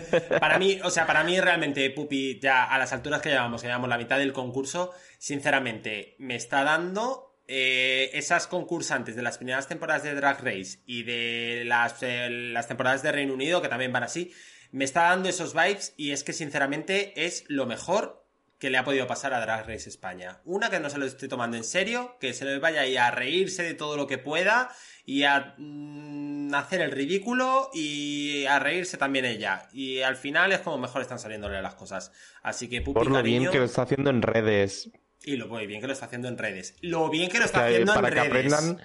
Para 0.41 0.59
mí, 0.59 0.81
o 0.83 0.91
sea, 0.91 1.07
para 1.07 1.25
mí 1.25 1.39
realmente 1.39 1.89
Pupi, 1.91 2.41
ya 2.41 2.65
a 2.65 2.79
las 2.79 2.93
alturas 2.95 3.21
que 3.21 3.29
llevamos, 3.29 3.61
que 3.61 3.69
llevamos 3.69 3.91
la 3.91 3.99
mitad 3.99 4.19
del 4.19 4.33
concurso, 4.33 4.93
sinceramente, 5.19 6.17
me 6.19 6.35
está 6.35 6.65
dando 6.65 7.32
eh, 7.55 8.09
esas 8.15 8.47
concursantes 8.47 9.15
de 9.15 9.21
las 9.21 9.37
primeras 9.37 9.69
temporadas 9.69 10.05
de 10.05 10.15
Drag 10.15 10.43
Race 10.43 10.79
y 10.87 11.03
de 11.03 11.65
las, 11.67 12.03
eh, 12.03 12.31
las 12.31 12.67
temporadas 12.67 13.03
de 13.03 13.13
Reino 13.13 13.35
Unido, 13.35 13.61
que 13.61 13.69
también 13.69 13.93
van 13.93 14.05
así, 14.05 14.33
me 14.71 14.85
está 14.87 15.03
dando 15.03 15.29
esos 15.29 15.53
vibes 15.53 15.93
y 15.99 16.13
es 16.13 16.25
que 16.25 16.33
sinceramente 16.33 17.27
es 17.27 17.45
lo 17.49 17.67
mejor 17.67 18.25
que 18.59 18.71
le 18.71 18.79
ha 18.79 18.85
podido 18.85 19.07
pasar 19.07 19.35
a 19.35 19.41
Drag 19.43 19.69
Race 19.69 19.87
España. 19.87 20.41
Una 20.47 20.71
que 20.71 20.81
no 20.81 20.89
se 20.89 20.97
lo 20.97 21.05
esté 21.05 21.29
tomando 21.29 21.59
en 21.59 21.65
serio, 21.65 22.17
que 22.21 22.33
se 22.33 22.47
le 22.47 22.59
vaya 22.59 23.07
a 23.07 23.11
reírse 23.11 23.63
de 23.63 23.75
todo 23.75 23.99
lo 23.99 24.07
que 24.07 24.17
pueda 24.17 24.71
y 25.05 25.25
a 25.25 25.55
mm, 25.59 26.55
hacer 26.55 26.81
el 26.81 26.91
ridículo 26.91 27.69
y 27.75 28.47
a 28.47 28.61
reírse 28.61 28.97
también 28.97 29.27
ella. 29.27 29.69
Y 29.75 30.01
al 30.01 30.17
final 30.17 30.53
es 30.53 30.61
como 30.61 30.79
mejor 30.79 31.03
están 31.03 31.19
saliéndole 31.19 31.61
las 31.61 31.75
cosas. 31.75 32.13
Así 32.43 32.71
que 32.71 32.81
Pupi, 32.81 32.95
Por 32.95 33.11
lo 33.11 33.23
bien 33.23 33.51
que 33.51 33.59
lo 33.59 33.65
está 33.65 33.83
haciendo 33.83 34.09
en 34.09 34.23
redes. 34.23 34.91
Y 35.25 35.37
lo 35.37 35.49
muy 35.49 35.67
bien 35.67 35.81
que 35.81 35.87
lo 35.87 35.93
está 35.93 36.07
haciendo 36.07 36.29
en 36.29 36.39
redes. 36.39 36.77
Lo 36.81 37.09
bien 37.11 37.31
que 37.31 37.39
lo 37.39 37.45
está 37.45 37.67
haciendo 37.67 37.95
en 37.95 38.05
redes. 38.05 38.27
Aprendan, 38.27 38.81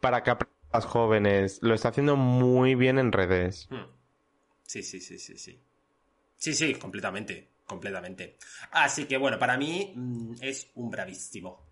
para 0.00 0.22
que 0.22 0.30
aprendan 0.30 0.58
las 0.72 0.84
jóvenes. 0.84 1.58
Lo 1.62 1.74
está 1.74 1.88
haciendo 1.88 2.16
muy 2.16 2.74
bien 2.74 2.98
en 2.98 3.12
redes. 3.12 3.68
Hmm. 3.70 3.86
Sí, 4.62 4.82
sí, 4.82 5.00
sí, 5.00 5.18
sí, 5.18 5.36
sí. 5.36 5.60
Sí, 6.36 6.54
sí, 6.54 6.74
completamente. 6.74 7.48
Completamente. 7.66 8.36
Así 8.72 9.04
que 9.04 9.16
bueno, 9.16 9.38
para 9.38 9.56
mí 9.56 9.92
mm, 9.94 10.34
es 10.40 10.70
un 10.74 10.90
bravísimo. 10.90 11.64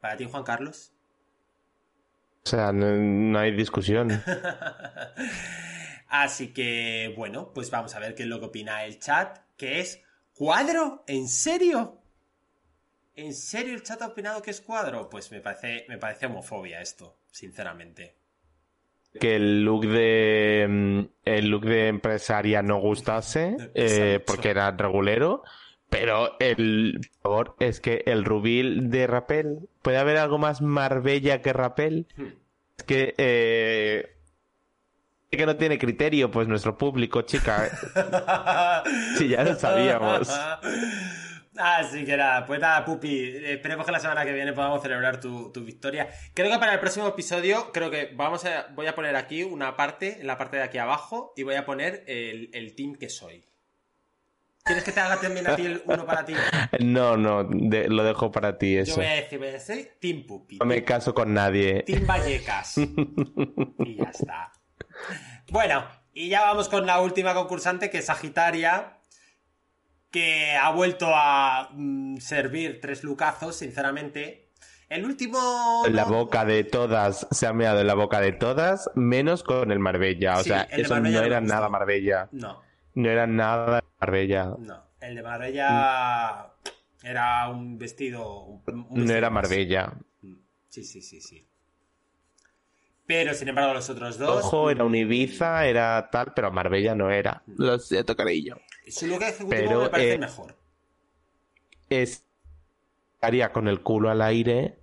¿Para 0.00 0.16
ti, 0.16 0.24
Juan 0.24 0.42
Carlos? 0.42 0.92
O 2.44 2.48
sea, 2.48 2.72
no 2.72 3.38
hay 3.38 3.52
discusión. 3.52 4.10
Así 6.12 6.48
que, 6.48 7.14
bueno, 7.16 7.52
pues 7.54 7.70
vamos 7.70 7.94
a 7.94 7.98
ver 7.98 8.14
qué 8.14 8.24
es 8.24 8.28
lo 8.28 8.38
que 8.38 8.46
opina 8.46 8.84
el 8.84 8.98
chat, 8.98 9.38
que 9.56 9.80
es 9.80 10.02
¿Cuadro? 10.34 11.04
¿En 11.06 11.28
serio? 11.28 11.98
¿En 13.14 13.34
serio 13.34 13.74
el 13.74 13.82
chat 13.82 14.00
ha 14.02 14.06
opinado 14.06 14.42
que 14.42 14.50
es 14.50 14.60
cuadro? 14.60 15.08
Pues 15.10 15.30
me 15.30 15.40
parece, 15.40 15.84
me 15.88 15.98
parece 15.98 16.26
homofobia 16.26 16.80
esto, 16.80 17.16
sinceramente. 17.30 18.16
Que 19.20 19.36
el 19.36 19.62
look 19.62 19.86
de 19.86 20.66
mm, 20.68 21.00
el 21.26 21.48
look 21.48 21.66
de 21.66 21.88
empresaria 21.88 22.62
no 22.62 22.80
gustase, 22.80 23.56
eh, 23.74 24.20
porque 24.26 24.50
era 24.50 24.70
regulero. 24.70 25.42
Pero 25.90 26.36
el 26.40 27.00
favor 27.20 27.54
es 27.60 27.80
que 27.80 28.02
el 28.06 28.24
rubil 28.24 28.88
de 28.88 29.06
Rapel, 29.06 29.68
¿puede 29.82 29.98
haber 29.98 30.16
algo 30.16 30.38
más 30.38 30.62
Marbella 30.62 31.42
que 31.42 31.52
Rapel? 31.52 32.06
Hmm. 32.16 32.28
Es 32.78 32.84
que 32.84 33.14
eh, 33.18 34.11
que 35.36 35.46
no 35.46 35.56
tiene 35.56 35.78
criterio, 35.78 36.30
pues 36.30 36.46
nuestro 36.46 36.76
público, 36.76 37.22
chica. 37.22 37.70
sí, 39.18 39.28
ya 39.28 39.42
lo 39.44 39.54
sabíamos. 39.54 40.30
Así 41.56 42.04
que 42.04 42.16
nada, 42.16 42.46
pues 42.46 42.60
nada, 42.60 42.84
Pupi, 42.84 43.36
esperemos 43.44 43.84
que 43.84 43.92
la 43.92 44.00
semana 44.00 44.24
que 44.24 44.32
viene 44.32 44.52
podamos 44.52 44.82
celebrar 44.82 45.20
tu, 45.20 45.52
victoria. 45.64 46.08
Creo 46.34 46.50
que 46.50 46.58
para 46.58 46.74
el 46.74 46.80
próximo 46.80 47.08
episodio, 47.08 47.72
creo 47.72 47.90
que 47.90 48.10
vamos 48.14 48.44
a, 48.44 48.68
voy 48.74 48.86
a 48.86 48.94
poner 48.94 49.16
aquí 49.16 49.42
una 49.42 49.76
parte, 49.76 50.20
en 50.20 50.26
la 50.26 50.38
parte 50.38 50.56
de 50.58 50.62
aquí 50.64 50.78
abajo, 50.78 51.32
y 51.36 51.42
voy 51.42 51.54
a 51.56 51.64
poner 51.64 52.04
el, 52.06 52.74
team 52.74 52.94
que 52.94 53.08
soy. 53.08 53.44
¿Quieres 54.64 54.84
que 54.84 54.92
te 54.92 55.00
haga 55.00 55.20
también 55.20 55.46
a 55.46 55.56
ti 55.56 55.66
el 55.66 55.82
uno 55.84 56.06
para 56.06 56.24
ti? 56.24 56.34
No, 56.80 57.16
no, 57.16 57.42
lo 57.42 58.04
dejo 58.04 58.30
para 58.30 58.58
ti 58.58 58.76
eso. 58.76 58.92
Yo 58.92 58.96
voy 58.98 59.06
a 59.06 59.14
decir, 59.14 59.38
voy 59.38 59.48
a 59.48 59.52
decir 59.52 59.92
Team 59.98 60.24
Pupi. 60.24 60.58
No 60.58 60.66
me 60.66 60.84
caso 60.84 61.12
con 61.14 61.34
nadie. 61.34 61.82
Team 61.82 62.06
Vallecas. 62.06 62.78
y 62.78 63.96
ya 63.96 64.04
está. 64.04 64.52
Bueno, 65.50 65.84
y 66.12 66.28
ya 66.28 66.42
vamos 66.42 66.68
con 66.68 66.86
la 66.86 67.00
última 67.00 67.34
concursante, 67.34 67.90
que 67.90 67.98
es 67.98 68.06
Sagitaria. 68.06 68.98
que 70.10 70.52
ha 70.52 70.70
vuelto 70.70 71.06
a 71.14 71.70
mm, 71.72 72.18
servir 72.18 72.80
tres 72.82 73.02
lucazos, 73.02 73.56
sinceramente. 73.56 74.50
El 74.90 75.06
último. 75.06 75.84
En 75.86 75.96
la 75.96 76.04
boca 76.04 76.44
de 76.44 76.64
todas, 76.64 77.26
se 77.30 77.46
ha 77.46 77.54
meado 77.54 77.80
en 77.80 77.86
la 77.86 77.94
boca 77.94 78.20
de 78.20 78.32
todas, 78.32 78.90
menos 78.94 79.42
con 79.42 79.72
el 79.72 79.78
Marbella. 79.78 80.34
O 80.38 80.42
Sí, 80.42 80.50
sea, 80.50 80.62
eso 80.64 80.94
Marbella 80.94 81.20
no 81.20 81.24
era 81.26 81.40
nada 81.40 81.68
Marbella. 81.70 82.28
No, 82.32 82.60
No 82.94 83.08
era 83.08 83.26
nada 83.26 83.82
Marbella. 83.98 84.54
no. 84.58 84.84
El 85.00 85.14
de 85.16 85.22
Marbella 85.22 86.52
era 87.02 87.48
un 87.48 87.78
vestido. 87.78 88.42
un- 88.44 88.62
No 88.90 89.12
era. 89.14 89.30
Marbella. 89.30 89.94
Sí, 90.68 90.84
sí, 90.84 91.00
sí, 91.02 91.20
sí. 91.22 91.48
Pero 93.06 93.34
sin 93.34 93.48
embargo, 93.48 93.74
los 93.74 93.90
otros 93.90 94.18
dos. 94.18 94.44
Ojo, 94.44 94.70
era 94.70 94.84
un 94.84 94.94
Ibiza, 94.94 95.66
era 95.66 96.08
tal, 96.10 96.32
pero 96.34 96.50
Marbella 96.52 96.94
no 96.94 97.10
era. 97.10 97.42
Lo 97.46 97.78
siento, 97.78 98.16
cariño. 98.16 98.56
Su 98.88 99.06
look 99.06 99.22
ejecutivo 99.22 99.48
Pero, 99.50 99.80
me 99.82 99.88
parece 99.88 100.14
eh, 100.14 100.18
mejor. 100.18 100.56
Es. 101.90 102.24
Haría 103.20 103.52
con 103.52 103.68
el 103.68 103.80
culo 103.82 104.10
al 104.10 104.22
aire. 104.22 104.78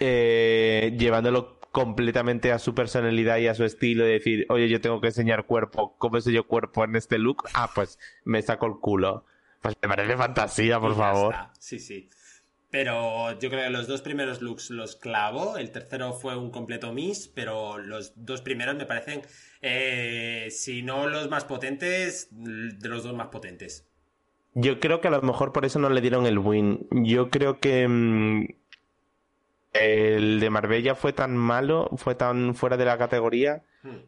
eh, 0.00 0.94
llevándolo 0.98 1.60
completamente 1.72 2.52
a 2.52 2.58
su 2.58 2.74
personalidad 2.74 3.38
y 3.38 3.48
a 3.48 3.54
su 3.54 3.64
estilo. 3.64 4.06
Y 4.08 4.12
decir, 4.12 4.46
oye, 4.48 4.68
yo 4.68 4.80
tengo 4.80 5.00
que 5.00 5.08
enseñar 5.08 5.46
cuerpo. 5.46 5.96
¿Cómo 5.98 6.20
soy 6.20 6.34
yo 6.34 6.46
cuerpo 6.46 6.84
en 6.84 6.96
este 6.96 7.18
look? 7.18 7.44
Ah, 7.54 7.70
pues 7.74 7.98
me 8.24 8.42
saco 8.42 8.66
el 8.66 8.74
culo. 8.80 9.24
Pues 9.60 9.76
me 9.82 9.88
parece 9.88 10.16
fantasía, 10.16 10.78
por 10.80 10.92
Y 10.92 10.94
ya 10.94 10.98
favor. 10.98 11.34
está. 11.34 11.52
Sí, 11.58 11.78
sí. 11.78 12.10
Pero 12.74 13.38
yo 13.38 13.50
creo 13.50 13.62
que 13.62 13.70
los 13.70 13.86
dos 13.86 14.02
primeros 14.02 14.42
looks 14.42 14.68
los 14.70 14.96
clavo. 14.96 15.58
El 15.58 15.70
tercero 15.70 16.12
fue 16.12 16.36
un 16.36 16.50
completo 16.50 16.92
miss, 16.92 17.28
pero 17.28 17.78
los 17.78 18.14
dos 18.16 18.42
primeros 18.42 18.74
me 18.74 18.84
parecen, 18.84 19.22
eh, 19.62 20.48
si 20.50 20.82
no 20.82 21.08
los 21.08 21.30
más 21.30 21.44
potentes, 21.44 22.26
de 22.32 22.88
los 22.88 23.04
dos 23.04 23.14
más 23.14 23.28
potentes. 23.28 23.86
Yo 24.54 24.80
creo 24.80 25.00
que 25.00 25.06
a 25.06 25.12
lo 25.12 25.22
mejor 25.22 25.52
por 25.52 25.64
eso 25.64 25.78
no 25.78 25.88
le 25.88 26.00
dieron 26.00 26.26
el 26.26 26.36
win. 26.36 26.88
Yo 26.90 27.30
creo 27.30 27.60
que 27.60 27.86
mm, 27.86 28.48
el 29.74 30.40
de 30.40 30.50
Marbella 30.50 30.96
fue 30.96 31.12
tan 31.12 31.36
malo, 31.36 31.90
fue 31.96 32.16
tan 32.16 32.56
fuera 32.56 32.76
de 32.76 32.86
la 32.86 32.98
categoría, 32.98 33.62
Hmm. 33.84 34.00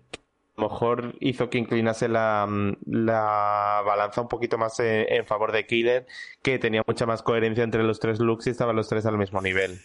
Lo 0.56 0.68
mejor 0.68 1.16
hizo 1.20 1.50
que 1.50 1.58
inclinase 1.58 2.08
la, 2.08 2.46
mm, 2.48 2.76
la 2.86 3.82
balanza 3.84 4.22
un 4.22 4.28
poquito 4.28 4.58
más 4.58 4.78
en, 4.80 5.06
en 5.12 5.26
favor 5.26 5.52
de 5.52 5.66
Killer, 5.66 6.06
que 6.42 6.58
tenía 6.58 6.82
mucha 6.86 7.06
más 7.06 7.22
coherencia 7.22 7.64
entre 7.64 7.82
los 7.82 8.00
tres 8.00 8.20
looks 8.20 8.46
y 8.46 8.50
estaban 8.50 8.76
los 8.76 8.88
tres 8.88 9.06
al 9.06 9.18
mismo 9.18 9.40
nivel. 9.40 9.80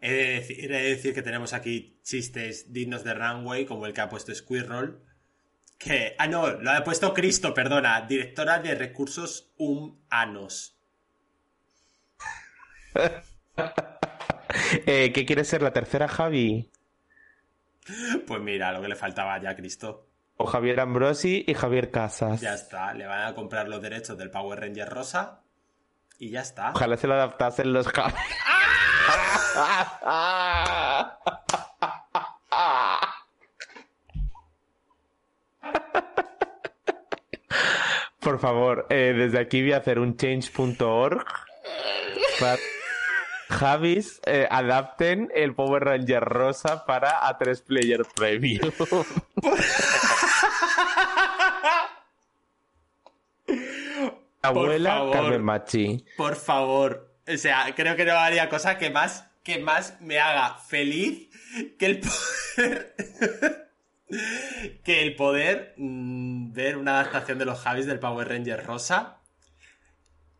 He 0.00 0.12
de, 0.12 0.24
decir, 0.34 0.72
he 0.72 0.82
de 0.82 0.88
decir 0.90 1.14
que 1.14 1.22
tenemos 1.22 1.52
aquí 1.52 1.98
chistes 2.02 2.72
dignos 2.72 3.02
de 3.02 3.14
Runway, 3.14 3.66
como 3.66 3.86
el 3.86 3.92
que 3.92 4.00
ha 4.00 4.08
puesto 4.08 4.34
Squirrel. 4.34 4.98
Que. 5.76 6.14
Ah, 6.18 6.28
no, 6.28 6.48
lo 6.48 6.70
ha 6.70 6.84
puesto 6.84 7.12
Cristo, 7.14 7.52
perdona. 7.52 8.00
Directora 8.02 8.60
de 8.60 8.74
Recursos 8.74 9.52
Humanos. 9.56 10.76
Eh, 14.86 15.12
¿qué 15.12 15.26
quiere 15.26 15.44
ser 15.44 15.62
la 15.62 15.72
tercera 15.72 16.08
Javi? 16.08 16.70
Pues 18.26 18.40
mira, 18.40 18.72
lo 18.72 18.80
que 18.80 18.88
le 18.88 18.96
faltaba 18.96 19.40
ya 19.40 19.50
a 19.50 19.56
Cristo. 19.56 20.07
O 20.38 20.46
Javier 20.46 20.80
Ambrosi 20.80 21.44
y 21.46 21.54
Javier 21.54 21.90
Casas. 21.90 22.40
Ya 22.40 22.54
está, 22.54 22.94
le 22.94 23.06
van 23.06 23.26
a 23.26 23.34
comprar 23.34 23.68
los 23.68 23.82
derechos 23.82 24.16
del 24.16 24.30
Power 24.30 24.60
Ranger 24.60 24.88
rosa. 24.88 25.42
Y 26.18 26.30
ya 26.30 26.40
está. 26.40 26.70
Ojalá 26.70 26.96
se 26.96 27.06
lo 27.06 27.14
adaptasen 27.14 27.72
los 27.72 27.86
Javi. 27.88 28.14
Por 38.20 38.38
favor, 38.40 38.86
eh, 38.90 39.14
desde 39.16 39.38
aquí 39.38 39.62
voy 39.62 39.72
a 39.72 39.78
hacer 39.78 39.98
un 39.98 40.16
change.org 40.16 41.24
para 42.38 42.58
Javis 43.48 44.20
eh, 44.26 44.46
adapten 44.50 45.30
el 45.34 45.54
Power 45.54 45.84
Ranger 45.84 46.22
rosa 46.22 46.84
para 46.84 47.20
A3 47.22 47.62
Player 47.64 48.02
Preview. 48.14 48.60
Abuela 54.42 54.90
favor. 54.90 55.12
Carmen 55.12 55.42
Machi. 55.42 56.04
Por 56.16 56.36
favor. 56.36 57.14
O 57.26 57.36
sea, 57.36 57.74
creo 57.74 57.96
que 57.96 58.04
no 58.04 58.12
haría 58.12 58.48
cosa 58.48 58.78
que 58.78 58.90
más, 58.90 59.26
que 59.42 59.58
más 59.58 60.00
me 60.00 60.18
haga 60.18 60.54
feliz 60.58 61.28
que 61.78 61.86
el 61.86 62.00
poder. 62.56 62.94
que 64.84 65.02
el 65.02 65.14
poder 65.16 65.74
mm, 65.76 66.52
ver 66.52 66.76
una 66.76 67.00
adaptación 67.00 67.38
de 67.38 67.44
los 67.44 67.58
Javis 67.60 67.86
del 67.86 67.98
Power 67.98 68.28
Ranger 68.28 68.64
rosa. 68.64 69.16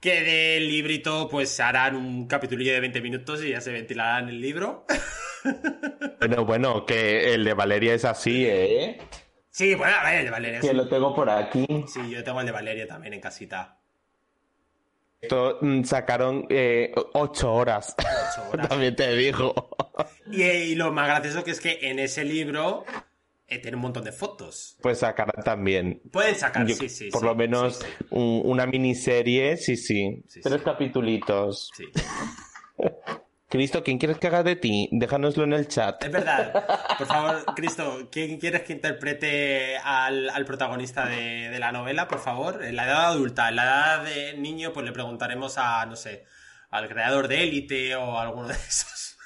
Que 0.01 0.23
del 0.23 0.69
librito, 0.69 1.29
pues 1.29 1.59
harán 1.59 1.97
un 1.97 2.29
capitulillo 2.29 2.73
de 2.73 2.81
20 2.81 3.01
minutos 3.01 3.43
y 3.43 3.51
ya 3.51 3.61
se 3.61 3.73
ventilará 3.73 4.21
en 4.21 4.29
el 4.29 4.41
libro. 4.41 4.87
Bueno, 6.19 6.45
bueno, 6.45 6.85
que 6.85 7.33
el 7.33 7.45
de 7.45 7.55
Valeria 7.55 7.95
es 7.95 8.05
así, 8.05 8.45
¿eh? 8.45 8.99
Sí, 9.59 9.75
bueno, 9.75 9.93
a 9.97 10.05
ver, 10.05 10.19
el 10.21 10.25
de 10.27 10.31
Valeria. 10.31 10.61
Que 10.61 10.69
Sí, 10.69 10.73
lo 10.73 10.89
tengo 10.89 11.13
por 11.17 11.29
aquí. 11.29 11.67
Sí, 11.89 12.09
yo 12.11 12.23
tengo 12.23 12.39
el 12.39 12.47
de 12.47 12.53
Valeria 12.53 12.87
también 12.87 13.13
en 13.15 13.21
casita. 13.21 13.77
Esto 15.21 15.59
mm, 15.61 15.83
sacaron 15.83 16.47
eh, 16.49 16.93
ocho 17.15 17.53
horas. 17.53 17.97
Ocho 17.99 18.51
horas. 18.53 18.69
También 18.69 18.95
te 18.95 19.17
digo. 19.17 19.53
Y, 20.31 20.43
y 20.45 20.75
lo 20.77 20.93
más 20.93 21.09
gracioso 21.09 21.43
que 21.43 21.51
es 21.51 21.61
que 21.61 21.77
en 21.91 21.99
ese 21.99 22.25
libro 22.25 22.85
eh, 23.49 23.59
tiene 23.59 23.77
un 23.77 23.83
montón 23.83 24.05
de 24.05 24.13
fotos. 24.13 24.79
Pues 24.81 24.99
sacarán 25.01 25.43
también. 25.43 26.03
Pueden 26.13 26.37
sacar, 26.37 26.65
Yo- 26.65 26.77
sí, 26.77 26.89
sí. 26.89 27.11
por 27.11 27.23
sí, 27.23 27.27
lo 27.27 27.35
menos 27.35 27.79
sí, 27.79 27.85
sí, 27.99 28.05
un- 28.11 28.43
una 28.45 28.65
miniserie, 28.65 29.57
sí, 29.57 29.77
sí. 29.77 30.23
Sí, 30.29 30.41
Tres 30.41 30.59
sí. 30.59 30.65
capitulitos. 30.65 31.73
sí. 31.77 31.85
Cristo, 33.49 33.83
¿quién 33.83 33.99
quieres 33.99 34.19
que 34.19 34.27
haga 34.27 34.43
de 34.43 34.57
ti? 34.57 34.91
Déjanoslo 34.93 35.45
en 35.45 35.55
el 35.55 35.69
chat. 35.69 36.05
Es 36.05 36.13
verdad. 36.13 36.53
Por 36.99 37.07
favor, 37.07 37.45
Cristo, 37.57 38.09
¿quién 38.13 38.39
quieres 38.39 38.63
que 38.63 38.75
interprete 38.75 39.79
al, 39.79 40.29
al 40.29 40.45
protagonista 40.45 41.07
de, 41.07 41.49
de 41.49 41.59
la 41.59 41.73
novela, 41.73 42.09
por 42.09 42.19
favor? 42.19 42.63
En 42.63 42.77
la 42.77 42.85
edad 42.85 43.07
adulta, 43.07 43.49
en 43.49 43.57
la 43.57 43.65
edad 43.65 44.05
de 44.05 44.37
niño, 44.37 44.75
pues 44.75 44.85
le 44.85 44.93
preguntaremos 44.93 45.57
a, 45.57 45.87
no 45.87 45.97
sé, 45.97 46.27
al 46.71 46.89
creador 46.89 47.27
de 47.27 47.43
Élite 47.43 47.97
o 47.97 48.19
a 48.19 48.23
alguno 48.23 48.49
de 48.49 48.55
esos. 48.55 49.17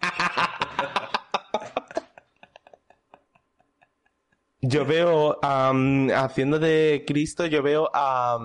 Yo 4.66 4.86
veo, 4.86 5.38
haciendo 5.42 6.58
de 6.58 7.04
Cristo, 7.06 7.44
yo 7.44 7.62
veo 7.62 7.90
a, 7.92 8.38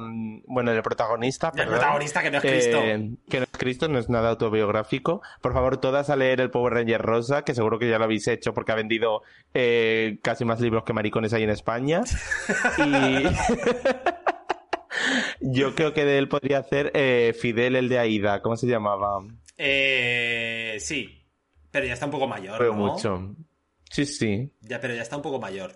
bueno, 0.48 0.72
el 0.72 0.82
protagonista, 0.82 1.54
El 1.56 1.68
protagonista 1.68 2.22
que 2.22 2.30
no 2.30 2.38
es 2.40 2.44
Cristo. 2.44 2.78
eh, 2.84 3.12
que 3.30 3.38
no 3.38 3.44
es 3.44 3.58
Cristo, 3.58 3.88
no 3.88 4.00
es 4.00 4.10
nada 4.10 4.32
autobiográfico. 4.32 5.22
Por 5.42 5.54
favor, 5.54 5.78
todas 5.78 6.10
a 6.10 6.18
leer 6.18 6.42
el 6.42 6.52
Power 6.52 6.74
Ranger 6.74 7.02
Rosa, 7.02 7.44
que 7.44 7.56
seguro 7.56 7.80
que 7.80 7.90
ya 7.90 7.98
lo 7.98 8.04
habéis 8.04 8.28
hecho 8.28 8.54
porque 8.54 8.74
ha 8.74 8.76
vendido 8.76 9.22
eh, 9.54 10.20
casi 10.22 10.44
más 10.44 10.60
libros 10.60 10.84
que 10.84 10.92
maricones 10.92 11.32
hay 11.32 11.44
en 11.44 11.52
España. 11.52 12.02
Y 12.80 13.24
yo 15.40 15.74
creo 15.76 15.94
que 15.94 16.04
de 16.04 16.18
él 16.18 16.28
podría 16.28 16.60
hacer 16.60 16.92
eh, 16.96 17.34
Fidel, 17.40 17.76
el 17.78 17.88
de 17.88 18.00
Aida, 18.00 18.42
¿cómo 18.42 18.58
se 18.58 18.68
llamaba? 18.68 19.20
Eh, 19.58 20.78
sí, 20.80 21.26
pero 21.72 21.86
ya 21.86 21.94
está 21.94 22.06
un 22.06 22.12
poco 22.12 22.28
mayor, 22.28 22.62
¿no? 22.62 22.74
mucho. 22.74 23.36
Sí, 23.90 24.06
sí. 24.06 24.52
Ya, 24.62 24.80
pero 24.80 24.94
ya 24.94 25.02
está 25.02 25.16
un 25.16 25.22
poco 25.24 25.40
mayor. 25.40 25.72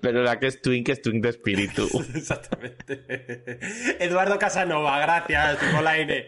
Pero 0.00 0.22
la 0.22 0.38
que 0.38 0.46
es 0.46 0.62
Twink 0.62 0.88
es 0.88 1.02
Twink 1.02 1.22
de 1.22 1.30
espíritu. 1.30 1.88
Exactamente. 2.14 3.58
Eduardo 3.98 4.38
Casanova, 4.38 4.98
gracias, 5.00 5.62
Nicolaine. 5.62 6.26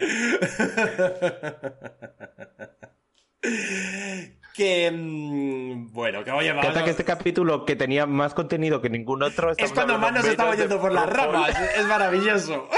que. 4.55 4.91
mm, 4.91 5.93
Bueno, 5.93 6.24
que 6.24 6.31
oye, 6.33 6.53
vamos. 6.53 6.83
Que 6.83 6.91
este 6.91 7.05
capítulo 7.05 7.65
que 7.65 7.77
tenía 7.77 8.07
más 8.07 8.35
contenido 8.35 8.81
que 8.81 8.91
ningún 8.91 9.23
otro. 9.23 9.53
Es 9.57 9.73
cuando 9.73 9.99
más 9.99 10.12
nos 10.12 10.24
de 10.24 10.57
yendo 10.57 10.81
por 10.81 10.93
las 10.93 11.09
ramas. 11.09 11.55
Es 11.77 11.87
maravilloso. 11.87 12.69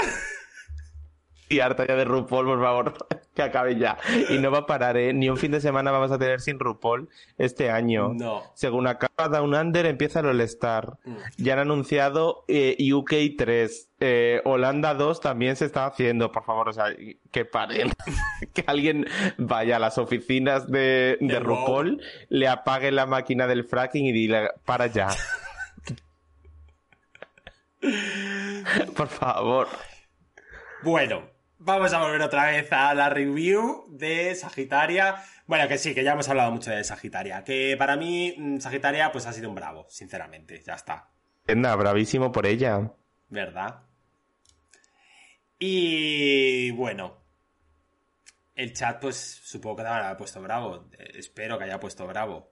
Y 1.49 1.59
harta 1.61 1.87
ya 1.87 1.95
de 1.95 2.05
RuPaul, 2.05 2.45
por 2.45 2.61
favor, 2.61 2.93
que 3.33 3.41
acabe 3.41 3.75
ya. 3.75 3.97
Y 4.29 4.37
no 4.37 4.51
va 4.51 4.59
a 4.59 4.65
parar, 4.67 4.97
¿eh? 4.97 5.13
Ni 5.13 5.29
un 5.29 5.37
fin 5.37 5.51
de 5.51 5.59
semana 5.59 5.89
vamos 5.89 6.11
a 6.11 6.19
tener 6.19 6.41
sin 6.41 6.59
RuPaul 6.59 7.09
este 7.39 7.71
año. 7.71 8.13
No. 8.13 8.43
Según 8.53 8.85
acaba 8.85 9.27
Down 9.29 9.55
Under, 9.55 9.87
empieza 9.87 10.19
el 10.19 10.27
All-Star. 10.27 10.99
Mm. 11.05 11.15
Ya 11.37 11.53
han 11.53 11.59
anunciado 11.59 12.45
eh, 12.47 12.77
UK 12.93 13.13
3. 13.35 13.89
Eh, 14.01 14.41
Holanda 14.45 14.93
2 14.93 15.21
también 15.21 15.55
se 15.55 15.65
está 15.65 15.87
haciendo, 15.87 16.31
por 16.31 16.43
favor, 16.43 16.69
o 16.69 16.73
sea, 16.73 16.85
que 17.31 17.45
paren. 17.45 17.89
que 18.53 18.63
alguien 18.67 19.07
vaya 19.37 19.77
a 19.77 19.79
las 19.79 19.97
oficinas 19.97 20.69
de, 20.69 21.17
de 21.19 21.27
De 21.27 21.39
RuPaul, 21.39 21.99
le 22.29 22.47
apague 22.47 22.91
la 22.91 23.07
máquina 23.07 23.47
del 23.47 23.63
fracking 23.63 24.05
y 24.05 24.11
dile, 24.11 24.51
para 24.65 24.85
ya. 24.85 25.09
por 28.95 29.07
favor. 29.07 29.67
Bueno, 30.83 31.23
vamos 31.59 31.93
a 31.93 31.99
volver 31.99 32.21
otra 32.21 32.47
vez 32.47 32.71
a 32.71 32.93
la 32.93 33.09
review 33.09 33.85
de 33.89 34.33
Sagitaria. 34.33 35.23
Bueno, 35.45 35.67
que 35.67 35.77
sí, 35.77 35.93
que 35.93 36.03
ya 36.03 36.13
hemos 36.13 36.27
hablado 36.29 36.51
mucho 36.51 36.71
de 36.71 36.83
Sagitaria. 36.83 37.43
Que 37.43 37.75
para 37.77 37.95
mí, 37.95 38.33
mm, 38.37 38.59
Sagitaria, 38.59 39.11
pues 39.11 39.25
ha 39.27 39.33
sido 39.33 39.49
un 39.49 39.55
bravo, 39.55 39.85
sinceramente. 39.89 40.61
Ya 40.65 40.73
está. 40.73 41.09
Estupenda, 41.41 41.75
bravísimo 41.75 42.31
por 42.31 42.45
ella. 42.45 42.91
¿Verdad? 43.29 43.81
Y 45.57 46.71
bueno. 46.71 47.17
El 48.55 48.73
chat, 48.73 48.99
pues 48.99 49.41
supongo 49.43 49.77
que 49.77 49.81
habrá 49.83 50.17
puesto 50.17 50.41
bravo. 50.41 50.89
Eh, 50.97 51.11
espero 51.15 51.57
que 51.57 51.63
haya 51.65 51.79
puesto 51.79 52.05
bravo. 52.07 52.51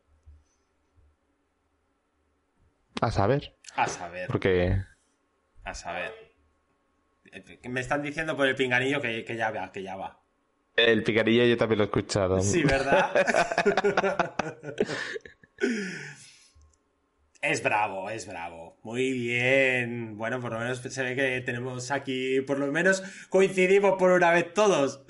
A 3.01 3.11
saber. 3.11 3.55
A 3.75 3.87
saber. 3.87 4.27
Porque. 4.27 4.81
A 5.63 5.73
saber. 5.73 6.26
Me 7.69 7.81
están 7.81 8.01
diciendo 8.01 8.35
por 8.35 8.47
el 8.47 8.55
pinganillo 8.55 9.01
que, 9.01 9.23
que 9.23 9.35
ya 9.35 9.51
va, 9.51 9.71
que 9.71 9.83
ya 9.83 9.95
va. 9.95 10.19
El 10.77 11.03
picarillo 11.03 11.43
yo 11.43 11.57
también 11.57 11.79
lo 11.79 11.85
he 11.85 11.87
escuchado. 11.87 12.39
Sí, 12.39 12.63
¿verdad? 12.63 13.11
es 17.41 17.63
bravo, 17.63 18.11
es 18.11 18.27
bravo. 18.27 18.77
Muy 18.83 19.11
bien. 19.11 20.17
Bueno, 20.17 20.39
por 20.39 20.53
lo 20.53 20.59
menos 20.59 20.77
se 20.77 21.03
ve 21.03 21.15
que 21.15 21.41
tenemos 21.41 21.89
aquí, 21.89 22.41
por 22.41 22.59
lo 22.59 22.71
menos 22.71 23.01
coincidimos 23.29 23.95
por 23.97 24.11
una 24.11 24.29
vez 24.29 24.53
todos. 24.53 25.03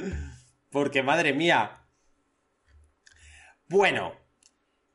Porque 0.71 1.03
madre 1.03 1.33
mía. 1.33 1.83
Bueno. 3.67 4.15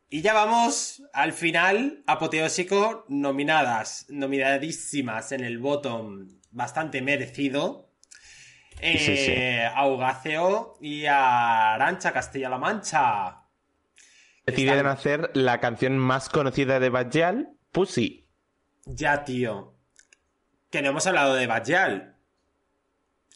Y 0.08 0.22
ya 0.22 0.32
vamos 0.32 1.02
al 1.12 1.32
final, 1.32 2.02
apoteósico, 2.06 3.04
nominadas, 3.08 4.06
nominadísimas 4.10 5.32
en 5.32 5.42
el 5.42 5.58
bottom, 5.58 6.28
bastante 6.52 7.02
merecido. 7.02 7.90
Eh, 8.80 8.98
Sí, 8.98 9.16
sí. 9.16 9.34
A 9.74 9.86
Ugaceo 9.86 10.76
y 10.80 11.06
a 11.06 11.74
Arancha 11.74 12.12
Castilla-La 12.12 12.58
Mancha. 12.58 13.38
Deciden 14.46 14.74
Están- 14.78 14.86
hacer 14.86 15.30
la 15.34 15.60
canción 15.60 15.98
más 15.98 16.28
conocida 16.28 16.80
de 16.80 16.88
Bajal, 16.90 17.50
Pussy. 17.70 18.26
Ya, 18.86 19.24
tío. 19.24 19.74
Que 20.70 20.82
no 20.82 20.88
hemos 20.88 21.06
hablado 21.06 21.34
de 21.34 21.46
Bajal. 21.46 22.16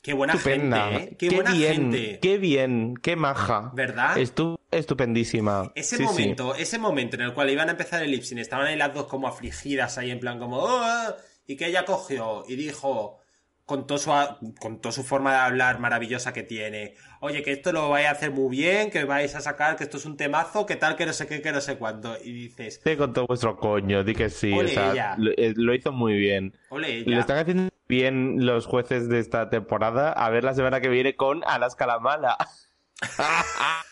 Qué 0.02 0.12
buena 0.14 0.34
Estupenda. 0.34 0.88
gente, 0.90 1.04
¿eh? 1.04 1.16
Qué, 1.18 1.30
buena 1.30 1.52
bien, 1.52 1.74
gente. 1.92 2.18
qué 2.20 2.38
bien, 2.38 2.94
qué 2.96 3.16
maja. 3.16 3.70
¿Verdad? 3.74 4.16
Estu- 4.16 4.58
estupendísima. 4.70 5.72
Ese 5.74 5.96
Sí, 5.96 6.02
momento, 6.02 6.54
ese 6.54 6.78
momento 6.78 7.16
en 7.16 7.22
el 7.22 7.34
cual 7.34 7.50
iban 7.50 7.68
a 7.68 7.72
empezar 7.72 8.02
el 8.02 8.10
lipsing, 8.12 8.38
estaban 8.38 8.66
ahí 8.66 8.76
las 8.76 8.94
dos 8.94 9.06
como 9.06 9.26
afligidas, 9.28 9.98
ahí 9.98 10.10
en 10.12 10.20
plan 10.20 10.38
como, 10.38 10.58
"Oh, 10.58 10.80
ah", 10.80 11.16
y 11.46 11.56
que 11.56 11.66
ella 11.66 11.84
cogió 11.84 12.44
y 12.48 12.56
dijo, 12.56 13.20
con, 13.66 13.86
todo 13.86 13.98
su, 13.98 14.10
con 14.60 14.80
toda 14.80 14.92
su 14.92 15.02
forma 15.02 15.32
de 15.32 15.38
hablar 15.38 15.80
maravillosa 15.80 16.32
que 16.32 16.44
tiene, 16.44 16.94
oye, 17.20 17.42
que 17.42 17.52
esto 17.52 17.72
lo 17.72 17.90
vais 17.90 18.06
a 18.06 18.12
hacer 18.12 18.30
muy 18.30 18.56
bien, 18.56 18.90
que 18.90 19.04
vais 19.04 19.34
a 19.34 19.40
sacar, 19.40 19.76
que 19.76 19.84
esto 19.84 19.96
es 19.96 20.06
un 20.06 20.16
temazo, 20.16 20.66
que 20.66 20.76
tal, 20.76 20.94
que 20.96 21.04
no 21.04 21.12
sé 21.12 21.26
qué, 21.26 21.42
que 21.42 21.50
no 21.52 21.60
sé 21.60 21.76
cuánto. 21.76 22.16
Y 22.22 22.32
dices, 22.32 22.80
Sí, 22.82 22.96
con 22.96 23.12
todo 23.12 23.26
vuestro 23.26 23.56
coño, 23.56 24.04
di 24.04 24.14
que 24.14 24.30
sí. 24.30 24.52
O 24.52 24.68
sea, 24.68 25.16
lo, 25.18 25.32
eh, 25.32 25.52
lo 25.56 25.74
hizo 25.74 25.90
muy 25.92 26.14
bien. 26.16 26.56
ole, 26.68 27.00
Lo 27.00 27.18
están 27.18 27.38
haciendo 27.38 27.70
bien 27.88 28.46
los 28.46 28.66
jueces 28.66 29.08
de 29.08 29.18
esta 29.18 29.50
temporada. 29.50 30.12
A 30.12 30.30
ver 30.30 30.44
la 30.44 30.54
semana 30.54 30.80
que 30.80 30.88
viene 30.88 31.16
con 31.16 31.42
Alaska 31.44 31.86
la 31.86 31.98
Mala. 31.98 32.38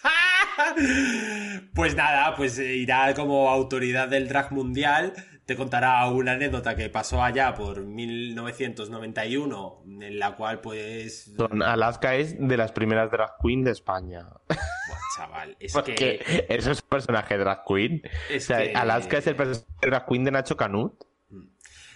Pues 1.74 1.96
nada, 1.96 2.36
pues 2.36 2.58
irá 2.58 3.12
como 3.14 3.50
autoridad 3.50 4.08
del 4.08 4.28
drag 4.28 4.52
mundial, 4.52 5.12
te 5.46 5.56
contará 5.56 6.06
una 6.08 6.32
anécdota 6.32 6.74
que 6.74 6.88
pasó 6.88 7.22
allá 7.22 7.54
por 7.54 7.84
1991, 7.84 9.82
en 10.00 10.18
la 10.18 10.36
cual 10.36 10.60
pues... 10.60 11.32
Son- 11.36 11.62
Alaska 11.62 12.14
es 12.16 12.36
de 12.38 12.56
las 12.56 12.72
primeras 12.72 13.10
drag 13.10 13.32
queen 13.42 13.62
de 13.64 13.70
España. 13.72 14.26
Buah, 14.48 14.98
chaval, 15.16 15.56
es 15.60 15.72
Porque 15.74 15.94
que... 15.94 16.46
eso 16.48 16.70
es 16.70 16.82
un 16.82 16.88
personaje 16.88 17.36
drag 17.38 17.62
queen. 17.66 18.02
Es 18.30 18.44
o 18.44 18.46
sea, 18.46 18.58
que- 18.62 18.72
Alaska 18.74 19.18
es 19.18 19.26
el 19.26 19.36
personaje 19.36 19.66
drag 19.82 20.06
queen 20.06 20.24
de 20.24 20.30
Nacho 20.30 20.56
Canut. 20.56 20.94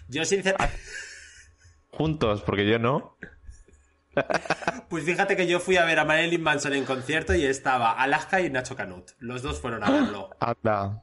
Yo 0.09 0.25
sinceramente... 0.25 0.77
Juntos, 1.91 2.43
porque 2.43 2.69
yo 2.69 2.79
no. 2.79 3.17
Pues 4.89 5.05
fíjate 5.05 5.37
que 5.37 5.47
yo 5.47 5.61
fui 5.61 5.77
a 5.77 5.85
ver 5.85 5.99
a 6.01 6.05
Marilyn 6.05 6.43
Manson 6.43 6.73
en 6.73 6.85
concierto 6.85 7.35
y 7.35 7.45
estaba 7.45 7.93
Alaska 7.93 8.41
y 8.41 8.51
Nacho 8.51 8.75
Canut. 8.75 9.11
Los 9.21 9.43
dos 9.43 9.61
fueron 9.61 9.85
a 9.85 9.91
verlo. 9.91 10.31
Anda, 10.41 11.03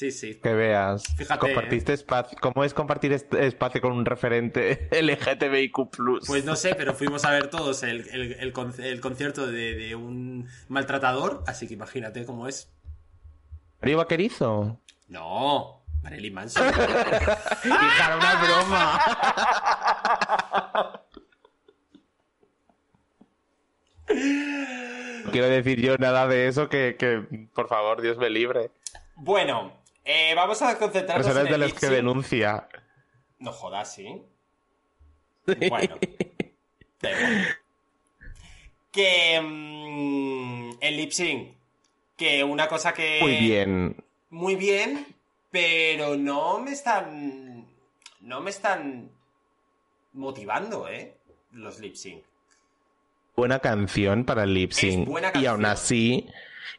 Sí, 0.00 0.10
sí. 0.12 0.36
que 0.36 0.54
veas. 0.54 1.02
Fíjate, 1.18 1.38
Compartiste 1.40 1.92
espacio. 1.92 2.38
¿Cómo 2.40 2.64
es 2.64 2.72
compartir 2.72 3.12
espacio 3.12 3.82
con 3.82 3.92
un 3.92 4.06
referente 4.06 4.88
LGTBIQ? 4.98 5.90
Pues 6.26 6.46
no 6.46 6.56
sé, 6.56 6.74
pero 6.74 6.94
fuimos 6.94 7.26
a 7.26 7.30
ver 7.32 7.50
todos 7.50 7.82
el, 7.82 8.08
el- 8.08 8.32
el 8.32 8.52
con- 8.54 8.72
el 8.82 8.98
concierto 9.02 9.46
de, 9.46 9.74
de 9.74 9.94
un 9.96 10.48
maltratador, 10.68 11.44
así 11.46 11.68
que 11.68 11.74
imagínate 11.74 12.24
cómo 12.24 12.48
es. 12.48 12.70
¿Mario 13.82 13.98
Vaquerizo? 13.98 14.80
No, 15.08 15.82
Marilyn 16.02 16.32
Manson. 16.32 16.66
Hija, 17.64 18.16
una 18.16 18.42
broma. 18.42 19.00
No 25.24 25.30
quiero 25.30 25.46
decir 25.48 25.80
yo 25.80 25.96
nada 25.98 26.26
de 26.26 26.48
eso 26.48 26.68
que, 26.68 26.96
que, 26.98 27.46
por 27.54 27.68
favor, 27.68 28.00
Dios 28.00 28.16
me 28.18 28.30
libre. 28.30 28.70
Bueno, 29.16 29.72
eh, 30.12 30.34
vamos 30.34 30.60
a 30.62 30.76
concentrarnos 30.78 31.26
Personas 31.26 31.44
en 31.44 31.48
de 31.50 31.54
el 31.54 31.60
las 31.60 31.72
que 31.72 31.86
lip-sync. 31.86 31.92
denuncia. 31.92 32.68
No 33.38 33.52
jodas, 33.52 33.94
¿sí? 33.94 34.22
Bueno. 35.68 35.98
da 37.00 37.10
igual. 37.10 37.56
Que... 38.92 39.40
mm, 39.40 40.70
el 40.80 40.96
lip 40.96 41.12
sync. 41.12 41.54
Que 42.16 42.42
una 42.44 42.68
cosa 42.68 42.92
que... 42.92 43.18
Muy 43.22 43.36
bien. 43.36 43.96
Muy 44.30 44.56
bien, 44.56 45.06
pero 45.50 46.16
no 46.16 46.58
me 46.58 46.72
están... 46.72 47.66
No 48.20 48.40
me 48.40 48.50
están 48.50 49.10
motivando, 50.12 50.88
¿eh? 50.88 51.16
Los 51.52 51.78
lip 51.78 51.94
sync. 51.94 52.22
Buena 53.36 53.60
canción 53.60 54.24
para 54.24 54.42
el 54.44 54.52
lip 54.54 54.72
sync. 54.72 55.02
Es 55.02 55.08
buena 55.08 55.32
Y 55.34 55.46
aún 55.46 55.64
así, 55.64 56.28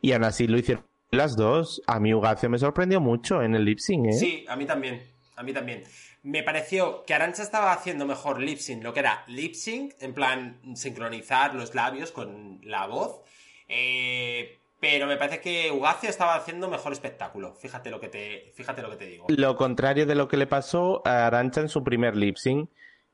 y 0.01 0.11
aún 0.11 0.25
así 0.25 0.47
lo 0.47 0.57
hicieron 0.57 0.85
las 1.11 1.35
dos. 1.35 1.81
A 1.87 1.99
mí 1.99 2.13
Ugacio 2.13 2.49
me 2.49 2.57
sorprendió 2.57 2.99
mucho 2.99 3.41
en 3.43 3.55
el 3.55 3.65
lip 3.65 3.79
sync, 3.79 4.07
¿eh? 4.07 4.13
Sí, 4.13 4.45
a 4.47 4.55
mí 4.55 4.65
también. 4.65 5.03
A 5.35 5.43
mí 5.43 5.53
también. 5.53 5.83
Me 6.23 6.43
pareció 6.43 7.03
que 7.05 7.13
Arancha 7.13 7.43
estaba 7.43 7.73
haciendo 7.73 8.05
mejor 8.05 8.39
lip 8.39 8.59
sync, 8.59 8.83
lo 8.83 8.93
que 8.93 9.01
era 9.01 9.23
lip 9.27 9.53
sync, 9.53 9.93
en 9.99 10.13
plan 10.13 10.59
sincronizar 10.75 11.55
los 11.55 11.75
labios 11.75 12.11
con 12.11 12.59
la 12.63 12.87
voz. 12.87 13.21
Eh, 13.67 14.57
pero 14.79 15.05
me 15.05 15.17
parece 15.17 15.41
que 15.41 15.71
Ugacio 15.71 16.09
estaba 16.09 16.35
haciendo 16.35 16.69
mejor 16.69 16.93
espectáculo. 16.93 17.53
Fíjate 17.55 17.89
lo 17.91 17.99
que 17.99 18.07
te, 18.07 18.51
fíjate 18.55 18.81
lo 18.81 18.89
que 18.89 18.95
te 18.97 19.05
digo. 19.05 19.27
Lo 19.29 19.55
contrario 19.55 20.05
de 20.05 20.15
lo 20.15 20.27
que 20.27 20.37
le 20.37 20.47
pasó 20.47 21.01
a 21.05 21.27
Arancha 21.27 21.61
en 21.61 21.69
su 21.69 21.83
primer 21.83 22.15
lip 22.15 22.37
sync, 22.37 22.69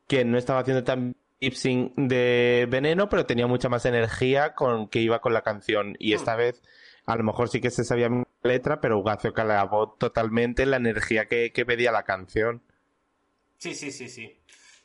que 0.07 0.23
no 0.23 0.37
estaba 0.37 0.61
haciendo 0.61 0.83
tan 0.83 1.15
lip 1.39 1.53
sync 1.53 1.93
de 1.95 2.67
veneno, 2.69 3.09
pero 3.09 3.25
tenía 3.25 3.47
mucha 3.47 3.69
más 3.69 3.85
energía 3.85 4.53
con 4.53 4.87
que 4.87 4.99
iba 4.99 5.19
con 5.19 5.33
la 5.33 5.41
canción. 5.41 5.95
Y 5.99 6.13
esta 6.13 6.35
vez, 6.35 6.61
a 7.07 7.15
lo 7.15 7.23
mejor 7.23 7.49
sí 7.49 7.61
que 7.61 7.71
se 7.71 7.85
sabía 7.85 8.09
la 8.09 8.25
letra, 8.43 8.79
pero 8.81 8.99
Ugacio 8.99 9.33
calabó 9.33 9.93
totalmente 9.93 10.65
la 10.65 10.77
energía 10.77 11.27
que, 11.27 11.51
que 11.53 11.65
pedía 11.65 11.91
la 11.91 12.03
canción. 12.03 12.61
Sí, 13.57 13.73
sí, 13.73 13.91
sí, 13.91 14.09
sí. 14.09 14.39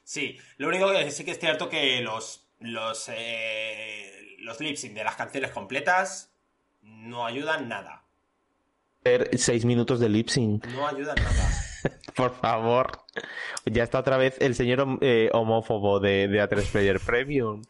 Sí, 0.04 0.38
lo 0.56 0.68
único 0.68 0.90
que 0.92 1.10
sí 1.10 1.24
que 1.24 1.32
es 1.32 1.38
cierto 1.38 1.68
que 1.68 2.00
los, 2.00 2.46
los, 2.60 3.10
eh, 3.12 4.36
los 4.38 4.60
lip 4.60 4.76
sync 4.76 4.94
de 4.94 5.04
las 5.04 5.16
canciones 5.16 5.50
completas 5.50 6.32
no 6.80 7.26
ayudan 7.26 7.68
nada. 7.68 8.04
Seis 9.34 9.64
minutos 9.64 9.98
de 9.98 10.08
lip 10.08 10.28
sync. 10.28 10.64
No 10.66 10.86
ayudan 10.86 11.16
nada. 11.16 11.50
Por 12.14 12.34
favor. 12.34 13.02
Ya 13.64 13.82
está 13.82 13.98
otra 13.98 14.16
vez 14.16 14.36
el 14.40 14.54
señor 14.54 14.98
eh, 15.00 15.28
homófobo 15.32 15.98
de, 15.98 16.28
de 16.28 16.40
A3 16.40 16.70
Player 16.70 17.00
Premium. 17.00 17.62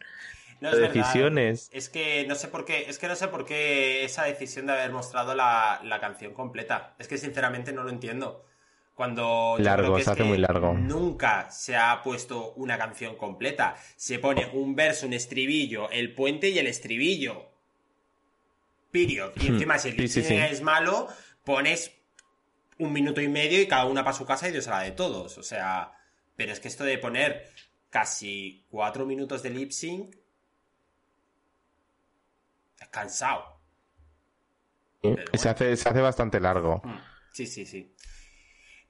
No 0.63 0.69
es 0.69 0.79
verdad. 0.79 0.93
Decisiones. 0.93 1.69
Es 1.73 1.89
que 1.89 2.25
no 2.25 2.35
sé 2.35 2.47
por 2.47 2.63
qué, 2.63 2.85
es 2.87 2.97
que 2.97 3.09
no 3.09 3.17
sé 3.17 3.27
por 3.27 3.43
qué 3.43 4.05
esa 4.05 4.23
decisión 4.23 4.65
de 4.65 4.71
haber 4.71 4.93
mostrado 4.93 5.35
la, 5.35 5.81
la 5.83 5.99
canción 5.99 6.33
completa. 6.33 6.95
Es 6.99 7.09
que 7.09 7.17
sinceramente 7.17 7.73
no 7.73 7.83
lo 7.83 7.89
entiendo. 7.89 8.45
Cuando 8.95 9.57
yo 9.57 9.63
Largo, 9.63 9.87
creo 9.87 9.95
que 9.97 10.03
se 10.03 10.03
es 10.03 10.07
hace 10.07 10.23
que 10.23 10.29
muy 10.29 10.37
largo. 10.37 10.71
Nunca 10.71 11.51
se 11.51 11.75
ha 11.75 12.01
puesto 12.01 12.53
una 12.53 12.77
canción 12.77 13.17
completa. 13.17 13.75
Se 13.97 14.19
pone 14.19 14.51
un 14.53 14.73
verso, 14.73 15.05
un 15.05 15.11
estribillo, 15.11 15.89
el 15.89 16.15
puente 16.15 16.47
y 16.47 16.57
el 16.57 16.67
estribillo. 16.67 17.49
Period. 18.89 19.33
Y 19.41 19.47
encima 19.47 19.77
si 19.77 19.89
el 19.89 19.95
Hmm. 19.95 20.07
Sí, 20.07 20.23
sí, 20.23 20.33
es 20.33 20.61
malo, 20.61 21.09
pones 21.43 21.91
un 22.77 22.93
minuto 22.93 23.19
y 23.19 23.27
medio 23.27 23.61
y 23.61 23.67
cada 23.67 23.83
una 23.83 24.05
para 24.05 24.15
su 24.15 24.25
casa 24.25 24.47
y 24.47 24.53
Dios 24.53 24.69
a 24.69 24.77
la 24.77 24.83
de 24.83 24.91
todos. 24.91 25.37
O 25.37 25.43
sea, 25.43 25.91
pero 26.37 26.53
es 26.53 26.61
que 26.61 26.69
esto 26.69 26.85
de 26.85 26.97
poner 26.99 27.49
casi 27.89 28.65
cuatro 28.69 29.05
minutos 29.05 29.43
de 29.43 29.49
lip 29.49 29.71
sync 29.71 30.22
cansado. 32.93 33.59
Pero 35.01 35.23
Se 35.33 35.49
hace, 35.49 35.75
se 35.75 35.89
hace 35.89 35.99
bastante 35.99 36.39
largo. 36.39 36.81
Mm, 36.85 36.99
Sí, 37.33 37.47
sí, 37.47 37.65
sí. 37.65 37.93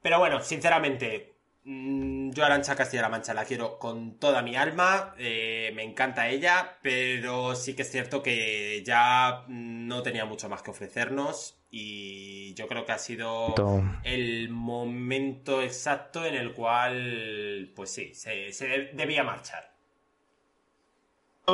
Pero 0.01 0.19
bueno, 0.19 0.41
sinceramente, 0.41 1.33
Mm, 1.65 2.31
yo 2.31 2.43
Arancha 2.43 2.75
Castilla-La 2.75 3.07
Mancha 3.09 3.33
la 3.33 3.45
quiero 3.45 3.79
con 3.79 4.19
toda 4.19 4.41
mi 4.41 4.55
alma, 4.57 5.15
eh, 5.17 5.71
me 5.73 5.83
encanta 5.83 6.27
ella, 6.27 6.77
pero 6.81 7.55
sí 7.55 7.73
que 7.73 7.83
es 7.83 7.91
cierto 7.91 8.21
que 8.21 8.83
ya 8.85 9.45
no 9.47 10.03
tenía 10.03 10.25
mucho 10.25 10.49
más 10.49 10.61
que 10.61 10.71
ofrecernos 10.71 11.63
y 11.71 12.53
yo 12.55 12.67
creo 12.67 12.85
que 12.85 12.91
ha 12.91 12.97
sido 12.97 13.55
el 14.03 14.49
momento 14.49 15.61
exacto 15.61 16.25
en 16.25 16.35
el 16.35 16.53
cual, 16.53 17.71
pues 17.75 17.91
sí, 17.93 18.13
se, 18.13 18.51
debía 18.93 19.23
marchar. 19.23 19.72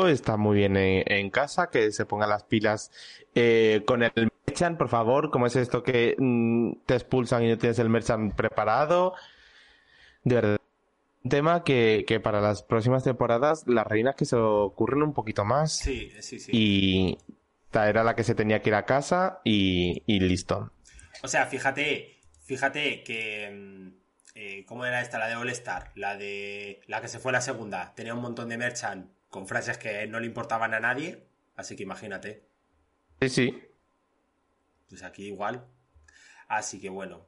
Está 0.07 0.37
muy 0.37 0.57
bien 0.57 0.77
en, 0.77 1.29
casa, 1.31 1.69
que 1.69 1.91
se 1.91 2.05
ponga 2.05 2.27
las 2.27 2.43
pilas 2.43 2.91
eh, 3.33 3.81
con 3.87 4.03
el 4.03 4.31
merchant, 4.45 4.77
por 4.77 4.87
favor. 4.87 5.31
¿Cómo 5.31 5.47
es 5.47 5.55
esto 5.55 5.81
que 5.81 6.15
mm, 6.17 6.85
te 6.85 6.93
expulsan 6.93 7.43
y 7.43 7.49
no 7.49 7.57
tienes 7.57 7.79
el 7.79 7.89
merchant 7.89 8.35
preparado? 8.35 9.15
de 10.23 10.35
verdad, 10.35 10.57
un 11.23 11.29
tema 11.29 11.63
que, 11.63 12.21
para 12.23 12.39
las 12.39 12.61
próximas 12.61 13.03
temporadas 13.03 13.63
las 13.67 13.87
reinas 13.87 14.15
que 14.15 14.25
se 14.25 14.35
ocurren 14.35 15.01
un 15.01 15.13
poquito 15.13 15.43
más. 15.43 15.73
Sí, 15.77 16.13
sí, 16.19 16.39
sí. 16.39 16.51
Y 16.53 17.17
era 17.73 18.03
la 18.03 18.15
que 18.15 18.23
se 18.23 18.35
tenía 18.35 18.61
que 18.61 18.69
ir 18.69 18.75
a 18.75 18.85
casa 18.85 19.41
y, 19.43 20.03
listo. 20.07 20.71
O 21.23 21.27
sea, 21.27 21.45
fíjate, 21.47 22.19
fíjate 22.43 23.03
que... 23.03 23.49
Mm, 23.51 23.99
eh, 24.35 24.63
¿Cómo 24.65 24.85
era 24.85 25.01
esta? 25.01 25.17
La 25.17 25.27
de 25.27 25.35
All 25.35 25.49
Star, 25.49 25.91
la 25.95 26.15
de... 26.15 26.79
La 26.87 27.01
que 27.01 27.09
se 27.09 27.19
fue 27.19 27.33
la 27.33 27.41
segunda. 27.41 27.93
Tenía 27.95 28.13
un 28.13 28.21
montón 28.21 28.47
de 28.47 28.57
merchant 28.57 29.09
con 29.29 29.47
frases 29.47 29.77
que 29.77 30.05
no 30.07 30.19
le 30.19 30.25
importaban 30.25 30.73
a 30.73 30.79
nadie. 30.79 31.27
Así 31.55 31.75
que 31.75 31.83
imagínate. 31.83 32.47
Sí, 33.21 33.29
sí. 33.29 33.63
Pues 34.87 35.03
aquí 35.03 35.27
igual. 35.27 35.65
Así 36.47 36.79
que 36.79 36.89
bueno. 36.89 37.27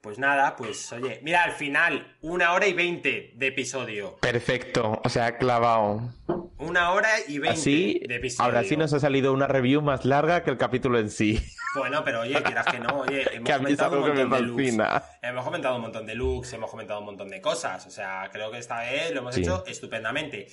Pues 0.00 0.18
nada, 0.18 0.56
pues 0.56 0.90
oye, 0.92 1.20
mira, 1.22 1.44
al 1.44 1.52
final, 1.52 2.16
una 2.22 2.54
hora 2.54 2.66
y 2.66 2.72
veinte 2.72 3.32
de 3.34 3.48
episodio. 3.48 4.16
Perfecto, 4.20 4.98
o 5.04 5.08
sea, 5.10 5.36
clavado. 5.36 6.14
Una 6.56 6.92
hora 6.92 7.10
y 7.28 7.38
veinte 7.38 8.00
de 8.08 8.16
episodio. 8.16 8.46
Ahora 8.46 8.64
sí 8.64 8.78
nos 8.78 8.94
ha 8.94 9.00
salido 9.00 9.34
una 9.34 9.46
review 9.46 9.82
más 9.82 10.06
larga 10.06 10.42
que 10.42 10.50
el 10.50 10.56
capítulo 10.56 10.98
en 10.98 11.10
sí. 11.10 11.38
Bueno, 11.76 12.02
pero 12.02 12.22
oye, 12.22 12.42
quieras 12.42 12.66
que 12.66 12.80
no, 12.80 13.00
oye, 13.00 13.26
hemos 13.34 13.50
comentado 13.52 13.98
un 13.98 14.06
montón 14.08 14.30
de 14.30 14.40
looks. 14.40 14.78
Hemos 15.22 15.44
comentado 15.44 15.76
un 15.76 15.82
montón 15.82 16.06
de 16.06 16.14
looks, 16.14 16.52
hemos 16.54 16.70
comentado 16.70 17.00
un 17.00 17.06
montón 17.06 17.28
de 17.28 17.40
cosas. 17.42 17.86
O 17.86 17.90
sea, 17.90 18.28
creo 18.32 18.50
que 18.50 18.58
esta 18.58 18.80
vez 18.80 19.12
lo 19.12 19.20
hemos 19.20 19.36
hecho 19.36 19.64
estupendamente. 19.66 20.46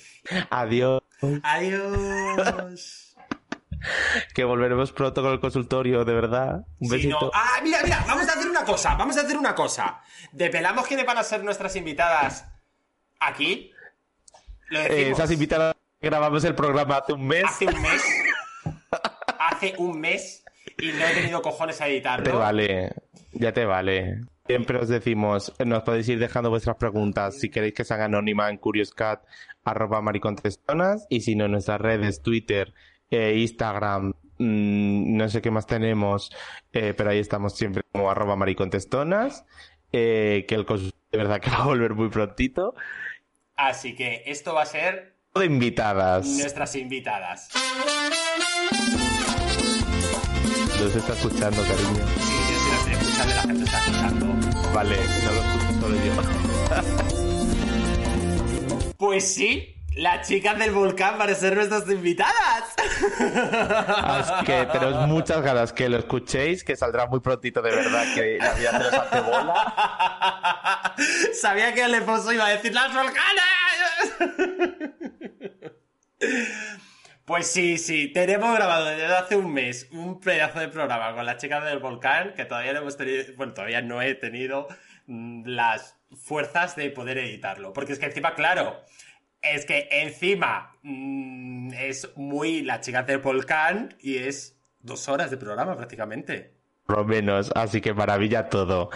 Adiós. 0.50 1.02
Adiós. 1.42 3.07
Que 4.34 4.44
volveremos 4.44 4.92
pronto 4.92 5.22
con 5.22 5.32
el 5.32 5.40
consultorio, 5.40 6.04
de 6.04 6.14
verdad. 6.14 6.66
Un 6.78 6.88
besito. 6.88 7.30
Ah, 7.34 7.60
mira, 7.62 7.80
mira, 7.82 8.04
vamos 8.06 8.28
a 8.28 8.32
hacer 8.32 8.48
una 8.48 8.64
cosa, 8.64 8.94
vamos 8.94 9.16
a 9.16 9.22
hacer 9.22 9.36
una 9.36 9.54
cosa. 9.54 10.00
Depelamos 10.32 10.86
quiénes 10.86 11.06
van 11.06 11.18
a 11.18 11.22
ser 11.22 11.44
nuestras 11.44 11.76
invitadas 11.76 12.46
aquí. 13.20 13.72
Eh, 14.70 15.10
esas 15.10 15.30
invitadas 15.30 15.74
grabamos 16.00 16.44
el 16.44 16.54
programa 16.54 16.96
hace 16.96 17.12
un 17.12 17.26
mes. 17.26 17.44
Hace 17.44 17.66
un 17.66 17.82
mes. 17.82 18.02
hace 19.38 19.74
un 19.78 20.00
mes 20.00 20.44
y 20.78 20.92
no 20.92 21.04
he 21.06 21.14
tenido 21.14 21.42
cojones 21.42 21.80
a 21.80 21.88
editarlo. 21.88 22.24
Te 22.24 22.32
vale, 22.32 22.92
ya 23.32 23.52
te 23.52 23.64
vale. 23.64 24.20
Siempre 24.46 24.78
os 24.78 24.88
decimos, 24.88 25.52
nos 25.64 25.82
podéis 25.82 26.08
ir 26.08 26.18
dejando 26.18 26.48
vuestras 26.48 26.76
preguntas 26.76 27.38
si 27.38 27.50
queréis 27.50 27.74
que 27.74 27.84
sean 27.84 28.00
anónima 28.00 28.48
en 28.48 28.56
curioscat 28.56 29.22
arroba 29.62 30.00
maricontestonas 30.00 31.06
y 31.10 31.20
si 31.20 31.36
no 31.36 31.44
en 31.44 31.52
nuestras 31.52 31.80
redes 31.80 32.22
Twitter 32.22 32.72
eh, 33.10 33.34
Instagram, 33.38 34.12
mm, 34.38 35.16
no 35.16 35.28
sé 35.28 35.42
qué 35.42 35.50
más 35.50 35.66
tenemos, 35.66 36.30
eh, 36.72 36.94
pero 36.96 37.10
ahí 37.10 37.18
estamos 37.18 37.54
siempre 37.54 37.82
como 37.92 38.10
arroba 38.10 38.36
maricontestonas, 38.36 39.44
eh, 39.92 40.44
que 40.48 40.54
el 40.54 40.66
de 40.66 41.18
verdad 41.18 41.40
que 41.40 41.50
va 41.50 41.62
a 41.62 41.66
volver 41.66 41.94
muy 41.94 42.08
prontito. 42.08 42.74
Así 43.56 43.94
que 43.94 44.22
esto 44.26 44.54
va 44.54 44.62
a 44.62 44.66
ser... 44.66 45.16
De 45.34 45.44
invitadas. 45.44 46.26
Nuestras 46.26 46.74
invitadas. 46.74 47.48
Los 50.80 50.94
está 50.94 51.12
escuchando, 51.12 51.62
cariño. 51.62 52.06
Sí, 52.18 52.34
yo 52.50 52.58
sí 52.58 52.70
lo 52.70 52.76
estoy 52.76 52.92
escuchando 52.92 53.34
la 53.34 53.42
gente 53.42 53.64
está 53.64 53.78
escuchando. 53.78 54.26
Vale, 54.72 54.96
no 55.24 55.32
lo 55.32 55.40
escucho 55.42 55.72
solo 55.80 55.96
yo. 56.04 56.12
pues 58.96 59.34
sí, 59.34 59.74
las 59.98 60.28
chicas 60.28 60.56
del 60.58 60.70
volcán 60.70 61.18
para 61.18 61.34
ser 61.34 61.56
nuestras 61.56 61.88
invitadas. 61.90 62.74
Es 64.20 64.30
que 64.46 64.66
tenemos 64.72 65.08
muchas 65.08 65.42
ganas 65.42 65.72
que 65.72 65.88
lo 65.88 65.98
escuchéis, 65.98 66.62
que 66.62 66.76
saldrá 66.76 67.06
muy 67.06 67.18
prontito 67.18 67.60
de 67.60 67.74
verdad, 67.74 68.04
que 68.14 68.38
la 68.38 68.54
vida 68.54 68.72
nos 68.78 68.92
hace 68.92 69.20
bola. 69.20 70.94
Sabía 71.34 71.74
que 71.74 71.82
el 71.82 71.94
esposo 71.94 72.32
iba 72.32 72.46
a 72.46 72.50
decir 72.50 72.72
las 72.72 72.94
volcanas. 72.94 73.44
Pues 77.24 77.46
sí, 77.48 77.76
sí, 77.76 78.08
tenemos 78.08 78.54
grabado 78.54 78.86
desde 78.86 79.04
hace 79.04 79.36
un 79.36 79.52
mes 79.52 79.88
un 79.90 80.18
pedazo 80.20 80.60
de 80.60 80.68
programa 80.68 81.12
con 81.14 81.26
las 81.26 81.36
chicas 81.36 81.62
del 81.64 81.78
volcán 81.78 82.32
que 82.34 82.44
todavía 82.44 82.72
no 82.72 82.78
hemos 82.80 82.96
tenido, 82.96 83.24
bueno, 83.36 83.52
todavía 83.52 83.82
no 83.82 84.00
he 84.00 84.14
tenido 84.14 84.68
mm, 85.06 85.42
las 85.44 85.98
fuerzas 86.16 86.74
de 86.76 86.88
poder 86.90 87.18
editarlo. 87.18 87.72
Porque 87.72 87.92
es 87.92 87.98
que 87.98 88.06
encima, 88.06 88.34
claro, 88.34 88.82
es 89.42 89.64
que 89.64 89.88
encima 89.90 90.76
mm, 90.82 91.72
es 91.74 92.10
muy 92.16 92.62
la 92.62 92.80
chica 92.80 93.02
del 93.02 93.18
volcán 93.18 93.94
y 94.00 94.16
es 94.16 94.58
dos 94.80 95.08
horas 95.08 95.30
de 95.30 95.36
programa 95.36 95.76
prácticamente. 95.76 96.54
Por 96.86 96.98
lo 96.98 97.04
menos, 97.04 97.52
así 97.54 97.80
que 97.80 97.92
maravilla 97.92 98.48
todo. 98.48 98.90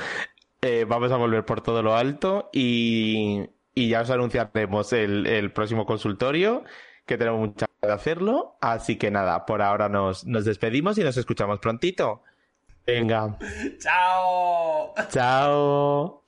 Eh, 0.62 0.86
vamos 0.88 1.10
a 1.12 1.16
volver 1.16 1.44
por 1.44 1.60
todo 1.60 1.82
lo 1.82 1.94
alto 1.94 2.48
y, 2.52 3.48
ya 3.74 4.02
os 4.02 4.10
anunciaremos 4.10 4.92
el, 4.92 5.52
próximo 5.52 5.84
consultorio, 5.84 6.64
que 7.04 7.18
tenemos 7.18 7.40
mucha 7.40 7.66
de 7.80 7.92
hacerlo. 7.92 8.56
Así 8.60 8.96
que 8.96 9.10
nada, 9.10 9.44
por 9.44 9.60
ahora 9.60 9.88
nos, 9.88 10.24
nos 10.24 10.44
despedimos 10.44 10.96
y 10.98 11.02
nos 11.02 11.16
escuchamos 11.16 11.58
prontito. 11.58 12.22
Venga. 12.86 13.36
Chao. 13.78 14.94
Chao. 15.10 16.21